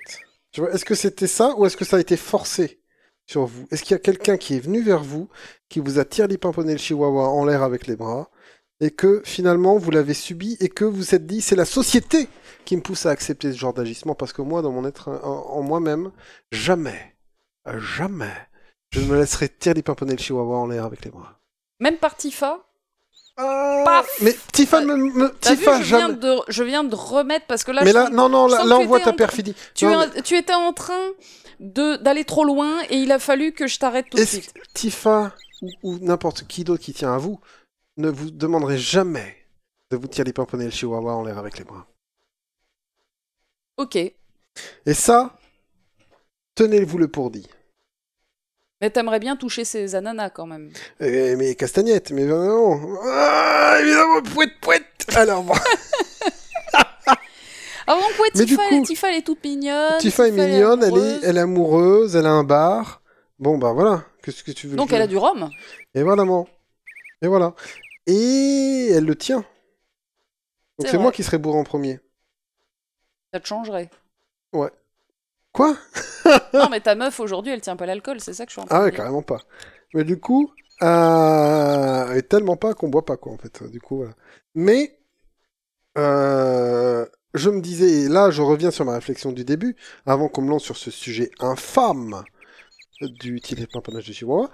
Tu 0.51 0.61
vois, 0.61 0.73
est-ce 0.73 0.85
que 0.85 0.95
c'était 0.97 1.27
ça 1.29 1.55
ou 1.57 1.65
est-ce 1.67 1.77
que 1.77 1.85
ça 1.85 1.97
a 1.97 2.01
été 2.01 2.17
forcé? 2.17 2.81
Sur 3.27 3.47
vous 3.47 3.67
Est-ce 3.71 3.83
qu'il 3.83 3.93
y 3.93 3.97
a 3.97 4.01
quelqu'un 4.01 4.37
qui 4.37 4.57
est 4.57 4.61
venu 4.61 4.83
vers 4.83 5.03
vous, 5.03 5.29
qui 5.69 5.81
vous 5.81 5.99
a 5.99 6.05
tiré 6.05 6.37
pimponné 6.39 6.73
le 6.73 6.79
chihuahua 6.79 7.29
en 7.29 7.45
l'air 7.45 7.63
avec 7.63 7.87
les 7.87 7.97
bras, 7.97 8.31
et 8.81 8.91
que 8.91 9.23
finalement 9.25 9.79
vous 9.79 9.91
l'avez 9.91 10.15
subi 10.15 10.57
et 10.61 10.69
que 10.69 10.85
vous 10.85 10.97
vous 10.97 11.15
êtes 11.15 11.27
dit 11.27 11.41
c'est 11.41 11.57
la 11.57 11.65
société 11.65 12.29
qui 12.65 12.77
me 12.77 12.83
pousse 12.83 13.07
à 13.07 13.11
accepter 13.11 13.53
ce 13.53 13.59
genre 13.59 13.75
d'agissement 13.75 14.15
parce 14.15 14.33
que 14.33 14.43
moi, 14.43 14.63
dans 14.63 14.73
mon 14.73 14.87
être 14.87 15.09
en, 15.09 15.63
moi-même, 15.63 16.11
jamais, 16.51 17.17
jamais, 17.77 18.35
je 18.91 19.01
ne 19.01 19.07
me 19.07 19.19
laisserai 19.19 19.49
tirer 19.49 19.75
des 19.75 19.83
pimponnets 19.83 20.17
le 20.17 20.19
chihuahua 20.19 20.57
en 20.57 20.67
l'air 20.67 20.85
avec 20.85 21.05
les 21.05 21.11
bras. 21.11 21.41
Même 21.81 21.99
par 21.99 22.17
Tifa 22.17 22.67
Ah, 23.37 23.83
Paf 23.85 24.21
mais 24.23 24.37
Tifa, 24.53 24.81
me, 24.81 24.95
me- 24.97 25.29
T'as 25.41 25.51
vu, 25.55 25.59
Tifa, 25.59 25.83
je 25.83 25.97
viens, 25.97 26.09
de, 26.09 26.37
je 26.49 26.63
viens 26.63 26.85
de 26.85 26.95
remettre 26.95 27.47
parce 27.47 27.65
que 27.65 27.73
là, 27.73 27.83
mais 27.83 27.91
je 27.91 27.95
là, 27.95 28.09
non, 28.11 28.29
non, 28.29 28.47
là, 28.47 28.65
on 28.79 28.85
voit 28.87 29.01
ta 29.01 29.13
perfidie. 29.13 29.55
tu, 29.75 29.87
Non, 29.87 30.03
es- 30.03 30.23
tu 30.23 30.37
étais 30.37 30.55
en 30.55 30.73
train 30.73 31.11
de 31.59 31.97
d'aller 31.97 32.25
trop 32.25 32.45
loin 32.45 32.83
et 32.91 32.99
il 32.99 33.11
a 33.11 33.19
fallu 33.19 33.53
que 33.53 33.67
je 33.67 33.79
t'arrête 33.79 34.07
tout 34.11 34.17
de 34.19 34.25
suite. 34.25 34.55
Tifa 34.73 35.35
ou, 35.63 35.71
ou 35.83 35.99
n'importe 35.99 36.47
qui 36.47 36.63
d'autre 36.63 36.83
qui 36.83 36.93
tient 36.93 37.13
à 37.15 37.19
vous 37.19 37.41
ne 37.97 38.09
vous 38.09 38.31
demanderait 38.31 38.79
jamais 38.79 39.37
de 39.91 39.97
vous 39.97 40.07
tirer 40.07 40.25
les 40.27 40.33
pimponnets 40.33 40.65
le 40.67 40.71
chihuahua 40.71 41.13
en 41.15 41.25
l'air 41.25 41.39
avec 41.39 41.59
les 41.59 41.65
bras? 41.65 41.87
Ok. 43.77 43.97
Et 43.97 44.15
ça, 44.95 45.37
tenez-vous 46.55 46.99
le 46.99 47.09
pour 47.09 47.31
dit. 47.33 47.49
Mais 48.85 48.91
t'aimerais 48.91 49.19
bien 49.19 49.35
toucher 49.35 49.65
ces 49.65 49.95
ananas 49.95 50.29
quand 50.29 50.45
même. 50.45 50.71
Eh, 51.01 51.37
mais 51.37 51.55
castagnettes, 51.55 52.11
mais 52.11 52.25
non. 52.27 52.99
Ah, 53.03 53.79
évidemment, 53.81 54.21
pouette, 54.21 54.61
pouette. 54.61 55.07
Alors, 55.17 55.43
bon, 55.43 55.55
Ah 57.87 57.95
donc 57.95 58.21
ouais, 58.21 58.31
Tifa, 58.35 58.69
coup, 58.69 58.85
Tifa, 58.85 59.09
elle 59.09 59.21
est 59.21 59.23
toute 59.23 59.43
mignonne. 59.43 59.97
Tifa 60.01 60.29
est 60.29 60.33
mignonne, 60.33 60.83
elle 60.83 60.93
est, 60.93 60.99
amoureuse. 60.99 61.21
elle 61.23 61.37
est 61.39 61.41
amoureuse, 61.41 62.17
elle 62.17 62.27
a 62.27 62.33
un 62.33 62.45
bar. 62.45 63.01
Bon, 63.39 63.57
bah 63.57 63.73
voilà. 63.73 64.05
Qu'est-ce 64.23 64.45
que 64.45 64.51
tu 64.51 64.67
veux 64.69 64.77
Donc 64.77 64.93
elle 64.93 65.01
a 65.01 65.07
du 65.07 65.17
rhum. 65.17 65.49
Et 65.95 66.03
voilà, 66.03 66.27
mon. 66.27 66.47
Et 67.23 67.27
voilà. 67.27 67.55
Et 68.07 68.91
elle 68.93 69.07
le 69.07 69.17
tient. 69.17 69.47
Donc 70.79 70.89
C'est 70.91 70.99
moi 70.99 71.11
qui 71.11 71.23
serais 71.23 71.39
bourré 71.39 71.59
en 71.59 71.65
premier. 71.65 72.01
Ça 73.33 73.41
te 73.41 73.47
changerait. 73.47 73.89
Quoi 75.55 75.79
non 76.55 76.69
mais 76.69 76.81
ta 76.83 76.95
meuf 76.97 77.21
aujourd'hui, 77.21 77.53
elle 77.53 77.63
tient 77.63 77.77
pas 77.77 77.87
l'alcool, 77.87 78.21
c'est 78.21 78.35
ça 78.35 78.45
que 78.47 78.51
je 78.51 78.55
suis 78.55 78.63
en 78.63 78.67
train 78.67 78.79
Ah 78.79 78.81
de 78.81 78.85
ouais, 78.85 78.91
dire. 78.91 78.99
carrément 78.99 79.23
pas. 79.23 79.41
Mais 79.95 80.05
du 80.05 80.21
coup, 80.21 80.51
euh... 80.83 82.15
et 82.15 82.23
tellement 82.23 82.57
pas 82.57 82.75
qu'on 82.75 82.89
boit 82.89 83.05
pas 83.07 83.17
quoi 83.17 83.33
en 83.33 83.39
fait. 83.39 83.63
Du 83.71 83.81
coup, 83.81 83.99
voilà. 83.99 84.15
Mais 84.55 84.99
euh... 85.99 87.07
je 87.35 87.51
me 87.51 87.61
disais, 87.61 88.05
et 88.05 88.09
là 88.09 88.31
je 88.31 88.43
reviens 88.43 88.71
sur 88.71 88.85
ma 88.85 88.95
réflexion 88.95 89.33
du 89.33 89.45
début, 89.45 89.77
avant 90.07 90.29
qu'on 90.29 90.43
me 90.43 90.51
lance 90.51 90.65
sur 90.65 90.77
ce 90.77 90.91
sujet 90.91 91.31
infâme 91.41 92.25
du 93.01 93.41
titre 93.41 93.67
pimponnage 93.73 94.05
du 94.07 94.15
chihuahua. 94.15 94.51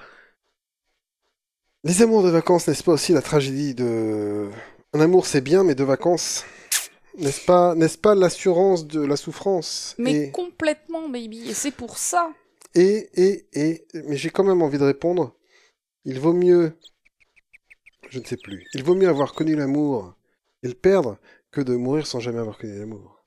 Les 1.84 2.02
amours 2.02 2.22
de 2.22 2.28
vacances, 2.30 2.68
n'est-ce 2.68 2.84
pas 2.84 2.92
aussi 2.92 3.12
la 3.12 3.22
tragédie 3.22 3.74
de... 3.74 4.48
Un 4.92 5.00
amour 5.00 5.26
c'est 5.26 5.40
bien, 5.40 5.64
mais 5.64 5.74
de 5.74 5.84
vacances, 5.84 6.44
n'est-ce 7.18 7.44
pas, 7.44 7.74
n'est-ce 7.74 7.98
pas 7.98 8.14
l'assurance 8.14 8.86
de 8.86 9.00
la 9.00 9.16
souffrance 9.16 9.94
Mais 9.98 10.26
et... 10.28 10.30
complètement, 10.30 11.08
baby. 11.08 11.48
Et 11.48 11.54
c'est 11.54 11.70
pour 11.70 11.98
ça. 11.98 12.32
Et, 12.74 13.08
et, 13.14 13.46
et, 13.52 13.86
mais 14.06 14.16
j'ai 14.16 14.30
quand 14.30 14.44
même 14.44 14.62
envie 14.62 14.78
de 14.78 14.84
répondre. 14.84 15.34
Il 16.04 16.18
vaut 16.20 16.32
mieux, 16.32 16.72
je 18.08 18.18
ne 18.18 18.24
sais 18.24 18.36
plus, 18.36 18.66
il 18.74 18.82
vaut 18.84 18.94
mieux 18.94 19.08
avoir 19.08 19.34
connu 19.34 19.54
l'amour 19.56 20.14
et 20.62 20.68
le 20.68 20.74
perdre 20.74 21.18
que 21.50 21.60
de 21.60 21.74
mourir 21.76 22.06
sans 22.06 22.20
jamais 22.20 22.38
avoir 22.38 22.56
connu 22.58 22.78
l'amour. 22.78 23.24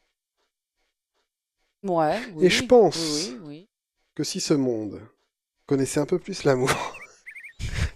Ouais. 1.83 2.19
oui, 2.35 2.45
Et 2.45 2.49
je 2.49 2.63
pense- 2.63 2.97
Oui, 2.97 3.29
oui, 3.33 3.39
oui. 3.47 3.69
Que 4.15 4.23
si 4.23 4.39
ce 4.39 4.53
monde 4.53 5.01
connaissait 5.65 5.99
un 5.99 6.05
peu 6.05 6.19
plus 6.19 6.43
l'amour, 6.43 6.69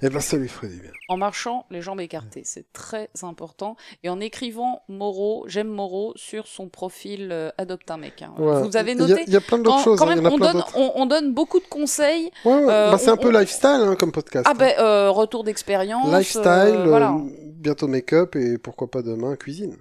eh 0.02 0.10
ben 0.10 0.20
ça 0.20 0.38
lui 0.38 0.48
ferait 0.48 0.68
du 0.70 0.80
bien. 0.80 0.92
En 1.10 1.18
marchant 1.18 1.66
les 1.70 1.82
jambes 1.82 2.00
écartées, 2.02 2.44
c'est 2.46 2.72
très 2.74 3.10
important. 3.24 3.76
Et 4.04 4.10
en 4.10 4.20
écrivant 4.20 4.82
Moreau, 4.88 5.46
j'aime 5.48 5.68
Moreau 5.70 6.14
sur 6.16 6.48
son 6.48 6.70
profil 6.70 7.30
euh, 7.32 7.50
Adopte 7.58 7.90
un 7.92 7.98
mec. 7.98 8.22
hein. 8.22 8.34
Voilà. 8.38 8.62
Vous 8.62 8.78
avez 8.78 8.92
Il 8.94 9.00
y 9.00 9.04
a- 9.04 9.08
noté 9.08 9.24
Il 9.28 9.34
y, 9.34 9.36
a 9.36 9.42
plein 9.42 9.58
d'autres 9.58 9.78
quand, 9.78 9.84
choses, 9.84 10.00
quand 10.00 10.08
hein, 10.08 10.14
il 10.16 10.20
y 10.20 10.22
même, 10.22 10.26
en 10.28 10.30
a 10.30 10.34
on, 10.34 10.38
plein 10.38 10.54
donne, 10.54 10.62
d'autres. 10.62 10.78
on, 10.78 10.92
on 10.96 11.06
donne 11.06 11.34
beaucoup 11.34 11.60
de 11.60 11.66
conseils. 11.68 12.32
Ouais, 12.46 12.54
ouais, 12.54 12.72
euh, 12.72 12.92
bah, 12.92 12.98
c'est 12.98 13.10
on- 13.10 13.14
un 13.14 13.18
peu 13.18 13.30
on- 13.30 13.40
lifestyle 13.40 13.70
hein, 13.70 13.96
comme 13.96 14.12
podcast. 14.12 14.46
Ah 14.48 14.52
hein. 14.52 14.58
ben, 14.58 14.74
euh, 14.80 15.10
retour 15.10 15.44
d'expérience. 15.44 16.08
lifestyle, 16.12 16.44
euh, 16.46 16.86
voilà. 16.88 17.14
euh, 17.14 17.30
bientôt 17.54 17.88
make-up 17.88 18.36
et 18.36 18.58
pourquoi 18.58 18.90
pas 18.92 19.02
demain 19.02 19.36
cuisine. 19.36 19.78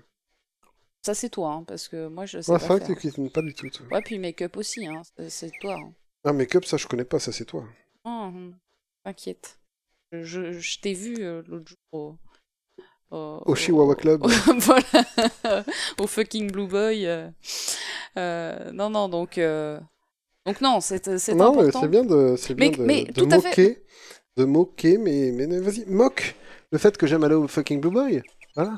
Ça 1.03 1.15
c'est 1.15 1.29
toi, 1.31 1.53
hein, 1.53 1.65
parce 1.69 1.87
que 1.87 2.09
moi 2.09 2.27
je 2.27 2.41
sais 2.41 2.51
Ouais, 2.51 2.57
pas 2.59 2.63
c'est 2.63 2.69
vrai 2.69 2.81
que 2.81 2.87
faire. 2.87 2.95
tu 2.97 3.01
cuisines 3.01 3.31
pas 3.31 3.43
du 3.43 3.55
tout. 3.55 3.69
toi. 3.71 3.87
Ouais, 3.93 4.03
puis 4.03 4.19
make-up 4.19 4.57
aussi, 4.57 4.87
hein, 4.87 5.03
c'est- 5.17 5.31
c'est 5.31 5.51
toi. 5.61 5.75
hein. 5.77 5.93
Ah, 6.25 6.33
make-up, 6.33 6.65
ça 6.65 6.77
je 6.77 6.87
connais 6.89 7.05
pas, 7.05 7.21
ça 7.21 7.31
c'est 7.31 7.45
toi. 7.45 7.63
Hum, 8.05 8.13
hum, 8.35 8.55
T'inquiète. 9.05 9.57
Je, 10.13 10.81
t'ai 10.81 10.93
vu 10.95 11.17
euh, 11.21 11.43
l'autre 11.47 11.67
jour 11.69 11.79
au... 11.93 12.15
Au, 13.11 13.43
Au 13.47 13.55
Chihuahua 13.55 13.95
Club. 13.95 14.25
voilà. 14.59 15.65
au 16.01 16.07
fucking 16.07 16.51
Blue 16.51 16.67
Boy. 16.67 17.07
euh. 17.07 17.29
Euh, 18.19 18.73
non, 18.73 18.91
non, 18.91 19.09
donc... 19.09 19.39
euh, 19.39 19.79
Donc 20.45 20.61
non, 20.61 20.81
c'est 20.81 21.19
c'est 21.19 21.35
Non, 21.35 21.53
mais 21.55 21.59
important. 21.69 21.81
c'est 21.83 21.89
bien 21.89 22.05
de, 22.05 22.35
c'est 22.37 22.55
Mais- 22.59 22.71
bien 22.71 22.79
de, 22.79 22.85
mais 22.85 23.05
de 23.05 23.13
tout 23.13 23.29
à 23.31 23.41
fait. 23.41 23.49
moquer, 23.49 23.85
de 24.37 24.45
moquer, 24.45 24.99
mais, 24.99 25.31
mais 25.33 25.47
vas-y, 25.61 25.85
moque 25.87 26.35
le 26.73 26.79
fait 26.79 26.97
que 26.97 27.07
j'aime 27.07 27.23
aller 27.25 27.35
au 27.37 27.47
fucking 27.47 27.81
Blue 27.81 27.91
Boy. 27.93 28.23
Voilà. 28.57 28.77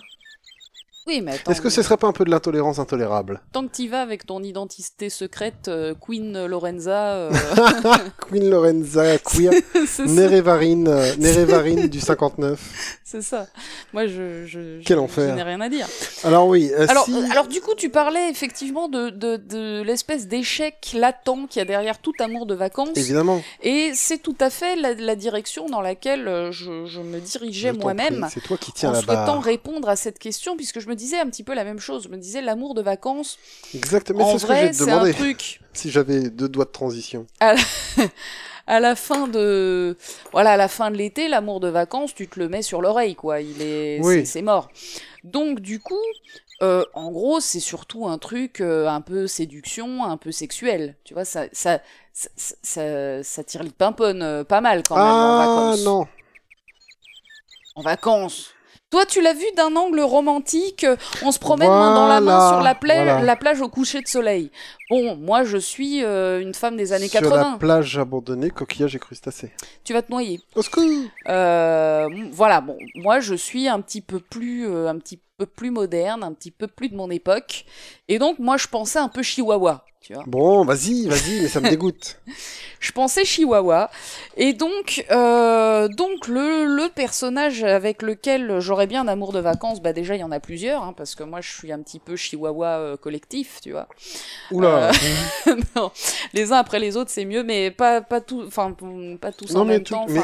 Oui, 1.09 1.20
mais 1.22 1.32
attends, 1.32 1.50
Est-ce 1.50 1.61
que 1.62 1.70
ce 1.70 1.82
serait 1.82 1.96
pas 1.96 2.06
un 2.06 2.12
peu 2.12 2.24
de 2.24 2.30
l'intolérance 2.30 2.78
intolérable? 2.78 3.40
Tant 3.52 3.66
que 3.66 3.72
t'y 3.72 3.88
vas 3.88 4.02
avec 4.02 4.26
ton 4.26 4.42
identité 4.42 5.09
secrète, 5.09 5.68
euh, 5.68 5.94
Queen 5.98 6.44
Lorenza... 6.46 7.14
euh, 7.14 7.32
Queen 8.28 8.48
Lorenza, 8.50 9.18
queer, 9.18 9.52
c'est 9.72 9.86
ça. 9.86 10.04
Nérévarine, 10.06 10.88
euh, 10.88 11.86
du 11.88 12.00
59. 12.00 12.61
C'est 13.04 13.22
ça. 13.22 13.46
Moi, 13.94 14.06
je, 14.06 14.44
je, 14.44 14.80
je- 14.80 14.84
Quel 14.84 14.98
je 14.98 15.02
enfer. 15.02 15.34
n'ai 15.34 15.42
rien 15.42 15.61
à 15.62 15.68
dire. 15.70 15.86
Alors 16.24 16.46
oui, 16.46 16.70
euh, 16.76 16.84
Alors, 16.90 17.06
si... 17.06 17.14
euh, 17.14 17.22
alors, 17.30 17.46
du 17.48 17.61
coup, 17.62 17.74
tu 17.74 17.88
parlais 17.88 18.28
effectivement 18.30 18.88
de, 18.88 19.09
de, 19.09 19.36
de 19.36 19.82
l'espèce 19.82 20.26
d'échec 20.28 20.90
latent 20.94 21.46
qu'il 21.48 21.61
y 21.61 21.62
a 21.62 21.64
derrière 21.64 21.98
tout 22.00 22.12
amour 22.20 22.44
de 22.44 22.54
vacances. 22.54 22.96
évidemment, 22.96 23.42
Et 23.62 23.92
c'est 23.94 24.18
tout 24.18 24.36
à 24.40 24.50
fait 24.50 24.76
la, 24.76 24.92
la 24.94 25.16
direction 25.16 25.66
dans 25.70 25.80
laquelle 25.80 26.28
euh, 26.28 26.52
je, 26.52 26.84
je 26.86 27.00
me 27.00 27.18
dirigeais 27.20 27.68
je 27.70 27.74
t'en 27.74 27.80
moi-même 27.82 28.20
prie, 28.20 28.30
c'est 28.34 28.40
toi 28.42 28.56
qui 28.59 28.72
tiens 28.72 28.90
en 28.90 28.92
la 28.92 28.98
souhaitant 29.00 29.24
barre. 29.24 29.42
répondre 29.42 29.88
à 29.88 29.96
cette 29.96 30.18
question, 30.18 30.56
puisque 30.56 30.80
je 30.80 30.88
me 30.88 30.94
disais 30.99 31.18
un 31.18 31.26
petit 31.30 31.42
peu 31.44 31.55
la 31.55 31.64
même 31.64 31.78
chose. 31.78 32.05
Je 32.05 32.09
me 32.09 32.16
disais, 32.18 32.40
l'amour 32.42 32.74
de 32.74 32.82
vacances, 32.82 33.38
Exactement, 33.74 34.28
en 34.28 34.32
c'est 34.32 34.38
ce 34.40 34.46
que 34.46 34.68
te 34.68 34.72
c'est 34.84 34.90
un 34.90 35.11
truc. 35.12 35.61
Si 35.72 35.90
j'avais 35.90 36.28
deux 36.30 36.49
doigts 36.49 36.64
de 36.64 36.70
transition. 36.70 37.26
à 38.66 38.80
la 38.80 38.94
fin 38.96 39.28
de 39.28 39.96
voilà 40.32 40.51
à 40.53 40.57
la 40.57 40.68
fin 40.68 40.90
de 40.90 40.96
l'été 40.96 41.28
l'amour 41.28 41.59
de 41.61 41.68
vacances 41.68 42.14
tu 42.14 42.28
te 42.28 42.38
le 42.38 42.49
mets 42.49 42.62
sur 42.62 42.82
l'oreille 42.82 43.14
quoi. 43.14 43.40
Il 43.40 43.62
est 43.62 44.01
Oui. 44.03 44.26
c'est- 44.26 44.42
mort. 44.42 44.68
Donc 45.24 45.61
du 45.61 45.80
coup 45.80 45.94
euh, 46.62 46.84
en 46.94 47.11
gros 47.12 47.38
c'est 47.40 47.61
surtout 47.61 48.07
un 48.09 48.18
truc 48.18 48.61
euh, 48.61 48.88
un 48.88 49.01
peu 49.01 49.26
séduction 49.28 50.05
un 50.05 50.16
peu 50.16 50.32
sexuel. 50.32 50.96
Tu 51.05 51.14
vois 51.14 51.24
ça 51.24 51.44
ça 51.53 51.80
ça, 52.12 52.28
ça, 52.62 53.22
ça 53.22 53.44
tire 53.44 53.62
les 53.62 53.70
pimponnes 53.70 54.22
euh, 54.22 54.42
pas 54.44 54.61
mal 54.61 54.82
quand 54.82 54.96
même 54.96 55.05
en 55.07 55.38
Ah 55.40 55.46
vacances. 55.46 55.84
non, 55.84 56.07
en 57.76 57.82
vacances 57.82 58.51
toi, 58.91 59.05
tu 59.07 59.20
l'as 59.20 59.34
vu 59.34 59.45
d'un 59.57 59.76
angle 59.76 60.01
romantique, 60.01 60.84
euh, 60.84 60.97
on 61.22 61.30
se 61.32 61.39
promène 61.39 61.68
main 61.68 61.95
dans 61.95 62.07
la 62.09 62.20
main 62.20 62.49
sur 62.49 62.61
la, 62.62 62.74
pla- 62.74 62.95
voilà. 62.95 63.22
la 63.22 63.36
plage 63.36 63.61
au 63.61 63.68
coucher 63.68 64.01
de 64.01 64.09
soleil. 64.09 64.51
Bon, 64.89 65.14
moi, 65.16 65.45
je 65.45 65.59
suis 65.59 66.03
euh, 66.03 66.41
une 66.41 66.55
femme 66.55 66.76
des 66.76 66.93
années 66.93 67.09
sur 67.09 67.20
80. 67.20 67.53
la 67.53 67.59
plage 67.59 67.99
abandonnée, 67.99 68.51
coquillage 68.51 68.97
et 68.97 68.99
crustacés. 68.99 69.53
Tu 69.84 69.93
vas 69.93 70.01
te 70.03 70.11
noyer. 70.11 70.41
Au 70.55 70.62
secours 70.62 70.84
Euh, 71.28 72.09
voilà, 72.32 72.61
bon, 72.61 72.78
moi 72.97 73.20
je 73.20 73.34
suis 73.34 73.68
un 73.68 73.80
petit 73.80 74.01
peu 74.01 74.20
plus, 74.20 74.66
euh, 74.68 74.89
un 74.89 74.99
petit 74.99 75.20
peu 75.39 75.47
plus 75.47 75.70
moderne, 75.70 76.24
un 76.24 76.32
petit 76.32 76.51
peu 76.51 76.66
plus 76.66 76.89
de 76.89 76.97
mon 76.97 77.11
époque, 77.11 77.64
et 78.09 78.18
donc 78.18 78.41
moi 78.41 78.57
je 78.57 78.66
pensais 78.66 78.99
un 78.99 79.07
peu 79.09 79.22
chihuahua, 79.22 79.84
tu 80.01 80.12
vois. 80.14 80.24
Bon, 80.26 80.64
vas-y, 80.64 81.07
vas-y, 81.07 81.43
mais 81.43 81.49
ça 81.49 81.61
me 81.61 81.70
dégoûte. 81.70 82.18
Je 82.80 82.93
pensais 82.93 83.24
chihuahua, 83.24 83.91
et 84.36 84.53
donc, 84.53 85.05
euh, 85.11 85.89
donc 85.89 86.28
le, 86.28 86.64
le 86.76 86.89
personnage 86.91 87.64
avec 87.64 88.03
lequel 88.03 88.61
j'aurais 88.61 88.86
bien 88.86 89.01
un 89.03 89.09
amour 89.09 89.32
de 89.32 89.41
vacances, 89.41 89.82
bah 89.82 89.93
déjà 89.93 90.14
il 90.14 90.20
y 90.20 90.22
en 90.22 90.30
a 90.30 90.39
plusieurs, 90.39 90.84
hein, 90.84 90.95
parce 90.97 91.16
que 91.16 91.24
moi 91.24 91.41
je 91.41 91.51
suis 91.53 91.72
un 91.72 91.80
petit 91.82 91.99
peu 91.99 92.14
chihuahua 92.14 92.66
euh, 92.78 92.97
collectif, 92.97 93.59
tu 93.61 93.72
vois. 93.72 93.89
Oula 94.53 94.93
non, 95.74 95.91
les 96.34 96.53
uns 96.53 96.59
après 96.59 96.78
les 96.78 96.97
autres 96.97 97.11
c'est 97.11 97.24
mieux, 97.24 97.43
mais 97.43 97.72
pas 97.72 98.01
pas 98.01 98.20
tout, 98.20 98.45
enfin 98.47 98.72
pas 99.20 99.32
tous 99.32 99.53
Non, 99.55 99.62
en 99.62 99.64
mais 99.64 99.72
même 99.74 99.82
tout- 99.82 99.95
temps. 99.95 100.07
mais 100.09 100.20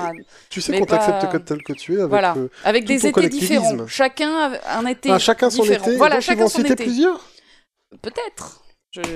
Tu 0.48 0.60
sais 0.60 0.78
qu'on 0.78 0.86
t'accepte 0.86 1.22
pas- 1.22 1.26
que 1.26 1.36
tel 1.38 1.60
que 1.64 1.72
tu 1.72 1.94
es 1.94 1.98
avec 1.98 2.08
Voilà. 2.10 2.34
euh, 2.36 2.46
Avec 2.62 2.84
des 2.84 3.04
étés 3.08 3.28
différents. 3.28 3.84
Chacun 3.88 4.52
a 4.64 4.78
un 4.78 4.86
été 4.86 5.03
ah, 5.10 5.18
chacun 5.18 5.50
son 5.50 5.62
différent. 5.62 5.86
été. 5.86 5.96
Voilà, 5.96 6.16
donc 6.16 6.22
ils 6.22 6.26
chacun 6.26 6.40
vont 6.40 6.46
en 6.46 6.48
son 6.48 6.58
citer 6.58 6.72
été. 6.72 6.84
plusieurs? 6.84 7.20
Peut-être. 8.02 8.63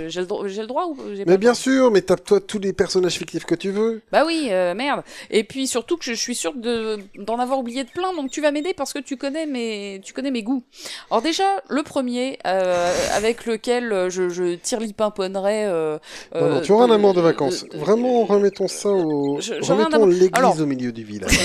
J'ai 0.09 0.21
le, 0.21 0.27
dro- 0.27 0.49
j'ai 0.49 0.61
le 0.63 0.67
droit 0.67 0.87
ou 0.87 0.97
j'ai 1.15 1.25
pas 1.25 1.31
Mais 1.31 1.39
bien 1.39 1.55
sûr, 1.55 1.91
mais 1.91 2.03
tape-toi 2.03 2.41
tous 2.41 2.59
les 2.59 2.73
personnages 2.73 3.15
fictifs 3.17 3.45
que 3.45 3.55
tu 3.55 3.71
veux. 3.71 4.03
Bah 4.11 4.25
oui, 4.27 4.49
euh, 4.51 4.75
merde. 4.75 5.03
Et 5.31 5.45
puis 5.45 5.67
surtout 5.69 5.97
que 5.97 6.05
je 6.05 6.13
suis 6.15 6.35
sûre 6.35 6.55
de 6.55 6.99
d'en 7.17 7.39
avoir 7.39 7.59
oublié 7.61 7.85
de 7.85 7.91
plein, 7.91 8.13
donc 8.15 8.31
tu 8.31 8.41
vas 8.41 8.51
m'aider 8.51 8.75
parce 8.75 8.93
que 8.93 8.99
tu 8.99 9.17
connais 9.17 9.47
mes 9.47 10.01
tu 10.05 10.13
connais 10.13 10.31
mes 10.33 10.43
goûts. 10.43 10.65
Alors 11.11 11.23
déjà, 11.23 11.45
le 11.69 11.83
premier 11.83 12.39
euh, 12.47 12.93
avec 13.15 13.47
lequel 13.47 13.93
euh, 13.93 14.11
je, 14.11 14.29
je 14.29 14.55
tire 14.57 14.81
l'ipimponnerai. 14.81 15.67
Euh, 15.67 15.99
Non, 16.35 16.49
non, 16.49 16.61
tu 16.61 16.73
auras 16.73 16.87
un 16.87 16.91
amour 16.91 17.15
de 17.15 17.21
vacances. 17.21 17.65
de- 17.65 17.69
de- 17.71 17.79
Vraiment, 17.79 18.25
remettons 18.25 18.67
ça 18.69 18.89
au... 18.91 19.41
Je- 19.41 19.55
Remettons 19.55 20.07
l'église 20.07 20.61
au 20.61 20.67
milieu 20.67 20.91
du 20.93 21.05
village. 21.05 21.39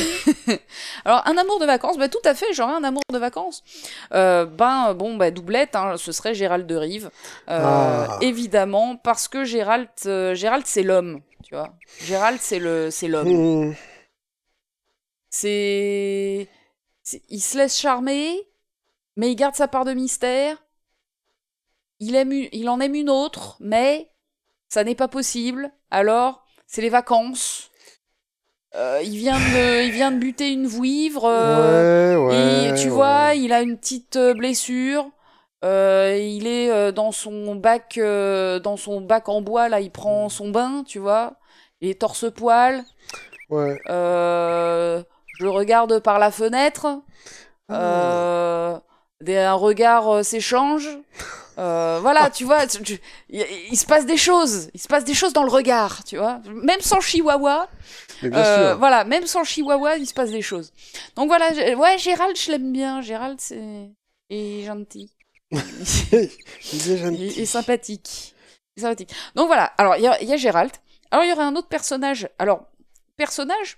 Alors 1.05 1.21
un 1.27 1.37
amour 1.37 1.59
de 1.59 1.65
vacances, 1.65 1.97
bah 1.97 2.09
tout 2.09 2.17
à 2.25 2.33
fait, 2.33 2.47
j'aurais 2.53 2.73
un 2.73 2.83
amour 2.83 3.01
de 3.11 3.17
vacances. 3.17 3.63
Ben 4.11 4.93
bon, 4.95 5.15
bah 5.17 5.31
doublette, 5.31 5.75
hein, 5.75 5.95
ce 5.97 6.11
serait 6.11 6.33
Gérald 6.33 6.65
de 6.65 6.75
Rive, 6.75 7.09
Ah. 7.47 8.17
Évidemment, 8.23 8.95
parce 8.95 9.27
que 9.27 9.43
Gérald, 9.43 9.89
euh, 10.05 10.33
Gérald 10.33 10.65
c'est 10.65 10.83
l'homme, 10.83 11.21
tu 11.43 11.55
vois. 11.55 11.75
Gérald 12.01 12.39
c'est 12.41 12.59
le 12.59 12.89
c'est 12.89 13.07
l'homme. 13.07 13.69
Hmm. 13.69 13.73
C'est. 15.29 16.47
Il 17.29 17.41
se 17.41 17.57
laisse 17.57 17.77
charmer, 17.77 18.47
mais 19.17 19.31
il 19.31 19.35
garde 19.35 19.55
sa 19.55 19.67
part 19.67 19.85
de 19.85 19.93
mystère. 19.93 20.63
Il, 21.99 22.15
aime 22.15 22.31
il 22.31 22.69
en 22.69 22.79
aime 22.79 22.95
une 22.95 23.09
autre, 23.09 23.57
mais 23.59 24.11
ça 24.69 24.83
n'est 24.83 24.95
pas 24.95 25.07
possible. 25.07 25.71
Alors, 25.91 26.45
c'est 26.65 26.81
les 26.81 26.89
vacances. 26.89 27.71
Euh, 28.75 29.01
il, 29.03 29.17
vient 29.17 29.37
de, 29.37 29.85
il 29.85 29.91
vient 29.91 30.11
de 30.11 30.17
buter 30.17 30.49
une 30.49 30.65
vouivre. 30.65 31.25
euh, 31.25 32.17
ouais, 32.17 32.25
ouais. 32.25 32.69
et 32.69 32.73
tu 32.73 32.85
ouais. 32.85 32.89
vois, 32.89 33.35
il 33.35 33.53
a 33.53 33.61
une 33.61 33.77
petite 33.77 34.17
blessure. 34.17 35.11
Euh, 35.63 36.17
il 36.21 36.45
est 36.47 36.69
euh, 36.71 36.91
dans 36.91 37.11
son 37.11 37.55
bac, 37.55 37.97
euh, 37.97 38.59
dans 38.59 38.75
son 38.77 38.99
bac 39.01 39.29
en 39.29 39.41
bois 39.41 39.69
là. 39.69 39.79
Il 39.79 39.91
prend 39.91 40.27
son 40.29 40.49
bain, 40.49 40.83
tu 40.85 40.99
vois. 40.99 41.33
Il 41.81 41.89
est 41.89 41.99
torse-poil. 42.01 42.83
Ouais. 43.49 43.79
Euh, 43.89 45.01
je 45.37 45.43
le 45.43 45.49
regarde 45.49 45.99
par 45.99 46.19
la 46.19 46.31
fenêtre. 46.31 46.87
Ah. 47.69 48.81
Des, 49.21 49.37
un 49.37 49.53
regard 49.53 50.23
s'échange. 50.25 50.89
Voilà, 51.55 52.29
tu 52.29 52.43
vois, 52.43 52.67
tu- 52.67 52.81
tu- 52.83 52.99
il, 53.29 53.45
il 53.71 53.77
se 53.77 53.85
passe 53.85 54.05
des 54.05 54.17
choses. 54.17 54.69
Il 54.73 54.81
se 54.81 54.87
passe 54.87 55.05
des 55.05 55.13
choses 55.13 55.31
dans 55.33 55.43
le 55.43 55.51
regard, 55.51 56.03
tu 56.03 56.17
vois. 56.17 56.39
Même 56.47 56.81
sans 56.81 56.99
chihuahua, 56.99 57.67
Mais 58.21 58.29
bien 58.29 58.39
euh, 58.39 58.69
sûr. 58.71 58.79
voilà, 58.79 59.05
même 59.05 59.25
sans 59.27 59.43
chihuahua, 59.45 59.97
il 59.97 60.07
se 60.07 60.13
passe 60.13 60.31
des 60.31 60.41
choses. 60.41 60.73
Donc 61.15 61.27
voilà, 61.27 61.51
ouais, 61.75 61.97
Gérald, 61.97 62.35
je 62.35 62.51
l'aime 62.51 62.71
bien. 62.73 63.01
Gérald, 63.01 63.39
c'est 63.39 63.91
est 64.29 64.63
gentil. 64.65 65.11
Il 66.73 67.39
est 67.39 67.45
sympathique. 67.45 68.35
Il 68.75 68.79
est 68.79 68.85
sympathique. 68.85 69.11
Donc 69.35 69.47
voilà, 69.47 69.65
alors 69.77 69.95
il 69.97 70.03
y, 70.03 70.07
a- 70.07 70.21
il 70.21 70.27
y 70.27 70.33
a 70.33 70.37
Gérald. 70.37 70.71
Alors 71.11 71.23
il 71.25 71.29
y 71.29 71.33
aurait 71.33 71.43
un 71.43 71.55
autre 71.55 71.67
personnage. 71.67 72.27
Alors, 72.39 72.65
personnage 73.17 73.77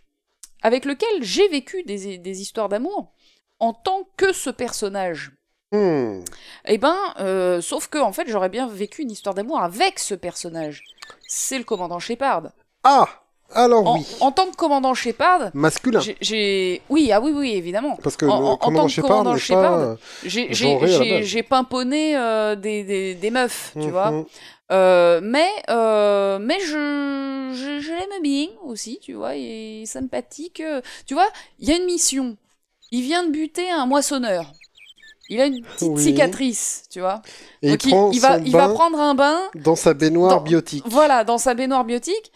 avec 0.63 0.85
lequel 0.85 1.21
j'ai 1.21 1.47
vécu 1.49 1.83
des, 1.83 2.17
des 2.17 2.41
histoires 2.41 2.69
d'amour 2.69 3.13
en 3.59 3.73
tant 3.73 4.07
que 4.17 4.33
ce 4.33 4.49
personnage. 4.49 5.31
Hmm. 5.71 6.21
Eh 6.65 6.77
ben, 6.77 6.97
euh, 7.19 7.59
sauf 7.61 7.87
que 7.87 7.97
en 7.97 8.13
fait, 8.13 8.27
j'aurais 8.29 8.49
bien 8.49 8.67
vécu 8.67 9.01
une 9.01 9.11
histoire 9.11 9.35
d'amour 9.35 9.59
avec 9.59 9.99
ce 9.99 10.15
personnage. 10.15 10.83
C'est 11.27 11.57
le 11.57 11.63
commandant 11.65 11.99
Shepard. 11.99 12.51
Ah 12.83 13.07
Alors 13.53 13.87
En, 13.87 13.97
oui. 13.97 14.05
en 14.21 14.31
tant 14.31 14.47
que 14.47 14.55
commandant 14.55 14.93
Shepard, 14.93 15.51
Masculin. 15.53 16.01
j'ai-. 16.19 16.81
Oui, 16.89 17.11
ah 17.11 17.21
oui, 17.21 17.31
oui, 17.33 17.51
évidemment. 17.55 17.97
Parce 18.03 18.17
que 18.17 18.25
en- 18.25 18.39
le 18.39 18.45
en 18.45 18.57
tant 18.57 18.65
commandant 18.67 18.85
que 18.87 18.91
Shepard 18.91 19.09
commandant 19.09 19.37
Shepard. 19.37 19.97
J'ai 20.23 21.43
pimponné 21.43 22.17
euh, 22.17 22.55
des, 22.55 22.83
des, 22.83 23.15
des 23.15 23.31
meufs, 23.31 23.71
tu 23.73 23.79
Mhm. 23.87 23.89
vois. 23.91 24.25
Euh, 24.71 25.21
mais 25.23 25.47
euh, 25.69 26.39
mais 26.41 26.59
je, 26.59 27.51
je, 27.53 27.79
je 27.79 27.91
l'aime 27.91 28.21
bien 28.23 28.47
aussi, 28.65 28.99
tu 28.99 29.13
vois, 29.13 29.35
il 29.35 29.83
est 29.83 29.85
sympathique. 29.85 30.61
Tu 31.05 31.13
vois, 31.13 31.27
il 31.59 31.69
y 31.69 31.71
a 31.71 31.77
une 31.77 31.85
mission. 31.85 32.35
Il 32.91 33.01
vient 33.03 33.23
de 33.25 33.31
buter 33.31 33.69
un 33.69 33.85
moissonneur. 33.85 34.51
Il 35.29 35.41
a 35.41 35.45
une 35.47 35.63
petite 35.63 35.89
Oui. 35.91 36.03
cicatrice, 36.03 36.83
tu 36.91 36.99
vois. 36.99 37.21
Et 37.63 37.71
Donc 37.71 37.83
il 37.85 37.89
il, 38.13 38.19
va, 38.21 38.37
il 38.37 38.51
prendre 38.51 38.99
un 38.99 39.15
bain, 39.15 39.39
dans 39.55 39.75
sa 39.75 39.93
baignoire 39.95 40.35
dans- 40.37 40.41
biotique. 40.41 40.83
voilà, 40.87 41.23
dans 41.23 41.39
sa 41.39 41.55
baignoire 41.55 41.83
biotique. 41.83 42.31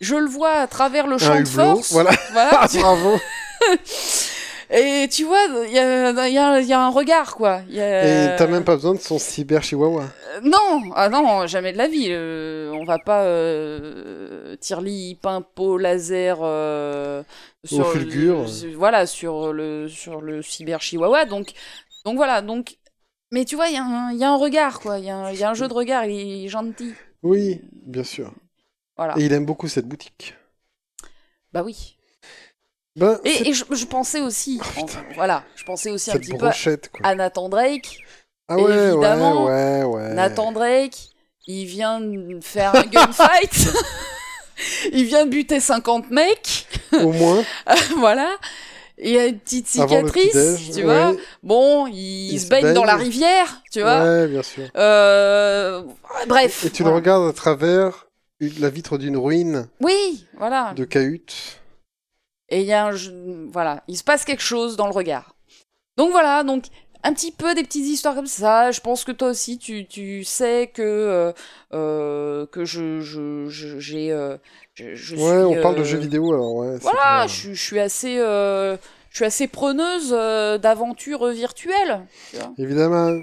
Je 0.00 0.14
le 0.16 0.26
vois 0.26 0.52
à 0.52 0.66
travers 0.66 1.06
le 1.06 1.18
champ 1.18 1.32
Un 1.32 1.42
de 1.42 1.48
force. 1.48 1.92
voilà. 1.92 2.10
Voilà, 2.32 2.50
Ah, 2.60 2.68
tu- 2.68 2.78
bravo 2.78 3.16
Et 4.70 5.08
tu 5.10 5.24
vois, 5.24 5.40
il 5.66 5.72
y 5.72 5.78
a, 5.78 6.10
il 6.28 6.34
y 6.34 6.38
a- 6.38 6.60
il 6.60 6.66
y 6.66 6.72
a 6.74 6.80
un 6.84 6.90
regard, 6.90 7.34
quoi. 7.36 7.62
Y 7.70 7.80
a- 7.80 8.34
Et 8.34 8.36
t'as 8.36 8.46
même 8.46 8.64
pas 8.64 8.74
besoin 8.76 8.92
de 8.94 9.00
son 9.00 9.18
cyber 9.18 9.62
chihuahua. 9.62 10.04
Euh, 10.36 10.40
Non, 10.42 10.82
ah 10.94 11.08
non, 11.08 11.46
jamais 11.46 11.72
de 11.72 11.78
la 11.78 11.88
vie. 11.88 12.08
euh, 12.10 12.70
on 12.74 12.84
va 12.84 12.98
pas 12.98 13.22
euh, 13.22 14.56
tireli, 14.60 15.14
pimpo, 15.22 15.78
laser 15.78 16.36
euh, 16.42 17.22
Au 17.72 17.82
fulgure. 17.84 18.46
sur- 18.48 18.76
voilà, 18.78 19.06
sur 19.06 19.54
le 19.54 19.88
sur 19.88 20.20
le 20.20 20.42
cyber 20.42 20.82
chihuahua. 20.82 21.24
Donc 21.24 21.48
donc 22.04 22.16
voilà, 22.16 22.42
donc 22.42 22.76
mais 23.32 23.46
tu 23.46 23.56
vois, 23.56 23.68
il 23.68 23.74
y, 23.74 23.78
a 23.78 23.84
un- 24.30 24.36
regard 24.36 24.80
quoi, 24.80 24.98
il 24.98 25.06
y 25.06 25.10
a 25.10 25.16
un 25.50 25.54
jeu 25.54 25.66
de 25.66 25.72
regard, 25.74 26.04
il 26.04 26.44
est 26.44 26.48
gentil. 26.48 26.92
Oui, 27.22 27.62
bien 27.86 28.04
sûr. 28.04 28.32
Voilà. 28.98 29.14
Et 29.16 29.24
il 29.24 29.32
aime 29.32 29.46
beaucoup 29.46 29.68
cette 29.68 29.86
boutique. 29.86 30.34
Bah 31.52 31.62
oui. 31.64 31.96
Ben, 32.96 33.18
Et, 33.24 33.48
et 33.48 33.52
je, 33.54 33.64
je 33.70 33.84
pensais 33.86 34.20
aussi, 34.20 34.60
Oh, 34.60 34.84
putain, 34.84 35.04
voilà, 35.14 35.44
je 35.54 35.62
pensais 35.64 35.90
aussi 35.90 36.10
un 36.10 36.16
petit 36.18 36.36
peu 36.36 36.50
à 37.04 37.14
Nathan 37.14 37.48
Drake. 37.48 37.98
Ah 38.48 38.56
ouais, 38.56 38.72
évidemment, 38.72 39.44
ouais, 39.46 39.84
ouais, 39.84 39.84
ouais. 39.84 40.14
Nathan 40.14 40.50
Drake, 40.50 41.10
il 41.46 41.66
vient 41.66 42.02
faire 42.40 42.74
un 42.74 42.82
gunfight. 42.82 43.68
il 44.92 45.04
vient 45.04 45.26
de 45.26 45.30
buter 45.30 45.60
50 45.60 46.10
mecs. 46.10 46.66
Au 46.92 47.12
moins, 47.12 47.44
voilà. 47.98 48.36
Il 49.00 49.16
a 49.16 49.26
une 49.26 49.38
petite 49.38 49.68
cicatrice, 49.68 50.72
tu 50.74 50.82
vois. 50.82 51.12
ouais, 51.12 51.18
Bon, 51.44 51.86
il, 51.86 52.32
Il 52.32 52.40
se 52.40 52.48
baigne 52.48 52.72
dans 52.74 52.84
la 52.84 52.96
rivière, 52.96 53.62
tu 53.70 53.80
vois. 53.80 54.02
Ouais, 54.02 54.26
bien 54.26 54.42
sûr. 54.42 54.64
Euh, 54.76 55.84
bref. 56.26 56.64
Et 56.64 56.70
tu 56.70 56.82
voilà. 56.82 56.96
le 56.96 57.00
regardes 57.00 57.28
à 57.28 57.32
travers 57.32 58.07
la 58.40 58.70
vitre 58.70 58.98
d'une 58.98 59.16
ruine 59.16 59.68
Oui, 59.80 60.26
voilà. 60.36 60.72
de 60.74 60.84
cahute. 60.84 61.60
Et 62.48 62.60
il 62.60 62.66
y 62.66 62.72
a 62.72 62.86
un 62.86 62.92
voilà, 63.50 63.82
il 63.88 63.96
se 63.96 64.04
passe 64.04 64.24
quelque 64.24 64.42
chose 64.42 64.76
dans 64.76 64.86
le 64.86 64.92
regard. 64.92 65.34
Donc 65.96 66.10
voilà, 66.12 66.44
donc 66.44 66.64
un 67.02 67.12
petit 67.12 67.30
peu 67.32 67.54
des 67.54 67.62
petites 67.62 67.84
histoires 67.86 68.14
comme 68.14 68.26
ça. 68.26 68.70
Je 68.70 68.80
pense 68.80 69.04
que 69.04 69.12
toi 69.12 69.28
aussi, 69.28 69.58
tu, 69.58 69.86
tu 69.86 70.24
sais 70.24 70.70
que 70.72 70.82
euh, 70.82 71.32
euh, 71.74 72.46
que 72.46 72.64
je 72.64 73.00
je 73.00 73.48
je- 73.48 73.78
j'ai 73.78 74.12
euh, 74.12 74.36
je, 74.74 74.94
je 74.94 75.14
Ouais, 75.16 75.20
suis, 75.46 75.58
on 75.58 75.60
parle 75.62 75.74
de 75.76 75.80
euh, 75.80 75.84
jeux 75.84 75.98
vidéo 75.98 76.32
alors, 76.32 76.54
ouais. 76.54 76.78
Voilà, 76.78 77.26
je, 77.26 77.34
suis- 77.34 77.54
je 77.54 77.78
assez 77.78 78.18
euh, 78.18 78.76
je 79.10 79.16
suis 79.16 79.24
assez 79.24 79.48
preneuse 79.48 80.12
euh, 80.16 80.56
d'aventures 80.58 81.26
virtuelles. 81.28 82.06
tu 82.30 82.36
vois. 82.36 82.52
Évidemment. 82.56 83.18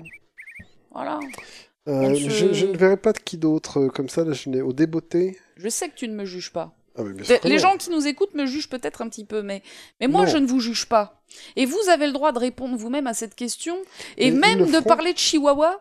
Voilà. 0.91 1.19
Euh, 1.87 2.15
je, 2.15 2.65
ne 2.65 2.77
verrai 2.77 2.97
pas 2.97 3.13
de 3.13 3.19
qui 3.19 3.37
d'autre 3.37 3.79
euh, 3.79 3.87
comme 3.89 4.09
ça, 4.09 4.23
là, 4.23 4.33
je 4.33 4.49
n'ai 4.49 4.61
au 4.61 4.73
débeauté. 4.73 5.37
Je 5.57 5.69
sais 5.69 5.87
que 5.89 5.95
tu 5.95 6.07
ne 6.07 6.15
me 6.15 6.25
juges 6.25 6.51
pas. 6.51 6.73
Ah, 6.97 7.03
Les, 7.43 7.59
gens 7.59 7.75
qui 7.77 7.89
nous 7.89 8.07
écoutent 8.07 8.33
me 8.33 8.45
jugent 8.45 8.69
peut-être 8.69 9.01
un 9.01 9.09
petit 9.09 9.25
peu, 9.25 9.41
mais, 9.41 9.61
mais 9.99 10.07
moi 10.07 10.21
Non. 10.25 10.27
je 10.27 10.37
ne 10.37 10.47
vous 10.47 10.61
juge 10.61 10.85
pas. 10.87 11.21
Et 11.55 11.65
vous 11.65 11.89
avez 11.91 12.07
le 12.07 12.13
droit 12.13 12.31
de 12.31 12.39
répondre 12.39 12.77
vous-même 12.77 13.05
à 13.05 13.13
cette 13.13 13.35
question, 13.35 13.75
et 14.17 14.31
même 14.31 14.65
de 14.65 14.71
feront. 14.71 14.83
parler 14.83 15.13
de 15.13 15.17
Chihuahua. 15.17 15.79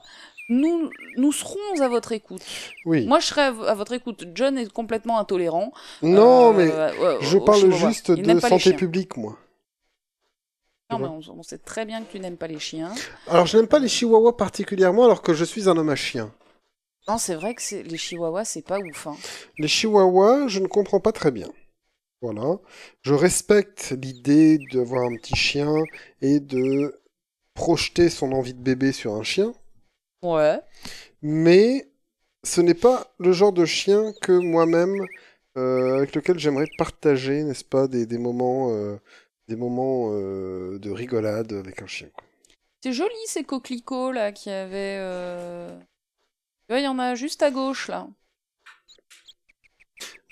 Nous, 0.50 0.90
nous 1.16 1.32
serons 1.32 1.80
à 1.80 1.88
votre 1.88 2.12
écoute. 2.12 2.42
Oui. 2.84 3.07
Moi, 3.07 3.18
je 3.18 3.26
serai 3.26 3.42
à, 3.42 3.74
votre 3.74 3.92
écoute. 3.92 4.26
John 4.34 4.59
est 4.59 4.70
complètement 4.70 5.18
intolérant. 5.18 5.72
non, 6.02 6.52
Euh, 6.52 6.52
mais 6.52 7.26
je 7.26 7.38
parle 7.38 7.61
Chihuahua. 7.61 7.88
juste 7.88 8.12
Il 8.14 8.26
de 8.26 8.40
santé 8.40 8.74
publique, 8.74 9.16
moi. 9.16 9.38
Non, 10.99 11.18
tu 11.20 11.28
mais 11.28 11.28
on, 11.30 11.38
on 11.38 11.42
sait 11.42 11.59
très 11.59 11.84
bien 11.84 12.03
que 12.03 12.11
tu 12.12 12.20
n'aimes 12.20 12.36
pas 12.36 12.47
les 12.47 12.59
chiens. 12.59 12.92
Alors, 13.28 13.47
je 13.47 13.57
n'aime 13.57 13.66
pas 13.68 13.78
les 13.78 13.88
chihuahuas 13.88 14.32
particulièrement, 14.36 15.05
alors 15.05 15.22
que 15.22 15.34
je 15.34 15.45
suis 15.45 15.68
un 15.68 15.76
homme 15.76 15.90
à 15.90 15.97
chien. 15.97 16.32
Non, 17.07 17.18
c'est 17.18 17.34
vrai 17.34 17.55
que 17.55 17.62
les 17.82 17.99
Chihuahuas, 17.99 18.47
c'est 18.47 18.62
pas 18.66 18.78
ouf. 18.78 19.07
hein. 19.07 19.16
Les 19.59 19.68
chihuahuas, 19.68 20.49
je 20.49 20.59
ne 20.61 20.66
comprends 20.66 21.01
pas 21.01 21.12
très 21.12 21.30
bien. 21.30 21.49
Voilà. 22.22 22.57
Je 23.03 23.12
respecte 23.12 23.95
l'idée 24.01 24.59
d'avoir 24.72 25.05
un 25.05 25.14
petit 25.16 25.36
chien 25.36 25.70
et 26.22 26.40
de 26.40 26.99
projeter 27.53 28.09
son 28.09 28.32
envie 28.32 28.55
de 28.55 28.62
bébé 28.62 28.92
sur 28.92 29.12
un 29.14 29.22
chien, 29.22 29.53
Ouais. 30.22 30.59
mais 31.22 31.90
ce 32.42 32.61
n'est 32.62 32.74
pas 32.74 33.14
le 33.18 33.32
genre 33.32 33.53
de 33.53 33.64
chien 33.66 34.12
que 34.22 34.32
moi-même, 34.32 35.07
euh, 35.59 35.99
avec 35.99 36.14
lequel 36.14 36.38
j'aimerais 36.38 36.66
partager, 36.78 37.45
n'est-ce 37.45 37.64
pas, 37.64 37.86
des, 37.86 38.07
des 38.07 38.18
moments, 38.18 38.70
euh, 38.72 38.97
des 39.49 39.57
moments 39.57 40.11
euh, 40.12 40.78
de 40.78 40.90
rigolade 40.90 41.53
avec 41.53 41.82
un 41.82 41.86
chien. 41.86 42.09
quoi. 42.14 42.24
C'est 42.82 42.92
joli 42.92 43.14
ces 43.26 43.45
coquelicots 43.45 44.12
là 44.12 44.32
qui 44.32 44.51
avaient. 44.51 44.99
euh, 45.01 45.78
il 46.70 46.80
y 46.80 46.88
en 46.88 46.99
a 46.99 47.14
juste 47.14 47.42
à 47.42 47.51
gauche 47.51 47.88
là. 47.88 48.09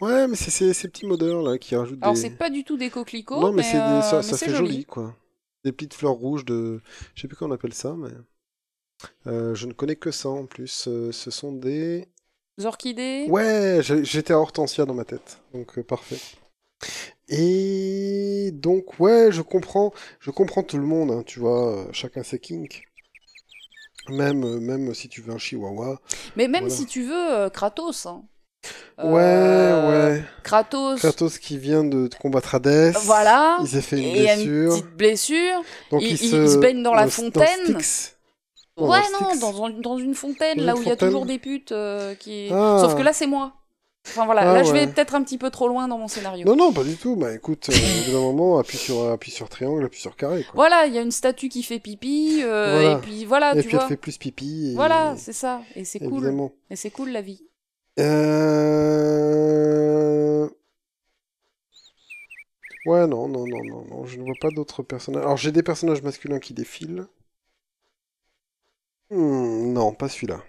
Ouais, 0.01 0.27
mais 0.27 0.35
c'est 0.37 0.51
ces, 0.51 0.73
ces 0.75 0.89
petits 0.89 1.07
modeurs 1.07 1.43
là 1.43 1.59
qui 1.59 1.77
rajoutent 1.77 1.99
Alors 2.03 2.15
des. 2.15 2.21
c'est 2.21 2.31
pas 2.31 2.51
du 2.51 2.65
tout 2.65 2.77
des 2.77 2.91
coquelicots, 2.91 3.41
non, 3.41 3.53
mais, 3.53 3.59
mais, 3.59 3.63
c'est 3.63 3.75
des- 3.75 3.79
euh, 3.83 4.03
ça, 4.03 4.17
mais 4.17 4.23
ça 4.23 4.37
c'est 4.37 4.47
fait 4.47 4.51
joli. 4.51 4.73
joli, 4.73 4.85
quoi. 4.85 5.15
Des 5.65 5.73
petites 5.73 5.95
fleurs 5.95 6.13
rouges 6.15 6.45
de. 6.45 6.81
Je 7.15 7.23
sais 7.23 7.29
plus 7.29 7.37
comment 7.37 7.53
on 7.53 7.55
appelle 7.55 7.73
ça, 7.75 7.95
mais. 7.97 8.11
Euh, 9.27 9.55
je 9.55 9.67
ne 9.67 9.73
connais 9.73 9.97
que 9.97 10.11
ça 10.11 10.29
en 10.29 10.47
plus. 10.47 10.89
Ce 11.13 11.31
sont 11.31 11.53
des. 11.53 12.09
Orchidées 12.65 13.27
Ouais, 13.29 13.81
j'étais 13.83 14.33
à 14.35 14.39
Hortensia 14.39 14.85
dans 14.85 14.95
ma 14.95 15.05
tête, 15.05 15.41
donc 15.55 15.79
euh, 15.79 15.83
parfait. 15.83 16.19
Et 17.35 18.51
donc 18.53 19.01
ouais, 19.01 19.29
je 19.33 19.41
comprends, 19.41 19.93
je 20.21 20.31
comprends 20.31 20.63
tout 20.63 20.77
le 20.77 20.85
monde, 20.85 21.11
hein, 21.11 21.23
tu 21.27 21.41
vois, 21.41 21.73
euh, 21.79 21.85
chacun 21.93 22.23
ses 22.23 22.39
kinks. 22.39 22.85
Même, 24.09 24.45
euh, 24.45 24.59
même 24.61 24.93
si 24.95 25.09
tu 25.09 25.21
veux 25.23 25.33
un 25.33 25.39
chihuahua. 25.39 25.99
Mais 26.37 26.47
même 26.49 26.65
Voilà. 26.65 26.75
si 26.77 26.87
tu 26.87 27.05
veux, 27.05 27.33
euh, 27.33 27.49
Kratos. 27.49 28.05
hein. 28.07 28.23
Ouais, 29.03 29.21
Euh, 29.23 30.13
ouais. 30.17 30.25
Kratos. 30.43 30.99
Kratos 31.01 31.39
qui 31.39 31.57
vient 31.59 31.85
de 31.85 32.07
de 32.09 32.15
combattre 32.17 32.55
Hadès. 32.55 32.93
Voilà. 33.05 33.59
Il 33.63 33.69
s'est 33.69 33.81
fait 33.81 33.99
une 33.99 34.17
Et 34.17 34.29
a 34.29 34.35
une 34.37 34.45
blessure. 34.45 34.71
petite 34.75 34.97
blessure. 34.97 35.63
Donc 35.91 36.03
il- 36.03 36.19
se... 36.19 36.25
il 36.37 36.49
se 36.51 36.59
baigne 36.59 36.83
dans 36.83 36.95
la 36.95 37.09
fontaine. 37.09 37.79
Dans 38.77 38.91
ouais, 38.91 39.01
non, 39.21 39.37
dans, 39.37 39.71
dans 39.71 39.99
une 39.99 40.15
fontaine, 40.15 40.59
Dans 40.59 40.65
là 40.65 40.73
une 40.73 40.79
où 40.79 40.83
il 40.83 40.89
y 40.89 40.93
a 40.93 40.97
toujours 40.97 41.27
des 41.27 41.39
putes 41.39 41.73
euh, 41.73 42.15
qui. 42.15 42.49
Ah. 42.53 42.79
Sauf 42.81 42.95
que 42.95 43.03
là, 43.03 43.13
c'est 43.13 43.27
moi. 43.27 43.53
Enfin 44.05 44.25
voilà, 44.27 44.51
Ah, 44.51 44.55
là, 44.55 44.63
je 44.65 44.73
vais 44.73 44.89
peut-être 44.89 45.15
un 45.15 45.23
petit 45.23 45.39
peu 45.39 45.49
trop 45.51 45.69
loin 45.69 45.87
dans 45.87 45.97
mon 45.97 46.09
scénario. 46.09 46.45
Non, 46.45 46.57
non, 46.57 46.73
pas 46.73 46.83
du 46.83 46.97
tout. 46.97 47.15
Bah 47.17 47.33
écoute, 47.35 47.69
euh, 47.71 47.73
au 47.73 48.05
bout 48.07 48.13
d'un 48.13 48.21
moment, 48.21 48.59
appuie 48.59 48.77
sur, 48.77 49.09
appuie 49.11 49.31
sur 49.31 49.49
triangle, 49.49 49.85
appuie 49.85 50.01
sur 50.01 50.17
carré. 50.17 50.43
Quoi. 50.43 50.51
Voilà, 50.55 50.87
il 50.87 50.93
y 50.95 50.99
a 50.99 51.03
une 51.03 51.13
statue 51.13 51.49
qui 51.49 51.63
fait 51.63 51.79
pipi, 51.79 52.41
euh, 52.43 52.81
Voilà. 52.81 52.99
et 52.99 53.01
puis 53.01 53.25
voilà, 53.25 53.53
et 53.55 53.59
tu 53.63 53.69
puis 53.69 53.77
vois. 53.77 53.85
elle 53.85 53.89
fait 53.91 53.97
plus 53.97 54.19
pipi. 54.19 54.73
Et... 54.73 54.75
Voilà, 54.75 55.15
c'est 55.17 55.33
ça. 55.33 55.63
Et 55.77 55.85
c'est 55.85 56.01
cool. 56.01 56.15
Évidemment. 56.25 56.51
Et 56.69 56.75
c'est 56.77 56.91
cool 56.91 57.11
la 57.11 57.23
vie. 57.23 57.43
Euh... 58.01 58.09
Ouais, 62.87 63.07
non, 63.07 63.29
non, 63.29 63.47
non, 63.47 63.63
non, 63.65 63.85
non, 63.89 64.05
je 64.07 64.19
ne 64.19 64.25
vois 64.25 64.35
pas 64.41 64.51
d'autres 64.51 64.83
personnages. 64.83 65.23
Alors 65.23 65.37
j'ai 65.37 65.53
des 65.53 65.63
personnages 65.63 66.03
masculins 66.03 66.41
qui 66.41 66.55
défilent. 66.55 67.07
Hmm, 69.11 69.73
non, 69.73 69.93
pas 69.93 70.09
celui-là. 70.09 70.43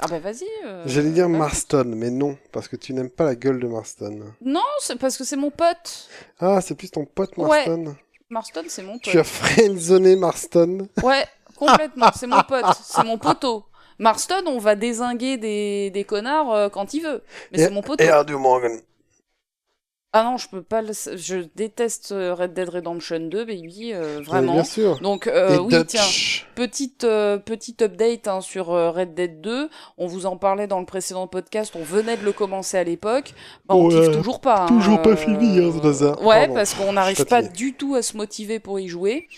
Ah 0.00 0.06
bah 0.08 0.18
vas-y. 0.20 0.44
euh, 0.64 0.82
J'allais 0.86 1.10
dire. 1.10 1.28
Marston, 1.28 1.84
mais 1.96 2.10
non, 2.10 2.36
parce 2.52 2.68
que 2.68 2.76
tu 2.76 2.92
n'aimes 2.94 3.10
pas 3.10 3.24
la 3.24 3.34
gueule 3.34 3.58
de 3.60 3.66
Marston. 3.66 4.32
Non, 4.40 4.62
c'est 4.80 4.96
parce 4.98 5.16
que 5.16 5.24
c'est 5.24 5.36
mon 5.36 5.50
pote. 5.50 6.08
Ah, 6.38 6.60
c'est 6.60 6.74
plus 6.74 6.90
ton 6.90 7.04
pote 7.04 7.36
Ouais. 7.36 7.66
Marston. 7.66 7.96
Marston, 8.30 8.62
c'est 8.68 8.82
mon 8.82 8.92
pote. 8.94 9.02
Tu 9.02 9.18
as 9.18 9.24
friendzoné 9.24 10.14
Marston. 10.16 10.88
Ouais, 11.02 11.24
complètement. 11.56 12.10
c'est 12.14 12.26
mon 12.26 12.42
pote. 12.42 12.64
C'est 12.82 13.04
mon 13.04 13.18
poteau. 13.18 13.64
Marston, 13.98 14.42
on 14.46 14.58
va 14.58 14.76
désinguer 14.76 15.36
des, 15.38 15.90
des 15.90 16.04
connards 16.04 16.52
euh, 16.54 16.68
quand 16.68 16.94
il 16.94 17.02
veut. 17.02 17.22
Mais 17.50 17.58
c'est 17.58 17.70
mon 17.70 17.82
poteau. 17.82 18.04
Et 18.04 18.32
Morgan. 18.36 18.78
Ah 20.14 20.22
non, 20.24 20.38
je 20.38 20.48
peux 20.48 20.62
pas 20.62 20.80
le... 20.80 20.92
Je 21.16 21.44
déteste 21.54 22.12
euh, 22.12 22.32
Red 22.34 22.54
Dead 22.54 22.68
Redemption 22.70 23.20
2, 23.20 23.44
baby, 23.44 23.92
euh, 23.92 24.20
vraiment. 24.24 24.54
Bien 24.54 24.64
sûr. 24.64 24.98
Donc, 25.00 25.26
euh, 25.26 25.58
oui, 25.58 25.74
tiens, 25.86 26.00
petite, 26.54 27.04
euh, 27.04 27.36
petite 27.36 27.82
update 27.82 28.26
hein, 28.26 28.40
sur 28.40 28.72
euh, 28.72 28.90
Red 28.90 29.12
Dead 29.14 29.42
2. 29.42 29.68
On 29.98 30.06
vous 30.06 30.24
en 30.24 30.38
parlait 30.38 30.66
dans 30.66 30.80
le 30.80 30.86
précédent 30.86 31.26
podcast, 31.26 31.74
on 31.78 31.82
venait 31.84 32.16
de 32.16 32.24
le 32.24 32.32
commencer 32.32 32.78
à 32.78 32.84
l'époque. 32.84 33.34
Bah, 33.66 33.74
on 33.74 33.88
Ouais, 33.88 34.00
kiffe 34.06 34.16
toujours 34.16 34.40
pas. 34.40 34.62
hein, 34.62 34.66
toujours 34.68 35.02
pas 35.02 35.10
euh, 35.10 35.16
fini, 35.16 35.58
hein, 35.58 35.70
ce 35.76 35.82
bazar. 35.82 36.22
Ouais, 36.24 36.38
Pardon, 36.40 36.54
parce 36.54 36.72
qu'on 36.72 36.92
n'arrive 36.94 37.26
pas 37.26 37.42
du 37.42 37.74
tout 37.74 37.94
à 37.94 38.00
se 38.00 38.16
motiver 38.16 38.60
pour 38.60 38.80
y 38.80 38.88
jouer. 38.88 39.28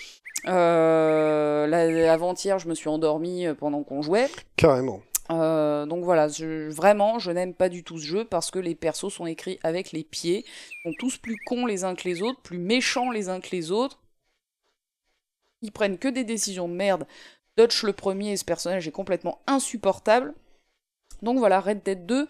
Euh, 0.47 2.09
avant-hier, 2.09 2.59
je 2.61 2.69
me 2.69 2.75
suis 2.75 2.89
endormie 2.89 3.47
pendant 3.59 3.83
qu'on 3.83 4.03
jouait. 4.03 4.29
Carrément. 4.57 5.01
Euh, 5.31 5.87
donc 5.87 6.05
voilà, 6.05 6.27
vraiment, 6.27 7.19
je 7.19 7.31
n'aime 7.31 7.55
pas 7.55 7.69
du 7.69 7.85
tout 7.85 7.99
ce 7.99 8.05
jeu 8.05 8.25
parce 8.25 8.51
que 8.51 8.59
les 8.59 8.75
persos 8.75 9.13
sont 9.13 9.27
écrits 9.27 9.61
avec 9.63 9.93
les 9.93 10.03
pieds. 10.03 10.45
Ils 10.85 10.91
sont 10.91 10.97
tous 10.99 11.19
plus 11.19 11.37
cons 11.47 11.67
les 11.67 11.85
uns 11.85 11.95
que 11.95 12.09
les 12.09 12.23
autres, 12.23 12.41
plus 12.41 12.59
méchants 12.59 13.11
les 13.11 13.29
uns 13.29 13.41
que 13.41 13.51
les 13.53 13.71
autres. 13.71 14.01
Ils 15.63 15.73
prennent 15.73 15.99
que 15.99 16.09
des 16.09 16.25
décisions 16.25 16.69
de 16.69 16.75
merde. 16.75 17.07
Dutch 17.57 17.83
le 17.83 17.93
premier, 17.93 18.37
ce 18.37 18.45
personnage 18.45 18.89
est 18.89 18.93
complètement 18.93 19.41
insupportable. 19.47 20.35
Donc 21.23 21.39
voilà, 21.39 21.61
Red 21.61 21.83
Dead 21.83 22.07
2, 22.07 22.27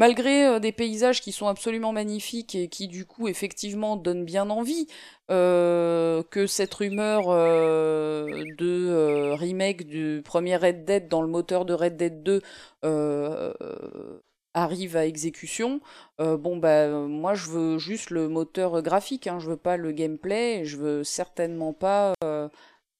malgré 0.00 0.46
euh, 0.46 0.58
des 0.58 0.72
paysages 0.72 1.20
qui 1.20 1.30
sont 1.30 1.46
absolument 1.46 1.92
magnifiques 1.92 2.54
et 2.54 2.68
qui 2.68 2.88
du 2.88 3.04
coup 3.04 3.28
effectivement 3.28 3.96
donnent 3.96 4.24
bien 4.24 4.48
envie 4.48 4.88
euh, 5.30 6.22
que 6.30 6.46
cette 6.46 6.72
rumeur 6.74 7.24
euh, 7.28 8.44
de 8.56 9.34
remake 9.34 9.86
du 9.86 10.22
premier 10.24 10.56
Red 10.56 10.86
Dead 10.86 11.08
dans 11.08 11.20
le 11.20 11.28
moteur 11.28 11.66
de 11.66 11.74
Red 11.74 11.98
Dead 11.98 12.22
2 12.22 12.40
euh, 12.84 13.52
euh, 13.60 14.22
arrive 14.54 14.96
à 14.96 15.06
exécution. 15.06 15.80
Bon 16.18 16.56
bah 16.56 16.88
moi 16.88 17.34
je 17.34 17.48
veux 17.50 17.78
juste 17.78 18.10
le 18.10 18.28
moteur 18.28 18.82
graphique, 18.82 19.28
hein, 19.28 19.38
je 19.38 19.48
veux 19.50 19.56
pas 19.56 19.76
le 19.76 19.92
gameplay, 19.92 20.64
je 20.64 20.76
veux 20.76 21.04
certainement 21.04 21.72
pas 21.72 22.14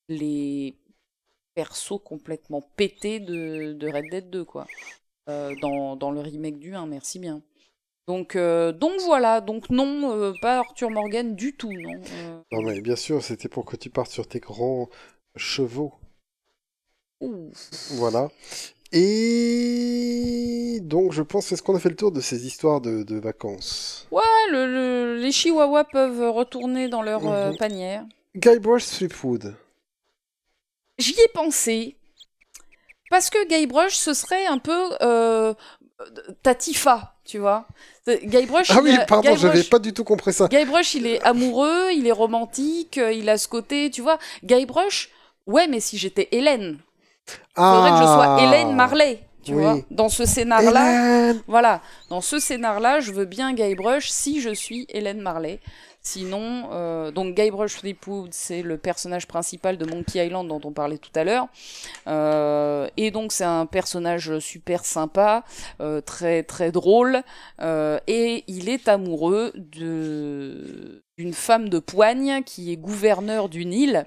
les 0.09 0.77
persos 1.55 2.01
complètement 2.05 2.63
pétés 2.77 3.19
de, 3.19 3.73
de 3.73 3.89
Red 3.89 4.11
Dead 4.11 4.31
2 4.31 4.45
quoi. 4.45 4.67
Euh, 5.29 5.55
dans, 5.61 5.97
dans 5.97 6.11
le 6.11 6.21
remake 6.21 6.59
du 6.59 6.75
1, 6.75 6.87
merci 6.87 7.19
bien. 7.19 7.43
Donc, 8.09 8.35
euh, 8.35 8.73
donc 8.73 9.01
voilà, 9.03 9.41
donc 9.41 9.71
non, 9.71 10.11
euh, 10.13 10.33
pas 10.43 10.59
Arthur 10.59 10.91
Morgan 10.91 11.37
du 11.37 11.55
tout, 11.55 11.71
non. 11.73 12.01
Non 12.51 12.63
mais 12.63 12.81
bien 12.81 12.97
sûr, 12.97 13.23
c'était 13.23 13.49
pour 13.49 13.65
que 13.65 13.77
tu 13.77 13.91
partes 13.91 14.11
sur 14.11 14.27
tes 14.27 14.41
grands 14.41 14.89
chevaux. 15.37 15.93
ouh. 17.21 17.51
Voilà. 17.93 18.29
Et 19.41 20.81
donc 20.83 21.13
je 21.13 21.23
pense 21.23 21.53
est-ce 21.53 21.63
qu'on 21.63 21.77
a 21.77 21.79
fait 21.79 21.91
le 21.91 21.97
tour 21.97 22.11
de 22.11 22.21
ces 22.21 22.47
histoires 22.47 22.81
de, 22.81 23.03
de 23.05 23.17
vacances? 23.21 24.09
Ouais, 24.11 24.23
le- 24.51 24.67
le- 24.67 25.17
les 25.23 25.31
chihuahuas 25.31 25.85
peuvent 25.85 26.33
retourner 26.35 26.89
dans 26.89 27.03
leur 27.03 27.23
Mhm. 27.23 27.57
panière. 27.57 28.05
Guybrush 28.35 28.87
Threepwood. 28.87 29.55
J'y 30.99 31.13
ai 31.13 31.29
pensé. 31.33 31.97
Parce 33.11 33.29
que 33.29 33.47
Guybrush, 33.47 33.95
ce 33.95 34.15
serait 34.15 34.47
un 34.47 34.59
peu 34.59 34.91
euh, 35.03 35.53
Tatifa, 36.43 37.15
tu 37.25 37.39
vois. 37.39 37.67
Guybrush, 38.09 38.71
Ah 38.71 38.77
il 38.79 38.83
oui, 38.85 38.97
a- 38.97 39.05
pardon, 39.05 39.31
Guybrush- 39.35 39.39
j'avais 39.41 39.63
pas 39.65 39.79
du 39.79 39.93
tout 39.93 40.05
compris 40.05 40.33
ça. 40.33 40.49
Guybrush, 40.49 40.95
il 40.95 41.07
est 41.07 41.23
amoureux, 41.23 41.91
il 41.93 42.07
est 42.07 42.13
romantique, 42.13 42.99
il 43.13 43.29
a 43.29 43.37
ce 43.39 43.47
côté, 43.49 43.91
tu 43.91 44.01
vois. 44.03 44.19
Guybrush, 44.43 45.11
ouais, 45.47 45.69
mais 45.69 45.81
si 45.81 45.99
j'étais 45.99 46.29
Hélène, 46.33 46.79
faudrait 47.55 47.91
que 47.91 47.97
je 47.99 48.03
sois 48.03 48.39
Hélène 48.43 48.75
Marley, 48.75 49.21
tu 49.45 49.53
Ah. 49.53 49.55
Oui. 49.57 49.63
vois. 49.63 49.77
Dans 49.91 50.09
ce 50.09 50.25
scénar-là, 50.25 51.35
voilà, 51.47 51.81
dans 52.09 52.21
ce 52.21 52.39
scénar-là, 52.39 53.01
je 53.01 53.13
veux 53.13 53.27
bien 53.27 53.53
Guybrush 53.53 54.09
si 54.09 54.41
je 54.41 54.51
suis 54.55 54.87
Hélène 54.89 55.21
Marley. 55.21 55.61
Sinon, 56.03 56.71
euh, 56.73 57.11
donc 57.11 57.35
Guybrush 57.35 57.77
Threepwood, 57.77 58.33
c'est 58.33 58.63
le 58.63 58.79
personnage 58.79 59.27
principal 59.27 59.77
de 59.77 59.85
Monkey 59.85 60.25
Island 60.27 60.49
dont 60.49 60.61
on 60.65 60.73
parlait 60.73 60.97
tout 60.97 61.11
à 61.15 61.25
l'heure. 61.25 61.49
Euh, 62.07 62.89
et 62.97 63.11
donc 63.11 63.33
c'est 63.33 63.45
un 63.45 63.67
personnage 63.67 64.39
super 64.39 64.87
sympa, 64.87 65.45
euh, 65.81 66.01
très 66.01 66.43
très 66.43 66.73
drôle, 66.73 67.23
euh, 67.61 67.99
et 68.07 68.45
il 68.47 68.71
est 68.71 68.89
amoureux 68.89 69.53
de 69.55 71.05
d'une 71.19 71.35
femme 71.35 71.69
de 71.69 71.79
poigne 71.79 72.43
qui 72.45 72.73
est 72.73 72.79
gouverneure 72.79 73.51
d'une 73.51 73.75
île 73.75 74.07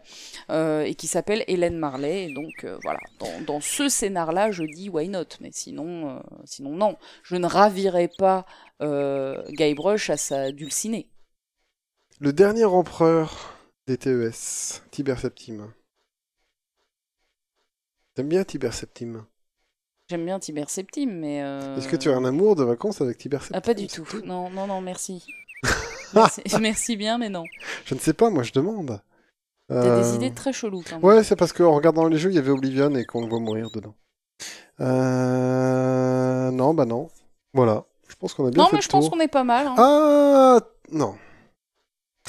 et 0.49 0.95
qui 0.95 1.05
s'appelle 1.05 1.43
Hélène 1.45 1.77
Marley. 1.77 2.33
Donc 2.33 2.65
voilà, 2.81 2.97
dans, 3.19 3.41
dans 3.45 3.61
ce 3.61 3.87
scénar-là, 3.87 4.49
je 4.49 4.63
dis 4.63 4.89
why 4.89 5.09
not, 5.09 5.25
mais 5.39 5.51
sinon, 5.51 6.23
sinon 6.45 6.71
non, 6.71 6.97
je 7.21 7.35
ne 7.35 7.45
ravirai 7.45 8.09
pas 8.17 8.47
Guybrush 8.81 10.09
à 10.09 10.17
sa 10.17 10.51
dulcinée. 10.51 11.12
Le 12.23 12.31
dernier 12.31 12.63
empereur 12.63 13.53
des 13.85 13.97
TES, 13.97 14.81
Tiber 14.91 15.15
Septime. 15.17 15.73
T'aimes 18.15 18.29
bien 18.29 18.45
Tiber 18.45 18.71
Septime 18.71 19.25
J'aime 20.09 20.23
bien 20.23 20.39
Tiber 20.39 20.63
Septime, 20.69 21.19
mais 21.19 21.43
euh, 21.43 21.75
Est-ce 21.75 21.89
que 21.89 21.97
tu 21.97 22.09
as 22.09 22.15
un 22.15 22.23
amour 22.23 22.55
de 22.55 22.63
vacances 22.63 23.01
avec 23.01 23.17
Tiber 23.17 23.39
Septime 23.39 23.57
ah 23.57 23.59
pas 23.59 23.73
du 23.73 23.87
tout. 23.87 24.07
Non 24.23 24.49
non 24.49 24.67
non 24.67 24.79
merci. 24.79 25.25
merci. 26.13 26.41
merci 26.61 26.95
bien, 26.95 27.17
mais 27.17 27.27
non. 27.27 27.43
Je 27.83 27.93
ne 27.93 27.99
sais 27.99 28.13
pas, 28.13 28.29
moi 28.29 28.43
je 28.43 28.53
demande. 28.53 29.01
T'as 29.67 29.75
Euh, 29.75 30.01
des 30.01 30.15
idées 30.15 30.33
très 30.33 30.53
cheloues 30.53 30.81
quand 30.89 30.95
même. 30.99 31.03
Ouais, 31.03 31.25
c'est 31.25 31.35
parce 31.35 31.51
qu'en 31.51 31.75
regardant 31.75 32.07
les 32.07 32.17
jeux, 32.17 32.29
il 32.29 32.35
y 32.35 32.39
avait 32.39 32.51
Oblivion 32.51 32.95
et 32.95 33.03
qu'on 33.03 33.23
le 33.23 33.27
voit 33.27 33.41
mourir 33.41 33.69
dedans. 33.69 33.95
Euh... 34.79 36.51
Non, 36.51 36.73
bah 36.73 36.85
non. 36.85 37.09
Voilà. 37.53 37.83
Je 38.07 38.15
pense 38.15 38.33
qu'on 38.33 38.47
a 38.47 38.49
bien 38.49 38.63
non 38.63 38.69
fait 38.69 38.75
mais 38.77 38.79
le 38.79 38.83
je 38.83 38.87
pense 38.87 39.09
qu'on 39.09 39.19
est 39.19 39.27
pas 39.27 39.43
mal. 39.43 39.67
hein. 39.67 39.75
Ah 39.77 40.59
non. 40.89 41.15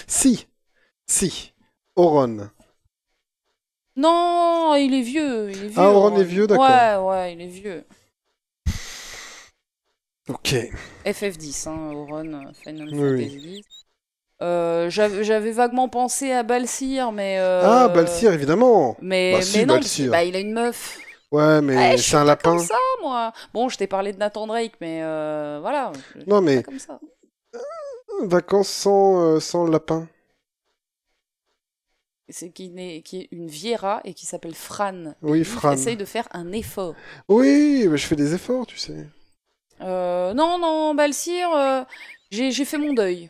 Si. 0.06 0.46
Si. 1.06 1.52
Oron. 1.96 2.48
Non, 3.96 4.74
il 4.74 4.92
est 4.94 5.02
vieux, 5.02 5.50
il 5.50 5.56
est 5.64 5.68
vieux. 5.68 5.72
Ah, 5.76 5.90
Auron 5.90 6.16
est 6.18 6.24
vieux, 6.24 6.46
d'accord. 6.46 6.64
Ouais, 6.68 6.96
ouais, 7.10 7.32
il 7.34 7.40
est 7.42 7.46
vieux. 7.46 7.84
Ok. 10.28 10.54
FF10, 11.04 11.68
hein, 11.68 11.92
Auron, 11.92 12.32
euh, 12.32 12.52
Final 12.62 12.88
Oui. 12.92 13.24
Fantasy 13.24 13.56
X. 13.58 13.66
Euh, 14.42 14.90
J'avais 14.90 15.52
vaguement 15.52 15.88
pensé 15.88 16.32
à 16.32 16.42
Balsir, 16.42 17.12
mais. 17.12 17.38
euh, 17.38 17.62
Ah, 17.64 17.88
Balsir, 17.88 18.32
évidemment. 18.32 18.96
Mais, 19.00 19.32
Bah 19.34 19.42
si, 19.42 19.64
non, 19.66 19.74
Balsir. 19.74 20.10
bah, 20.10 20.24
il 20.24 20.34
a 20.34 20.40
une 20.40 20.52
meuf. 20.52 20.98
Ouais, 21.30 21.60
mais 21.60 21.94
Eh, 21.94 21.98
c'est 21.98 22.16
un 22.16 22.24
lapin. 22.24 22.56
comme 22.56 22.64
ça, 22.64 22.76
moi. 23.02 23.32
Bon, 23.52 23.68
je 23.68 23.76
t'ai 23.76 23.86
parlé 23.86 24.12
de 24.12 24.18
Nathan 24.18 24.46
Drake, 24.46 24.74
mais 24.80 25.00
euh, 25.02 25.58
voilà. 25.60 25.92
Non, 26.26 26.40
mais- 26.40 26.62
comme 26.62 26.78
ça. 26.78 26.98
Vacances 28.22 28.68
sans, 28.68 29.20
euh, 29.36 29.40
sans 29.40 29.66
lapin. 29.66 30.08
C'est 32.28 32.50
qui, 32.50 32.70
n'est- 32.70 33.02
qui 33.02 33.20
est 33.22 33.28
une 33.32 33.48
Viera 33.48 34.00
et 34.04 34.14
qui 34.14 34.24
s'appelle 34.24 34.54
Fran. 34.54 35.14
Oui, 35.20 35.38
Lui, 35.38 35.44
Fran. 35.44 35.72
Essaye 35.72 35.96
de 35.96 36.06
faire 36.06 36.26
un 36.32 36.52
effort. 36.52 36.94
Oui, 37.28 37.86
mais 37.88 37.98
je 37.98 38.06
fais 38.06 38.16
des 38.16 38.32
efforts, 38.34 38.66
tu 38.66 38.78
sais. 38.78 39.06
Euh, 39.82 40.32
non, 40.32 40.58
non, 40.58 40.94
Balsir, 40.94 41.50
euh, 41.52 41.84
j'ai 42.30 42.50
j'ai 42.50 42.64
fait 42.64 42.78
mon 42.78 42.94
deuil. 42.94 43.28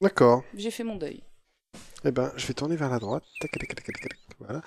D'accord. 0.00 0.44
J'ai 0.54 0.70
fait 0.70 0.84
mon 0.84 0.96
deuil. 0.96 1.22
Eh 2.04 2.10
ben, 2.12 2.32
je 2.36 2.46
vais 2.46 2.54
tourner 2.54 2.76
vers 2.76 2.90
la 2.90 2.98
droite. 2.98 3.24
Tac, 3.40 3.50
tac, 3.50 3.66
tac, 3.68 3.84
tac, 3.84 4.00
tac, 4.00 4.18
Voilà. 4.44 4.60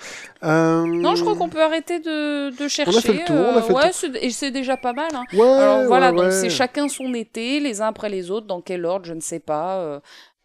Euh, 0.44 0.86
Non, 0.86 1.16
je 1.16 1.22
crois 1.24 1.36
qu'on 1.36 1.50
peut 1.50 1.62
arrêter 1.62 2.00
de, 2.00 2.50
de 2.50 2.68
chercher. 2.68 3.02
fait 3.02 3.14
le 3.14 3.26
tour, 3.26 3.36
on 3.36 3.58
a 3.58 3.62
fait 3.62 3.70
le 3.70 3.76
ouais, 3.76 3.82
tour. 3.84 3.94
c'est- 3.94 4.24
et 4.24 4.30
c'est 4.32 4.52
déjà 4.52 4.78
pas 4.78 4.94
mal. 4.94 5.10
Hein. 5.14 5.24
Ouais, 5.34 5.42
Alors 5.42 5.86
voilà, 5.88 6.12
ouais, 6.12 6.16
donc 6.18 6.26
ouais. 6.26 6.32
c'est 6.32 6.50
chacun 6.50 6.88
son 6.88 7.14
été, 7.14 7.60
les 7.60 7.82
uns 7.82 7.88
après 7.88 8.10
les 8.10 8.32
autres, 8.32 8.48
dans 8.48 8.62
quel 8.62 8.86
ordre, 8.86 9.06
je 9.06 9.14
ne 9.14 9.22
sais 9.22 9.40
pas. 9.40 9.78
euh, 9.80 10.00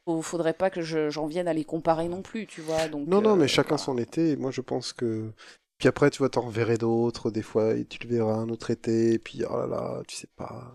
faut- 0.06 0.22
faudrait 0.22 0.54
pas 0.54 0.70
que 0.70 0.80
je- 0.80 1.10
j'en 1.10 1.26
vienne 1.26 1.46
à 1.46 1.52
les 1.52 1.64
comparer 1.64 2.08
non 2.08 2.22
plus, 2.22 2.46
tu 2.46 2.60
vois. 2.62 2.88
Donc, 2.88 3.06
Non, 3.06 3.20
non, 3.20 3.32
euh, 3.32 3.36
mais 3.36 3.48
chacun 3.48 3.76
voilà. 3.76 3.82
son 3.84 3.98
été. 3.98 4.30
Et 4.30 4.36
moi, 4.36 4.50
je 4.50 4.60
pense 4.62 4.92
que. 4.92 5.30
Puis 5.78 5.88
après, 5.88 6.10
tu 6.10 6.18
vois, 6.18 6.28
t'en 6.28 6.42
reverrais 6.42 6.76
d'autres, 6.78 7.30
des 7.30 7.42
fois, 7.42 7.74
et 7.74 7.84
tu 7.84 7.98
le 8.06 8.14
verras 8.16 8.34
un 8.34 8.48
autre 8.50 8.70
été, 8.70 9.12
et 9.14 9.18
puis, 9.18 9.42
oh 9.48 9.56
là 9.60 9.66
là, 9.66 10.02
tu 10.08 10.16
sais 10.16 10.28
pas. 10.36 10.72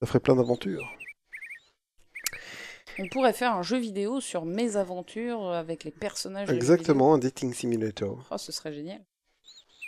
Ça 0.00 0.06
ferait 0.06 0.20
plein 0.20 0.36
d'aventures. 0.36 0.86
On 2.98 3.08
pourrait 3.08 3.32
faire 3.32 3.54
un 3.54 3.62
jeu 3.62 3.76
vidéo 3.78 4.20
sur 4.20 4.44
mes 4.44 4.76
aventures 4.76 5.52
avec 5.52 5.84
les 5.84 5.90
personnages. 5.90 6.50
Exactement, 6.50 7.14
un 7.14 7.18
dating 7.18 7.52
simulator. 7.52 8.26
Oh, 8.30 8.38
ce 8.38 8.52
serait 8.52 8.72
génial. 8.72 9.04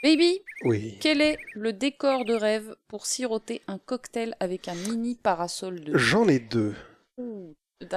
Baby, 0.03 0.41
Oui. 0.65 0.97
quel 1.01 1.21
est 1.21 1.39
le 1.55 1.73
décor 1.73 2.25
de 2.25 2.35
rêve 2.35 2.77
pour 2.87 3.07
siroter 3.07 3.63
un 3.67 3.79
cocktail 3.79 4.37
avec 4.39 4.69
un 4.69 4.75
mini 4.75 5.17
parasol 5.17 5.81
de 5.81 5.97
J'en 5.99 6.29
ai 6.29 6.39
deux. 6.39 6.75
Ouh. 7.17 7.55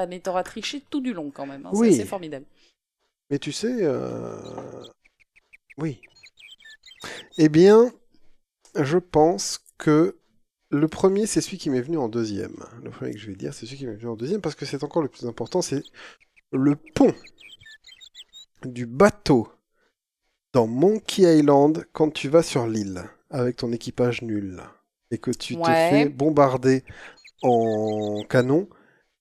Mais 0.08 0.20
t'auras 0.20 0.44
triché 0.44 0.82
tout 0.90 1.02
du 1.02 1.14
long 1.14 1.30
quand 1.32 1.46
même. 1.46 1.66
hein, 1.66 1.72
Oui. 1.74 1.94
C'est 1.96 2.06
formidable. 2.06 2.46
Mais 3.30 3.38
tu 3.40 3.52
sais, 3.52 3.78
euh, 3.82 4.84
oui. 5.78 6.02
Eh 7.38 7.50
bien, 7.50 7.92
je 8.76 8.98
pense 8.98 9.60
que 9.78 10.18
le 10.72 10.88
premier, 10.88 11.26
c'est 11.26 11.42
celui 11.42 11.58
qui 11.58 11.70
m'est 11.70 11.82
venu 11.82 11.98
en 11.98 12.08
deuxième. 12.10 12.56
Le 12.84 12.90
premier 12.90 13.12
que 13.14 13.20
je 13.20 13.28
vais 13.28 13.36
dire, 13.36 13.54
c'est 13.54 13.66
celui 13.66 13.78
qui 13.78 13.86
m'est 13.88 13.96
venu 13.96 14.08
en 14.10 14.16
deuxième 14.16 14.42
parce 14.42 14.56
que 14.56 14.66
c'est 14.66 14.84
encore 14.84 15.02
le 15.04 15.10
plus 15.10 15.26
important, 15.28 15.62
c'est 15.62 15.84
le 16.52 16.76
pont 16.76 17.14
du 18.66 18.86
bateau 18.86 19.48
dans 20.54 20.68
Monkey 20.68 21.24
Island 21.40 21.86
quand 21.94 22.12
tu 22.12 22.30
vas 22.30 22.44
sur 22.44 22.68
l'île 22.68 23.04
avec 23.30 23.58
ton 23.58 23.72
équipage 23.72 24.22
nul 24.22 24.62
et 25.10 25.18
que 25.18 25.32
tu 25.32 25.56
te 25.56 25.64
fais 25.66 26.10
bombarder 26.10 26.84
en 27.42 28.24
canon. 28.30 28.68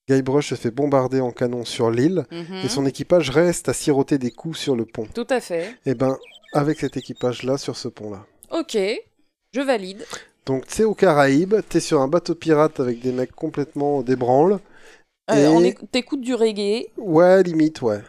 Guybrush 0.09 0.49
se 0.49 0.55
fait 0.55 0.71
bombarder 0.71 1.21
en 1.21 1.31
canon 1.31 1.63
sur 1.63 1.89
l'île 1.89 2.25
Mhm. 2.31 2.55
et 2.65 2.69
son 2.69 2.85
équipage 2.85 3.29
reste 3.29 3.69
à 3.69 3.73
siroter 3.73 4.17
des 4.17 4.31
coups 4.31 4.57
sur 4.57 4.75
le 4.75 4.85
pont. 4.85 5.05
Tout 5.13 5.27
à 5.29 5.39
fait. 5.39 5.77
Et 5.85 5.95
ben, 5.95 6.17
avec 6.53 6.79
cet 6.79 6.97
équipage-là, 6.97 7.57
sur 7.57 7.77
ce 7.77 7.87
pont-là. 7.87 8.25
Ok, 8.49 8.77
je 9.53 9.61
valide. 9.61 10.03
Donc, 10.45 10.65
tu 10.67 10.75
sais, 10.75 10.83
aux 10.83 10.95
Caraïbes, 10.95 11.55
t'es 11.69 11.79
sur 11.79 12.01
un 12.01 12.07
bateau 12.07 12.35
pirate 12.35 12.79
avec 12.79 12.99
des 12.99 13.11
mecs 13.11 13.33
complètement 13.35 14.01
débranles. 14.01 14.59
Euh, 15.29 15.35
Et- 15.35 15.47
on 15.47 15.61
éc- 15.61 15.79
T'écoutes 15.91 16.21
du 16.21 16.33
reggae. 16.33 16.87
Ouais, 16.97 17.43
limite, 17.43 17.81
ouais. 17.81 18.01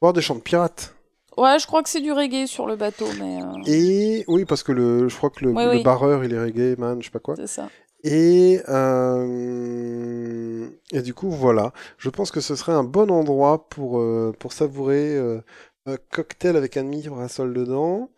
Voir 0.00 0.12
des 0.12 0.20
chants 0.20 0.34
de 0.34 0.40
pirates. 0.40 0.94
Ouais, 1.38 1.58
je 1.58 1.66
crois 1.66 1.82
que 1.82 1.88
c'est 1.88 2.02
du 2.02 2.12
reggae 2.12 2.46
sur 2.46 2.66
le 2.66 2.76
bateau, 2.76 3.06
mais 3.18 3.42
euh, 3.42 3.46
Et 3.66 4.24
oui, 4.28 4.44
parce 4.44 4.62
que 4.62 4.72
le, 4.72 5.08
je 5.08 5.16
crois 5.16 5.30
que 5.30 5.44
le, 5.44 5.52
Oui, 5.52 5.64
le 5.64 5.70
oui. 5.70 5.82
barreur, 5.82 6.24
il 6.24 6.34
est 6.34 6.40
reggae, 6.40 6.78
man, 6.78 7.00
je 7.00 7.06
sais 7.06 7.10
pas 7.10 7.20
quoi. 7.20 7.36
c'est 7.36 7.46
ça. 7.46 7.70
Et, 8.04 8.60
euh, 8.68 10.68
et 10.90 11.02
du 11.02 11.14
coup, 11.14 11.30
voilà. 11.30 11.72
Je 11.98 12.10
pense 12.10 12.30
que 12.30 12.40
ce 12.40 12.56
serait 12.56 12.72
un 12.72 12.84
bon 12.84 13.10
endroit 13.10 13.68
pour, 13.68 13.98
euh, 14.00 14.34
pour 14.38 14.52
savourer 14.52 15.16
euh, 15.16 15.40
un 15.86 15.96
cocktail 16.10 16.56
avec 16.56 16.76
un 16.76 16.82
mini 16.82 17.04
parasol 17.08 17.54
dedans, 17.54 18.10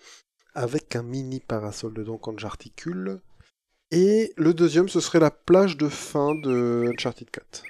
avec 0.54 0.96
un 0.96 1.02
mini 1.02 1.40
parasol 1.40 1.92
dedans 1.94 2.16
quand 2.18 2.38
j'articule. 2.38 3.20
Et 3.90 4.32
le 4.36 4.54
deuxième, 4.54 4.88
ce 4.88 5.00
serait 5.00 5.20
la 5.20 5.30
plage 5.30 5.76
de 5.76 5.88
fin 5.88 6.34
de 6.34 6.90
Uncharted 6.92 7.30
4, 7.30 7.62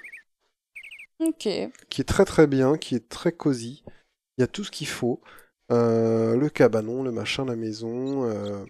Ok. 1.19 1.47
qui 1.89 2.01
est 2.01 2.07
très 2.07 2.25
très 2.25 2.47
bien, 2.47 2.77
qui 2.77 2.95
est 2.95 3.07
très 3.09 3.31
cosy. 3.31 3.83
Il 4.37 4.41
y 4.41 4.43
a 4.43 4.47
tout 4.47 4.63
ce 4.63 4.71
qu'il 4.71 4.87
faut. 4.87 5.21
Euh, 5.71 6.35
le 6.35 6.49
cabanon, 6.49 7.03
le 7.03 7.11
machin, 7.11 7.45
la 7.45 7.55
maison, 7.55 8.25
euh, 8.29 8.65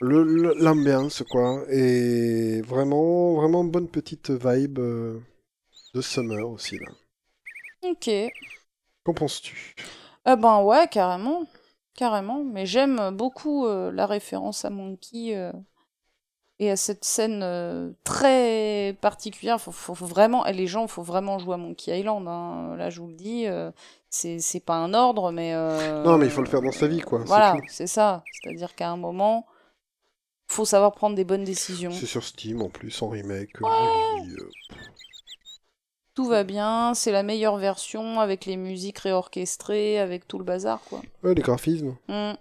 le- 0.00 0.54
l'ambiance, 0.62 1.22
quoi. 1.30 1.64
Et 1.70 2.60
vraiment, 2.62 3.34
vraiment 3.34 3.64
bonne 3.64 3.88
petite 3.88 4.30
vibe 4.30 4.78
euh, 4.78 5.18
de 5.94 6.00
summer 6.00 6.48
aussi, 6.48 6.78
là. 6.78 6.88
Ok. 7.90 8.10
Qu'en 9.04 9.14
penses-tu? 9.14 9.74
Ben 10.24 10.62
ouais, 10.62 10.88
carrément. 10.88 11.46
Carrément. 11.94 12.42
Mais 12.44 12.66
j'aime 12.66 13.10
beaucoup 13.16 13.66
la 13.68 14.06
référence 14.06 14.64
à 14.64 14.70
Monkey 14.70 15.34
et 16.58 16.70
à 16.70 16.76
cette 16.76 17.04
scène 17.04 17.42
euh, 17.42 17.90
très 18.04 18.96
particulière. 19.00 19.60
Faut, 19.60 19.72
faut, 19.72 19.94
faut 19.94 20.06
vraiment, 20.06 20.44
les 20.44 20.66
gens, 20.66 20.86
faut 20.86 21.02
vraiment 21.02 21.38
jouer 21.38 21.54
à 21.54 21.58
Monkey 21.58 21.98
Island. 21.98 22.26
hein. 22.28 22.74
Là, 22.76 22.90
je 22.90 23.00
vous 23.00 23.08
le 23.08 23.14
dis, 23.14 23.46
euh, 23.46 23.70
c'est 24.08 24.64
pas 24.64 24.76
un 24.76 24.94
ordre, 24.94 25.32
mais. 25.32 25.52
euh, 25.54 26.02
Non, 26.04 26.16
mais 26.18 26.26
il 26.26 26.30
faut 26.30 26.42
le 26.42 26.48
faire 26.48 26.62
dans 26.62 26.72
sa 26.72 26.86
vie, 26.86 27.00
quoi. 27.00 27.20
Voilà, 27.26 27.58
c'est 27.68 27.86
ça. 27.86 28.22
C'est-à-dire 28.32 28.74
qu'à 28.74 28.88
un 28.88 28.96
moment, 28.96 29.46
faut 30.48 30.64
savoir 30.64 30.92
prendre 30.92 31.16
des 31.16 31.24
bonnes 31.24 31.44
décisions. 31.44 31.90
C'est 31.90 32.06
sur 32.06 32.24
Steam, 32.24 32.62
en 32.62 32.68
plus, 32.70 33.02
en 33.02 33.08
remake. 33.08 33.52
Tout 36.14 36.24
va 36.24 36.44
bien, 36.44 36.94
c'est 36.94 37.12
la 37.12 37.22
meilleure 37.22 37.58
version 37.58 38.20
avec 38.20 38.46
les 38.46 38.56
musiques 38.56 39.00
réorchestrées, 39.00 39.98
avec 39.98 40.26
tout 40.26 40.38
le 40.38 40.44
bazar, 40.44 40.80
quoi. 40.88 41.02
Ouais, 41.22 41.34
les 41.34 41.42
graphismes. 41.42 41.94
Hmm. 42.08 42.32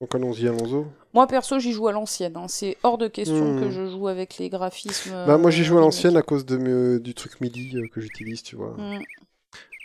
Donc 0.00 0.14
allons-y, 0.14 0.46
allons-y. 0.46 0.84
Moi 1.14 1.26
perso, 1.26 1.58
j'y 1.58 1.72
joue 1.72 1.88
à 1.88 1.92
l'ancienne. 1.92 2.36
hein. 2.36 2.48
C'est 2.48 2.78
hors 2.82 2.98
de 2.98 3.08
question 3.08 3.52
Hmm. 3.52 3.54
que 3.54 3.70
je 3.70 3.86
joue 3.88 4.08
avec 4.08 4.38
les 4.38 4.48
graphismes. 4.50 5.12
Bah, 5.24 5.36
moi, 5.38 5.50
j'y 5.50 5.64
euh, 5.64 5.64
joue 5.64 5.78
à 5.78 5.80
l'ancienne 5.80 6.16
à 6.16 6.22
cause 6.22 6.46
de, 6.46 6.56
me- 6.56 7.00
du 7.00 7.12
truc 7.14 7.40
MIDI 7.40 7.76
euh, 7.76 7.88
que 7.88 8.00
j'utilise, 8.00 8.42
tu 8.44 8.54
vois. 8.56 8.76
Hmm. 8.76 9.02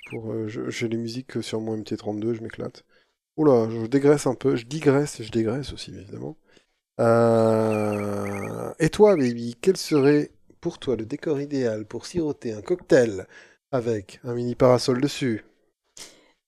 Pour, 0.05 0.32
euh, 0.32 0.47
j'ai 0.47 0.88
les 0.88 0.97
musiques 0.97 1.41
sur 1.43 1.59
mon 1.59 1.75
MT32, 1.75 2.34
je 2.34 2.41
m'éclate. 2.41 2.84
Oula, 3.38 3.69
je 3.71 3.88
dégraisse 3.88 4.28
un 4.28 4.36
peu, 4.36 4.55
je 4.55 4.65
digresse 4.67 5.19
et 5.21 5.23
je 5.25 5.32
dégraisse 5.32 5.73
aussi, 5.73 5.93
évidemment. 5.95 6.38
Euh, 7.01 8.73
Et 8.80 8.89
toi, 8.89 9.17
baby, 9.17 9.55
quel 9.61 9.78
serait 9.78 10.32
pour 10.61 10.80
toi 10.80 10.95
le 10.97 11.05
décor 11.05 11.41
idéal 11.41 11.86
pour 11.88 12.05
siroter 12.07 12.53
un 12.53 12.61
cocktail 12.61 13.28
avec 13.71 14.19
un 14.25 14.36
mini 14.36 14.55
parasol 14.55 15.01
dessus? 15.01 15.45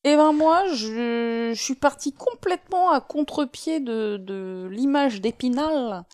Eh 0.05 0.15
ben 0.15 0.31
moi, 0.31 0.65
je, 0.73 1.51
je 1.53 1.61
suis 1.61 1.75
partie 1.75 2.13
complètement 2.13 2.91
à 2.91 3.01
contre-pied 3.01 3.79
de, 3.79 4.17
de 4.17 4.67
l'image 4.71 5.19
d'Épinal 5.21 6.05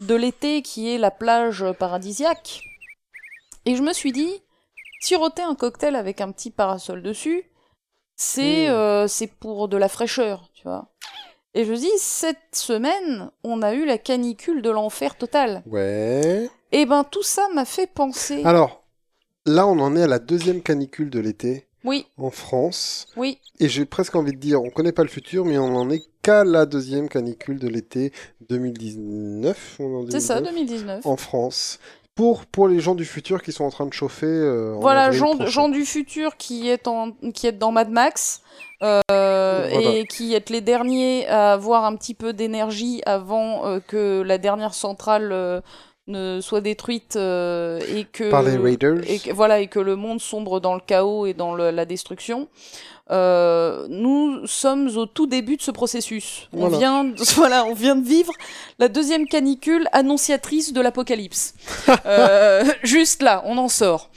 de 0.00 0.14
l'été 0.14 0.62
qui 0.62 0.90
est 0.92 0.98
la 0.98 1.10
plage 1.10 1.64
paradisiaque. 1.78 2.60
Et 3.64 3.76
je 3.76 3.82
me 3.82 3.92
suis 3.92 4.12
dit, 4.12 4.42
siroter 5.00 5.42
un 5.42 5.54
cocktail 5.54 5.96
avec 5.96 6.20
un 6.20 6.32
petit 6.32 6.50
parasol 6.50 7.02
dessus, 7.02 7.44
c'est 8.16 8.68
Mm. 8.68 8.72
euh, 8.72 9.06
pour 9.40 9.68
de 9.68 9.76
la 9.76 9.88
fraîcheur, 9.88 10.48
tu 10.54 10.62
vois. 10.64 10.88
Et 11.54 11.64
je 11.64 11.72
me 11.72 11.76
dis, 11.76 11.90
cette 11.98 12.54
semaine, 12.54 13.30
on 13.42 13.62
a 13.62 13.72
eu 13.74 13.84
la 13.86 13.98
canicule 13.98 14.60
de 14.62 14.70
l'enfer 14.70 15.16
total. 15.16 15.62
Ouais. 15.66 16.50
Et 16.72 16.84
ben 16.86 17.04
tout 17.04 17.22
ça 17.22 17.48
m'a 17.54 17.64
fait 17.64 17.86
penser. 17.86 18.42
Alors, 18.44 18.82
là, 19.46 19.66
on 19.66 19.78
en 19.78 19.96
est 19.96 20.02
à 20.02 20.06
la 20.06 20.18
deuxième 20.18 20.62
canicule 20.62 21.08
de 21.10 21.20
l'été 21.20 21.66
Oui, 21.86 22.06
en 22.18 22.30
France. 22.30 23.06
oui, 23.16 23.38
Et 23.60 23.68
j'ai 23.68 23.84
presque 23.86 24.14
envie 24.16 24.32
de 24.32 24.38
dire, 24.38 24.60
on 24.62 24.70
connaît 24.70 24.92
pas 24.92 25.02
le 25.02 25.08
futur, 25.08 25.44
mais 25.44 25.56
on 25.56 25.74
en 25.76 25.88
est 25.88 26.02
qu'à 26.22 26.44
la 26.44 26.66
deuxième 26.66 27.08
canicule 27.08 27.58
de 27.58 27.68
l'été 27.68 28.12
2019. 28.50 29.76
on 29.78 30.02
est 30.02 30.06
en 30.06 30.10
c'est 30.10 30.20
ça, 30.20 30.40
2019, 30.40 31.02
2019. 31.02 31.06
En 31.06 31.16
France. 31.16 31.78
Pour, 32.14 32.46
pour 32.46 32.66
les 32.66 32.80
gens 32.80 32.94
du 32.94 33.04
futur 33.04 33.42
qui 33.42 33.52
sont 33.52 33.64
en 33.64 33.70
train 33.70 33.84
de 33.84 33.92
chauffer. 33.92 34.24
euh, 34.26 34.74
Voilà, 34.80 35.10
gens, 35.10 35.36
gens 35.46 35.68
du 35.68 35.84
futur 35.84 36.36
qui 36.38 36.68
est, 36.68 36.88
en, 36.88 37.12
qui 37.34 37.46
est 37.46 37.52
dans 37.52 37.72
Mad 37.72 37.90
Max 37.90 38.40
euh, 38.82 39.00
Voilà. 39.10 39.90
et 39.96 40.06
qui 40.06 40.32
est 40.34 40.48
les 40.48 40.62
derniers 40.62 41.26
à 41.28 41.52
avoir 41.52 41.84
un 41.84 41.94
petit 41.94 42.14
peu 42.14 42.32
d'énergie 42.32 43.02
avant 43.04 43.66
euh, 43.66 43.80
que 43.86 44.22
la 44.22 44.38
dernière 44.38 44.72
centrale 44.72 45.30
euh, 45.30 45.60
ne 46.08 46.40
soit 46.40 46.60
détruite 46.60 47.16
euh, 47.16 47.80
et 47.94 48.04
que 48.04 48.30
Par 48.30 48.42
les 48.42 48.56
Raiders. 48.56 48.98
et 49.10 49.18
que, 49.18 49.32
voilà 49.32 49.60
et 49.60 49.66
que 49.66 49.80
le 49.80 49.96
monde 49.96 50.20
sombre 50.20 50.60
dans 50.60 50.74
le 50.74 50.80
chaos 50.80 51.26
et 51.26 51.34
dans 51.34 51.54
le- 51.54 51.70
la 51.70 51.84
destruction. 51.84 52.48
Euh, 53.12 53.86
nous 53.88 54.44
sommes 54.48 54.88
au 54.96 55.06
tout 55.06 55.28
début 55.28 55.56
de 55.56 55.62
ce 55.62 55.70
processus. 55.70 56.48
On 56.52 56.66
Voilà. 56.68 56.78
vient, 56.78 57.04
de, 57.04 57.14
voilà, 57.36 57.64
on 57.64 57.72
vient 57.74 57.94
de 57.94 58.04
vivre 58.06 58.32
la 58.80 58.88
deuxième 58.88 59.26
canicule 59.28 59.86
annonciatrice 59.92 60.72
de 60.72 60.80
l'apocalypse. 60.80 61.54
Euh, 62.06 62.64
juste 62.82 63.22
là, 63.22 63.42
on 63.46 63.58
en 63.58 63.68
sort. 63.68 64.10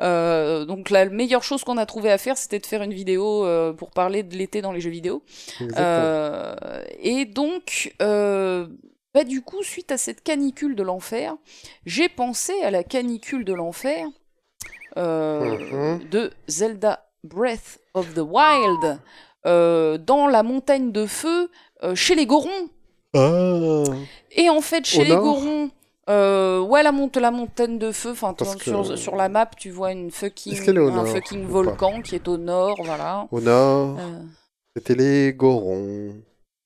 Euh, 0.00 0.64
donc 0.66 0.90
la 0.90 1.06
meilleure 1.06 1.42
chose 1.42 1.64
qu'on 1.64 1.76
a 1.78 1.86
trouvé 1.86 2.10
à 2.10 2.18
faire, 2.18 2.36
c'était 2.36 2.58
de 2.58 2.66
faire 2.66 2.82
une 2.82 2.92
vidéo 2.94 3.44
euh, 3.46 3.72
pour 3.72 3.90
parler 3.90 4.22
de 4.22 4.36
l'été 4.36 4.60
dans 4.62 4.72
les 4.72 4.80
jeux 4.80 4.90
vidéo. 4.90 5.22
Et 7.02 7.24
donc, 7.24 7.94
euh, 8.02 8.66
bah, 9.14 9.24
du 9.24 9.42
coup, 9.42 9.62
suite 9.62 9.90
à 9.92 9.98
cette 9.98 10.22
canicule 10.22 10.74
de 10.76 10.82
l'enfer, 10.82 11.36
j'ai 11.86 12.08
pensé 12.08 12.52
à 12.62 12.70
la 12.70 12.84
canicule 12.84 13.44
de 13.44 13.52
l'enfer 13.54 14.06
euh, 14.96 15.98
Mhm. 15.98 16.08
de 16.10 16.30
Zelda 16.48 17.06
Breath 17.24 17.78
of 17.94 18.14
the 18.14 18.20
Wild 18.24 18.98
euh, 19.46 19.98
dans 19.98 20.26
la 20.26 20.42
montagne 20.42 20.92
de 20.92 21.06
feu 21.06 21.50
euh, 21.82 21.94
chez 21.94 22.14
les 22.14 22.26
Gorons. 22.26 22.68
Ah. 23.14 23.84
Et 24.32 24.48
en 24.50 24.60
fait, 24.60 24.84
chez 24.84 25.00
Au 25.00 25.04
les 25.04 25.10
nord 25.10 25.22
Gorons, 25.24 25.70
Euh, 26.08 26.58
ouais, 26.60 26.82
la, 26.82 26.90
monte, 26.90 27.16
la 27.18 27.30
montagne 27.30 27.78
de 27.78 27.92
feu. 27.92 28.10
Enfin, 28.10 28.34
sur, 28.42 28.56
que- 28.88 28.96
sur 28.96 29.14
la 29.14 29.28
map, 29.28 29.46
tu 29.56 29.70
vois 29.70 29.92
une 29.92 30.10
fucking, 30.10 30.58
un 30.68 30.72
nord 30.72 31.06
fucking 31.06 31.44
volcan 31.46 32.02
qui 32.02 32.16
est 32.16 32.26
au 32.26 32.36
nord, 32.36 32.74
voilà. 32.84 33.28
Au 33.30 33.40
nord, 33.40 33.96
Euh, 34.00 34.18
c'était 34.74 34.96
les 34.96 35.32
Gorons. 35.34 36.14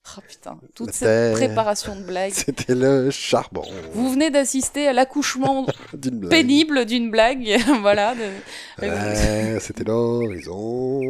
Ah, 0.07 0.21
putain, 0.29 0.59
toute 0.75 0.93
cette 0.93 1.35
préparation 1.35 1.97
de 1.97 2.03
blague. 2.03 2.33
C'était 2.33 2.75
le 2.75 3.11
charbon. 3.11 3.65
Vous 3.93 4.11
venez 4.11 4.31
d'assister 4.31 4.87
à 4.87 4.93
l'accouchement 4.93 5.67
pénible 6.31 6.85
d'une 6.85 7.11
blague, 7.11 7.57
voilà. 7.81 8.15
de- 8.15 8.83
Ouais, 8.87 9.59
c'était 9.61 9.85
l'horizon. 9.85 11.01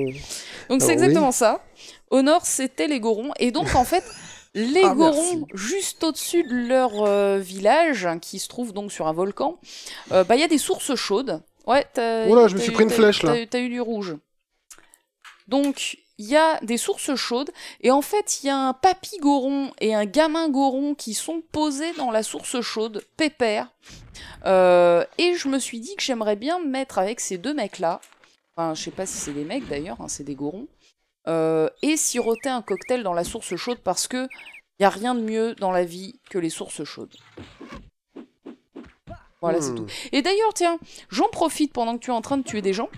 Donc 0.69 0.81
c'est 0.81 0.89
oui. 0.89 0.93
exactement 0.95 1.33
ça. 1.33 1.65
Au 2.11 2.23
nord, 2.23 2.47
c'était 2.47 2.87
les 2.87 3.01
Gorons. 3.01 3.33
Et 3.41 3.51
donc, 3.51 3.75
en 3.75 3.85
fait, 3.85 4.05
les 4.55 4.85
Ah, 4.85 4.95
Gorons, 4.95 5.39
merci. 5.39 5.45
juste 5.55 6.05
au-dessus 6.05 6.45
de 6.45 6.55
leur 6.69 7.03
euh, 7.03 7.39
village, 7.39 8.07
hein, 8.07 8.19
qui 8.21 8.39
se 8.39 8.47
trouve 8.49 8.73
donc 8.73 8.93
sur 8.93 9.09
un 9.09 9.13
volcan, 9.13 9.59
euh, 10.13 10.23
bah, 10.23 10.37
il 10.37 10.41
y 10.41 10.45
a 10.45 10.49
des 10.49 10.59
sources 10.59 10.95
chaudes. 10.95 11.43
Ouais, 11.67 11.85
t'as 11.93 12.29
Oula, 12.29 12.47
je 12.47 12.55
me 12.55 12.61
suis 12.61 12.71
pris 12.71 12.85
une 12.85 12.91
flèche, 12.91 13.23
là. 13.25 13.35
T'as 13.51 13.59
eu 13.59 13.69
du 13.69 13.81
rouge. 13.81 14.15
Donc, 15.49 15.97
il 16.19 16.27
y 16.27 16.37
a 16.37 16.61
des 16.61 16.77
sources 16.77 17.15
chaudes, 17.15 17.51
et 17.81 17.91
en 17.91 18.03
fait, 18.03 18.43
il 18.43 18.47
y 18.47 18.51
a 18.51 18.57
un 18.57 18.73
papy 18.73 19.19
goron 19.19 19.73
et 19.81 19.95
un 19.95 20.05
gamin 20.05 20.49
goron 20.49 20.95
qui 20.95 21.15
sont 21.15 21.43
posés 21.53 21.93
dans 21.95 22.11
la 22.11 22.23
source 22.23 22.61
chaude, 22.61 23.05
pépère. 23.17 23.71
Euh, 24.47 25.05
et 25.19 25.35
je 25.35 25.49
me 25.49 25.59
suis 25.59 25.81
dit 25.81 25.97
que 25.97 26.03
j'aimerais 26.03 26.37
bien 26.37 26.61
me 26.61 26.69
mettre 26.69 26.99
avec 26.99 27.21
ces 27.21 27.39
deux 27.39 27.55
mecs-là. 27.55 28.01
Enfin, 28.57 28.75
je 28.75 28.83
sais 28.83 28.91
pas 28.91 29.07
si 29.07 29.19
c'est 29.19 29.33
des 29.33 29.45
mecs 29.45 29.67
d'ailleurs, 29.69 30.01
hein, 30.01 30.09
c'est 30.09 30.25
des 30.25 30.37
gorons. 30.37 30.69
Euh, 31.27 31.69
et 31.83 31.97
siroter 31.97 32.51
un 32.51 32.63
cocktail 32.63 33.03
dans 33.03 33.15
la 33.15 33.25
source 33.25 33.57
chaude 33.57 33.79
parce 33.83 34.07
que 34.07 34.29
y 34.79 34.85
a 34.85 34.91
rien 34.91 35.15
de 35.15 35.21
mieux 35.21 35.55
dans 35.55 35.73
la 35.73 35.85
vie 35.85 36.21
que 36.31 36.39
les 36.39 36.51
sources 36.51 36.85
chaudes. 36.85 37.17
Voilà, 39.41 39.61
c'est 39.61 39.73
Hmm, 39.73 39.77
tout. 39.77 39.87
Et 40.13 40.23
d'ailleurs, 40.23 40.55
tiens, 40.55 40.79
j'en 41.11 41.29
profite 41.29 41.73
pendant 41.73 41.99
que 41.99 42.05
tu 42.05 42.11
es 42.11 42.15
en 42.15 42.23
train 42.23 42.39
de 42.39 42.43
tuer 42.45 42.63
des 42.63 42.73
gens. 42.73 42.89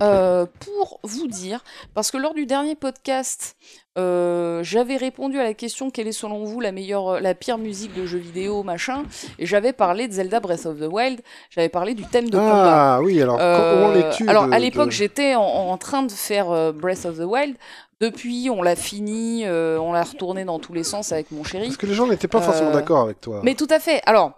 Euh, 0.00 0.46
pour 0.60 1.00
vous 1.02 1.26
dire, 1.26 1.62
parce 1.94 2.10
que 2.10 2.16
lors 2.16 2.32
du 2.34 2.46
dernier 2.46 2.74
podcast, 2.74 3.56
euh, 3.98 4.62
j'avais 4.62 4.96
répondu 4.96 5.38
à 5.38 5.42
la 5.42 5.54
question 5.54 5.90
quelle 5.90 6.08
est 6.08 6.12
selon 6.12 6.44
vous 6.44 6.60
la 6.60 6.72
meilleure, 6.72 7.08
euh, 7.08 7.20
la 7.20 7.34
pire 7.34 7.58
musique 7.58 7.92
de 7.94 8.06
jeux 8.06 8.18
vidéo, 8.18 8.62
machin, 8.62 9.02
et 9.38 9.46
j'avais 9.46 9.72
parlé 9.72 10.08
de 10.08 10.12
Zelda 10.12 10.40
Breath 10.40 10.66
of 10.66 10.78
the 10.78 10.88
Wild, 10.90 11.20
j'avais 11.50 11.68
parlé 11.68 11.94
du 11.94 12.04
thème 12.04 12.30
de 12.30 12.38
combat. 12.38 12.94
Ah 12.96 13.02
oui, 13.02 13.20
alors 13.20 13.38
Euh, 13.40 13.94
es-tu 14.10 14.28
alors 14.28 14.46
de- 14.46 14.52
à 14.52 14.58
l'époque, 14.58 14.86
de- 14.86 14.92
j'étais 14.92 15.34
en, 15.34 15.42
en 15.42 15.76
train 15.76 16.02
de 16.02 16.10
faire 16.12 16.72
Breath 16.72 17.04
of 17.04 17.18
the 17.18 17.24
Wild. 17.24 17.56
Depuis, 18.00 18.50
on 18.50 18.62
l'a 18.62 18.76
fini, 18.76 19.44
on 19.48 19.92
l'a 19.92 20.02
retourné 20.02 20.44
dans 20.44 20.58
tous 20.58 20.72
les 20.72 20.84
sens 20.84 21.12
avec 21.12 21.30
mon 21.30 21.44
chéri. 21.44 21.66
Parce 21.66 21.76
que 21.76 21.86
les 21.86 21.94
gens 21.94 22.06
n'étaient 22.06 22.28
pas 22.28 22.40
forcément 22.40 22.70
d'accord 22.72 23.00
avec 23.02 23.20
toi. 23.20 23.40
Mais 23.44 23.54
tout 23.54 23.68
à 23.70 23.78
fait. 23.78 24.02
Alors, 24.06 24.32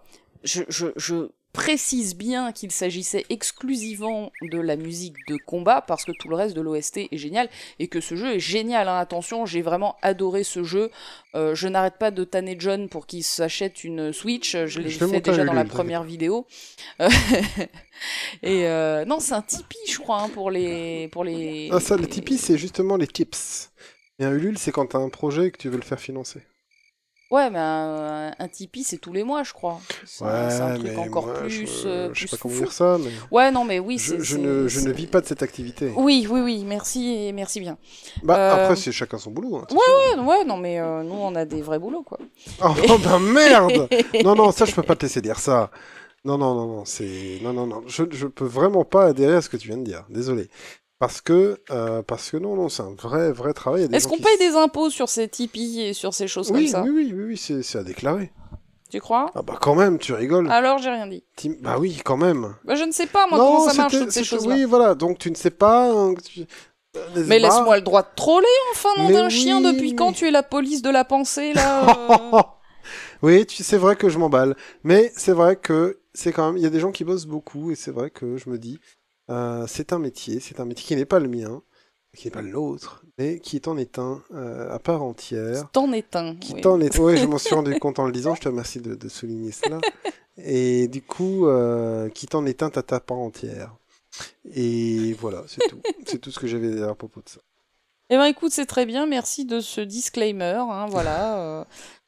je, 0.44 0.62
je- 0.68 0.92
je 0.96 1.28
précise 1.56 2.14
bien 2.14 2.52
qu'il 2.52 2.70
s'agissait 2.70 3.24
exclusivement 3.30 4.30
de 4.42 4.60
la 4.60 4.76
musique 4.76 5.16
de 5.26 5.38
combat, 5.38 5.80
parce 5.80 6.04
que 6.04 6.12
tout 6.12 6.28
le 6.28 6.36
reste 6.36 6.54
de 6.54 6.60
l'OST 6.60 7.08
est 7.10 7.16
génial, 7.16 7.48
et 7.78 7.88
que 7.88 8.02
ce 8.02 8.14
jeu 8.14 8.34
est 8.34 8.40
génial. 8.40 8.88
hein. 8.88 8.98
Attention, 8.98 9.46
j'ai 9.46 9.62
vraiment 9.62 9.96
adoré 10.02 10.44
ce 10.44 10.64
jeu. 10.64 10.90
Euh, 11.34 11.54
je 11.54 11.66
n'arrête 11.66 11.96
pas 11.98 12.10
de 12.10 12.24
tanner 12.24 12.56
John 12.58 12.90
pour 12.90 13.06
qu'il 13.06 13.24
s'achète 13.24 13.84
une 13.84 14.12
Switch. 14.12 14.54
Je 14.54 14.80
l'ai 14.80 14.90
fait 14.90 15.20
déjà 15.22 15.44
dans 15.44 15.54
la 15.54 15.64
première 15.64 16.04
vidéo. 16.04 16.46
Euh, 17.00 17.08
et 18.42 18.66
euh, 18.66 19.06
non, 19.06 19.18
c'est 19.18 19.32
un 19.32 19.42
Tipeee, 19.42 19.90
je 19.90 19.98
crois, 19.98 20.20
hein, 20.20 20.28
pour 20.28 20.50
les... 20.50 21.08
Pour 21.08 21.24
les... 21.24 21.70
Ah 21.72 21.80
ça, 21.80 21.96
les 21.96 22.06
Tipeee, 22.06 22.36
c'est 22.36 22.58
justement 22.58 22.98
les 22.98 23.06
tips. 23.06 23.70
Et 24.18 24.26
un 24.26 24.32
Ulule, 24.32 24.58
c'est 24.58 24.72
quand 24.72 24.86
t'as 24.86 24.98
un 24.98 25.08
projet 25.08 25.46
et 25.46 25.50
que 25.50 25.58
tu 25.58 25.70
veux 25.70 25.76
le 25.76 25.82
faire 25.82 26.00
financer. 26.00 26.42
Ouais, 27.30 27.50
mais 27.50 27.58
un, 27.58 28.32
un 28.38 28.48
Tipeee, 28.48 28.84
c'est 28.84 28.98
tous 28.98 29.12
les 29.12 29.24
mois, 29.24 29.42
je 29.42 29.52
crois. 29.52 29.80
C'est 30.04 30.24
un, 30.24 30.48
c'est 30.48 30.60
un 30.60 30.78
truc 30.78 30.96
encore 30.96 31.26
moi, 31.26 31.34
plus... 31.40 31.50
je, 31.50 31.88
euh, 31.88 32.10
je 32.14 32.20
sais 32.20 32.26
plus 32.26 32.30
pas 32.30 32.36
comment 32.40 32.54
dire 32.56 32.72
ça, 32.72 32.98
mais 33.00 33.10
Ouais, 33.32 33.50
non, 33.50 33.64
mais 33.64 33.80
oui, 33.80 33.98
je, 33.98 34.14
c'est... 34.16 34.22
je 34.22 34.36
ne, 34.38 34.68
je 34.68 34.80
ne 34.80 34.92
vis 34.92 35.08
pas 35.08 35.20
de 35.20 35.26
cette 35.26 35.42
activité. 35.42 35.92
Oui, 35.96 36.28
oui, 36.30 36.40
oui, 36.40 36.64
merci 36.64 37.04
et 37.26 37.32
merci 37.32 37.58
bien. 37.58 37.78
Bah 38.22 38.36
Euh, 38.38 38.62
après, 38.62 38.76
c'est 38.76 38.92
chacun 38.92 39.18
son 39.18 39.32
boulot. 39.32 39.56
hein, 39.56 39.66
Ouais, 39.72 40.22
ouais, 40.22 40.44
non, 40.44 40.56
mais 40.56 40.78
euh, 40.78 41.02
nous, 41.02 41.14
on 41.16 41.34
a 41.34 41.44
des 41.44 41.62
vrais 41.62 41.80
boulots, 41.80 42.04
quoi. 42.04 42.18
Oh, 42.64 42.68
oh, 42.90 42.98
ben 42.98 43.18
merde 43.18 43.88
Non, 44.24 44.36
non, 44.36 44.52
ça, 44.52 44.64
je 44.64 44.72
peux 44.74 44.82
pas 44.84 44.94
te 44.94 45.02
laisser 45.06 45.20
dire 45.20 45.40
ça. 45.40 45.72
Non, 46.24 46.38
non, 46.38 46.54
non, 46.54 46.66
non, 46.68 46.84
c'est... 46.84 47.38
Non, 47.42 47.52
non, 47.52 47.66
non, 47.66 47.82
je, 47.88 48.04
je 48.10 48.26
peux 48.28 48.44
vraiment 48.46 48.84
pas 48.84 49.06
adhérer 49.06 49.34
à 49.34 49.40
ce 49.42 49.48
que 49.48 49.56
tu 49.56 49.66
viens 49.68 49.78
de 49.78 49.84
dire. 49.84 50.04
Désolé. 50.10 50.48
Parce 50.98 51.20
que, 51.20 51.60
euh, 51.70 52.02
parce 52.02 52.30
que 52.30 52.38
non, 52.38 52.56
non, 52.56 52.68
c'est 52.70 52.82
un 52.82 52.94
vrai, 52.94 53.30
vrai 53.30 53.52
travail. 53.52 53.86
Est-ce 53.92 54.08
qu'on 54.08 54.16
qui 54.16 54.22
paye 54.22 54.38
des 54.38 54.54
impôts 54.56 54.88
sur 54.88 55.08
ces 55.10 55.28
Tipeee 55.28 55.82
et 55.82 55.92
sur 55.92 56.14
ces 56.14 56.26
choses 56.26 56.50
Oui, 56.50 56.64
comme 56.64 56.72
ça 56.72 56.82
oui, 56.82 56.90
oui, 56.90 57.12
oui, 57.14 57.24
oui, 57.48 57.62
c'est 57.62 57.78
à 57.78 57.82
déclarer. 57.82 58.32
Tu 58.90 59.00
crois? 59.00 59.30
Ah 59.34 59.42
bah 59.42 59.58
quand 59.60 59.74
même, 59.74 59.98
tu 59.98 60.12
rigoles. 60.14 60.48
Alors, 60.50 60.78
j'ai 60.78 60.90
rien 60.90 61.06
dit. 61.06 61.24
Tim- 61.36 61.56
Bah 61.60 61.76
oui, 61.78 62.00
quand 62.04 62.16
même. 62.16 62.54
Bah, 62.64 62.76
je 62.76 62.84
ne 62.84 62.92
sais 62.92 63.06
pas, 63.08 63.26
moi, 63.26 63.36
comment 63.38 63.66
ça 63.66 63.74
marche, 63.74 63.98
toutes 63.98 64.10
ces 64.12 64.24
choses-là. 64.24 64.54
Oui, 64.54 64.64
voilà, 64.64 64.94
donc 64.94 65.18
tu 65.18 65.30
ne 65.30 65.34
sais 65.34 65.50
pas... 65.50 65.90
hein, 65.90 66.14
tu- 66.24 66.46
euh, 66.96 67.06
Mais 67.26 67.40
pas 67.40 67.48
laisse-moi 67.48 67.76
le 67.76 67.82
droit 67.82 68.02
de 68.02 68.08
troller, 68.16 68.46
enfin, 68.72 68.88
nom 68.96 69.10
d'un 69.10 69.28
chien, 69.28 69.58
oui, 69.58 69.64
depuis 69.74 69.94
quand 69.94 70.12
tu 70.12 70.26
es 70.26 70.30
la 70.30 70.42
police 70.44 70.80
de 70.82 70.88
la 70.90 71.04
pensée, 71.04 71.52
là 71.52 71.84
euh 72.38 72.42
oui, 73.22 73.44
tu- 73.44 73.62
c'est 73.64 73.76
vrai 73.76 73.96
que 73.96 74.08
je 74.08 74.18
m'emballe. 74.18 74.56
Mais 74.84 75.12
c'est 75.16 75.32
vrai 75.32 75.56
que 75.56 75.98
c'est 76.14 76.32
quand 76.32 76.46
même... 76.46 76.56
Il 76.56 76.62
y 76.62 76.66
a 76.66 76.70
des 76.70 76.80
gens 76.80 76.92
qui 76.92 77.04
bossent 77.04 77.26
beaucoup, 77.26 77.70
et 77.70 77.74
c'est 77.74 77.90
vrai 77.90 78.08
que 78.10 78.36
je 78.36 78.48
me 78.48 78.56
dis, 78.56 78.78
euh, 79.30 79.66
c'est 79.66 79.92
un 79.92 79.98
métier, 79.98 80.40
c'est 80.40 80.60
un 80.60 80.64
métier 80.64 80.84
qui 80.86 80.96
n'est 80.96 81.04
pas 81.04 81.18
le 81.18 81.28
mien, 81.28 81.62
qui 82.16 82.26
n'est 82.26 82.30
pas 82.30 82.42
le 82.42 82.50
nôtre, 82.50 83.04
mais 83.18 83.40
qui 83.40 83.60
t'en 83.60 83.76
est 83.76 83.98
un 83.98 84.22
euh, 84.34 84.72
à 84.72 84.78
part 84.78 85.02
entière. 85.02 85.70
T'en 85.72 85.92
es 85.92 86.04
un. 86.16 86.34
Qui 86.36 86.54
oui. 86.54 86.60
t'en 86.60 86.80
est... 86.80 86.98
Oui, 86.98 87.16
je 87.16 87.26
m'en 87.26 87.38
suis 87.38 87.54
rendu 87.54 87.78
compte 87.78 87.98
en 87.98 88.06
le 88.06 88.12
disant, 88.12 88.34
je 88.34 88.40
te 88.40 88.48
remercie 88.48 88.80
de, 88.80 88.94
de 88.94 89.08
souligner 89.08 89.52
cela. 89.52 89.78
Et 90.38 90.88
du 90.88 91.02
coup, 91.02 91.46
euh, 91.46 92.08
qui 92.10 92.26
t'en 92.26 92.44
est 92.46 92.62
un 92.62 92.70
à 92.74 92.82
ta 92.82 93.00
part 93.00 93.18
entière. 93.18 93.74
Et 94.54 95.12
voilà, 95.14 95.42
c'est 95.46 95.66
tout. 95.68 95.80
c'est 96.06 96.18
tout 96.18 96.30
ce 96.30 96.38
que 96.38 96.46
j'avais 96.46 96.82
à 96.82 96.94
propos 96.94 97.20
de 97.20 97.28
ça. 97.28 97.40
Eh 98.08 98.16
ben 98.16 98.24
écoute, 98.26 98.52
c'est 98.52 98.66
très 98.66 98.86
bien, 98.86 99.04
merci 99.06 99.44
de 99.44 99.60
ce 99.60 99.80
disclaimer, 99.80 100.62
hein, 100.70 100.86
voilà. 100.88 101.38
euh, 101.38 101.64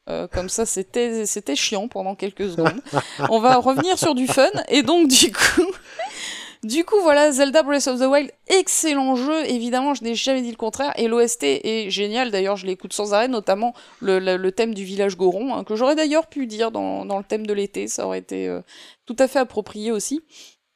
euh, 0.09 0.27
comme 0.27 0.47
ça, 0.47 0.65
c'était 0.65 1.25
c'était 1.25 1.57
chiant 1.57 1.89
pendant 1.89 2.15
quelques 2.15 2.49
secondes. 2.51 2.81
On 3.29 3.39
va 3.41 3.57
revenir 3.57 3.99
sur 3.99 4.15
du 4.15 4.25
fun, 4.25 4.49
et 4.69 4.81
donc 4.81 5.09
du 5.09 5.31
coup, 5.31 5.71
du 6.63 6.83
coup 6.83 6.99
voilà, 7.01 7.31
Zelda 7.31 7.63
Breath 7.63 7.87
of 7.87 7.99
the 7.99 8.05
Wild, 8.05 8.31
excellent 8.47 9.15
jeu, 9.15 9.45
évidemment, 9.45 9.93
je 9.93 10.03
n'ai 10.03 10.15
jamais 10.15 10.41
dit 10.41 10.51
le 10.51 10.57
contraire, 10.57 10.91
et 10.97 11.07
l'OST 11.07 11.43
est 11.43 11.89
génial, 11.89 12.31
d'ailleurs 12.31 12.57
je 12.57 12.65
l'écoute 12.65 12.93
sans 12.93 13.13
arrêt, 13.13 13.27
notamment 13.29 13.73
le, 14.01 14.49
thème 14.49 14.73
du 14.73 14.83
village 14.83 15.15
Goron, 15.15 15.55
hein, 15.55 15.63
que 15.63 15.75
j'aurais 15.75 15.95
d'ailleurs 15.95 16.27
pu 16.27 16.47
dire 16.47 16.71
dans, 16.71 17.05
dans 17.05 17.17
le 17.17 17.23
thème 17.23 17.47
de 17.47 17.53
l'été, 17.53 17.87
ça 17.87 18.05
aurait 18.05 18.19
été 18.19 18.47
euh, 18.47 18.61
tout 19.05 19.15
à 19.19 19.27
fait 19.27 19.39
approprié 19.39 19.91
aussi. 19.91 20.21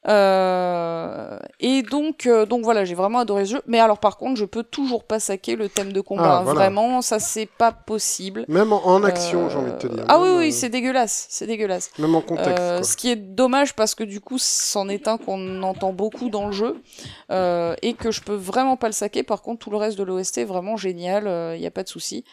Euh, 0.08 1.38
et 1.60 1.82
donc, 1.82 2.26
euh, 2.26 2.46
donc 2.46 2.64
voilà, 2.64 2.84
j'ai 2.86 2.96
vraiment 2.96 3.20
adoré 3.20 3.46
ce 3.46 3.52
jeu. 3.56 3.62
Mais 3.68 3.80
alors, 3.80 4.00
par 4.00 4.18
contre, 4.18 4.38
je 4.38 4.46
peux 4.46 4.64
toujours 4.64 5.06
pas 5.06 5.20
saquer 5.20 5.56
le 5.56 5.70
thème 5.70 5.94
de 5.94 6.02
combat. 6.02 6.40
Ah, 6.40 6.42
voilà. 6.44 6.60
Vraiment, 6.60 7.02
ça 7.02 7.20
c'est 7.20 7.46
pas 7.46 7.72
possible. 7.72 8.46
Même 8.48 8.74
en, 8.74 8.86
en 8.86 9.04
action, 9.04 9.46
Euh, 9.46 9.50
j'ai 9.50 9.58
envie 9.58 9.72
de 9.72 9.78
te 9.78 9.88
dire. 9.88 10.06
Ah 10.10 10.20
oui, 10.20 10.28
Même, 10.30 10.38
oui, 10.40 10.52
c'est 10.52 10.70
dégueulasse, 10.70 11.28
c'est 11.30 11.48
dégueulasse. 11.48 11.92
Même 12.00 12.16
en 12.16 12.22
contexte. 12.22 12.56
Quoi. 12.56 12.84
ce 12.84 12.98
qui 12.98 13.10
est 13.10 13.16
dommage 13.16 13.76
parce 13.76 13.96
que 13.96 14.04
du 14.04 14.20
coup, 14.20 14.38
c'en 14.38 14.90
est 14.90 15.08
un 15.08 15.18
qu'on 15.18 15.64
entend 15.64 15.94
beaucoup 15.94 16.30
dans 16.30 16.48
le 16.48 16.52
jeu 16.52 16.82
et 17.30 17.94
que 17.94 18.12
je 18.12 18.22
peux 18.22 18.36
vraiment 18.36 18.78
pas 18.78 18.88
le 18.88 18.94
saquer. 18.94 19.24
Par 19.24 19.42
contre, 19.42 19.60
tout 19.60 19.70
le 19.72 19.78
reste 19.78 19.98
de 19.98 20.04
l'OST 20.04 20.40
est 20.40 20.46
vraiment 20.46 20.78
génial, 20.78 21.56
il 21.56 21.60
n'y 21.60 21.68
a 21.68 21.72
pas 21.72 21.84
de 21.84 21.90
souci. 21.90 22.26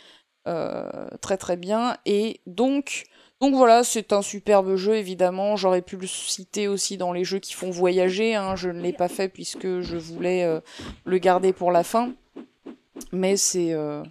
Très 0.45 1.37
très 1.37 1.57
bien. 1.57 1.97
Et 2.07 2.41
donc, 2.47 3.05
donc 3.41 3.55
voilà, 3.55 3.84
c'est 3.84 4.12
un 4.12 4.22
superbe 4.22 4.76
jeu 4.76 4.97
évidemment. 4.97 5.57
J'aurais 5.57 5.82
pu 5.82 5.97
le 5.97 6.07
citer 6.07 6.68
aussi 6.68 6.97
dans 6.99 7.12
les 7.12 7.24
jeux 7.24 7.38
qui 7.38 7.55
font 7.55 7.70
voyager. 7.70 8.34
hein. 8.34 8.55
Je 8.57 8.68
ne 8.68 8.80
l'ai 8.80 8.93
pas 8.93 9.09
fait 9.09 9.28
puisque 9.28 9.80
je 9.80 9.97
voulais 9.97 10.45
euh, 10.45 10.61
le 11.05 11.18
garder 11.18 11.53
pour 11.53 11.72
la 11.72 11.82
fin. 11.82 12.12
Mais 13.12 13.36
c'est 13.36 13.72
euh, 13.72 14.03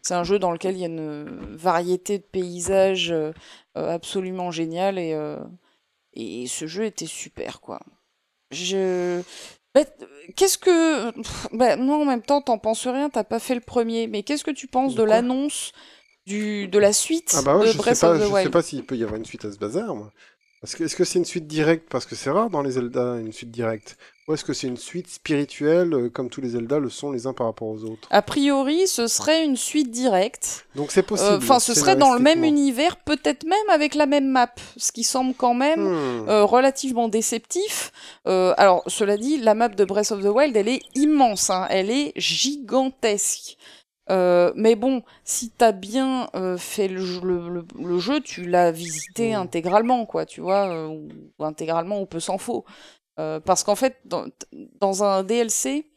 c'est 0.00 0.14
un 0.14 0.24
jeu 0.24 0.38
dans 0.38 0.52
lequel 0.52 0.74
il 0.76 0.80
y 0.80 0.84
a 0.84 0.88
une 0.88 1.54
variété 1.54 2.18
de 2.18 2.22
paysages 2.22 3.10
euh, 3.12 3.32
absolument 3.74 4.50
génial 4.50 4.98
et, 4.98 5.14
et 6.14 6.46
ce 6.46 6.66
jeu 6.66 6.84
était 6.84 7.06
super 7.06 7.60
quoi. 7.60 7.80
Je 8.50 9.20
qu'est-ce 10.34 10.58
que 10.58 11.12
bah, 11.54 11.76
non 11.76 12.02
en 12.02 12.04
même 12.04 12.22
temps 12.22 12.40
t'en 12.40 12.58
penses 12.58 12.86
rien 12.88 13.10
t'as 13.10 13.22
pas 13.22 13.38
fait 13.38 13.54
le 13.54 13.60
premier 13.60 14.08
mais 14.08 14.22
qu'est-ce 14.24 14.42
que 14.42 14.50
tu 14.50 14.66
penses 14.66 14.94
De 14.94 15.02
l'annonce 15.04 15.72
du 16.28 16.68
de 16.68 16.78
la 16.78 16.92
suite 16.92 17.34
Ah 17.36 17.42
bah 17.42 17.56
ouais, 17.56 17.62
de 17.62 17.66
je 17.66 17.72
sais 17.72 17.78
Breath 17.78 18.00
pas, 18.00 18.10
of 18.12 18.18
the 18.20 18.36
je 18.36 18.42
sais 18.44 18.50
pas 18.50 18.62
s'il 18.62 18.84
peut 18.84 18.96
y 18.96 19.02
avoir 19.02 19.18
une 19.18 19.24
suite 19.24 19.44
à 19.44 19.50
ce 19.52 19.58
bazar, 19.58 19.94
moi. 19.96 20.12
Parce 20.60 20.74
que 20.74 20.82
est-ce 20.82 20.96
que 20.96 21.04
c'est 21.04 21.20
une 21.20 21.24
suite 21.24 21.46
directe? 21.46 21.86
Parce 21.88 22.04
que 22.04 22.16
c'est 22.16 22.30
rare 22.30 22.50
dans 22.50 22.62
les 22.62 22.72
Zelda 22.72 23.14
une 23.20 23.32
suite 23.32 23.52
directe, 23.52 23.96
ou 24.26 24.34
est-ce 24.34 24.44
que 24.44 24.52
c'est 24.52 24.66
une 24.66 24.76
suite 24.76 25.08
spirituelle 25.08 25.94
euh, 25.94 26.08
comme 26.10 26.28
tous 26.30 26.40
les 26.40 26.48
Zelda 26.48 26.80
le 26.80 26.90
sont 26.90 27.12
les 27.12 27.28
uns 27.28 27.32
par 27.32 27.46
rapport 27.46 27.68
aux 27.68 27.84
autres? 27.84 28.08
A 28.10 28.22
priori 28.22 28.88
ce 28.88 29.06
serait 29.06 29.44
une 29.44 29.56
suite 29.56 29.92
directe 29.92 30.66
Donc 30.74 30.90
c'est 30.90 31.04
possible. 31.04 31.34
enfin 31.36 31.60
ce 31.60 31.74
serait 31.74 31.94
dans 31.94 32.12
le 32.12 32.18
même 32.18 32.42
univers 32.42 32.96
peut-être 32.96 33.44
même 33.44 33.68
avec 33.72 33.94
la 33.94 34.06
même 34.06 34.26
map 34.26 34.52
ce 34.76 34.90
qui 34.90 35.04
semble 35.04 35.32
quand 35.34 35.54
même 35.54 35.78
Hmm. 35.80 36.28
euh, 36.28 36.44
relativement 36.44 37.08
déceptif. 37.08 37.92
Euh, 38.26 38.52
alors, 38.56 38.82
cela 38.88 39.16
dit, 39.16 39.38
la 39.38 39.54
map 39.54 39.68
de 39.68 39.84
Breath 39.84 40.10
of 40.10 40.22
the 40.22 40.26
Wild, 40.26 40.56
elle 40.56 40.68
est 40.68 40.82
immense, 40.96 41.50
hein, 41.50 41.66
elle 41.70 41.88
est 41.90 42.12
gigantesque. 42.16 43.56
Euh, 44.10 44.52
mais 44.56 44.74
bon, 44.74 45.02
si 45.24 45.50
t'as 45.50 45.72
bien 45.72 46.28
euh, 46.34 46.56
fait 46.56 46.88
le, 46.88 47.00
jeu- 47.04 47.20
le- 47.22 47.48
le- 47.48 47.66
le 47.84 47.98
jeu, 47.98 48.20
tu 48.20 48.46
l'as 48.46 48.70
visité 48.72 49.32
Mm. 49.32 49.40
intégralement, 49.40 50.06
quoi, 50.06 50.24
tu 50.26 50.40
vois, 50.40 50.68
euh, 50.68 50.86
ou, 50.88 51.44
intégralement 51.44 52.00
ou 52.00 52.06
peu 52.06 52.20
s'en 52.20 52.38
faut. 52.38 52.64
Parce 53.16 53.64
qu'en 53.64 53.74
fait, 53.74 53.96
dans, 54.04 54.26
dans 54.80 55.02
un 55.02 55.24
DLC, 55.24 55.90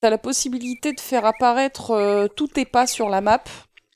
t'as 0.00 0.10
la 0.10 0.18
possibilité 0.18 0.92
de 0.92 0.98
faire 1.00 1.24
apparaître 1.24 2.26
tous 2.34 2.48
tes 2.48 2.64
pas 2.64 2.88
sur 2.88 3.08
la 3.08 3.20
map, 3.20 3.42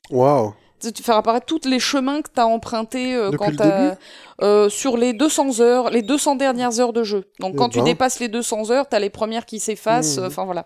Waouh. 0.09 0.53
Faire 1.03 1.15
apparaître 1.17 1.45
tous 1.45 1.67
les 1.67 1.79
chemins 1.79 2.21
que 2.21 2.29
t'as 2.33 2.45
empruntés 2.45 3.15
euh, 3.15 3.31
quand 3.31 3.51
le 3.59 3.93
euh, 4.41 4.69
sur 4.69 4.97
les 4.97 5.13
200 5.13 5.61
heures, 5.61 5.89
les 5.89 6.01
200 6.01 6.35
dernières 6.35 6.79
heures 6.79 6.93
de 6.93 7.03
jeu. 7.03 7.25
Donc 7.39 7.51
Eh 7.53 7.57
quand 7.57 7.69
tu 7.69 7.79
ben. 7.79 7.85
dépasses 7.85 8.19
les 8.19 8.27
200 8.27 8.71
heures, 8.71 8.87
t'as 8.87 8.99
les 8.99 9.09
premières 9.09 9.45
qui 9.45 9.59
s'effacent. 9.59 10.17
Mhm. 10.17 10.25
Enfin 10.25 10.45
voilà. 10.45 10.65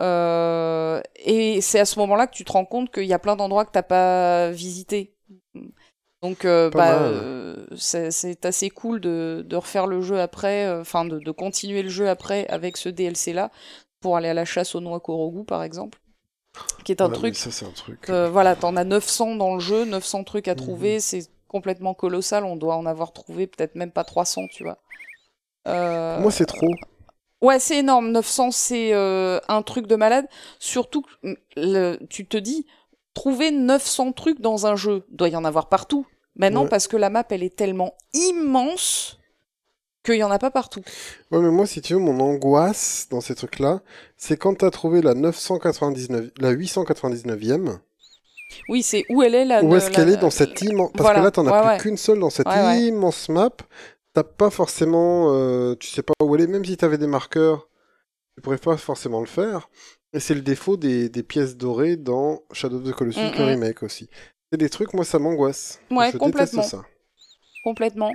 Euh, 0.00 1.00
et 1.16 1.60
c'est 1.60 1.80
à 1.80 1.84
ce 1.84 1.98
moment-là 2.00 2.26
que 2.26 2.34
tu 2.34 2.44
te 2.44 2.52
rends 2.52 2.64
compte 2.64 2.92
qu'il 2.92 3.04
y 3.04 3.12
a 3.12 3.18
plein 3.18 3.36
d'endroits 3.36 3.64
que 3.64 3.72
t'as 3.72 3.82
pas 3.82 4.50
visités. 4.50 5.14
Donc 6.22 6.44
bah, 6.44 7.00
euh, 7.02 7.66
c'est 7.76 8.46
assez 8.46 8.70
cool 8.70 9.00
de, 9.00 9.44
de 9.44 9.56
refaire 9.56 9.88
le 9.88 10.00
jeu 10.00 10.20
après, 10.20 10.70
enfin 10.80 11.04
de, 11.04 11.18
de 11.18 11.30
continuer 11.32 11.82
le 11.82 11.88
jeu 11.88 12.08
après 12.08 12.46
avec 12.46 12.76
ce 12.76 12.88
DLC 12.88 13.32
là 13.32 13.50
pour 14.00 14.16
aller 14.16 14.28
à 14.28 14.34
la 14.34 14.44
chasse 14.44 14.74
aux 14.74 14.80
noix 14.80 15.00
Korogu 15.00 15.44
par 15.44 15.62
exemple, 15.62 15.98
qui 16.84 16.92
est 16.92 17.00
un 17.00 17.08
truc 17.10 17.36
Ça, 17.36 17.50
c'est 17.50 17.64
un 17.66 17.70
truc. 17.70 18.08
euh, 18.10 18.28
voilà, 18.30 18.56
t'en 18.56 18.76
as 18.76 18.84
900 18.84 19.36
dans 19.36 19.54
le 19.54 19.60
jeu, 19.60 19.84
900 19.84 20.24
trucs 20.24 20.48
à 20.48 20.52
Mhm. 20.52 20.56
trouver, 20.58 21.00
c'est 21.00 21.28
complètement 21.48 21.94
colossal, 21.94 22.44
on 22.44 22.56
doit 22.56 22.76
en 22.76 22.86
avoir 22.86 23.12
trouvé 23.12 23.46
peut-être 23.46 23.74
même 23.74 23.90
pas 23.92 24.04
300, 24.04 24.46
tu 24.48 24.62
vois. 24.64 24.78
Euh, 25.68 26.20
Moi, 26.20 26.30
c'est 26.30 26.46
trop. 26.46 26.70
Ouais, 27.40 27.58
c'est 27.58 27.78
énorme, 27.78 28.10
900 28.12 28.50
c'est 28.52 28.92
euh, 28.94 29.38
un 29.48 29.62
truc 29.62 29.86
de 29.86 29.96
malade, 29.96 30.26
surtout 30.58 31.02
que 31.02 31.08
le- 31.56 31.98
tu 32.08 32.26
te 32.26 32.36
dis, 32.36 32.66
trouver 33.14 33.50
900 33.50 34.12
trucs 34.12 34.40
dans 34.40 34.66
un 34.66 34.76
jeu, 34.76 35.04
doit 35.10 35.28
y 35.28 35.36
en 35.36 35.44
avoir 35.44 35.68
partout. 35.68 36.06
Ouais. 36.62 36.68
parce 36.70 36.88
que 36.88 36.96
la 36.96 37.10
map, 37.10 37.24
elle 37.30 37.42
est 37.42 37.54
tellement 37.54 37.94
immense 38.14 39.18
qu'il 40.04 40.16
y 40.16 40.22
en 40.24 40.30
a 40.30 40.38
pas 40.38 40.50
partout. 40.50 40.82
Ouais, 41.30 41.40
mais 41.40 41.50
moi, 41.50 41.66
si 41.66 41.80
tu 41.80 41.94
veux, 41.94 42.00
mon 42.00 42.18
angoisse 42.20 43.06
dans 43.10 43.20
ces 43.20 43.34
trucs-là, 43.34 43.80
c'est 44.16 44.36
quand 44.36 44.54
t'as 44.58 44.70
trouvé 44.70 45.02
la 45.02 45.14
999, 45.14 46.30
la 46.38 46.52
899e, 46.54 47.78
Oui, 48.68 48.82
c'est 48.82 49.04
où 49.10 49.22
elle 49.22 49.34
est 49.34 49.44
la... 49.44 49.62
où 49.62 49.74
est-ce 49.76 49.90
qu'elle 49.90 50.08
est 50.10 50.16
dans 50.16 50.30
cette 50.30 50.60
immense... 50.62 50.90
Parce 50.92 51.04
voilà, 51.04 51.20
que 51.20 51.24
là, 51.24 51.30
t'en 51.30 51.46
as 51.46 51.52
ouais, 51.52 51.60
plus 51.60 51.68
ouais. 51.68 51.78
qu'une 51.78 51.96
seule 51.96 52.18
dans 52.18 52.30
cette 52.30 52.46
Ouais, 52.48 52.82
immense 52.82 53.28
map. 53.28 53.50
T'as 54.14 54.24
pas 54.24 54.50
forcément... 54.50 55.32
euh, 55.32 55.74
tu 55.76 55.88
sais 55.88 56.02
pas 56.02 56.12
où 56.22 56.34
elle 56.34 56.42
est, 56.42 56.46
même 56.46 56.64
si 56.64 56.76
t'avais 56.76 56.98
des 56.98 57.06
marqueurs, 57.06 57.68
tu 58.36 58.42
pourrais 58.42 58.58
pas 58.58 58.76
forcément 58.76 59.20
le 59.20 59.26
faire. 59.26 59.70
Et 60.12 60.20
c'est 60.20 60.34
le 60.34 60.42
défaut 60.42 60.76
des, 60.76 61.08
des 61.08 61.22
pièces 61.22 61.56
dorées 61.56 61.96
dans 61.96 62.42
Shadow 62.52 62.76
of 62.78 62.84
the 62.84 62.92
Colossus, 62.92 63.20
Mm, 63.20 63.38
le 63.38 63.44
mm. 63.44 63.48
remake 63.48 63.82
aussi. 63.82 64.10
C'est 64.50 64.58
des 64.58 64.68
trucs, 64.68 64.92
moi, 64.92 65.04
ça 65.06 65.18
m'angoisse. 65.18 65.80
Ouais, 65.90 66.10
je 66.12 66.18
complètement. 66.18 66.62
ça. 66.62 66.82
Complètement. 67.64 68.12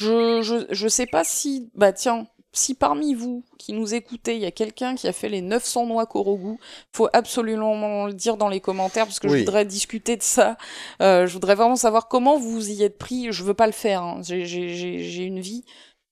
Je, 0.00 0.42
je, 0.42 0.66
je 0.70 0.88
sais 0.88 1.06
pas 1.06 1.24
si, 1.24 1.70
bah 1.74 1.92
tiens, 1.92 2.26
si 2.52 2.74
parmi 2.74 3.14
vous 3.14 3.44
qui 3.58 3.72
nous 3.72 3.94
écoutez, 3.94 4.34
il 4.34 4.40
y 4.40 4.46
a 4.46 4.50
quelqu'un 4.50 4.94
qui 4.96 5.06
a 5.06 5.12
fait 5.12 5.28
les 5.28 5.40
900 5.42 5.86
noix 5.86 6.06
Korogu, 6.06 6.56
faut 6.92 7.08
absolument 7.12 8.06
le 8.06 8.12
dire 8.14 8.36
dans 8.36 8.48
les 8.48 8.60
commentaires 8.60 9.04
parce 9.06 9.20
que 9.20 9.28
je 9.28 9.34
voudrais 9.44 9.64
discuter 9.64 10.16
de 10.16 10.22
ça. 10.22 10.56
Euh, 11.02 11.26
je 11.26 11.32
voudrais 11.32 11.54
vraiment 11.54 11.76
savoir 11.76 12.08
comment 12.08 12.38
vous 12.38 12.70
y 12.70 12.82
êtes 12.82 12.98
pris. 12.98 13.30
Je 13.30 13.44
veux 13.44 13.54
pas 13.54 13.66
le 13.66 13.72
faire. 13.72 14.02
hein. 14.02 14.20
J'ai- 14.22 14.46
J'ai 14.46 14.74
j'ai- 14.74 14.98
j'ai 15.00 15.22
une 15.24 15.40
vie 15.40 15.64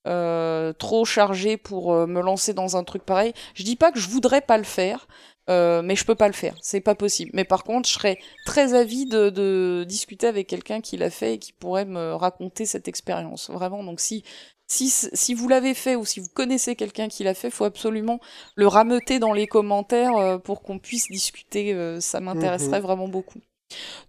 euh, 0.07 0.73
trop 0.73 1.05
chargée 1.05 1.57
pour 1.57 1.93
euh, 1.93 2.07
me 2.07 2.21
lancer 2.23 2.55
dans 2.55 2.77
un 2.77 2.85
truc 2.85 3.03
pareil. 3.05 3.33
Je 3.55 3.63
dis 3.65 3.77
pas 3.77 3.91
que 3.93 3.99
je 3.99 4.09
voudrais 4.09 4.41
pas 4.41 4.57
le 4.59 4.65
faire. 4.65 5.09
Euh, 5.49 5.83
mais 5.83 5.97
je 5.97 6.05
peux 6.05 6.15
pas 6.15 6.27
le 6.29 6.35
faire, 6.35 6.55
c'est 6.61 6.81
pas 6.81 6.95
possible. 6.95 7.31
Mais 7.35 7.45
par 7.45 7.65
contre, 7.65 7.89
je 7.89 7.95
serais 7.95 8.19
très 8.45 8.75
avide 8.75 9.11
de, 9.11 9.31
de 9.31 9.85
discuter 9.89 10.27
avec 10.27 10.47
quelqu'un 10.47 10.81
qui 10.81 10.97
l'a 10.97 11.11
fait 11.11 11.35
et 11.35 11.39
qui 11.39 11.53
pourrait 11.53 11.87
me 11.87 12.15
raconter 12.15 12.67
cette 12.67 12.89
expérience. 12.89 13.51
Vraiment, 13.51 13.83
donc 13.85 14.01
si 14.01 14.25
si, 14.71 14.91
si 14.91 15.33
vous 15.35 15.49
l'avez 15.49 15.73
fait 15.75 15.97
ou 15.97 16.05
si 16.05 16.21
vous 16.21 16.29
connaissez 16.29 16.77
quelqu'un 16.77 17.09
qui 17.09 17.25
l'a 17.25 17.33
fait, 17.35 17.51
faut 17.51 17.65
absolument 17.65 18.21
le 18.55 18.67
rameuter 18.67 19.19
dans 19.19 19.33
les 19.33 19.47
commentaires 19.47 20.17
euh, 20.17 20.39
pour 20.39 20.63
qu'on 20.63 20.79
puisse 20.79 21.11
discuter. 21.11 21.73
euh, 21.75 22.01
ça 22.01 22.21
m'intéresserait 22.21 22.81
Mhm. 22.81 22.83
vraiment 22.83 23.09
beaucoup. 23.09 23.41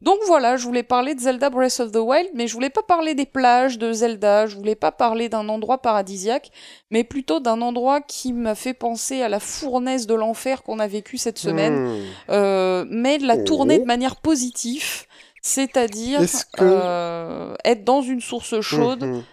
Donc 0.02 0.20
voilà, 0.26 0.56
je 0.56 0.64
voulais 0.64 0.84
parler 0.84 1.16
de 1.16 1.20
Zelda 1.20 1.50
Breath 1.50 1.80
of 1.82 1.92
the 1.92 1.98
Wild, 1.98 2.30
mais 2.34 2.48
je 2.48 2.54
voulais 2.54 2.70
pas 2.70 2.82
parler 2.84 3.14
des 3.16 3.26
plages 3.26 3.78
de 3.78 3.92
Zelda, 3.92 4.48
je 4.48 4.56
voulais 4.56 4.76
pas 4.76 4.92
parler 4.92 5.28
d'un 5.28 5.50
endroit 5.50 5.80
paradisiaque, 5.82 6.52
mais 6.92 7.04
plutôt 7.04 7.40
d'un 7.42 7.62
endroit 7.62 8.00
qui 8.00 8.32
m'a 8.32 8.56
fait 8.56 8.74
penser 8.74 9.22
à 9.22 9.28
la 9.30 9.40
fournaise 9.42 10.08
de 10.08 10.14
l'enfer 10.16 10.64
qu'on 10.64 10.80
a 10.80 10.88
vécu 10.88 11.18
cette 11.18 11.38
semaine, 11.40 11.88
Hmm. 11.90 12.04
euh, 12.30 12.86
mais 12.90 13.18
de 13.18 13.28
la 13.28 13.38
tourner 13.38 13.76
Oh. 13.78 13.82
de 13.82 13.86
manière 13.86 14.16
positive, 14.16 15.06
c'est-à-dire 15.42 16.22
que- 16.54 16.62
euh, 16.62 17.54
être 17.66 17.84
dans 17.84 18.02
une 18.02 18.22
source 18.22 18.62
chaude, 18.62 19.04
Mhm. 19.04 19.24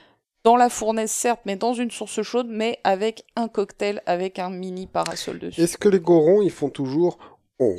dans 0.45 0.57
la 0.57 0.68
fournaise 0.68 1.11
certes, 1.12 1.41
mais 1.45 1.55
dans 1.57 1.72
une 1.74 1.91
source 1.93 2.22
chaude, 2.22 2.49
mais 2.51 2.79
avec 2.83 3.24
un 3.37 3.47
cocktail, 3.49 4.03
avec 4.07 4.39
un 4.41 4.51
mini 4.51 4.87
parasol 4.89 5.39
dessus. 5.39 5.61
Est-ce 5.61 5.79
que 5.79 5.89
les 5.89 6.01
gorons, 6.01 6.43
ils 6.43 6.51
font 6.51 6.68
toujours... 6.70 7.18
Oh, 7.61 7.72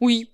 Oui, 0.00 0.28
oh, 0.28 0.30
oh. 0.30 0.33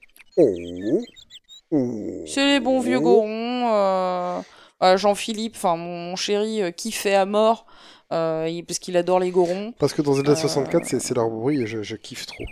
C'est 2.26 2.46
les 2.46 2.60
bons 2.60 2.80
vieux 2.80 3.00
gorons. 3.00 3.68
euh, 3.72 4.40
euh, 4.82 4.96
Jean-Philippe, 4.96 5.54
enfin 5.56 5.76
mon 5.76 6.16
chéri, 6.16 6.62
euh, 6.62 6.70
kiffait 6.70 7.14
à 7.14 7.26
mort, 7.26 7.66
euh, 8.12 8.46
il- 8.48 8.64
parce 8.64 8.78
qu'il 8.78 8.96
adore 8.96 9.20
les 9.20 9.30
gorons. 9.30 9.72
Parce 9.78 9.92
que 9.92 10.02
dans 10.02 10.14
Zelda 10.14 10.32
Euh, 10.32 10.36
64, 10.36 10.86
c'est- 10.86 11.00
c'est 11.00 11.14
leur 11.14 11.28
bruit 11.30 11.60
et 11.62 11.66
je, 11.66 11.82
je 11.82 11.96
kiffe 11.96 12.26
trop. 12.26 12.44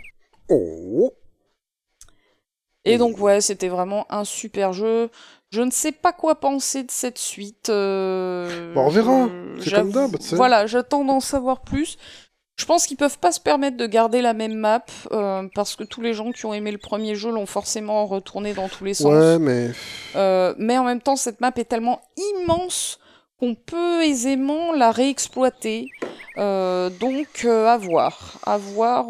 Oh 0.49 1.11
Et 2.85 2.97
donc 2.97 3.19
ouais, 3.19 3.41
c'était 3.41 3.67
vraiment 3.67 4.05
un 4.09 4.23
super 4.23 4.73
jeu. 4.73 5.09
Je 5.51 5.61
ne 5.61 5.71
sais 5.71 5.91
pas 5.91 6.13
quoi 6.13 6.39
penser 6.39 6.83
de 6.83 6.91
cette 6.91 7.17
suite. 7.17 7.69
euh, 7.69 8.73
Bah, 8.73 8.81
on 8.81 8.89
verra. 8.89 9.29
C'est 9.59 9.71
comme 9.73 9.91
d'hab. 9.91 10.11
Voilà, 10.37 10.65
j'attends 10.67 11.03
d'en 11.03 11.19
savoir 11.19 11.61
plus. 11.61 11.97
Je 12.59 12.65
pense 12.65 12.85
qu'ils 12.85 12.97
peuvent 12.97 13.19
pas 13.19 13.31
se 13.31 13.39
permettre 13.39 13.77
de 13.77 13.87
garder 13.87 14.21
la 14.21 14.33
même 14.33 14.53
map 14.53 14.83
euh, 15.13 15.47
parce 15.55 15.77
que 15.77 15.85
tous 15.85 16.01
les 16.01 16.13
gens 16.13 16.33
qui 16.33 16.45
ont 16.45 16.53
aimé 16.53 16.73
le 16.73 16.77
premier 16.77 17.15
jeu 17.15 17.31
l'ont 17.31 17.45
forcément 17.45 18.05
retourné 18.05 18.53
dans 18.53 18.67
tous 18.67 18.83
les 18.83 18.93
sens. 18.93 19.13
Ouais, 19.13 19.39
mais... 19.39 19.71
Euh, 20.17 20.53
mais 20.57 20.77
en 20.77 20.83
même 20.83 20.99
temps, 20.99 21.15
cette 21.15 21.39
map 21.39 21.53
est 21.55 21.69
tellement 21.69 22.01
immense 22.17 22.99
qu'on 23.39 23.55
peut 23.55 24.03
aisément 24.03 24.73
la 24.73 24.91
réexploiter. 24.91 25.89
Euh, 26.37 26.89
donc, 26.89 27.45
à 27.45 27.77
voir. 27.77 28.39
À 28.45 28.57
voir 28.57 29.05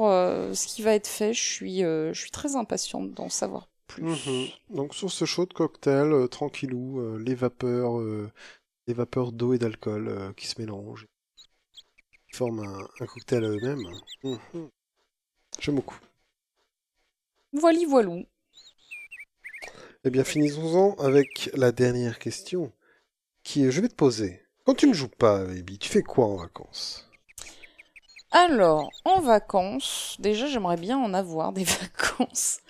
ce 0.54 0.68
qui 0.68 0.84
va 0.84 0.94
être 0.94 1.08
fait. 1.08 1.34
Je 1.34 1.42
suis, 1.42 1.80
je 1.80 2.14
suis 2.14 2.32
très 2.32 2.56
impatiente 2.56 3.14
d'en 3.14 3.30
savoir 3.30 3.68
plus. 3.88 4.04
Mhm. 4.04 4.48
Donc 4.70 4.94
sur 4.94 5.10
ce 5.10 5.26
chaud 5.26 5.48
de 5.48 5.54
cocktail, 5.54 6.30
tranquillou, 6.30 7.18
les 7.18 7.34
vapeurs, 7.34 8.00
les 8.86 8.94
vapeurs 8.94 9.32
d'eau 9.32 9.54
et 9.54 9.58
d'alcool 9.58 10.36
qui 10.38 10.46
se 10.46 10.62
mélangent, 10.62 11.08
forment 12.40 12.64
un, 12.64 12.88
un 13.02 13.06
cocktail 13.06 13.44
à 13.44 13.50
eux-mêmes. 13.50 13.86
Mhm. 14.24 14.70
J'aime 15.60 15.76
beaucoup. 15.76 16.00
Voili 17.52 17.84
voilou. 17.84 18.26
Eh 20.06 20.10
bien, 20.10 20.24
finissons-en 20.24 20.96
avec 21.04 21.50
la 21.54 21.74
dernière 21.74 22.18
question, 22.18 22.72
qui 23.44 23.66
est, 23.66 23.72
je 23.72 23.82
vais 23.82 23.90
te 23.90 23.96
poser. 23.96 24.42
Quand 24.66 24.74
tu 24.74 24.88
ne 24.88 24.94
joues 24.94 25.10
pas, 25.10 25.44
Baby, 25.44 25.80
tu 25.80 25.90
fais 25.90 26.02
quoi 26.02 26.28
en 26.28 26.38
vacances? 26.38 27.10
Alors, 28.32 28.90
en 29.04 29.20
vacances, 29.20 30.16
déjà 30.20 30.48
j'aimerais 30.48 30.78
bien 30.78 30.98
en 30.98 31.14
avoir 31.14 31.52
des 31.52 31.64
vacances. 31.82 32.62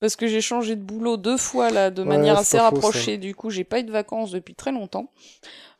Parce 0.00 0.14
que 0.16 0.26
j'ai 0.26 0.40
changé 0.40 0.76
de 0.76 0.82
boulot 0.82 1.16
deux 1.16 1.36
fois 1.36 1.70
là, 1.70 1.90
de 1.90 2.02
Ouais, 2.02 2.08
manière 2.08 2.38
assez 2.38 2.58
faux, 2.58 2.64
rapprochée. 2.64 3.18
Du 3.18 3.34
coup, 3.34 3.50
j'ai 3.50 3.64
pas 3.64 3.80
eu 3.80 3.84
de 3.84 3.90
vacances 3.90 4.30
depuis 4.30 4.54
très 4.54 4.72
longtemps. 4.72 5.10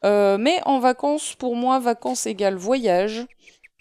Euh, 0.04 0.38
mais 0.38 0.60
en 0.64 0.78
vacances, 0.80 1.34
pour 1.34 1.56
moi, 1.56 1.78
vacances 1.78 2.26
égale 2.26 2.56
voyage. 2.56 3.26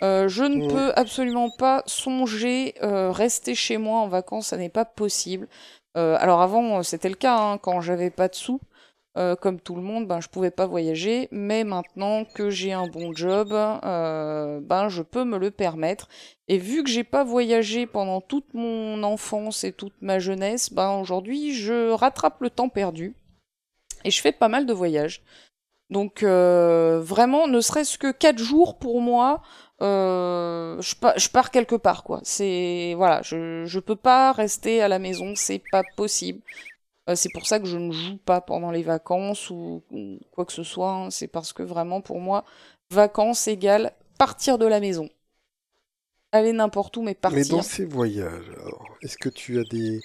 Euh, 0.03 0.27
je 0.27 0.43
ne 0.43 0.67
peux 0.69 0.91
absolument 0.95 1.49
pas 1.49 1.81
songer 1.88 2.75
euh, 2.83 3.11
rester 3.11 3.55
chez 3.55 3.77
moi 3.77 3.99
en 3.99 4.07
vacances, 4.07 4.47
ça 4.47 4.57
n'est 4.57 4.69
pas 4.69 4.85
possible. 4.85 5.47
Alors 5.95 6.43
avant, 6.43 6.84
c'était 6.84 7.09
le 7.09 7.15
cas, 7.15 7.35
hein, 7.35 7.57
quand 7.57 7.81
j'avais 7.81 8.11
pas 8.11 8.27
de 8.27 8.35
sous, 8.35 8.61
euh, 9.18 9.35
comme 9.35 9.60
tout 9.60 9.76
le 9.76 9.81
monde, 9.81 10.07
ben 10.07 10.19
je 10.19 10.30
pouvais 10.30 10.52
pas 10.52 10.68
voyager. 10.68 11.27
Mais 11.31 11.64
maintenant 11.64 12.23
que 12.23 12.49
j'ai 12.52 12.72
un 12.72 12.88
bon 12.88 13.14
job, 13.15 13.52
euh, 13.52 14.60
ben 14.61 14.89
je 14.89 15.02
peux 15.02 15.23
me 15.23 15.39
le 15.39 15.49
permettre. 15.49 16.07
Et 16.48 16.60
vu 16.60 16.84
que 16.84 16.89
j'ai 16.89 17.03
pas 17.03 17.23
voyagé 17.23 17.88
pendant 17.88 18.22
toute 18.22 18.53
mon 18.53 19.02
enfance 19.03 19.64
et 19.64 19.72
toute 19.73 19.95
ma 20.02 20.19
jeunesse, 20.19 20.72
ben 20.72 20.99
aujourd'hui 20.99 21.53
je 21.53 21.91
rattrape 21.91 22.41
le 22.41 22.49
temps 22.52 22.69
perdu 22.69 23.15
et 24.06 24.11
je 24.11 24.22
fais 24.22 24.31
pas 24.31 24.49
mal 24.49 24.65
de 24.68 24.73
voyages. 24.73 25.23
Donc 25.89 26.22
euh, 26.22 26.99
vraiment, 27.02 27.48
ne 27.48 27.60
serait-ce 27.61 27.98
que 27.98 28.11
quatre 28.11 28.39
jours 28.39 28.77
pour 28.77 29.02
moi, 29.02 29.41
je 29.81 31.30
pars 31.30 31.49
quelque 31.49 31.76
part 31.76 32.03
quoi. 32.03 32.19
C'est 32.23 32.94
voilà, 32.98 33.22
je 33.23 33.65
je 33.65 33.80
peux 33.80 33.95
pas 33.95 34.31
rester 34.31 34.81
à 34.81 34.88
la 34.88 34.99
maison, 34.99 35.34
c'est 35.35 35.64
pas 35.72 35.84
possible. 35.95 36.41
Euh, 37.09 37.15
c'est 37.15 37.29
pour 37.29 37.45
ça 37.47 37.59
que 37.59 37.65
je 37.65 37.77
ne 37.77 37.91
joue 37.91 38.17
pas 38.17 38.41
pendant 38.41 38.71
les 38.71 38.84
vacances 38.84 39.49
ou, 39.49 39.84
ou 39.91 40.19
quoi 40.31 40.45
que 40.45 40.53
ce 40.53 40.63
soit. 40.63 40.91
hein. 40.91 41.09
C'est 41.09 41.27
parce 41.27 41.53
que 41.53 41.63
vraiment 41.63 42.01
pour 42.01 42.19
moi, 42.19 42.43
vacances 42.91 43.47
égale 43.47 43.93
partir 44.17 44.57
de 44.57 44.65
la 44.65 44.79
maison. 44.79 45.09
aller 46.31 46.53
n'importe 46.53 46.97
où, 46.97 47.01
mais 47.01 47.15
partir. 47.15 47.38
Mais 47.38 47.45
dans 47.45 47.61
ces 47.61 47.85
voyages, 47.85 48.49
alors, 48.49 48.97
est-ce 49.01 49.17
que 49.17 49.29
tu 49.29 49.59
as 49.59 49.63
des, 49.63 49.99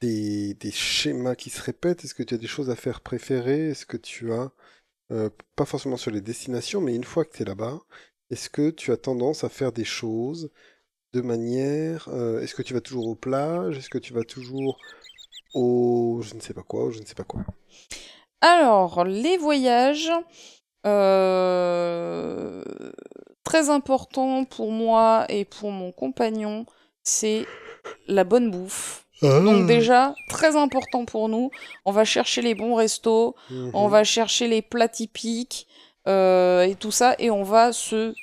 des, 0.00 0.54
des 0.54 0.70
schémas 0.72 1.34
qui 1.36 1.50
se 1.50 1.62
répètent? 1.62 2.04
Est-ce 2.04 2.14
que 2.14 2.22
tu 2.22 2.34
as 2.34 2.38
des 2.38 2.46
choses 2.46 2.70
à 2.70 2.76
faire 2.76 3.00
préférées 3.00 3.70
Est-ce 3.70 3.86
que 3.86 3.96
tu 3.96 4.32
as, 4.32 4.52
euh, 5.12 5.30
pas 5.56 5.64
forcément 5.66 5.96
sur 5.96 6.10
les 6.12 6.20
destinations, 6.22 6.80
mais 6.80 6.94
une 6.96 7.04
fois 7.04 7.24
que 7.24 7.36
tu 7.36 7.42
es 7.42 7.46
là-bas, 7.46 7.80
est-ce 8.30 8.50
que 8.50 8.70
tu 8.70 8.92
as 8.92 8.96
tendance 8.96 9.44
à 9.44 9.48
faire 9.48 9.72
des 9.72 9.84
choses 9.84 10.50
de 11.12 11.20
manière... 11.22 12.08
euh, 12.10 12.40
est-ce 12.42 12.54
que 12.54 12.62
tu 12.62 12.74
vas 12.74 12.80
toujours 12.80 13.06
aux 13.08 13.16
plages? 13.16 13.78
Est-ce 13.78 13.90
que 13.90 13.98
tu 13.98 14.12
vas 14.14 14.24
toujours 14.24 14.78
au... 15.54 16.20
je 16.22 16.34
ne 16.34 16.40
sais 16.40 16.54
pas 16.54 16.62
quoi, 16.62 16.84
ou 16.86 16.90
je 16.92 17.00
ne 17.00 17.04
sais 17.06 17.14
pas 17.14 17.24
quoi 17.24 17.40
Alors, 18.40 19.04
les 19.04 19.36
voyages, 19.36 20.10
euh, 20.86 22.62
très 23.44 23.70
important 23.70 24.44
pour 24.44 24.70
moi 24.72 25.26
et 25.28 25.44
pour 25.44 25.70
mon 25.70 25.92
compagnon, 25.92 26.66
c'est 27.02 27.46
la 28.06 28.24
bonne 28.24 28.50
bouffe. 28.50 29.06
Donc 29.22 29.66
déjà, 29.66 30.14
très 30.30 30.56
important 30.56 31.04
pour 31.04 31.28
nous, 31.28 31.50
on 31.84 31.92
va 31.92 32.06
chercher 32.06 32.40
les 32.40 32.54
bons 32.54 32.74
restos, 32.74 33.34
on 33.50 33.84
Mhm. 33.84 33.90
va 33.90 34.02
chercher 34.04 34.48
les 34.48 34.62
plats 34.62 34.88
typiques 34.88 35.66
euh, 36.08 36.62
et 36.62 36.74
tout 36.74 36.90
ça, 36.90 37.14
et 37.18 37.30
on 37.30 37.42
va 37.42 37.72
se 37.74 38.14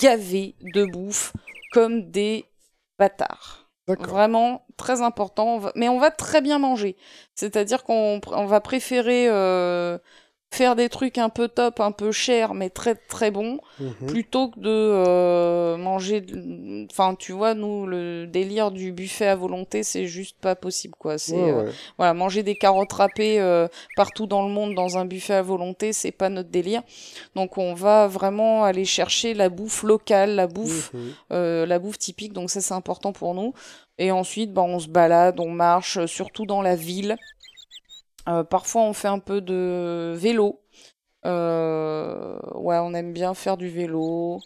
gaver 0.00 0.56
de 0.74 0.84
bouffe 0.86 1.32
comme 1.72 2.10
des 2.10 2.46
bâtards. 2.98 3.63
Vraiment 3.86 4.64
très 4.78 5.02
important, 5.02 5.60
mais 5.74 5.88
on 5.90 5.98
va 5.98 6.10
très 6.10 6.40
bien 6.40 6.58
manger. 6.58 6.96
C'est-à-dire 7.34 7.84
qu'on 7.84 8.18
va 8.46 8.60
préférer 8.60 9.28
euh, 9.28 9.98
faire 10.54 10.76
des 10.76 10.88
trucs 10.88 11.18
un 11.18 11.28
peu 11.28 11.48
top, 11.48 11.80
un 11.80 11.92
peu 11.92 12.12
cher, 12.12 12.54
mais 12.54 12.70
très 12.70 12.94
très 12.94 13.30
bons, 13.30 13.58
Mhm. 13.80 14.06
plutôt 14.06 14.48
que 14.48 14.60
de 14.60 14.70
euh, 14.70 15.76
manger. 15.76 16.24
Enfin, 16.90 17.14
tu 17.14 17.32
vois, 17.32 17.54
nous, 17.54 17.86
le 17.86 18.26
délire 18.26 18.70
du 18.70 18.92
buffet 18.92 19.26
à 19.26 19.34
volonté, 19.36 19.82
c'est 19.82 20.06
juste 20.06 20.36
pas 20.40 20.54
possible, 20.54 20.94
quoi. 20.98 21.18
C'est 21.18 21.34
Ouais, 21.34 21.50
euh, 21.50 21.70
voilà, 21.98 22.14
manger 22.14 22.42
des 22.42 22.54
carottes 22.54 22.92
râpées 22.92 23.40
euh, 23.40 23.68
partout 23.96 24.26
dans 24.26 24.46
le 24.46 24.52
monde 24.52 24.74
dans 24.74 24.96
un 24.98 25.04
buffet 25.04 25.34
à 25.34 25.42
volonté, 25.42 25.92
c'est 25.92 26.12
pas 26.12 26.28
notre 26.28 26.50
délire. 26.50 26.82
Donc, 27.34 27.58
on 27.58 27.74
va 27.74 28.06
vraiment 28.06 28.64
aller 28.64 28.84
chercher 28.84 29.34
la 29.34 29.48
bouffe 29.48 29.82
locale, 29.82 30.34
la 30.36 30.46
bouffe 30.46 30.92
Mhm. 30.94 31.64
la 31.66 31.78
bouffe 31.78 31.98
typique, 31.98 32.32
donc 32.32 32.50
ça 32.50 32.60
c'est 32.60 32.74
important 32.74 33.12
pour 33.12 33.34
nous. 33.34 33.52
Et 33.98 34.10
ensuite, 34.10 34.52
bah, 34.52 34.62
on 34.62 34.78
se 34.80 34.88
balade, 34.88 35.38
on 35.40 35.50
marche, 35.50 36.04
surtout 36.06 36.46
dans 36.46 36.62
la 36.62 36.74
ville. 36.76 37.16
Euh, 38.28 38.44
parfois, 38.44 38.82
on 38.82 38.92
fait 38.92 39.08
un 39.08 39.18
peu 39.18 39.40
de 39.40 40.14
vélo. 40.16 40.60
Euh, 41.26 42.38
ouais, 42.54 42.78
on 42.78 42.94
aime 42.94 43.12
bien 43.12 43.34
faire 43.34 43.56
du 43.56 43.68
vélo. 43.68 44.40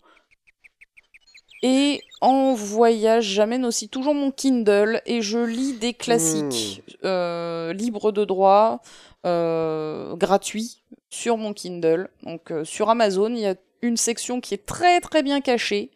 Et 1.63 2.03
en 2.21 2.55
voyage, 2.55 3.25
j'amène 3.25 3.65
aussi 3.65 3.89
toujours 3.89 4.15
mon 4.15 4.31
Kindle 4.31 5.03
et 5.07 5.23
je 5.23 5.39
lis 5.39 5.73
des 5.73 5.93
classiques 5.93 6.83
euh, 7.05 7.73
libres 7.73 8.13
de 8.13 8.25
droit, 8.25 8.81
euh, 9.27 10.15
gratuits, 10.15 10.83
sur 11.11 11.37
mon 11.37 11.53
Kindle. 11.53 12.11
Donc 12.23 12.53
euh, 12.53 12.65
sur 12.65 12.91
Amazon, 12.91 13.31
il 13.31 13.41
y 13.41 13.47
a 13.47 13.57
une 13.83 13.97
section 13.97 14.41
qui 14.41 14.55
est 14.55 14.67
très 14.67 15.01
très 15.01 15.23
bien 15.23 15.41
cachée, 15.41 15.91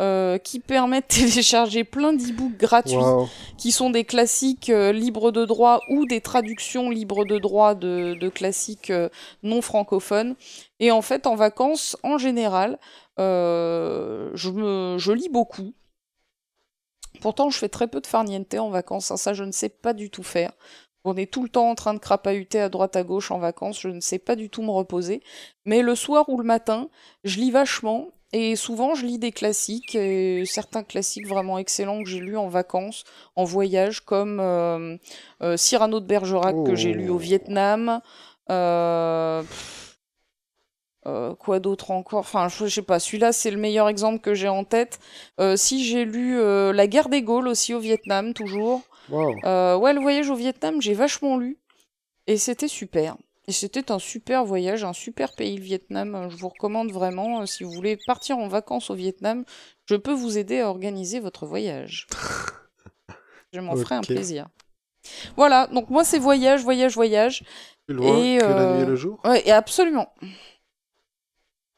euh, 0.00 0.38
qui 0.38 0.60
permet 0.60 1.02
de 1.02 1.06
télécharger 1.06 1.84
plein 1.84 2.12
d'e-books 2.14 2.56
gratuits 2.56 2.96
qui 3.58 3.70
sont 3.70 3.90
des 3.90 4.04
classiques 4.04 4.70
euh, 4.70 4.92
libres 4.92 5.30
de 5.30 5.44
droit 5.44 5.80
ou 5.90 6.06
des 6.06 6.20
traductions 6.22 6.88
libres 6.88 7.26
de 7.26 7.38
droit 7.38 7.74
de, 7.74 8.14
de 8.18 8.28
classiques 8.30 8.90
euh, 8.90 9.10
non 9.42 9.60
francophones. 9.60 10.36
Et 10.78 10.90
en 10.90 11.02
fait, 11.02 11.26
en 11.26 11.34
vacances, 11.34 11.96
en 12.02 12.16
général, 12.18 12.78
je, 13.18 14.50
me, 14.50 14.96
je 14.98 15.12
lis 15.12 15.28
beaucoup. 15.28 15.74
Pourtant, 17.20 17.50
je 17.50 17.58
fais 17.58 17.68
très 17.68 17.86
peu 17.86 18.00
de 18.00 18.06
farniente 18.06 18.54
en 18.54 18.70
vacances. 18.70 19.10
hein, 19.10 19.18
ça, 19.18 19.34
je 19.34 19.44
ne 19.44 19.52
sais 19.52 19.68
pas 19.68 19.92
du 19.92 20.08
tout 20.08 20.22
faire. 20.22 20.52
On 21.04 21.16
est 21.16 21.30
tout 21.30 21.42
le 21.42 21.48
temps 21.48 21.68
en 21.68 21.74
train 21.74 21.94
de 21.94 21.98
crapahuter 21.98 22.60
à 22.60 22.68
droite 22.68 22.96
à 22.96 23.02
gauche 23.02 23.30
en 23.30 23.38
vacances. 23.38 23.80
Je 23.80 23.88
ne 23.88 24.00
sais 24.00 24.18
pas 24.18 24.36
du 24.36 24.48
tout 24.50 24.62
me 24.62 24.70
reposer. 24.70 25.22
Mais 25.64 25.82
le 25.82 25.94
soir 25.94 26.28
ou 26.28 26.38
le 26.38 26.44
matin, 26.44 26.88
je 27.24 27.38
lis 27.38 27.50
vachement. 27.50 28.08
Et 28.32 28.54
souvent, 28.54 28.94
je 28.94 29.06
lis 29.06 29.18
des 29.18 29.32
classiques, 29.32 29.96
et 29.96 30.44
certains 30.46 30.84
classiques 30.84 31.26
vraiment 31.26 31.58
excellents 31.58 32.02
que 32.02 32.08
j'ai 32.08 32.20
lus 32.20 32.36
en 32.36 32.48
vacances, 32.48 33.04
en 33.34 33.42
voyage, 33.44 34.00
comme 34.00 34.38
euh, 34.38 34.96
euh, 35.42 35.56
Cyrano 35.56 35.98
de 35.98 36.06
Bergerac 36.06 36.54
que 36.64 36.76
j'ai 36.76 36.92
lu 36.92 37.10
au 37.10 37.16
Oh. 37.16 37.18
Vietnam. 37.18 38.00
Euh, 38.50 39.42
euh, 41.06 41.34
quoi 41.34 41.60
d'autre 41.60 41.90
encore? 41.90 42.20
Enfin, 42.20 42.48
je, 42.48 42.66
sais 42.66 42.82
pas. 42.82 43.00
Celui-là, 43.00 43.32
c'est 43.32 43.50
le 43.50 43.56
meilleur 43.56 43.88
exemple 43.88 44.20
que 44.20 44.34
j'ai 44.34 44.48
en 44.48 44.64
tête. 44.64 44.98
Euh, 45.40 45.56
si 45.56 45.84
j'ai 45.84 46.04
lu 46.04 46.38
euh, 46.38 46.72
La 46.72 46.86
guerre 46.86 47.08
des 47.08 47.22
Gaules 47.22 47.48
aussi 47.48 47.74
au 47.74 47.80
Vietnam, 47.80 48.34
toujours. 48.34 48.82
Euh, 49.12 49.76
ouais, 49.76 49.92
le 49.92 50.00
voyage 50.00 50.30
au 50.30 50.36
Vietnam, 50.36 50.80
j'ai 50.80 50.94
vachement 50.94 51.36
lu. 51.36 51.58
Et 52.26 52.36
c'était 52.36 52.68
super. 52.68 53.16
Et 53.50 53.52
c'était 53.52 53.90
un 53.90 53.98
super 53.98 54.44
voyage, 54.44 54.84
un 54.84 54.92
super 54.92 55.34
pays, 55.34 55.56
le 55.56 55.64
Vietnam. 55.64 56.14
Euh, 56.14 56.30
Je 56.30 56.36
vous 56.36 56.50
recommande 56.50 56.92
vraiment, 56.92 57.40
euh, 57.40 57.46
si 57.46 57.64
vous 57.64 57.72
voulez 57.72 57.98
partir 58.06 58.38
en 58.38 58.46
vacances 58.46 58.90
au 58.90 58.94
Vietnam, 58.94 59.44
je 59.86 59.96
peux 59.96 60.12
vous 60.12 60.38
aider 60.38 60.60
à 60.60 60.68
organiser 60.70 61.18
votre 61.18 61.46
voyage. 61.46 62.06
Je 63.52 63.58
m'en 63.58 63.74
ferai 63.74 63.96
un 63.96 64.02
plaisir. 64.02 64.46
Voilà, 65.36 65.66
donc 65.66 65.90
moi 65.90 66.04
c'est 66.04 66.20
voyage, 66.20 66.62
voyage, 66.62 66.94
voyage. 66.94 67.42
Plus 67.88 67.96
loin 67.96 68.22
Et, 68.24 68.38
que 68.38 68.44
la 68.44 68.72
nuit 68.72 68.82
et 68.82 68.84
euh, 68.84 68.86
le 68.86 68.94
jour 68.94 69.18
Ouais, 69.24 69.42
et 69.44 69.50
absolument. 69.50 70.14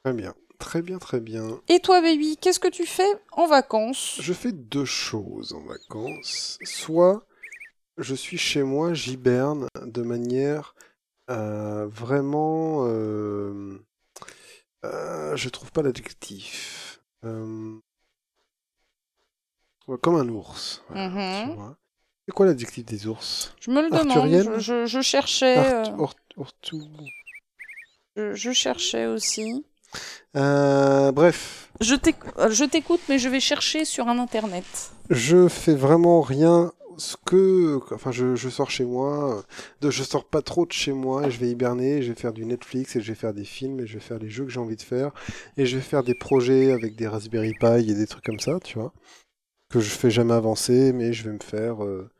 Très 0.04 0.12
bien. 0.12 0.34
Très 0.58 0.82
bien, 0.82 0.98
très 0.98 1.20
bien. 1.20 1.58
Et 1.68 1.80
toi, 1.80 2.02
baby, 2.02 2.36
qu'est-ce 2.36 2.60
que 2.60 2.68
tu 2.68 2.84
fais 2.84 3.08
en 3.30 3.46
vacances? 3.46 4.18
Je 4.20 4.34
fais 4.34 4.52
deux 4.52 4.84
choses 4.84 5.54
en 5.54 5.62
vacances. 5.62 6.58
Soit 6.64 7.24
je 7.96 8.14
suis 8.14 8.36
chez 8.36 8.62
moi, 8.62 8.92
j'hiberne 8.92 9.68
de 9.86 10.02
manière 10.02 10.74
euh, 11.30 11.86
vraiment... 11.88 12.86
euh, 12.88 13.78
euh, 14.84 15.36
je 15.36 15.48
trouve 15.48 15.70
pas 15.72 15.82
l'adjectif. 15.82 17.00
Euh, 17.24 17.78
ouais, 19.88 19.98
comme 20.02 20.16
un 20.16 20.28
ours. 20.28 20.82
voilà, 20.88 21.08
Mhm. 21.08 21.50
tu 21.50 21.56
vois. 21.56 21.76
C'est 22.26 22.32
quoi 22.34 22.46
l'adjectif 22.46 22.84
des 22.84 23.06
ours? 23.06 23.54
Je 23.60 23.70
me 23.70 23.82
le 23.82 23.90
demande, 23.90 24.28
je, 24.30 24.58
je- 24.60 24.86
je 24.86 25.00
cherchais, 25.00 25.56
Art- 25.56 25.88
euh, 25.88 25.96
or- 25.98 26.14
ortou- 26.36 26.88
je, 28.16 28.34
je 28.34 28.52
cherchais 28.52 29.06
aussi. 29.06 29.64
Euh, 30.36 31.12
bref, 31.12 31.68
Je 31.80 31.94
t'éc- 31.94 32.16
euh, 32.38 32.50
je 32.50 32.64
t'écoute, 32.64 33.00
mais 33.08 33.18
je 33.18 33.28
vais 33.28 33.40
chercher 33.40 33.84
sur 33.84 34.08
un 34.08 34.18
internet. 34.18 34.64
je 35.10 35.48
fais 35.48 35.74
vraiment 35.74 36.20
rien 36.22 36.72
ce 36.98 37.16
que 37.24 37.80
enfin 37.92 38.12
je, 38.12 38.36
sors 38.48 38.70
chez 38.70 38.84
moi 38.84 39.38
euh, 39.38 39.42
de, 39.80 39.90
je 39.90 40.02
sors 40.02 40.24
pas 40.24 40.42
trop 40.42 40.66
de 40.66 40.72
chez 40.72 40.92
moi 40.92 41.26
et 41.26 41.30
je 41.30 41.38
vais 41.38 41.50
hiberner 41.50 42.02
je 42.02 42.12
vais 42.12 42.18
faire 42.18 42.32
du 42.32 42.44
Netflix 42.44 42.96
et 42.96 43.00
je 43.00 43.08
vais 43.08 43.18
faire 43.18 43.34
des 43.34 43.44
films 43.44 43.80
et 43.80 43.86
je 43.86 43.94
vais 43.94 44.00
faire 44.00 44.18
les 44.18 44.28
jeux 44.28 44.44
que 44.44 44.50
j'ai 44.50 44.60
envie 44.60 44.76
de 44.76 44.82
faire 44.82 45.12
et 45.56 45.66
je 45.66 45.76
vais 45.76 45.82
faire 45.82 46.02
des 46.02 46.14
projets 46.14 46.72
avec 46.72 46.96
des 46.96 47.06
Raspberry 47.06 47.54
Pi 47.58 47.90
et 47.90 47.94
des 47.94 48.06
trucs 48.06 48.24
comme 48.24 48.40
ça 48.40 48.58
tu 48.60 48.78
vois 48.78 48.92
que 49.70 49.80
je 49.80 49.90
fais 49.90 50.10
jamais 50.10 50.34
avancer 50.34 50.92
mais 50.92 51.12
je 51.12 51.24
vais 51.24 51.32
me 51.32 51.42
faire 51.42 51.84
euh, 51.84 52.10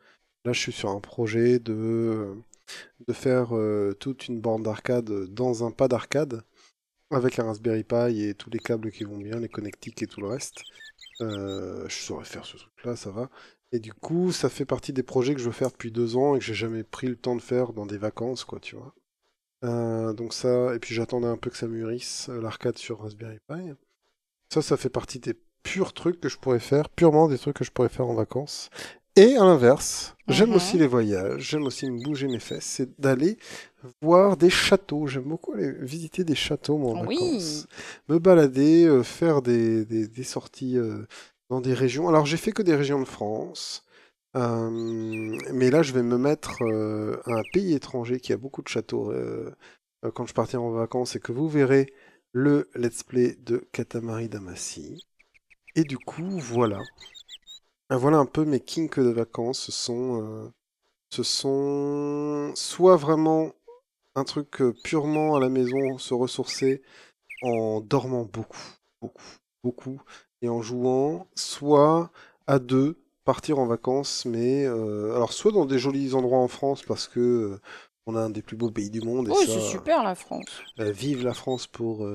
là 0.45 0.53
je 0.53 0.59
suis 0.59 0.73
sur 0.73 0.89
un 0.89 0.99
projet 0.99 1.59
de 1.59 2.35
de 3.07 3.13
faire 3.13 3.55
euh, 3.55 3.93
toute 3.99 4.27
une 4.27 4.39
borne 4.39 4.63
d'arcade 4.63 5.09
dans 5.29 5.65
un 5.65 5.71
pas 5.71 5.87
d'arcade 5.87 6.41
avec 7.11 7.37
un 7.39 7.43
Raspberry 7.45 7.83
Pi 7.83 8.23
et 8.23 8.33
tous 8.33 8.49
les 8.49 8.59
câbles 8.59 8.91
qui 8.91 9.03
vont 9.03 9.17
bien 9.17 9.39
les 9.39 9.49
connectiques 9.49 10.01
et 10.01 10.07
tout 10.07 10.21
le 10.21 10.27
reste 10.27 10.63
euh, 11.21 11.87
je 11.87 11.95
saurais 11.95 12.25
faire 12.25 12.45
ce 12.45 12.57
truc-là, 12.57 12.95
ça 12.95 13.11
va. 13.11 13.29
Et 13.73 13.79
du 13.79 13.91
coup, 13.91 14.31
ça 14.31 14.49
fait 14.49 14.65
partie 14.65 14.93
des 14.93 15.01
projets 15.03 15.33
que 15.33 15.39
je 15.41 15.45
veux 15.45 15.51
faire 15.51 15.71
depuis 15.71 15.91
deux 15.91 16.15
ans 16.15 16.35
et 16.35 16.39
que 16.39 16.45
j'ai 16.45 16.53
jamais 16.53 16.83
pris 16.83 17.07
le 17.07 17.15
temps 17.15 17.35
de 17.35 17.41
faire 17.41 17.73
dans 17.73 17.87
des 17.87 17.97
vacances, 17.97 18.43
quoi, 18.45 18.59
tu 18.59 18.75
vois. 18.75 18.93
Euh, 19.65 20.13
donc 20.13 20.33
ça, 20.33 20.75
et 20.75 20.79
puis 20.79 20.93
j'attendais 20.93 21.27
un 21.27 21.37
peu 21.37 21.49
que 21.49 21.57
ça 21.57 21.67
mûrisse, 21.67 22.27
euh, 22.29 22.39
l'arcade 22.39 22.77
sur 22.77 23.01
Raspberry 23.01 23.39
Pi. 23.47 23.71
Ça, 24.49 24.61
ça 24.61 24.77
fait 24.77 24.89
partie 24.89 25.19
des 25.19 25.33
purs 25.63 25.93
trucs 25.93 26.21
que 26.21 26.29
je 26.29 26.37
pourrais 26.37 26.59
faire, 26.59 26.87
purement 26.89 27.27
des 27.27 27.39
trucs 27.39 27.55
que 27.55 27.63
je 27.63 27.71
pourrais 27.71 27.89
faire 27.89 28.07
en 28.07 28.13
vacances. 28.13 28.69
Et 29.15 29.35
à 29.37 29.43
l'inverse, 29.45 30.15
j'aime 30.27 30.49
Mhm. 30.49 30.55
aussi 30.55 30.77
les 30.77 30.87
voyages, 30.87 31.41
j'aime 31.41 31.65
aussi 31.65 31.89
me 31.89 32.03
bouger 32.03 32.27
mes 32.27 32.39
fesses, 32.39 32.65
c'est 32.65 32.99
d'aller 32.99 33.37
voir 34.01 34.37
des 34.37 34.49
châteaux. 34.49 35.07
J'aime 35.07 35.23
beaucoup 35.23 35.53
aller 35.53 35.71
visiter 35.79 36.23
des 36.23 36.35
châteaux, 36.35 36.77
moi, 36.77 36.93
en 36.93 37.05
Oui. 37.05 37.15
vacances. 37.19 37.67
Me 38.09 38.19
balader, 38.19 38.85
euh, 38.85 39.01
faire 39.03 39.41
des, 39.41 39.85
des, 39.85 40.07
des 40.07 40.23
sorties 40.23 40.77
euh, 40.77 41.05
dans 41.49 41.61
des 41.61 41.73
régions. 41.73 42.07
Alors, 42.09 42.25
j'ai 42.25 42.37
fait 42.37 42.51
que 42.51 42.61
des 42.61 42.75
régions 42.75 42.99
de 42.99 43.05
France. 43.05 43.85
Euh, 44.35 44.69
mais 45.51 45.69
là, 45.69 45.83
je 45.83 45.93
vais 45.93 46.03
me 46.03 46.17
mettre 46.17 46.61
euh, 46.63 47.21
à 47.25 47.33
un 47.33 47.43
pays 47.53 47.73
étranger 47.73 48.19
qui 48.19 48.33
a 48.33 48.37
beaucoup 48.37 48.61
de 48.63 48.67
châteaux 48.67 49.11
euh, 49.11 49.51
quand 50.15 50.25
je 50.25 50.33
partirai 50.33 50.61
en 50.61 50.71
vacances 50.71 51.15
et 51.15 51.19
que 51.19 51.31
vous 51.31 51.47
verrez 51.47 51.93
le 52.31 52.69
let's 52.75 53.03
play 53.03 53.35
de 53.41 53.57
Katamari 53.71 54.29
Damacy. 54.29 55.05
Et 55.75 55.83
du 55.83 55.97
coup, 55.97 56.39
voilà. 56.39 56.81
Euh, 57.91 57.97
Voilà 57.97 58.17
un 58.17 58.25
peu 58.25 58.45
mes 58.45 58.59
kinks 58.59 58.99
de 58.99 59.09
vacances. 59.09 59.59
Ce 59.59 59.71
sont, 59.71 60.51
ce 61.11 61.23
sont 61.23 62.51
soit 62.55 62.97
vraiment 62.97 63.53
un 64.15 64.23
truc 64.23 64.63
purement 64.83 65.35
à 65.35 65.39
la 65.39 65.49
maison, 65.49 65.97
se 65.97 66.13
ressourcer 66.13 66.81
en 67.43 67.81
dormant 67.81 68.25
beaucoup, 68.25 68.57
beaucoup, 69.01 69.23
beaucoup, 69.63 70.01
et 70.43 70.49
en 70.49 70.61
jouant, 70.61 71.25
soit 71.35 72.11
à 72.45 72.59
deux, 72.59 72.97
partir 73.25 73.57
en 73.57 73.65
vacances, 73.65 74.25
mais 74.25 74.65
euh, 74.65 75.15
alors 75.15 75.31
soit 75.33 75.51
dans 75.53 75.65
des 75.65 75.79
jolis 75.79 76.13
endroits 76.13 76.39
en 76.39 76.49
France 76.49 76.83
parce 76.83 77.07
que 77.07 77.19
euh, 77.19 77.61
on 78.05 78.15
a 78.17 78.21
un 78.21 78.29
des 78.29 78.41
plus 78.41 78.57
beaux 78.57 78.69
pays 78.69 78.89
du 78.89 79.01
monde 79.01 79.29
et 79.29 79.31
Oui, 79.31 79.45
ça, 79.47 79.53
c'est 79.53 79.71
super 79.71 80.03
la 80.03 80.13
France. 80.15 80.45
euh, 80.79 80.91
vive 80.91 81.23
la 81.23 81.33
France 81.33 81.65
pour 81.65 82.05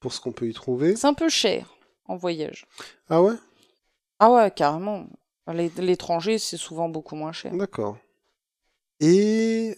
pour 0.00 0.12
ce 0.12 0.20
qu'on 0.20 0.32
peut 0.32 0.48
y 0.48 0.54
trouver. 0.54 0.96
C'est 0.96 1.06
un 1.06 1.14
peu 1.14 1.28
cher 1.28 1.76
en 2.06 2.16
voyage. 2.16 2.66
Ah 3.10 3.22
ouais, 3.22 3.34
Ah 4.18 4.32
ouais, 4.32 4.50
carrément. 4.50 5.06
L'étranger, 5.78 6.38
c'est 6.38 6.56
souvent 6.56 6.88
beaucoup 6.88 7.16
moins 7.16 7.32
cher. 7.32 7.52
d'accord. 7.54 7.98
Et 9.00 9.76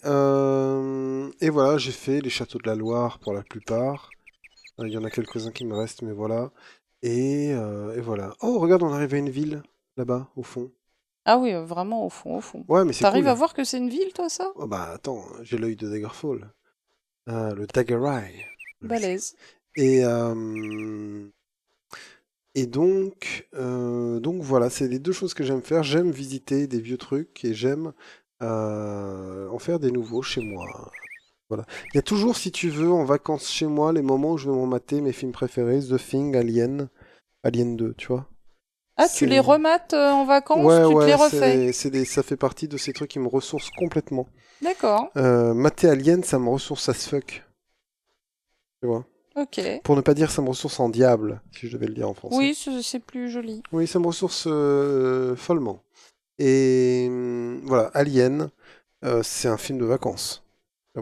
et 1.41 1.49
voilà, 1.49 1.77
j'ai 1.77 1.91
fait 1.91 2.21
les 2.21 2.29
châteaux 2.29 2.59
de 2.59 2.67
la 2.67 2.75
Loire 2.75 3.19
pour 3.19 3.33
la 3.33 3.41
plupart. 3.43 4.09
Il 4.79 4.89
y 4.89 4.97
en 4.97 5.03
a 5.03 5.09
quelques-uns 5.09 5.51
qui 5.51 5.65
me 5.65 5.75
restent, 5.75 6.03
mais 6.03 6.13
voilà. 6.13 6.51
Et, 7.01 7.53
euh, 7.53 7.95
et 7.95 8.01
voilà. 8.01 8.35
Oh, 8.41 8.59
regarde, 8.59 8.83
on 8.83 8.93
arrive 8.93 9.13
à 9.13 9.17
une 9.17 9.29
ville 9.29 9.63
là-bas 9.97 10.29
au 10.35 10.43
fond. 10.43 10.71
Ah 11.25 11.37
oui, 11.37 11.53
euh, 11.53 11.63
vraiment 11.63 12.05
au 12.05 12.09
fond, 12.09 12.37
au 12.37 12.41
fond. 12.41 12.63
Ouais, 12.67 12.85
mais 12.85 12.93
c'est 12.93 13.01
T'arrives 13.01 13.23
cool. 13.23 13.29
à 13.31 13.33
voir 13.33 13.53
que 13.53 13.63
c'est 13.63 13.77
une 13.77 13.89
ville, 13.89 14.13
toi, 14.13 14.29
ça? 14.29 14.51
Oh 14.55 14.67
bah 14.67 14.91
attends, 14.93 15.23
j'ai 15.41 15.57
l'œil 15.57 15.75
de 15.75 15.89
Daggerfall. 15.89 16.49
Ah, 17.27 17.53
le 17.55 17.67
Dagger 17.67 18.01
Eye. 18.05 18.45
Balèze. 18.81 19.35
Et, 19.75 20.03
euh, 20.03 21.27
et 22.55 22.65
donc, 22.65 23.47
euh, 23.55 24.19
donc 24.19 24.41
voilà, 24.41 24.69
c'est 24.69 24.87
les 24.87 24.99
deux 24.99 25.11
choses 25.11 25.33
que 25.33 25.43
j'aime 25.43 25.61
faire. 25.61 25.83
J'aime 25.83 26.11
visiter 26.11 26.67
des 26.67 26.79
vieux 26.81 26.97
trucs 26.97 27.43
et 27.45 27.53
j'aime 27.53 27.93
euh, 28.41 29.47
en 29.49 29.59
faire 29.59 29.79
des 29.79 29.91
nouveaux 29.91 30.21
chez 30.23 30.41
moi. 30.41 30.91
Voilà. 31.49 31.65
Il 31.93 31.95
y 31.95 31.99
a 31.99 32.01
toujours, 32.01 32.35
si 32.35 32.51
tu 32.51 32.69
veux, 32.69 32.91
en 32.91 33.05
vacances 33.05 33.49
chez 33.49 33.67
moi, 33.67 33.93
les 33.93 34.01
moments 34.01 34.33
où 34.33 34.37
je 34.37 34.49
vais 34.49 34.55
me 34.55 34.65
mater 34.65 35.01
mes 35.01 35.13
films 35.13 35.31
préférés, 35.31 35.79
The 35.79 35.97
Thing, 35.97 36.35
Alien, 36.35 36.89
Alien 37.43 37.77
2, 37.77 37.93
tu 37.93 38.07
vois. 38.07 38.27
Ah, 38.97 39.07
tu 39.07 39.27
les 39.27 39.39
remates 39.39 39.93
euh, 39.93 40.11
en 40.11 40.25
vacances, 40.25 40.61
ouais, 40.63 40.83
tu 40.83 40.93
te 40.93 40.93
ouais, 40.93 41.05
les 41.07 41.13
refais? 41.13 41.71
c'est, 41.71 41.89
des- 41.91 42.05
ça 42.05 42.23
fait 42.23 42.35
partie 42.35 42.67
de 42.67 42.77
ces 42.77 42.91
trucs 42.93 43.11
qui 43.11 43.19
me 43.19 43.27
ressourcent 43.27 43.71
complètement. 43.77 44.27
D'accord, 44.61 45.11
Euh, 45.17 45.53
mater 45.53 45.87
Alien, 45.89 46.23
ça 46.23 46.39
me 46.39 46.49
ressource 46.49 46.89
as 46.89 47.07
fuck. 47.07 47.43
Tu 48.81 48.87
vois. 48.87 49.05
ok. 49.35 49.81
Pour 49.83 49.95
ne 49.95 50.01
pas 50.01 50.13
dire 50.13 50.31
ça 50.31 50.41
me 50.41 50.49
ressource 50.49 50.79
en 50.79 50.89
diable, 50.89 51.41
si 51.51 51.67
je 51.67 51.73
devais 51.73 51.87
le 51.87 51.93
dire 51.93 52.09
en 52.09 52.13
français. 52.13 52.37
Oui, 52.37 52.55
c'est 52.83 52.99
plus 52.99 53.29
joli. 53.29 53.61
Oui, 53.71 53.87
ça 53.87 53.99
me 53.99 54.07
ressource 54.07 54.45
euh, 54.47 55.35
follement. 55.35 55.83
Et 56.39 57.07
hum, 57.09 57.61
voilà, 57.65 57.91
Alien, 57.93 58.49
euh, 59.05 59.23
c'est 59.23 59.47
un 59.47 59.57
film 59.57 59.79
de 59.79 59.85
vacances, 59.85 60.43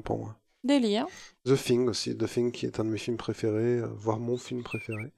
pour 0.02 0.18
moi. 0.20 0.38
Délire. 0.64 1.08
The 1.46 1.56
Thing 1.56 1.88
aussi, 1.88 2.18
The 2.18 2.28
Thing 2.28 2.52
qui 2.52 2.66
est 2.66 2.80
un 2.80 2.86
de 2.86 2.90
mes 2.90 2.98
films 2.98 3.18
préférés, 3.18 3.80
euh, 3.80 3.88
voire 3.96 4.20
mon 4.20 4.38
film 4.38 4.64
préféré. 4.64 5.12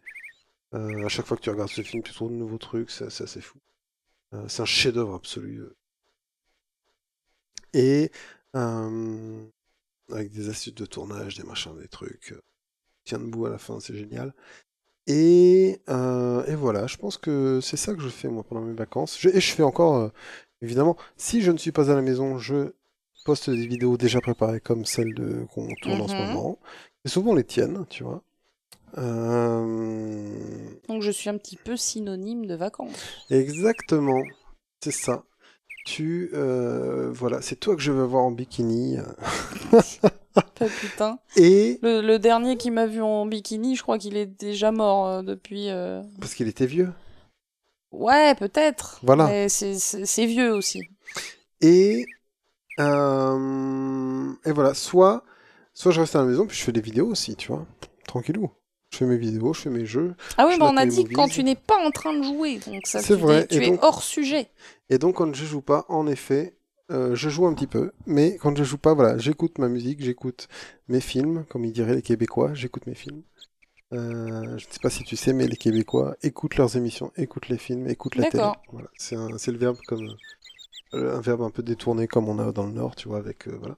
Euh, 0.76 1.06
à 1.06 1.10
chaque 1.10 1.26
fois 1.26 1.38
que 1.38 1.44
tu 1.44 1.50
regardes 1.50 1.70
ce 1.72 1.82
film, 1.82 2.04
tu 2.04 2.14
trouves 2.14 2.32
de 2.32 2.36
nouveaux 2.38 2.58
trucs, 2.58 2.92
c'est 2.92 3.06
assez 3.06 3.42
fou. 3.42 3.60
Euh, 4.34 4.46
c'est 4.50 4.62
un 4.64 4.66
chef-d'œuvre 4.66 5.16
absolu. 5.16 5.60
euh. 5.62 5.76
Et 7.74 8.12
euh, 8.56 9.46
avec 10.12 10.32
des 10.32 10.50
astuces 10.50 10.76
de 10.76 10.86
tournage, 10.86 11.38
des 11.38 11.44
machins, 11.44 11.78
des 11.80 11.88
trucs. 11.88 12.32
euh, 12.34 12.42
tient 13.06 13.20
debout 13.20 13.46
à 13.48 13.50
la 13.52 13.58
fin, 13.60 13.80
c'est 13.80 13.96
génial. 13.96 14.34
Et, 15.08 15.82
euh, 15.90 16.46
et 16.48 16.56
voilà, 16.56 16.88
je 16.88 16.98
pense 16.98 17.18
que 17.18 17.60
c'est 17.62 17.78
ça 17.78 17.96
que 17.96 18.02
je 18.02 18.10
fais 18.10 18.30
moi 18.30 18.44
pendant 18.44 18.62
mes 18.62 18.74
vacances. 18.74 19.20
Je- 19.20 19.30
et 19.30 19.42
je 19.42 19.54
fais 19.54 19.64
encore, 19.64 19.98
euh, 19.98 20.10
évidemment, 20.62 20.98
si 21.18 21.42
je 21.42 21.52
ne 21.52 21.58
suis 21.58 21.72
pas 21.74 21.92
à 21.92 21.96
la 21.96 22.02
maison, 22.02 22.38
je 22.40 22.74
poste 23.28 23.50
des 23.52 23.68
vidéos 23.68 23.98
déjà 23.98 24.22
préparées 24.22 24.62
comme 24.62 24.86
celles 24.86 25.14
de, 25.14 25.46
qu'on 25.54 25.68
tourne 25.82 26.02
en 26.02 26.08
ce 26.08 26.16
Mhm. 26.16 26.28
moment. 26.28 26.58
Et 27.06 27.10
souvent 27.10 27.36
les 27.36 27.44
tiennes, 27.44 27.86
tu 27.90 28.04
vois. 28.04 28.24
Euh, 28.98 30.34
Donc 30.88 31.02
je 31.02 31.12
suis 31.12 31.30
un 31.30 31.38
petit 31.38 31.58
peu 31.58 31.76
synonyme 31.78 32.46
de 32.46 32.56
vacances. 32.56 33.26
Exactement, 33.30 34.24
c'est 34.84 34.92
ça. 34.92 35.24
Tu, 35.86 36.30
euh, 36.34 37.12
voilà, 37.12 37.42
c'est 37.42 37.58
toi 37.58 37.76
que 37.76 37.82
je 37.82 37.92
veux 37.92 38.04
voir 38.04 38.24
en 38.24 38.32
bikini. 38.32 38.98
Pas 40.60 40.68
putain. 40.82 41.20
Et 41.36 41.80
Le, 41.84 42.02
le 42.02 42.20
dernier 42.20 42.58
qui 42.58 42.72
m'a 42.72 42.88
vu 42.88 43.02
en 43.02 43.26
bikini, 43.26 43.76
je 43.76 43.84
crois 43.84 43.98
qu'il 43.98 44.18
est 44.18 44.26
déjà 44.26 44.72
mort 44.72 45.08
euh, 45.08 45.22
depuis. 45.22 45.68
parce 46.20 46.34
qu'il 46.34 46.48
était 46.48 46.66
vieux. 46.66 46.92
Ouais, 47.92 48.36
peut-être. 48.36 49.00
Voilà. 49.04 49.28
C'est- 49.50 49.76
c'est 49.80 50.06
c'est 50.06 50.26
vieux 50.26 50.54
aussi. 50.54 50.82
Et, 51.62 52.06
euh, 52.80 54.32
et 54.46 54.52
voilà, 54.52 54.74
soit, 54.74 55.24
soit 55.74 55.92
je 55.92 56.00
reste 56.00 56.16
à 56.16 56.20
la 56.20 56.26
maison, 56.26 56.46
puis 56.46 56.58
je 56.58 56.64
fais 56.64 56.72
des 56.72 56.82
vidéos 56.82 57.08
aussi, 57.08 57.36
tu 57.36 57.50
vois. 57.52 57.66
Tranquillou. 58.08 58.52
Je 58.92 58.98
fais 59.00 59.06
mes 59.06 59.18
vidéos, 59.18 59.54
je 59.54 59.62
fais 59.62 59.70
mes 59.70 59.86
jeux. 59.86 60.16
Ah 60.38 60.48
oui, 60.48 60.56
mais 60.58 60.64
on 60.66 60.78
a 60.78 60.86
dit 60.86 61.04
que 61.04 61.14
quand 61.14 61.28
tu 61.28 61.44
n'es 61.44 61.56
pas 61.56 61.78
en 61.86 61.92
train 61.92 62.18
de 62.18 62.24
jouer, 62.24 62.60
donc 62.66 62.88
ça, 62.88 63.02
C'est 63.02 63.16
tu, 63.16 63.22
vrai, 63.22 63.42
es, 63.42 63.48
tu 63.48 63.64
es 63.64 63.78
hors 63.82 64.02
sujet. 64.02 64.48
Et 64.90 64.98
donc, 64.98 65.16
quand 65.16 65.34
je 65.36 65.46
joue 65.46 65.62
pas, 65.62 65.86
en 65.90 66.08
effet, 66.08 66.56
euh, 66.90 67.14
je 67.14 67.28
joue 67.30 67.46
un 67.48 67.54
petit 67.54 67.68
peu. 67.68 67.92
Mais 68.06 68.38
quand 68.38 68.56
je 68.58 68.64
joue 68.64 68.78
pas, 68.78 68.94
voilà, 68.94 69.18
j'écoute 69.18 69.58
ma 69.60 69.68
musique, 69.68 70.02
j'écoute 70.02 70.48
mes 70.88 71.02
films, 71.02 71.44
comme 71.50 71.66
ils 71.66 71.74
diraient 71.74 71.96
les 71.96 72.02
Québécois, 72.02 72.54
j'écoute 72.54 72.88
mes 72.88 72.96
films. 72.96 73.24
Euh, 73.94 74.58
je 74.58 74.68
ne 74.68 74.72
sais 74.72 74.80
pas 74.82 74.90
si 74.90 75.04
tu 75.04 75.16
sais, 75.18 75.34
mais 75.34 75.48
les 75.48 75.58
Québécois 75.58 76.16
écoutent 76.22 76.56
leurs 76.56 76.76
émissions, 76.78 77.12
écoutent 77.18 77.50
les 77.50 77.58
films, 77.58 77.88
écoutent 77.88 78.16
la 78.16 78.30
télé. 78.30 78.44
D'accord. 78.44 78.62
Voilà, 78.72 78.88
c'est 78.98 79.52
le 79.52 79.58
verbe 79.58 79.78
comme 79.88 80.08
un 80.94 81.22
verbe 81.22 81.42
un 81.42 81.50
peu 81.50 81.64
détourné 81.64 82.08
comme 82.08 82.30
on 82.30 82.40
a 82.40 82.52
dans 82.52 82.66
le 82.66 82.72
Nord, 82.74 82.96
tu 82.96 83.08
vois, 83.08 83.18
avec 83.20 83.48
euh, 83.48 83.58
voilà. 83.60 83.76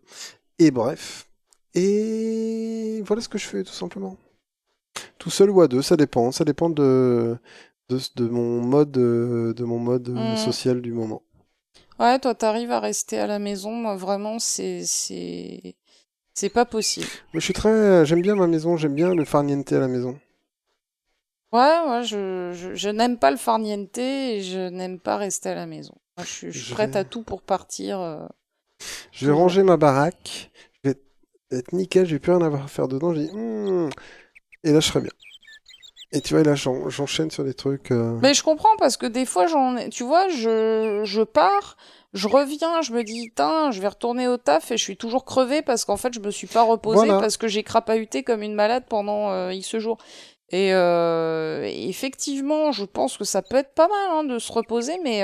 Et 0.60 0.72
bref. 0.72 1.27
Et 1.76 3.02
voilà 3.06 3.22
ce 3.22 3.30
que 3.30 3.38
je 3.38 3.45
fais 3.48 3.64
tout 3.64 3.73
simplement. 3.73 4.18
Tout 5.19 5.30
seul 5.30 5.49
ou 5.52 5.61
à 5.61 5.68
deux, 5.68 5.81
ça 5.81 5.95
dépend. 5.98 6.31
Ça 6.31 6.45
dépend 6.45 6.69
de 6.69 7.38
de, 7.90 7.99
de 8.15 8.27
mon 8.27 8.61
mode 8.61 8.98
euh, 8.98 9.53
de 9.53 9.64
mon 9.64 9.80
mode 9.80 10.10
euh, 10.10 10.14
Mhm. 10.14 10.36
social 10.36 10.81
du 10.81 10.94
moment. 10.94 11.23
Ouais, 11.99 12.18
toi, 12.19 12.34
t'arrives 12.34 12.72
à 12.72 12.80
rester 12.80 13.19
à 13.19 13.27
la 13.27 13.40
maison. 13.40 13.72
Moi, 13.72 13.95
vraiment, 13.95 14.40
c'est 14.40 14.84
c'est 14.86 15.76
c'est 16.34 16.49
pas 16.49 16.65
possible. 16.65 17.07
Mais 17.34 17.40
je 17.40 17.45
suis 17.45 17.53
très, 17.53 18.06
j'aime 18.06 18.22
bien 18.22 18.36
ma 18.36 18.48
maison, 18.48 18.77
j'aime 18.77 18.95
bien 18.95 19.14
le 19.14 19.26
farniente 19.26 19.72
à 19.73 19.80
la 19.80 19.88
maison. 19.88 20.19
Ouais, 21.52 21.80
ouais, 21.88 22.03
je, 22.03 22.52
je, 22.53 22.76
je 22.76 22.90
n'aime 22.90 23.18
pas 23.18 23.31
le 23.31 23.38
farniente 23.38 23.98
et 23.98 24.41
je 24.41 24.69
n'aime 24.69 24.99
pas 24.99 25.18
rester 25.18 25.49
à 25.49 25.56
la 25.56 25.65
maison. 25.65 25.95
Moi, 26.19 26.25
je 26.25 26.31
suis, 26.33 26.51
je 26.51 26.59
suis 26.59 26.67
Je 26.69 26.73
prête 26.73 26.91
vais- 26.93 26.99
à 26.99 27.03
tout 27.05 27.23
pour 27.23 27.41
partir. 27.41 27.99
euh. 27.99 28.25
Je 29.11 29.25
vais 29.27 29.33
ranger 29.33 29.63
ma 29.63 29.77
baraque, 29.77 30.51
je 30.83 30.89
vais 30.91 30.97
être 31.51 31.73
nickel, 31.73 32.05
je 32.05 32.13
vais 32.13 32.19
plus 32.19 32.31
rien 32.31 32.41
avoir 32.45 32.63
à 32.63 32.67
faire 32.67 32.87
dedans. 32.87 33.11
Hmm. 33.11 33.89
et 34.63 34.71
là 34.71 34.79
je 34.79 34.87
serai 34.87 35.01
bien. 35.01 35.11
Et 36.11 36.21
tu 36.21 36.33
vois, 36.33 36.43
là 36.43 36.55
j'en- 36.55 36.89
j'enchaîne 36.89 37.29
sur 37.29 37.43
des 37.43 37.53
trucs. 37.53 37.91
euh, 37.91 38.17
Mais 38.21 38.33
je 38.33 38.41
comprends 38.43 38.75
parce 38.77 38.97
que 38.97 39.05
des 39.05 39.25
fois, 39.25 39.47
j'en 39.47 39.75
tu 39.89 40.03
vois, 40.03 40.27
je, 40.29 41.01
je 41.05 41.21
pars, 41.21 41.77
je 42.13 42.27
reviens, 42.27 42.81
je 42.81 42.93
me 42.93 43.03
dis, 43.03 43.31
Tain, 43.35 43.71
je 43.71 43.79
vais 43.81 43.87
retourner 43.89 44.27
au 44.27 44.37
taf 44.37 44.71
et 44.71 44.77
je 44.77 44.83
suis 44.83 44.97
toujours 44.97 45.23
crevée 45.25 45.61
parce 45.61 45.85
qu'en 45.85 45.97
fait, 45.97 46.13
je 46.13 46.19
me 46.19 46.31
suis 46.31 46.47
pas 46.47 46.63
reposée 46.63 47.05
Voilà. 47.05 47.19
parce 47.19 47.37
que 47.37 47.47
j'ai 47.47 47.63
crapahuté 47.63 48.23
comme 48.23 48.41
une 48.41 48.55
malade 48.55 48.85
pendant 48.89 49.29
euh, 49.31 49.53
X 49.53 49.77
jours. 49.77 49.97
Et, 50.51 50.73
euh, 50.73 51.63
effectivement, 51.65 52.71
je 52.71 52.85
pense 52.85 53.17
que 53.17 53.23
ça 53.25 53.41
peut 53.43 53.57
être 53.57 53.75
pas 53.75 53.87
mal 53.87 54.09
hein, 54.11 54.23
de 54.23 54.39
se 54.39 54.51
reposer, 54.51 54.97
mais 55.03 55.23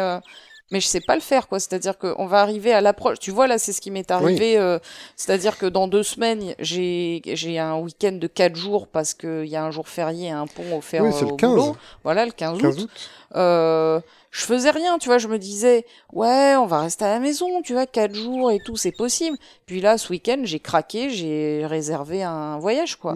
mais 0.71 0.79
je 0.79 0.87
sais 0.87 1.01
pas 1.01 1.15
le 1.15 1.21
faire 1.21 1.47
quoi. 1.47 1.59
C'est-à-dire 1.59 1.97
qu'on 1.97 2.25
va 2.25 2.41
arriver 2.41 2.73
à 2.73 2.81
l'approche. 2.81 3.19
Tu 3.19 3.31
vois 3.31 3.47
là, 3.47 3.57
c'est 3.57 3.71
ce 3.73 3.81
qui 3.81 3.91
m'est 3.91 4.09
arrivé. 4.11 4.57
euh, 4.57 4.79
C'est-à-dire 5.15 5.57
que 5.57 5.65
dans 5.65 5.87
deux 5.87 6.03
semaines, 6.03 6.55
j'ai 6.59 7.21
j'ai 7.25 7.59
un 7.59 7.77
week-end 7.77 8.13
de 8.13 8.27
quatre 8.27 8.55
jours 8.55 8.87
parce 8.87 9.13
qu'il 9.13 9.45
y 9.45 9.55
a 9.55 9.63
un 9.63 9.71
jour 9.71 9.87
férié 9.87 10.27
et 10.27 10.31
un 10.31 10.47
pont 10.47 10.77
offert 10.77 11.03
Oui, 11.03 11.09
euh, 11.09 11.11
c'est 11.13 11.25
le 11.25 11.33
au 11.33 11.35
15. 11.35 11.49
boulot. 11.51 11.75
Voilà, 12.03 12.25
le 12.25 12.31
15 12.31 12.57
août. 12.57 12.61
15 12.61 12.79
août. 12.83 12.89
Euh, 13.35 13.99
je 14.31 14.41
faisais 14.43 14.69
rien, 14.71 14.97
tu 14.97 15.07
vois, 15.07 15.17
je 15.17 15.27
me 15.29 15.37
disais, 15.39 15.85
ouais, 16.11 16.55
on 16.57 16.65
va 16.65 16.81
rester 16.81 17.05
à 17.05 17.09
la 17.09 17.19
maison, 17.19 17.61
tu 17.61 17.71
vois, 17.73 17.85
quatre 17.85 18.13
jours 18.15 18.51
et 18.51 18.59
tout, 18.65 18.75
c'est 18.75 18.91
possible. 18.91 19.37
Puis 19.65 19.79
là, 19.79 19.97
ce 19.97 20.09
week-end, 20.11 20.39
j'ai 20.43 20.59
craqué, 20.59 21.09
j'ai 21.09 21.65
réservé 21.65 22.21
un 22.23 22.57
voyage, 22.59 22.97
quoi. 22.97 23.15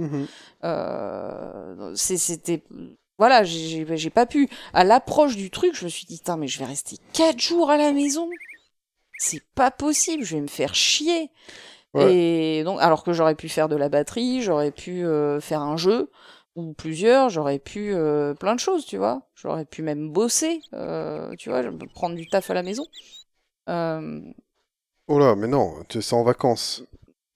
Euh, 0.63 1.91
c'est- 1.95 2.17
c'était, 2.17 2.63
voilà, 3.19 3.43
j'ai 3.43 3.85
j'ai- 3.97 4.09
pas 4.09 4.25
pu. 4.25 4.49
À 4.73 4.83
l'approche 4.83 5.35
du 5.35 5.51
truc, 5.51 5.75
je 5.75 5.85
me 5.85 5.89
suis 5.89 6.05
dit, 6.07 6.21
mais 6.37 6.47
je 6.47 6.57
vais 6.57 6.65
rester 6.65 6.97
quatre 7.13 7.39
jours 7.39 7.69
à 7.69 7.77
la 7.77 7.91
maison. 7.91 8.29
C'est 9.19 9.43
pas 9.55 9.71
possible, 9.71 10.23
je 10.23 10.35
vais 10.35 10.41
me 10.41 10.47
faire 10.47 10.73
chier. 10.73 11.29
Ouais. 11.93 12.13
Et 12.13 12.63
donc, 12.63 12.79
alors 12.81 13.03
que 13.03 13.13
j'aurais 13.13 13.35
pu 13.35 13.49
faire 13.49 13.67
de 13.69 13.75
la 13.75 13.89
batterie, 13.89 14.41
j'aurais 14.41 14.71
pu 14.71 15.05
euh, 15.05 15.41
faire 15.41 15.61
un 15.61 15.77
jeu 15.77 16.09
ou 16.55 16.73
plusieurs, 16.73 17.29
j'aurais 17.29 17.59
pu 17.59 17.93
euh, 17.93 18.33
plein 18.33 18.55
de 18.55 18.59
choses, 18.59 18.85
tu 18.85 18.97
vois. 18.97 19.23
J'aurais 19.35 19.65
pu 19.65 19.81
même 19.81 20.11
bosser, 20.11 20.61
euh, 20.73 21.35
tu 21.37 21.49
vois, 21.49 21.63
prendre 21.93 22.15
du 22.15 22.27
taf 22.27 22.49
à 22.49 22.53
la 22.53 22.63
maison. 22.63 22.85
Oh 25.09 25.19
là, 25.19 25.35
mais 25.35 25.47
non, 25.47 25.83
tu 25.89 25.97
es 25.97 26.13
en 26.13 26.23
vacances. 26.23 26.83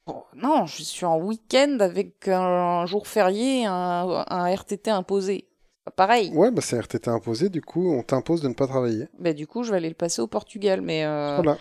bon, 0.06 0.24
non, 0.36 0.66
je 0.66 0.84
suis 0.84 1.06
en 1.06 1.18
week-end 1.20 1.78
avec 1.80 2.28
un 2.28 2.86
jour 2.86 3.08
férié, 3.08 3.66
un 3.66 4.48
RTT 4.48 4.92
imposé. 4.92 5.48
Pas 5.86 5.92
pareil. 5.92 6.32
Ouais, 6.34 6.50
bah 6.52 6.62
c'est 6.62 6.80
RTT 6.80 7.10
imposé, 7.10 7.50
du 7.50 7.62
coup 7.62 7.92
on 7.92 8.04
t'impose 8.04 8.42
de 8.42 8.48
ne 8.48 8.54
pas 8.54 8.68
travailler. 8.68 9.08
Bah, 9.20 9.34
du 9.34 9.48
coup, 9.48 9.64
je 9.64 9.72
vais 9.72 9.78
aller 9.78 9.90
le 9.90 9.96
passer 9.96 10.22
au 10.22 10.28
Portugal, 10.28 10.82
mais 10.82 11.04
euh, 11.06 11.36
Voilà. 11.36 11.58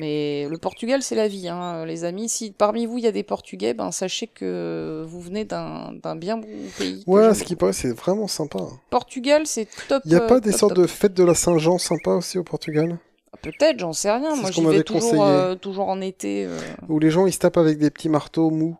Mais 0.00 0.46
le 0.48 0.56
Portugal, 0.58 1.02
c'est 1.02 1.16
la 1.16 1.26
vie, 1.26 1.48
hein, 1.48 1.84
les 1.84 2.04
amis. 2.04 2.28
Si 2.28 2.52
parmi 2.52 2.86
vous, 2.86 2.98
il 2.98 3.04
y 3.04 3.08
a 3.08 3.12
des 3.12 3.24
Portugais, 3.24 3.74
ben, 3.74 3.90
sachez 3.90 4.28
que 4.28 5.04
vous 5.08 5.20
venez 5.20 5.44
d'un 5.44 5.90
bien 6.16 6.36
bon 6.36 6.46
pays. 6.78 7.02
Ouais, 7.08 7.34
ce 7.34 7.42
qui 7.42 7.56
paraît, 7.56 7.72
c'est 7.72 7.90
vraiment 7.92 8.28
sympa. 8.28 8.60
Portugal, 8.90 9.42
c'est 9.44 9.66
top. 9.88 10.02
Il 10.04 10.12
n'y 10.12 10.16
a 10.16 10.20
pas 10.20 10.36
euh, 10.36 10.40
des 10.40 10.52
top, 10.52 10.60
sortes 10.60 10.74
top. 10.74 10.82
de 10.84 10.88
fêtes 10.88 11.14
de 11.14 11.24
la 11.24 11.34
Saint-Jean 11.34 11.78
sympa 11.78 12.12
aussi 12.12 12.38
au 12.38 12.44
Portugal? 12.44 12.96
Ah, 13.32 13.38
Peut-être, 13.42 13.80
j'en 13.80 13.92
sais 13.92 14.10
rien. 14.12 14.36
Moi, 14.36 14.52
j'y 14.52 14.64
vais 14.64 14.84
toujours, 14.84 15.24
euh, 15.26 15.56
toujours 15.56 15.88
en 15.88 16.00
été. 16.00 16.44
euh. 16.46 16.56
Où 16.88 17.00
les 17.00 17.10
gens 17.10 17.26
ils 17.26 17.32
se 17.32 17.40
tapent 17.40 17.56
avec 17.58 17.78
des 17.78 17.90
petits 17.90 18.08
marteaux 18.08 18.50
mous. 18.50 18.76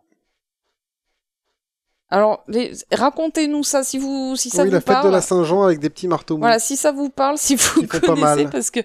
Alors, 2.11 2.43
les- 2.47 2.71
racontez-nous 2.91 3.63
ça 3.63 3.83
si 3.83 3.99
vous, 3.99 4.35
si 4.35 4.49
ça 4.49 4.63
oui, 4.63 4.69
vous 4.69 4.73
la 4.73 4.79
fête 4.81 4.87
parle. 4.87 5.05
de 5.05 5.11
la 5.11 5.21
Saint-Jean 5.21 5.61
avec 5.63 5.79
des 5.79 5.89
petits 5.91 6.07
marteaux 6.07 6.35
mous. 6.37 6.41
Voilà, 6.41 6.57
si 6.57 6.75
ça 6.75 6.91
vous 6.91 7.09
parle, 7.09 7.37
si 7.37 7.55
vous 7.55 7.85
connaissez, 7.87 8.19
mal. 8.19 8.49
parce 8.49 8.71
que 8.71 8.79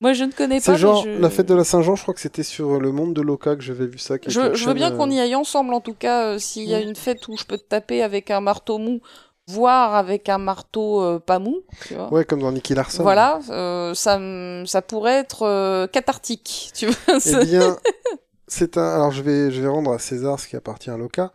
moi, 0.00 0.12
je 0.12 0.24
ne 0.24 0.32
connais 0.32 0.56
pas. 0.56 0.72
C'est 0.72 0.76
genre, 0.76 1.02
je... 1.04 1.10
la 1.10 1.30
fête 1.30 1.46
de 1.46 1.54
la 1.54 1.64
Saint-Jean, 1.64 1.96
je 1.96 2.02
crois 2.02 2.12
que 2.12 2.20
c'était 2.20 2.42
sur 2.42 2.78
le 2.78 2.92
monde 2.92 3.14
de 3.14 3.22
Loca 3.22 3.56
que 3.56 3.62
j'avais 3.62 3.86
vu 3.86 3.96
ça. 3.98 4.16
Je, 4.26 4.52
je 4.54 4.66
veux 4.66 4.74
bien 4.74 4.90
qu'on 4.90 5.10
euh, 5.10 5.14
y 5.14 5.20
aille 5.20 5.34
ensemble, 5.34 5.72
en 5.72 5.80
tout 5.80 5.94
cas, 5.94 6.24
euh, 6.34 6.38
s'il 6.38 6.64
y 6.68 6.74
a 6.74 6.80
Mm. 6.80 6.88
une 6.88 6.96
fête 6.96 7.26
où 7.28 7.36
je 7.38 7.44
peux 7.44 7.56
te 7.56 7.64
taper 7.64 8.02
avec 8.02 8.30
un 8.30 8.40
marteau 8.42 8.76
mou, 8.76 9.00
voire 9.48 9.94
avec 9.94 10.28
un 10.28 10.36
marteau 10.38 11.00
euh, 11.02 11.18
pas 11.18 11.38
mou, 11.38 11.60
tu 11.88 11.94
vois. 11.94 12.12
Ouais, 12.12 12.26
comme 12.26 12.40
dans 12.40 12.52
Nicky 12.52 12.74
Larson. 12.74 13.02
Voilà, 13.02 13.38
euh, 13.48 13.94
ça, 13.94 14.20
ça 14.66 14.82
pourrait 14.82 15.14
être 15.20 15.44
euh, 15.44 15.86
cathartique, 15.86 16.72
tu 16.74 16.88
vois. 16.88 17.18
Eh 17.24 17.44
bien, 17.46 17.78
c'est 18.48 18.76
un. 18.76 18.86
Alors, 18.96 19.12
je 19.12 19.22
vais, 19.22 19.50
je 19.50 19.62
vais 19.62 19.68
rendre 19.68 19.92
à 19.92 19.98
César 19.98 20.38
ce 20.38 20.46
qui 20.46 20.56
appartient 20.56 20.90
à 20.90 20.98
Loca. 20.98 21.32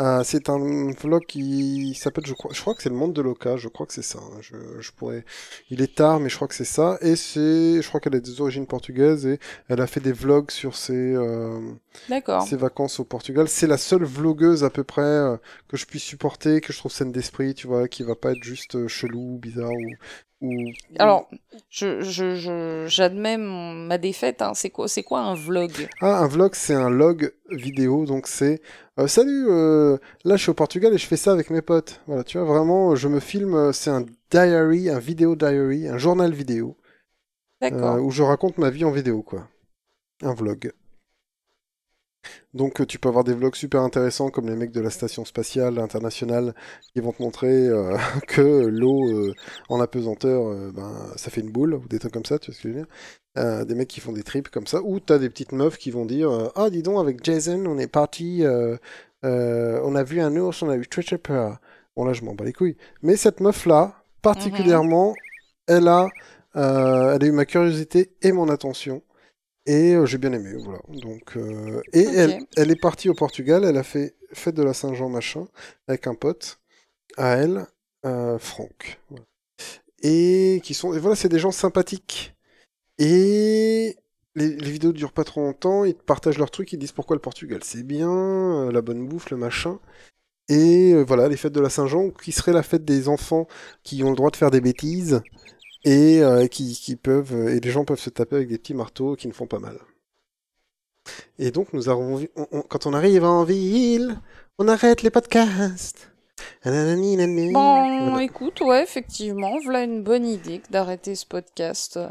Euh, 0.00 0.22
c'est 0.24 0.48
un 0.48 0.90
vlog 0.92 1.26
qui 1.26 1.94
s'appelle, 1.94 2.24
je 2.26 2.32
crois, 2.32 2.50
je 2.54 2.60
crois 2.62 2.74
que 2.74 2.82
c'est 2.82 2.88
le 2.88 2.94
monde 2.94 3.12
de 3.12 3.20
Loca. 3.20 3.56
Je 3.58 3.68
crois 3.68 3.84
que 3.86 3.92
c'est 3.92 4.00
ça. 4.02 4.18
hein. 4.20 4.38
Je, 4.40 4.56
je 4.80 4.90
pourrais. 4.92 5.24
Il 5.68 5.82
est 5.82 5.94
tard, 5.96 6.18
mais 6.18 6.30
je 6.30 6.36
crois 6.36 6.48
que 6.48 6.54
c'est 6.54 6.64
ça. 6.64 6.96
Et 7.02 7.14
c'est, 7.14 7.82
je 7.82 7.86
crois 7.88 8.00
qu'elle 8.00 8.14
a 8.16 8.20
des 8.20 8.40
origines 8.40 8.66
portugaises 8.66 9.26
et 9.26 9.38
elle 9.68 9.80
a 9.82 9.86
fait 9.86 10.00
des 10.00 10.12
vlogs 10.12 10.50
sur 10.50 10.76
ses, 10.76 10.94
euh, 10.94 11.60
D'accord. 12.08 12.48
ses 12.48 12.56
vacances 12.56 13.00
au 13.00 13.04
Portugal. 13.04 13.48
C'est 13.48 13.66
la 13.66 13.76
seule 13.76 14.04
vlogueuse 14.04 14.64
à 14.64 14.70
peu 14.70 14.82
près 14.82 15.02
euh, 15.02 15.36
que 15.68 15.76
je 15.76 15.84
puisse 15.86 16.02
supporter, 16.04 16.60
que 16.62 16.72
je 16.72 16.78
trouve 16.78 16.92
saine 16.92 17.12
d'esprit, 17.12 17.54
tu 17.54 17.66
vois, 17.66 17.86
qui 17.86 18.02
va 18.02 18.16
pas 18.16 18.32
être 18.32 18.42
juste 18.42 18.76
euh, 18.76 18.88
chelou, 18.88 19.38
bizarre 19.38 19.72
ou. 19.72 19.96
Ou... 20.42 20.52
Alors, 20.98 21.28
je, 21.70 22.02
je, 22.02 22.34
je- 22.34 22.86
j'admets 22.88 23.38
ma 23.38 23.96
défaite. 23.98 24.42
Hein. 24.42 24.52
C'est 24.54 24.70
quoi, 24.70 24.88
c'est 24.88 25.02
quoi 25.02 25.20
un 25.20 25.34
vlog? 25.34 25.70
Ah, 26.00 26.18
un 26.18 26.26
vlog, 26.26 26.54
c'est 26.54 26.74
un 26.74 26.90
log 26.90 27.32
vidéo, 27.50 28.04
donc 28.04 28.26
c'est 28.26 28.60
euh, 28.98 29.06
salut, 29.06 29.46
euh, 29.48 29.96
là 30.24 30.36
je 30.36 30.42
suis 30.42 30.50
au 30.50 30.54
Portugal 30.54 30.92
et 30.92 30.98
je 30.98 31.06
fais 31.06 31.16
ça 31.16 31.32
avec 31.32 31.48
mes 31.50 31.62
potes. 31.62 32.00
Voilà, 32.06 32.24
tu 32.24 32.38
vois, 32.38 32.46
vraiment, 32.46 32.94
je 32.94 33.08
me 33.08 33.20
filme, 33.20 33.54
euh, 33.54 33.72
c'est 33.72 33.90
un 33.90 34.04
diary, 34.30 34.90
un 34.90 34.98
vidéo 34.98 35.34
diary, 35.36 35.88
un 35.88 35.98
journal 35.98 36.32
vidéo, 36.32 36.76
D'accord. 37.60 37.94
euh, 37.96 38.00
où 38.00 38.10
je 38.10 38.22
raconte 38.22 38.58
ma 38.58 38.70
vie 38.70 38.84
en 38.84 38.90
vidéo, 38.90 39.22
quoi. 39.22 39.48
Un 40.22 40.34
vlog. 40.34 40.72
Donc 42.54 42.80
euh, 42.80 42.86
tu 42.86 42.98
peux 42.98 43.08
avoir 43.08 43.24
des 43.24 43.34
vlogs 43.34 43.54
super 43.54 43.82
intéressants 43.82 44.30
comme 44.30 44.48
les 44.48 44.56
mecs 44.56 44.72
de 44.72 44.80
la 44.80 44.90
station 44.90 45.24
spatiale 45.24 45.78
internationale 45.78 46.54
qui 46.92 47.00
vont 47.00 47.12
te 47.12 47.22
montrer 47.22 47.68
euh, 47.68 47.96
que 48.28 48.66
l'eau 48.66 49.08
euh, 49.10 49.34
en 49.68 49.80
apesanteur, 49.80 50.48
euh, 50.48 50.70
ben, 50.72 50.92
ça 51.16 51.30
fait 51.30 51.40
une 51.40 51.50
boule 51.50 51.74
ou 51.74 51.88
des 51.88 51.98
trucs 51.98 52.12
comme 52.12 52.24
ça, 52.24 52.38
tu 52.38 52.50
vois 52.50 52.56
ce 52.56 52.62
que 52.62 52.68
je 52.68 52.74
veux 52.74 52.84
dire 52.84 53.66
Des 53.66 53.74
mecs 53.74 53.88
qui 53.88 54.00
font 54.00 54.12
des 54.12 54.22
trips 54.22 54.48
comme 54.50 54.66
ça, 54.66 54.82
ou 54.82 55.00
t'as 55.00 55.18
des 55.18 55.30
petites 55.30 55.52
meufs 55.52 55.78
qui 55.78 55.90
vont 55.90 56.04
dire 56.04 56.30
ah 56.54 56.70
dis 56.70 56.82
donc 56.82 57.00
avec 57.00 57.24
Jason 57.24 57.64
on 57.66 57.78
est 57.78 57.88
parti, 57.88 58.44
on 59.22 59.94
a 59.94 60.02
vu 60.02 60.20
un 60.20 60.36
ours, 60.36 60.62
on 60.62 60.68
a 60.68 60.76
eu 60.76 60.86
peur. 61.22 61.58
Bon 61.96 62.04
là 62.04 62.12
je 62.12 62.22
m'en 62.22 62.34
bats 62.34 62.44
les 62.44 62.52
couilles. 62.52 62.76
Mais 63.02 63.16
cette 63.16 63.40
meuf 63.40 63.66
là 63.66 63.94
particulièrement, 64.22 65.14
elle 65.66 65.88
a 65.88 66.08
elle 66.54 67.22
a 67.22 67.26
eu 67.26 67.32
ma 67.32 67.46
curiosité 67.46 68.12
et 68.20 68.32
mon 68.32 68.48
attention. 68.48 69.02
Et 69.66 69.94
euh, 69.94 70.06
j'ai 70.06 70.18
bien 70.18 70.32
aimé, 70.32 70.54
voilà. 70.58 70.80
Donc, 70.88 71.36
euh, 71.36 71.80
et 71.92 72.02
elle, 72.02 72.44
elle 72.56 72.70
est 72.70 72.80
partie 72.80 73.08
au 73.08 73.14
Portugal, 73.14 73.64
elle 73.64 73.76
a 73.76 73.84
fait 73.84 74.16
fête 74.32 74.54
de 74.54 74.62
la 74.62 74.74
Saint-Jean 74.74 75.08
machin 75.08 75.46
avec 75.86 76.06
un 76.06 76.14
pote 76.14 76.58
à 77.16 77.36
elle, 77.36 77.66
euh, 78.04 78.38
Franck. 78.38 79.00
Voilà. 79.08 79.24
Et 80.02 80.60
qui 80.64 80.74
sont, 80.74 80.94
et 80.94 80.98
voilà, 80.98 81.14
c'est 81.14 81.28
des 81.28 81.38
gens 81.38 81.52
sympathiques. 81.52 82.34
Et 82.98 83.96
les, 84.34 84.56
les 84.56 84.70
vidéos 84.70 84.92
durent 84.92 85.12
pas 85.12 85.24
trop 85.24 85.40
longtemps, 85.40 85.84
ils 85.84 85.94
partagent 85.94 86.38
leurs 86.38 86.50
trucs, 86.50 86.72
ils 86.72 86.78
disent 86.78 86.92
pourquoi 86.92 87.14
le 87.16 87.22
Portugal 87.22 87.60
c'est 87.62 87.84
bien, 87.84 88.10
euh, 88.10 88.72
la 88.72 88.80
bonne 88.82 89.06
bouffe, 89.06 89.30
le 89.30 89.36
machin. 89.36 89.78
Et 90.48 90.92
euh, 90.92 91.02
voilà, 91.02 91.28
les 91.28 91.36
fêtes 91.36 91.52
de 91.52 91.60
la 91.60 91.70
Saint-Jean, 91.70 92.10
qui 92.10 92.32
serait 92.32 92.52
la 92.52 92.62
fête 92.62 92.84
des 92.84 93.08
enfants 93.08 93.46
qui 93.84 94.02
ont 94.02 94.10
le 94.10 94.16
droit 94.16 94.30
de 94.30 94.36
faire 94.36 94.50
des 94.50 94.60
bêtises 94.60 95.22
et 95.84 96.22
euh, 96.22 96.46
qui, 96.46 96.74
qui 96.74 96.96
peuvent 96.96 97.48
et 97.48 97.60
les 97.60 97.70
gens 97.70 97.84
peuvent 97.84 97.98
se 98.00 98.10
taper 98.10 98.36
avec 98.36 98.48
des 98.48 98.58
petits 98.58 98.74
marteaux 98.74 99.16
qui 99.16 99.28
ne 99.28 99.32
font 99.32 99.46
pas 99.46 99.58
mal. 99.58 99.78
Et 101.38 101.50
donc 101.50 101.72
nous 101.72 101.88
avons 101.88 102.20
on- 102.36 102.46
on- 102.52 102.62
quand 102.62 102.86
on 102.86 102.92
arrive 102.94 103.24
en 103.24 103.44
ville, 103.44 104.20
on 104.58 104.68
arrête 104.68 105.02
les 105.02 105.10
podcasts. 105.10 106.08
Bon, 106.64 108.08
Voilà. 108.10 108.22
écoute, 108.22 108.60
ouais, 108.62 108.82
effectivement, 108.82 109.56
voilà 109.64 109.82
une 109.84 110.02
bonne 110.02 110.26
idée 110.26 110.58
que 110.60 110.70
d'arrêter 110.72 111.14
ce 111.14 111.26
podcast 111.26 111.96
euh, 111.96 112.08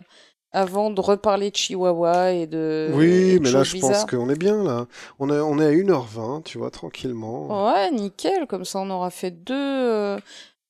avant 0.51 0.89
de 0.89 0.99
reparler 1.01 1.51
de 1.51 1.55
Chihuahua 1.55 2.31
et 2.33 2.47
de. 2.47 2.89
et 2.91 2.93
Oui, 2.95 3.33
de 3.35 3.39
mais 3.39 3.51
là 3.51 3.63
je 3.63 3.77
pense 3.79 4.05
qu'on 4.05 4.29
est 4.29 4.37
bien 4.37 4.63
là. 4.63 4.87
On 5.19 5.29
est 5.29 5.39
on 5.39 5.57
est 5.59 5.65
à 5.65 5.71
1h20, 5.71 6.43
tu 6.43 6.57
vois, 6.57 6.71
tranquillement. 6.71 7.67
Ouais, 7.73 7.91
nickel, 7.91 8.47
comme 8.47 8.65
ça 8.65 8.79
on 8.79 8.89
aura 8.89 9.09
fait 9.09 9.31
deux 9.31 10.17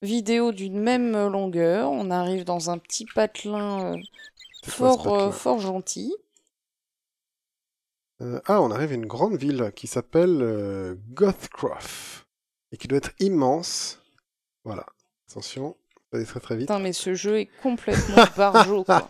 vidéos 0.02 0.52
d'une 0.52 0.80
même 0.80 1.12
longueur. 1.28 1.92
On 1.92 2.12
arrive 2.12 2.44
dans 2.44 2.70
un 2.70 2.78
petit 2.78 3.06
patelin 3.06 3.94
euh, 3.94 3.98
quoi 4.64 4.74
fort, 4.74 5.14
euh, 5.14 5.32
fort 5.32 5.60
gentil. 5.60 6.14
Euh, 8.22 8.40
ah, 8.46 8.62
on 8.62 8.72
arrive 8.72 8.92
à 8.92 8.96
une 8.96 9.08
grande 9.08 9.36
ville 9.36 9.72
qui 9.76 9.88
s'appelle 9.88 10.98
Gothcroft 11.10 12.28
et 12.72 12.78
qui 12.78 12.88
doit 12.88 12.98
être 12.98 13.14
immense. 13.20 14.00
Voilà. 14.64 14.86
Attention, 15.30 15.76
ça 16.12 16.20
va 16.20 16.26
très 16.26 16.40
très 16.40 16.56
vite. 16.56 16.68
Putain, 16.68 16.80
mais 16.80 16.94
ce 16.94 17.14
jeu 17.14 17.40
est 17.40 17.50
complètement 17.64 18.24
barjo, 18.38 18.84
quoi. 18.84 19.08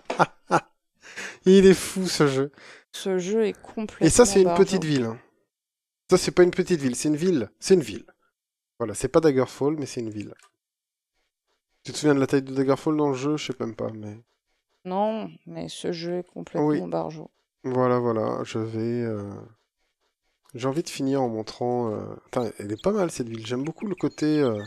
Il 1.46 1.66
est 1.66 1.74
fou 1.74 2.08
ce 2.08 2.28
jeu. 2.28 2.52
Ce 2.92 3.18
jeu 3.18 3.48
est 3.48 3.60
complètement 3.62 4.06
Et 4.06 4.10
ça, 4.10 4.26
c'est 4.26 4.42
une 4.42 4.54
petite 4.54 4.84
ville. 4.84 5.06
hein. 5.06 5.20
Ça, 6.10 6.18
c'est 6.18 6.32
pas 6.32 6.44
une 6.44 6.52
petite 6.52 6.80
ville, 6.82 6.96
c'est 6.96 7.08
une 7.08 7.16
ville. 7.16 7.50
C'est 7.60 7.74
une 7.74 7.82
ville. 7.82 8.06
Voilà, 8.80 8.94
c'est 8.94 9.08
pas 9.08 9.20
Daggerfall, 9.20 9.76
mais 9.78 9.86
c'est 9.86 10.02
une 10.02 10.10
ville. 10.10 10.34
Tu 11.84 11.92
te 11.92 11.98
souviens 12.00 12.16
de 12.16 12.20
la 12.20 12.26
taille 12.26 12.42
de 12.42 12.56
Daggerfall 12.56 12.98
dans 12.98 13.10
le 13.10 13.14
jeu? 13.16 13.38
Je 13.38 13.46
sais 13.52 13.54
même 13.60 13.76
pas, 13.76 13.92
mais. 13.92 14.20
Non, 14.86 15.32
mais 15.48 15.70
ce 15.70 15.92
jeu 15.92 16.20
est 16.20 16.24
complètement 16.28 16.68
Oui. 16.68 16.82
barjo. 16.88 17.32
Voilà, 17.64 18.00
voilà, 18.00 18.44
je 18.44 18.60
vais. 18.60 19.04
euh, 19.04 19.34
J'ai 20.54 20.68
envie 20.68 20.82
de 20.84 20.90
finir 20.90 21.22
en 21.22 21.28
montrant. 21.28 21.92
euh, 21.92 22.16
Putain, 22.26 22.52
elle 22.58 22.72
est 22.72 22.82
pas 22.82 22.92
mal 22.94 23.12
cette 23.12 23.28
ville. 23.28 23.46
J'aime 23.46 23.64
beaucoup 23.66 23.86
le 23.86 23.96
côté. 23.96 24.40
euh, 24.40 24.64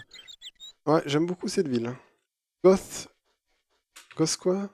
Ouais, 0.86 1.02
j'aime 1.06 1.26
beaucoup 1.26 1.48
cette 1.48 1.68
ville. 1.68 1.92
Goth. 2.64 3.08
Goth 4.16 4.36
quoi? 4.38 4.70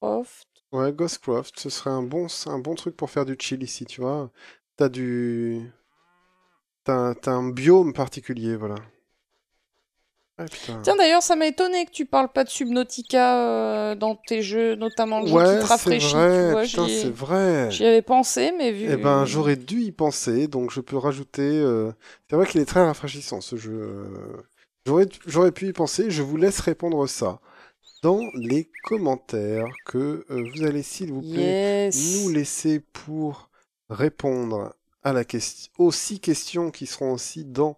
Prof. 0.00 0.44
Ouais, 0.72 0.92
Ghostcraft, 0.92 1.60
ce 1.60 1.70
serait 1.70 1.90
un 1.90 2.02
bon, 2.02 2.26
un 2.46 2.58
bon 2.58 2.74
truc 2.74 2.96
pour 2.96 3.10
faire 3.10 3.24
du 3.24 3.36
chill 3.38 3.62
ici, 3.62 3.84
tu 3.84 4.00
vois. 4.00 4.32
T'as 4.76 4.88
du. 4.88 5.70
T'as 6.84 6.94
un- 6.94 7.14
t'as 7.14 7.32
un 7.32 7.50
biome 7.50 7.92
particulier, 7.92 8.54
voilà. 8.54 8.76
Ah. 10.68 10.72
Tiens, 10.82 10.96
d'ailleurs, 10.96 11.22
ça 11.22 11.36
m'a 11.36 11.46
étonné 11.46 11.84
que 11.86 11.90
tu 11.90 12.06
parles 12.06 12.30
pas 12.32 12.44
de 12.44 12.48
Subnautica 12.48 13.38
euh, 13.38 13.94
dans 13.94 14.14
tes 14.16 14.42
jeux, 14.42 14.74
notamment 14.74 15.20
le 15.20 15.26
jeu 15.28 15.34
ouais, 15.34 15.44
qui 15.58 15.64
te 15.64 15.68
rafraîchit, 15.68 16.16
ai- 16.16 17.02
c'est 17.02 17.10
vrai. 17.10 17.70
J'y 17.70 17.84
avais 17.84 18.02
pensé, 18.02 18.52
mais 18.56 18.72
vu. 18.72 18.88
Eh 18.90 18.96
ben, 18.96 19.24
j'aurais 19.24 19.56
dû 19.56 19.80
y 19.82 19.92
penser, 19.92 20.48
donc 20.48 20.70
je 20.72 20.80
peux 20.80 20.96
rajouter. 20.96 21.42
euh, 21.42 21.92
C'est 22.30 22.36
vrai 22.36 22.46
qu'il 22.46 22.60
est 22.60 22.64
très 22.66 22.84
rafraîchissant 22.84 23.40
ce 23.40 23.56
jeu. 23.56 23.72
euh, 23.72 24.36
J'aurais, 24.86 25.06
j'aurais 25.26 25.52
pu 25.52 25.68
y 25.68 25.72
penser. 25.72 26.10
Je 26.10 26.22
vous 26.22 26.36
laisse 26.36 26.58
répondre 26.60 27.06
ça 27.08 27.40
dans 28.02 28.20
les 28.34 28.68
commentaires 28.84 29.66
que 29.86 30.24
euh, 30.30 30.44
vous 30.56 30.64
allez, 30.64 30.82
s'il 30.82 31.12
vous 31.12 31.22
plaît, 31.22 31.86
Yes. 31.86 32.22
nous 32.24 32.30
laisser 32.30 32.80
pour 32.80 33.48
répondre 33.90 34.74
à 35.04 35.12
la 35.12 35.24
question, 35.24 35.70
aux 35.78 35.92
six 35.92 36.18
questions 36.20 36.70
qui 36.70 36.86
seront 36.86 37.12
aussi 37.12 37.44
dans 37.44 37.76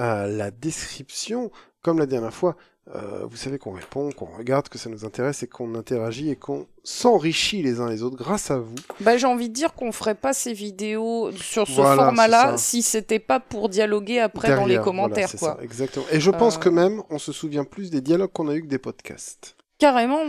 euh, 0.00 0.26
la 0.28 0.50
description. 0.50 1.50
Comme 1.82 1.98
la 1.98 2.06
dernière 2.06 2.34
fois, 2.34 2.56
euh, 2.94 3.24
vous 3.24 3.36
savez 3.36 3.58
qu'on 3.58 3.72
répond, 3.72 4.10
qu'on 4.12 4.26
regarde, 4.36 4.68
que 4.68 4.76
ça 4.78 4.90
nous 4.90 5.04
intéresse 5.04 5.42
et 5.42 5.46
qu'on 5.46 5.74
interagit 5.74 6.28
et 6.30 6.36
qu'on 6.36 6.66
s'enrichit 6.84 7.62
les 7.62 7.80
uns 7.80 7.88
les 7.88 8.02
autres 8.02 8.16
grâce 8.16 8.50
à 8.50 8.58
vous. 8.58 8.74
Bah, 9.00 9.16
j'ai 9.16 9.26
envie 9.26 9.48
de 9.48 9.54
dire 9.54 9.72
qu'on 9.74 9.90
ferait 9.92 10.14
pas 10.14 10.32
ces 10.32 10.52
vidéos 10.52 11.30
sur 11.32 11.66
ce 11.66 11.72
Voilà, 11.72 12.04
format-là 12.04 12.56
si 12.58 12.82
c'était 12.82 13.18
pas 13.18 13.40
pour 13.40 13.68
dialoguer 13.68 14.18
après 14.20 14.54
dans 14.56 14.66
les 14.66 14.78
commentaires, 14.78 15.28
voilà, 15.38 15.54
quoi. 15.54 15.60
ça, 15.60 15.64
exactement. 15.64 16.04
Et 16.12 16.20
je 16.20 16.30
pense 16.30 16.56
Euh. 16.56 16.60
que 16.60 16.68
même, 16.68 17.02
on 17.10 17.18
se 17.18 17.32
souvient 17.32 17.64
plus 17.64 17.90
des 17.90 18.00
dialogues 18.00 18.32
qu'on 18.32 18.48
a 18.48 18.54
eu 18.54 18.62
que 18.62 18.66
des 18.68 18.78
podcasts. 18.78 19.56
Carrément. 19.78 20.24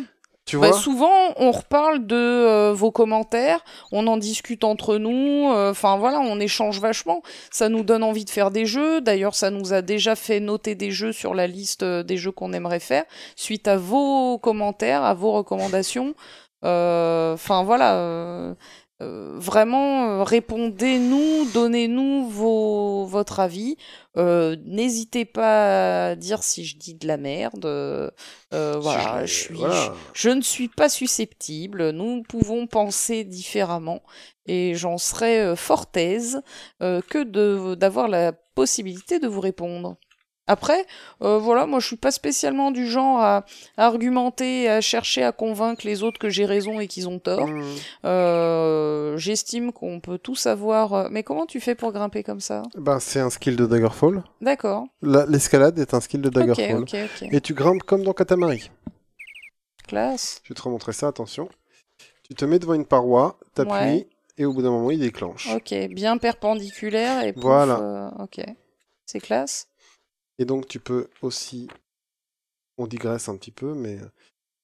Tu 0.52 0.58
Bah, 0.58 0.74
souvent, 0.74 1.34
on 1.38 1.52
reparle 1.52 2.06
de 2.06 2.14
euh, 2.14 2.74
vos 2.74 2.92
commentaires, 2.92 3.64
on 3.94 4.06
en 4.08 4.18
discute 4.18 4.66
entre 4.66 4.98
nous, 4.98 5.50
euh, 5.50 5.72
enfin 5.72 5.96
voilà, 5.96 6.20
on 6.20 6.42
échange 6.42 6.82
vachement. 6.82 7.22
Ça 7.52 7.70
nous 7.70 7.84
donne 7.84 8.04
envie 8.04 8.26
de 8.26 8.30
faire 8.30 8.52
des 8.52 8.66
jeux. 8.66 9.00
D'ailleurs, 9.00 9.34
ça 9.34 9.50
nous 9.50 9.72
a 9.72 9.82
déjà 9.82 10.18
fait 10.18 10.42
noter 10.42 10.76
des 10.76 10.92
jeux 10.92 11.14
sur 11.14 11.36
la 11.36 11.48
liste 11.48 11.84
euh, 11.84 12.04
des 12.04 12.18
jeux 12.18 12.34
qu'on 12.34 12.52
aimerait 12.52 12.82
faire, 12.82 13.06
suite 13.38 13.70
à 13.70 13.78
vos 13.78 14.40
commentaires, 14.40 15.06
à 15.06 15.14
vos 15.14 15.32
recommandations. 15.32 16.16
Euh, 16.66 17.34
Enfin 17.34 17.64
voilà. 17.64 18.54
Euh, 19.02 19.38
vraiment, 19.40 20.20
euh, 20.20 20.24
répondez-nous, 20.24 21.50
donnez-nous 21.54 22.30
votre 22.30 23.40
avis. 23.40 23.78
Euh, 24.18 24.56
N'hésitez 24.66 25.26
pas 25.26 26.10
à 26.10 26.16
dire 26.16 26.44
si 26.44 26.66
je 26.66 26.78
dis 26.78 26.94
de 26.94 27.08
la 27.08 27.18
merde. 27.18 27.66
Voilà, 28.52 29.26
je, 29.26 29.34
suis, 29.34 29.56
voilà. 29.56 29.94
je, 30.14 30.22
je 30.22 30.30
ne 30.30 30.42
suis 30.42 30.68
pas 30.68 30.90
susceptible. 30.90 31.90
Nous 31.92 32.24
pouvons 32.24 32.68
penser 32.68 33.24
différemment 33.24 34.02
et 34.46 34.76
j'en 34.76 34.98
serais 34.98 35.56
fort 35.56 35.88
aise 35.96 36.42
que 36.80 37.74
d'avoir 37.76 38.08
la 38.08 38.34
possibilité 38.34 39.20
de 39.20 39.28
vous 39.28 39.42
répondre. 39.42 39.98
Après, 40.52 40.86
euh, 41.22 41.38
voilà, 41.38 41.66
moi 41.66 41.80
je 41.80 41.88
suis 41.88 41.96
pas 41.96 42.12
spécialement 42.12 42.72
du 42.72 42.86
genre 42.88 43.20
à, 43.22 43.46
à 43.78 43.86
argumenter, 43.86 44.68
à 44.70 44.82
chercher 44.82 45.24
à 45.24 45.32
convaincre 45.32 45.86
les 45.86 46.04
autres 46.04 46.20
que 46.20 46.30
j'ai 46.30 46.46
raison 46.46 46.80
et 46.82 46.88
qu'ils 46.88 47.08
ont 47.08 47.20
tort. 47.20 47.48
Mmh. 47.48 47.64
Euh, 48.06 49.18
J'estime 49.18 49.72
qu'on 49.72 50.00
peut 50.02 50.18
tous 50.18 50.46
avoir. 50.48 50.94
euh, 50.94 51.08
Mais 51.10 51.24
comment 51.24 51.46
tu 51.46 51.60
fais 51.62 51.76
pour 51.76 51.92
grimper 51.94 52.24
comme 52.24 52.42
ça? 52.42 52.64
Ben, 52.76 53.00
c'est 53.00 53.20
un 53.22 53.30
skill 53.30 53.56
de 53.56 53.66
Daggerfall. 53.66 54.24
D'accord. 54.42 54.86
La- 55.02 55.26
L'escalade 55.26 55.80
est 55.80 55.94
un 55.94 56.02
skill 56.02 56.22
de 56.22 56.30
Daggerfall. 56.30 56.86
Et 57.32 57.40
tu 57.40 57.54
grimpes 57.54 57.84
comme 57.84 58.04
dans 58.04 58.14
Katamari. 58.14 58.70
Classe. 59.88 60.42
Je 60.44 60.50
vais 60.50 60.56
te 60.56 60.62
remontrer 60.62 60.94
ça, 60.94 61.08
attention. 61.08 61.48
Tu 62.24 62.36
te 62.36 62.46
mets 62.46 62.60
devant 62.60 62.74
une 62.74 62.86
paroi, 62.86 63.38
t'appuies, 63.56 63.72
Ouais. 63.74 64.08
et 64.38 64.46
au 64.46 64.54
bout 64.54 64.62
d'un 64.62 64.72
moment, 64.72 64.92
il 64.92 65.00
déclenche. 65.00 65.50
Ok, 65.56 65.74
bien 65.92 66.18
perpendiculaire 66.18 67.24
et 67.26 67.34
pouf, 67.34 67.44
Voilà. 67.44 67.80
euh, 67.80 68.10
ok, 68.24 68.42
c'est 69.06 69.20
classe. 69.20 69.68
Et 70.40 70.46
donc, 70.46 70.68
tu 70.68 70.80
peux 70.80 71.10
aussi... 71.22 71.68
On 72.78 72.88
digresse 72.88 73.30
un 73.30 73.38
petit 73.38 73.52
peu, 73.52 73.74
mais 73.76 74.00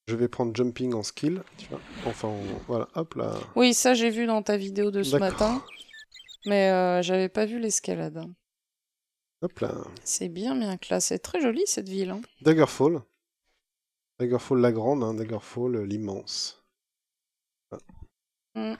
je 0.08 0.16
vais 0.16 0.28
prendre 0.28 0.56
jumping 0.56 0.94
en 0.94 1.02
skill, 1.02 1.42
tu 1.56 1.68
vois. 1.68 1.80
Enfin, 2.06 2.28
en- 2.28 2.42
voilà, 2.66 2.88
hop 2.94 3.14
là. 3.14 3.38
Oui, 3.54 3.74
ça 3.74 3.94
j'ai 3.94 4.10
vu 4.10 4.26
dans 4.26 4.42
ta 4.42 4.56
vidéo 4.56 4.90
de 4.90 5.02
ce 5.04 5.16
matin, 5.16 5.62
mais 6.46 6.70
euh, 6.70 7.02
j'avais 7.02 7.28
pas 7.28 7.46
vu 7.46 7.60
l'escalade. 7.60 8.24
Hop 9.42 9.58
là. 9.60 9.72
C'est 10.02 10.28
bien, 10.30 10.56
bien 10.56 10.76
classe. 10.78 11.06
C'est 11.06 11.20
très 11.20 11.40
joli 11.40 11.62
cette 11.66 11.88
ville. 11.88 12.10
hein. 12.10 12.20
Daggerfall. 12.40 13.02
Daggerfall 14.18 14.58
la 14.60 14.72
grande, 14.72 15.04
hein, 15.04 15.14
Daggerfall 15.14 15.76
euh, 15.76 15.84
l'immense. 15.86 16.64
Voilà. 17.70 17.84
Mm. 18.72 18.78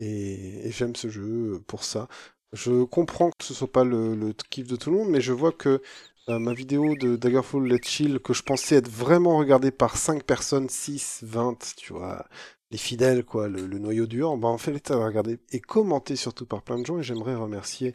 Et, 0.00 0.66
et 0.66 0.70
j'aime 0.72 0.96
ce 0.96 1.08
jeu 1.08 1.62
pour 1.68 1.84
ça. 1.84 2.08
Je 2.54 2.84
comprends 2.84 3.30
que 3.30 3.44
ce 3.44 3.52
soit 3.54 3.70
pas 3.70 3.84
le, 3.84 4.14
le 4.14 4.32
kiff 4.50 4.66
de 4.68 4.76
tout 4.76 4.90
le 4.90 4.98
monde, 4.98 5.08
mais 5.08 5.20
je 5.20 5.32
vois 5.32 5.52
que 5.52 5.82
euh, 6.28 6.38
ma 6.38 6.54
vidéo 6.54 6.94
de 6.96 7.16
Daggerfall 7.16 7.66
Let's 7.66 7.86
Chill, 7.88 8.18
que 8.20 8.32
je 8.32 8.42
pensais 8.42 8.76
être 8.76 8.88
vraiment 8.88 9.36
regardée 9.38 9.70
par 9.70 9.96
5 9.96 10.22
personnes, 10.24 10.68
6, 10.68 11.20
20, 11.22 11.74
tu 11.76 11.92
vois, 11.92 12.26
les 12.70 12.78
fidèles, 12.78 13.24
quoi, 13.24 13.48
le, 13.48 13.66
le 13.66 13.78
noyau 13.78 14.06
dur, 14.06 14.36
bah 14.36 14.48
en 14.48 14.58
fait, 14.58 14.90
elle 14.90 14.96
est 14.96 15.04
regardée 15.04 15.38
et 15.52 15.60
commentée 15.60 16.16
surtout 16.16 16.46
par 16.46 16.62
plein 16.62 16.78
de 16.78 16.86
gens, 16.86 16.98
et 16.98 17.02
j'aimerais 17.02 17.34
remercier 17.34 17.92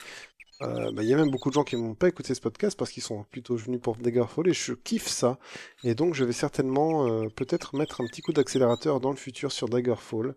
euh, 0.62 0.92
bah, 0.92 1.04
Il 1.04 1.10
y 1.10 1.14
a 1.14 1.18
même 1.18 1.32
beaucoup 1.32 1.50
de 1.50 1.54
gens 1.54 1.64
qui 1.64 1.78
n'ont 1.78 1.96
pas 1.96 2.08
écouté 2.10 2.34
ce 2.36 2.42
podcast 2.42 2.78
parce 2.78 2.92
qu'ils 2.92 3.04
sont 3.04 3.24
plutôt 3.32 3.56
venus 3.56 3.80
pour 3.82 3.96
Daggerfall 3.98 4.50
et 4.50 4.54
je 4.54 4.74
kiffe 4.74 5.08
ça. 5.08 5.40
Et 5.84 5.96
donc 5.96 6.14
je 6.16 6.26
vais 6.26 6.34
certainement 6.34 7.08
euh, 7.08 7.30
peut-être 7.30 7.76
mettre 7.76 8.02
un 8.02 8.06
petit 8.06 8.22
coup 8.22 8.34
d'accélérateur 8.34 9.00
dans 9.00 9.12
le 9.12 9.16
futur 9.18 9.52
sur 9.52 9.70
Daggerfall, 9.70 10.36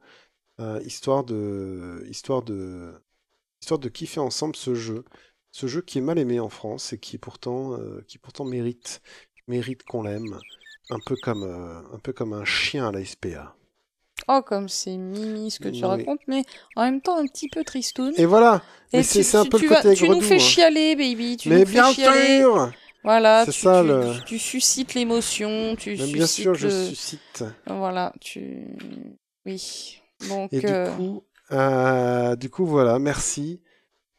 euh, 0.61 0.81
histoire 0.85 1.24
de, 1.24 2.05
histoire 2.09 2.43
de, 2.43 2.93
histoire 3.62 3.78
de 3.78 3.89
kiffer 3.89 4.20
ensemble 4.20 4.56
ce 4.56 4.74
jeu, 4.74 5.05
ce 5.52 5.66
jeu 5.68 5.80
qui 5.82 5.98
est 5.98 6.02
mal 6.02 6.18
aimé 6.18 6.40
en 6.40 6.48
France 6.48 6.93
et 6.93 6.98
qui 6.98 7.16
pourtant, 7.16 7.74
euh, 7.78 8.05
qui 8.09 8.18
pourtant 8.18 8.44
mérite, 8.44 9.01
mérite 9.47 9.84
qu'on 9.84 10.02
l'aime, 10.02 10.39
un 10.90 10.98
peu 11.06 11.14
comme, 11.22 11.44
euh, 11.44 11.80
un 11.94 11.98
peu 12.01 12.12
comme 12.12 12.32
un 12.32 12.44
chien 12.44 12.89
à 12.89 12.93
la 12.93 13.05
SPA. 13.05 13.55
Oh, 14.28 14.40
comme 14.44 14.68
c'est 14.68 14.97
mimi 14.97 15.51
ce 15.51 15.59
que 15.59 15.68
tu 15.68 15.82
Oui. 15.82 15.84
racontes, 15.84 16.20
mais 16.28 16.44
en 16.76 16.82
même 16.82 17.01
temps 17.01 17.16
un 17.16 17.26
petit 17.26 17.48
peu 17.48 17.64
tristoun. 17.64 18.12
Et 18.16 18.24
voilà. 18.26 18.62
Et 18.93 19.02
c'est 19.02 19.36
un 19.36 19.44
peu 19.47 19.59
tu 19.59 19.64
le 19.64 19.70
vas- 19.70 19.82
côté 19.82 19.94
Tu 19.94 20.09
nous 20.09 20.20
fais 20.20 20.34
hein. 20.36 20.39
chialer, 20.39 20.97
baby. 20.97 21.36
Tu 21.36 21.48
Mais 21.48 21.60
nous 21.60 21.66
fais 21.66 21.72
bien 21.72 21.93
chialer. 21.93 22.39
sûr. 22.40 22.72
Voilà, 23.05 23.44
tu, 23.44 23.52
ça, 23.52 23.80
tu- 23.82 23.89
le- 23.89 24.24
tu 24.26 24.39
suscites 24.39 24.94
l'émotion, 24.94 25.74
tu 25.76 25.90
Mais 25.90 25.97
suscites 25.97 26.14
bien 26.14 26.26
sûr, 26.26 26.55
je 26.55 26.68
suscite. 26.68 27.44
Voilà, 27.66 28.12
tu... 28.20 28.76
Oui. 29.44 29.98
Donc, 30.28 30.52
Et 30.52 30.64
euh, 30.64 30.89
du 30.89 30.97
coup, 30.97 31.24
euh, 31.53 32.37
du 32.37 32.51
coup, 32.51 32.66
voilà, 32.66 32.99
merci 32.99 33.61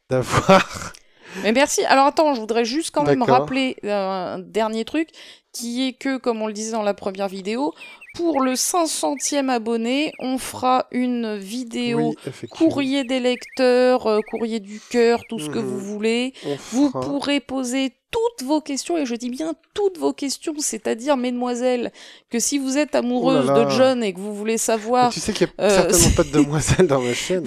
d'avoir. 0.10 0.94
Mais 1.44 1.52
merci. 1.52 1.84
Alors 1.86 2.06
attends, 2.06 2.36
je 2.36 2.40
voudrais 2.40 2.66
juste 2.66 2.92
quand 2.92 3.04
même 3.04 3.24
rappeler 3.24 3.76
euh, 3.86 4.36
un 4.36 4.40
dernier 4.40 4.86
truc, 4.86 5.10
qui 5.52 5.88
est 5.88 5.94
que, 5.94 6.18
comme 6.18 6.42
on 6.42 6.48
le 6.48 6.54
disait 6.54 6.74
dans 6.74 6.84
la 6.84 6.94
première 6.94 7.28
vidéo, 7.28 7.74
pour 8.16 8.42
le 8.42 8.54
500e 8.54 9.50
abonné, 9.50 10.12
on 10.20 10.38
fera 10.38 10.86
une 10.92 11.36
vidéo 11.38 12.14
Oui, 12.26 12.48
courrier 12.50 13.04
des 13.04 13.20
lecteurs, 13.20 14.06
euh, 14.06 14.20
courrier 14.30 14.60
du 14.60 14.80
cœur, 14.92 15.22
tout 15.28 15.40
ce 15.40 15.50
que 15.50 15.58
Mhm. 15.58 15.66
vous 15.66 15.80
voulez. 15.80 16.34
On 16.46 16.56
Vous 16.72 16.92
pourrez 16.92 17.40
poser 17.40 17.94
toutes 18.14 18.48
vos 18.48 18.62
questions, 18.62 18.96
et 18.98 19.06
je 19.06 19.16
dis 19.16 19.30
bien 19.30 19.54
toutes 19.74 19.98
vos 19.98 20.14
questions, 20.14 20.54
c'est-à-dire, 20.60 21.18
mesdemoiselles, 21.18 21.92
que 22.30 22.40
si 22.40 22.60
vous 22.60 22.78
êtes 22.78 22.96
amoureuse 22.96 23.46
Oh 23.46 23.48
là 23.52 23.60
là. 23.60 23.66
de 23.66 23.70
John 23.72 24.04
et 24.04 24.14
que 24.14 24.20
vous 24.20 24.34
voulez 24.36 24.54
Mais 24.54 24.58
savoir 24.58 25.12
tu 25.12 25.20
sais 25.20 25.34
qu'il 25.34 25.48
n'y 25.48 25.54
a 25.58 25.68
euh, 25.68 25.70
certainement 25.90 26.16
pas 26.16 26.24
de 26.24 26.32
demoiselle 26.44 26.88
dans 26.88 27.02
ma 27.02 27.14
chaîne. 27.14 27.46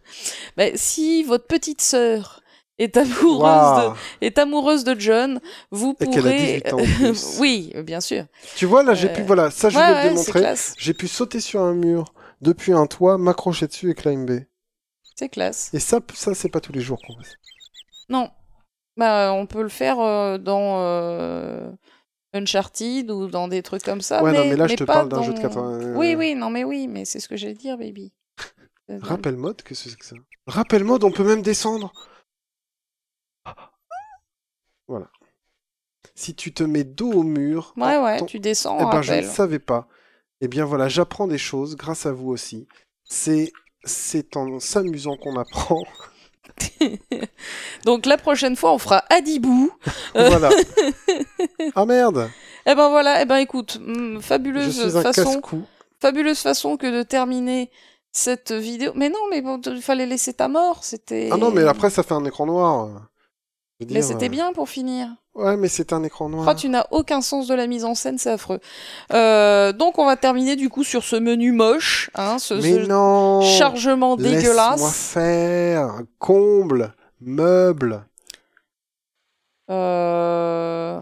bah, 0.56 0.64
si 0.76 1.24
votre 1.24 1.46
petite 1.46 1.80
sœur 1.82 2.40
est 2.78 2.96
amoureuse, 2.96 3.92
de, 4.20 4.26
est 4.26 4.38
amoureuse 4.38 4.84
de 4.84 4.98
John, 4.98 5.40
vous 5.70 5.94
Et 6.00 6.06
qu'elle 6.06 6.26
a 6.26 6.30
pourrez... 6.30 6.62
18 6.62 6.72
ans 6.72 6.78
en 6.78 6.84
plus. 6.84 7.36
oui, 7.40 7.72
bien 7.84 8.00
sûr. 8.00 8.24
Tu 8.56 8.64
vois, 8.66 8.82
là, 8.82 8.94
j'ai 8.94 9.08
Euh, 9.10 9.14
pu, 9.14 9.22
voilà, 9.22 9.50
ça, 9.50 9.68
je 9.68 9.76
Ouais, 9.76 9.84
voulais 9.84 9.94
ouais, 9.96 10.14
te 10.14 10.20
c'est 10.20 10.32
démontrer. 10.32 10.54
J'ai 10.78 10.94
pu 10.94 11.08
sauter 11.08 11.40
sur 11.40 11.60
un 11.60 11.74
mur 11.74 12.14
depuis 12.40 12.72
un 12.72 12.86
toit, 12.86 13.18
m'accrocher 13.18 13.66
dessus 13.66 13.90
et 13.90 13.94
climber. 13.94 14.46
C'est 15.16 15.28
classe. 15.28 15.68
Et 15.74 15.80
ça, 15.80 16.00
ça 16.14 16.32
c'est 16.34 16.48
pas 16.48 16.60
tous 16.60 16.72
les 16.72 16.80
jours 16.80 16.98
qu'on 17.06 17.12
fait. 17.22 17.34
Non. 18.08 18.30
Bah, 18.96 19.32
on 19.32 19.46
peut 19.46 19.62
le 19.62 19.68
faire 19.68 19.98
euh, 20.00 20.36
dans 20.38 20.80
euh, 20.80 21.70
Uncharted 22.34 23.10
ou 23.10 23.28
dans 23.28 23.48
des 23.48 23.62
trucs 23.62 23.82
comme 23.82 24.00
ça. 24.00 24.22
Ouais, 24.22 24.32
mais, 24.32 24.38
non, 24.38 24.44
mais 24.46 24.56
là, 24.56 24.66
je 24.66 24.74
te 24.76 24.84
parle 24.84 25.08
d'un 25.08 25.18
dans- 25.18 25.22
jeu 25.22 25.32
de 25.34 25.40
80. 25.40 25.96
Oui, 25.96 26.14
oui, 26.16 26.34
non, 26.34 26.50
mais 26.50 26.64
oui, 26.64 26.86
mais 26.88 27.04
c'est 27.04 27.20
ce 27.20 27.28
que 27.28 27.36
j'allais 27.36 27.54
dire, 27.54 27.78
baby. 27.78 28.12
Rappel 29.00 29.36
mode, 29.36 29.62
qu'est-ce 29.62 29.84
que 29.84 29.90
c'est 29.90 29.96
que 29.98 30.04
ça 30.04 30.16
Rappel 30.46 30.82
mode, 30.84 31.04
on 31.04 31.12
peut 31.12 31.22
même 31.24 31.42
descendre. 31.42 31.92
Voilà. 34.88 35.08
Si 36.14 36.34
tu 36.34 36.52
te 36.52 36.62
mets 36.64 36.84
dos 36.84 37.12
au 37.12 37.22
mur, 37.22 37.72
Ouais, 37.76 37.98
ouais, 37.98 38.18
ton- 38.18 38.26
tu 38.26 38.40
descends 38.40 38.76
Eh 38.80 38.84
en 38.84 38.90
ben, 38.90 39.02
je 39.02 39.12
ne 39.14 39.22
savais 39.22 39.58
pas. 39.60 39.86
Eh 40.40 40.48
bien 40.48 40.64
voilà, 40.64 40.88
j'apprends 40.88 41.28
des 41.28 41.38
choses 41.38 41.76
grâce 41.76 42.06
à 42.06 42.12
vous 42.12 42.30
aussi. 42.30 42.66
C'est 43.04 43.52
c'est 43.84 44.36
en 44.36 44.58
s'amusant 44.60 45.16
qu'on 45.16 45.36
apprend. 45.38 45.82
Donc 47.84 48.06
la 48.06 48.16
prochaine 48.16 48.56
fois, 48.56 48.72
on 48.72 48.78
fera 48.78 49.04
Adibou. 49.10 49.70
voilà. 50.14 50.50
Ah 51.74 51.84
merde, 51.84 52.30
Eh 52.66 52.74
ben 52.74 52.88
voilà, 52.90 53.22
eh 53.22 53.24
ben 53.24 53.36
écoute, 53.36 53.78
je 53.80 54.18
fabuleuse 54.20 54.92
façon, 55.02 55.24
casse-cou. 55.34 55.62
fabuleuse 56.00 56.38
façon 56.40 56.76
que 56.76 56.86
de 56.86 57.02
terminer 57.02 57.70
cette 58.12 58.52
vidéo. 58.52 58.92
Mais 58.94 59.08
non, 59.08 59.18
mais 59.30 59.40
bon, 59.42 59.60
il 59.66 59.82
fallait 59.82 60.06
laisser 60.06 60.32
ta 60.34 60.48
mort, 60.48 60.82
c'était. 60.82 61.28
Ah 61.32 61.36
non, 61.36 61.50
mais 61.50 61.62
après 61.64 61.90
ça 61.90 62.02
fait 62.02 62.14
un 62.14 62.24
écran 62.24 62.46
noir. 62.46 62.88
Je 63.78 63.86
veux 63.86 63.92
Mais 63.94 64.00
dire, 64.00 64.04
c'était 64.04 64.26
euh, 64.26 64.28
bien 64.30 64.52
pour 64.52 64.68
finir. 64.68 65.08
Ouais, 65.34 65.56
mais 65.56 65.68
c'est 65.68 65.92
un 65.92 66.02
écran 66.02 66.28
noir. 66.28 66.48
Oh, 66.50 66.54
tu 66.54 66.68
n'as 66.68 66.86
aucun 66.90 67.20
sens 67.20 67.46
de 67.46 67.54
la 67.54 67.66
mise 67.66 67.84
en 67.84 67.94
scène, 67.94 68.18
c'est 68.18 68.30
affreux. 68.30 68.60
Euh, 69.12 69.72
donc 69.72 69.98
on 69.98 70.04
va 70.04 70.16
terminer 70.16 70.56
du 70.56 70.68
coup 70.68 70.82
sur 70.82 71.04
ce 71.04 71.16
menu 71.16 71.52
moche, 71.52 72.10
hein, 72.14 72.38
ce, 72.38 72.54
mais 72.54 72.84
ce 72.84 72.88
non 72.88 73.40
chargement 73.40 74.16
Laisse-moi 74.16 74.40
dégueulasse. 74.40 74.92
faire 74.92 76.00
Comble 76.18 76.92
Meuble 77.20 78.04
Euh... 79.70 81.00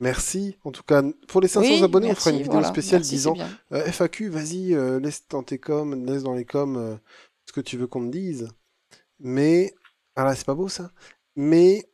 Merci. 0.00 0.58
En 0.64 0.72
tout 0.72 0.82
cas, 0.82 1.02
pour 1.26 1.40
les 1.40 1.48
500 1.48 1.66
oui, 1.66 1.82
abonnés, 1.82 2.08
merci, 2.08 2.18
on 2.18 2.20
fera 2.20 2.30
une 2.32 2.42
vidéo 2.42 2.52
voilà, 2.52 2.68
spéciale 2.68 3.00
merci, 3.00 3.14
disant. 3.14 3.34
Euh, 3.72 3.86
FAQ, 3.86 4.28
vas-y, 4.28 4.74
euh, 4.74 5.00
laisse 5.00 5.26
dans 5.28 5.42
tes 5.42 5.58
coms, 5.58 6.04
laisse 6.04 6.22
dans 6.22 6.34
les 6.34 6.44
coms 6.44 6.76
euh, 6.76 6.96
ce 7.46 7.52
que 7.52 7.62
tu 7.62 7.78
veux 7.78 7.86
qu'on 7.86 8.06
te 8.06 8.12
dise. 8.12 8.48
Mais, 9.18 9.74
ah 10.14 10.24
là, 10.24 10.34
c'est 10.34 10.44
pas 10.44 10.54
beau 10.54 10.68
ça. 10.68 10.90
Mais, 11.34 11.88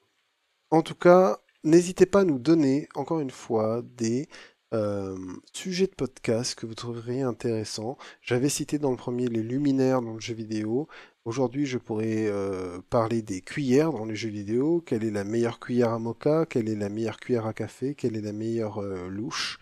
en 0.70 0.82
tout 0.82 0.96
cas, 0.96 1.38
n'hésitez 1.64 2.06
pas 2.06 2.20
à 2.20 2.24
nous 2.24 2.38
donner, 2.38 2.88
encore 2.94 3.20
une 3.20 3.30
fois, 3.30 3.82
des 3.96 4.28
euh, 4.74 5.18
sujets 5.52 5.86
de 5.86 5.94
podcast 5.94 6.54
que 6.54 6.64
vous 6.64 6.74
trouveriez 6.74 7.22
intéressants. 7.22 7.98
J'avais 8.22 8.48
cité 8.48 8.78
dans 8.78 8.90
le 8.90 8.96
premier 8.96 9.26
les 9.26 9.42
luminaires 9.42 10.00
dans 10.00 10.14
le 10.14 10.20
jeu 10.20 10.34
vidéo. 10.34 10.88
Aujourd'hui, 11.24 11.66
je 11.66 11.76
pourrais 11.76 12.26
euh, 12.26 12.78
parler 12.88 13.20
des 13.20 13.42
cuillères 13.42 13.92
dans 13.92 14.06
les 14.06 14.16
jeux 14.16 14.30
vidéo. 14.30 14.80
Quelle 14.80 15.04
est 15.04 15.10
la 15.10 15.24
meilleure 15.24 15.60
cuillère 15.60 15.90
à 15.90 15.98
mocha? 15.98 16.46
Quelle 16.46 16.70
est 16.70 16.74
la 16.74 16.88
meilleure 16.88 17.18
cuillère 17.18 17.46
à 17.46 17.52
café? 17.52 17.94
Quelle 17.94 18.16
est 18.16 18.22
la 18.22 18.32
meilleure 18.32 18.78
euh, 18.78 19.08
louche 19.08 19.58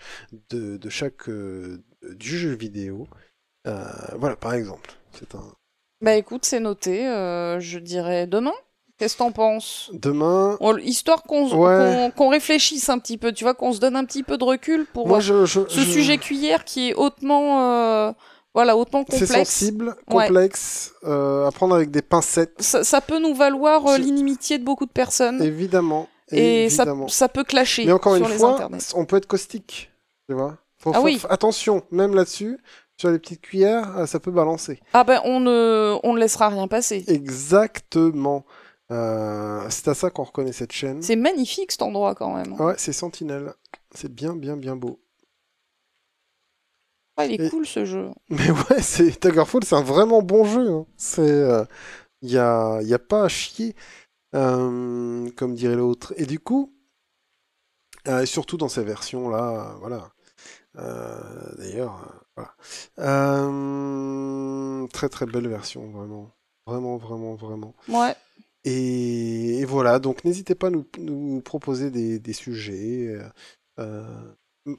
de, 0.51 0.79
chaque 0.89 1.29
du 1.29 2.39
jeu 2.39 2.55
vidéo? 2.55 3.09
Voilà, 3.65 4.37
par 4.37 4.55
exemple. 4.55 4.93
C'est 5.13 5.35
un. 5.35 5.55
Bah 6.01 6.15
écoute, 6.15 6.45
c'est 6.45 6.61
noté, 6.61 7.03
je 7.03 7.79
dirais 7.79 8.27
demain. 8.27 8.55
Qu'est-ce 9.01 9.15
que 9.15 9.19
t'en 9.19 9.33
penses 9.33 9.91
Demain, 9.95 10.57
On- 10.61 10.77
Histoire 10.77 11.23
qu'on 11.23 11.51
Ouais. 11.57 12.13
réfléchisse 12.29 12.89
un 12.91 12.99
petit 12.99 13.17
peu, 13.17 13.33
tu 13.33 13.45
vois, 13.45 13.55
qu'on 13.55 13.73
se 13.73 13.81
donne 13.81 13.97
un 13.97 14.05
petit 14.05 14.23
peu 14.23 14.37
de 14.39 14.45
recul 14.45 14.85
pour 14.87 15.09
moi 15.09 15.21
je, 15.21 15.47
je, 15.47 15.61
ce 15.69 15.81
je- 15.81 15.91
sujet 15.91 16.19
cuillère 16.19 16.65
qui 16.65 16.91
est 16.91 16.95
hautement, 16.95 17.63
euh, 17.73 18.13
Voilà, 18.53 18.77
autant 18.77 19.05
C'est 19.09 19.21
complexe. 19.21 19.49
sensible, 19.49 19.95
Ouais. 20.11 20.27
complexe, 20.27 20.93
euh, 21.05 21.47
à 21.47 21.53
prendre 21.53 21.73
avec 21.75 21.93
des 21.93 22.03
pincettes, 22.03 22.61
Ça, 22.61 22.83
ça 22.83 23.01
peut 23.01 23.21
nous 23.21 23.33
valoir 23.35 23.87
euh, 23.87 23.93
C'est- 23.95 24.03
l'inimitié 24.03 24.59
de 24.59 24.65
beaucoup 24.65 24.87
de 24.87 24.91
personnes. 24.91 25.41
évidemment. 25.41 26.09
Et 26.33 26.69
ça, 26.69 26.83
évidemment. 26.83 27.07
ça 27.09 27.29
peut 27.29 27.45
clasher 27.45 27.87
Mais 27.87 27.93
encore 27.93 28.17
sur 28.17 28.27
une 28.27 28.33
les 28.33 28.39
fois, 28.39 28.55
internets. 28.55 28.79
on 28.97 29.05
peut 29.05 29.17
être 29.19 29.27
caustique, 29.27 29.93
tu 30.29 30.35
vois. 30.35 30.57
Faut 30.79 30.91
Ah 30.95 31.01
oui. 31.01 31.21
attention, 31.31 31.83
même 31.93 32.13
là-dessus, 32.15 32.59
sur 33.01 33.11
les 33.11 33.21
petites 33.21 33.41
cuillères, 33.41 33.97
euh, 33.99 34.07
ça 34.07 34.19
peut 34.19 34.33
balancer. 34.33 34.81
Ah 34.95 35.05
ben, 35.05 35.21
on 35.25 35.39
ne, 35.39 35.97
on 36.03 36.13
ne 36.15 36.19
laissera 36.19 36.49
rien 36.49 36.67
passer. 36.67 37.05
Exactement. 37.07 38.45
Euh, 38.91 39.67
c'est 39.71 39.89
à 39.89 39.95
ça 39.95 40.11
qu'on 40.11 40.25
reconnaît 40.25 40.53
cette 40.53 40.73
chaîne. 40.73 41.01
C'est 41.03 41.17
magnifique 41.17 41.71
cet 41.73 41.83
endroit 41.83 42.15
quand 42.15 42.35
même. 42.35 42.53
Ouais, 42.61 42.75
c'est 42.77 42.93
Sentinelle. 42.93 43.55
C'est 43.95 44.13
bien, 44.13 44.35
bien, 44.35 44.57
bien 44.57 44.75
beau. 44.77 45.01
Ah, 47.17 47.27
il 47.27 47.41
est 47.41 47.47
Et- 47.47 47.51
cool 47.51 47.67
ce 47.67 47.85
jeu. 47.85 48.11
Mais 48.31 48.51
ouais, 48.51 48.83
c'est 48.83 49.23
Daggerfall, 49.23 49.65
c'est 49.65 49.77
un 49.77 49.83
vraiment 49.83 50.23
bon 50.23 50.45
jeu. 50.45 50.71
hein. 50.71 50.87
C'est, 50.97 51.49
il 52.23 52.31
y 52.31 52.39
a, 52.39 52.81
y 52.83 52.95
a 52.95 52.99
pas 52.99 53.25
à 53.25 53.29
chier, 53.29 53.75
euh, 54.35 55.31
comme 55.37 55.55
dirait 55.55 55.77
l'autre. 55.77 56.13
Et 56.17 56.27
du 56.27 56.39
coup, 56.41 56.73
euh, 58.09 58.25
surtout 58.27 58.57
dans 58.57 58.69
ces 58.69 58.83
versions 58.85 59.29
là, 59.29 59.77
voilà. 59.81 60.11
Euh, 60.79 61.21
D'ailleurs, 61.59 62.25
euh, 62.39 62.45
voilà. 62.99 63.47
Euh, 63.51 64.87
très 64.89 65.09
très 65.09 65.27
belle 65.27 65.49
version, 65.49 65.91
vraiment, 65.91 66.31
vraiment, 66.67 66.97
vraiment, 66.97 67.35
vraiment. 67.35 67.75
Ouais. 67.89 68.15
Et, 68.65 69.59
et 69.61 69.65
voilà, 69.65 69.99
donc 69.99 70.25
n'hésitez 70.25 70.55
pas 70.55 70.67
à 70.69 70.71
nous, 70.71 70.87
nous 70.99 71.41
proposer 71.41 71.91
des, 71.91 72.19
des 72.19 72.33
sujets. 72.33 73.07
euh, 73.09 73.23
euh, 73.79 74.05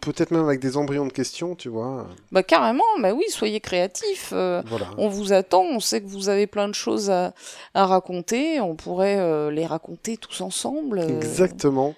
Peut-être 0.02 0.30
même 0.30 0.46
avec 0.46 0.60
des 0.60 0.78
embryons 0.78 1.08
de 1.08 1.12
questions, 1.12 1.56
tu 1.56 1.68
vois. 1.68 2.08
Bah 2.32 2.44
carrément, 2.44 2.84
bah 3.00 3.14
oui, 3.14 3.26
soyez 3.30 3.60
créatifs. 3.60 4.30
euh, 4.32 4.62
Voilà. 4.68 4.88
on 5.00 5.10
vous 5.10 5.34
attend, 5.34 5.64
on 5.64 5.80
sait 5.80 6.02
que 6.02 6.08
vous 6.08 6.30
avez 6.30 6.46
plein 6.46 6.70
de 6.70 6.76
choses 6.76 7.10
à, 7.10 7.34
à 7.74 7.88
raconter. 7.88 8.62
On 8.62 8.76
pourrait 8.76 9.18
euh, 9.20 9.50
les 9.50 9.66
raconter 9.66 10.18
tous 10.18 10.42
ensemble. 10.42 11.00
euh, 11.00 11.18
Exactement. 11.18 11.96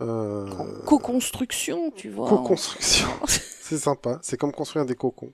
En 0.00 0.46
co-construction, 0.84 1.90
tu 1.92 2.10
vois. 2.10 2.28
Co-construction. 2.28 3.08
C'est 3.26 3.78
sympa. 3.78 4.18
C'est 4.22 4.36
comme 4.36 4.52
construire 4.52 4.84
des 4.84 4.94
cocons. 4.94 5.32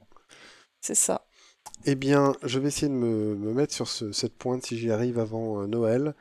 C'est 0.81 0.95
ça. 0.95 1.27
Eh 1.87 1.95
bien, 1.95 2.33
je 2.43 2.59
vais 2.59 2.69
essayer 2.69 2.89
de 2.89 2.93
me, 2.97 3.35
me 3.35 3.53
mettre 3.53 3.73
sur 3.75 3.89
ce- 3.89 4.13
cette 4.13 4.37
pointe 4.37 4.65
si 4.67 4.77
j'y 4.79 4.91
arrive 4.91 5.19
avant 5.19 5.63
euh, 5.63 5.67
Noël 5.67 6.15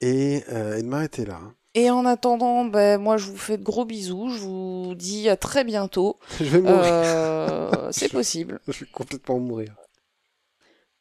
et, 0.00 0.42
euh, 0.50 0.76
et 0.78 0.82
de 0.82 0.86
m'arrêter 0.88 1.24
là. 1.26 1.40
Et 1.74 1.90
en 1.90 2.06
attendant, 2.06 2.64
ben, 2.64 3.00
moi 3.00 3.16
je 3.16 3.30
vous 3.30 3.36
fais 3.36 3.58
de 3.58 3.64
gros 3.64 3.84
bisous. 3.84 4.28
Je 4.30 4.38
vous 4.38 4.94
dis 4.94 5.28
à 5.28 5.36
très 5.36 5.64
bientôt. 5.64 6.18
Je 6.38 6.44
vais 6.44 6.60
mourir. 6.60 6.80
Euh, 6.84 7.88
c'est 7.90 8.08
possible. 8.12 8.60
Je 8.68 8.84
vais 8.84 8.90
complètement 8.92 9.38
mourir. 9.38 9.74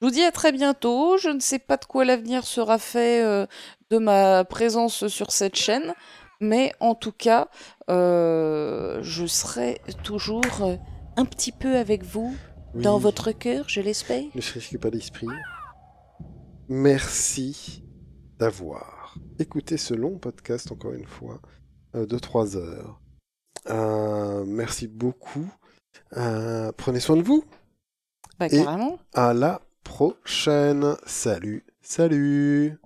Je 0.02 0.08
vous 0.08 0.12
dis 0.12 0.24
à 0.24 0.32
très 0.32 0.52
bientôt. 0.52 1.18
Je 1.18 1.30
ne 1.30 1.40
sais 1.40 1.60
pas 1.60 1.78
de 1.78 1.86
quoi 1.86 2.04
l'avenir 2.06 2.44
sera 2.46 2.78
fait 2.80 3.24
de 3.90 3.98
ma 4.00 4.44
présence 4.44 5.08
sur 5.08 5.32
cette 5.32 5.56
chaîne. 5.56 5.94
Mais 6.42 6.74
en 6.82 6.94
tout 6.96 7.14
cas, 7.14 7.48
je 7.88 9.26
serai 9.28 9.80
toujours 10.04 10.42
un 11.16 11.26
petit 11.26 11.52
peu 11.54 11.78
avec 11.78 12.04
vous, 12.04 12.36
dans 12.76 12.98
votre 12.98 13.32
cœur, 13.32 13.66
je 13.70 13.82
l'espère. 13.82 14.24
Ne 14.36 14.42
se 14.42 14.54
risque 14.54 14.78
pas 14.80 14.90
d'esprit. 14.90 15.28
Merci 16.70 17.84
d'avoir 18.40 19.16
écouté 19.40 19.78
ce 19.78 19.94
long 19.94 20.18
podcast, 20.18 20.72
encore 20.72 20.94
une 20.94 21.06
fois, 21.06 21.42
euh, 21.96 22.06
de 22.06 22.18
3 22.18 22.58
heures. 22.58 23.00
Euh, 23.70 24.44
merci 24.46 24.88
beaucoup. 24.88 25.52
Euh, 26.18 26.72
prenez 26.76 27.00
soin 27.00 27.18
de 27.18 27.22
vous. 27.22 27.44
Bah, 28.40 28.48
Et- 28.48 28.64
carrément. 28.64 29.00
À 29.14 29.34
la 29.34 29.62
prochaine. 29.84 30.96
Salut, 31.06 31.66
salut. 31.82 32.80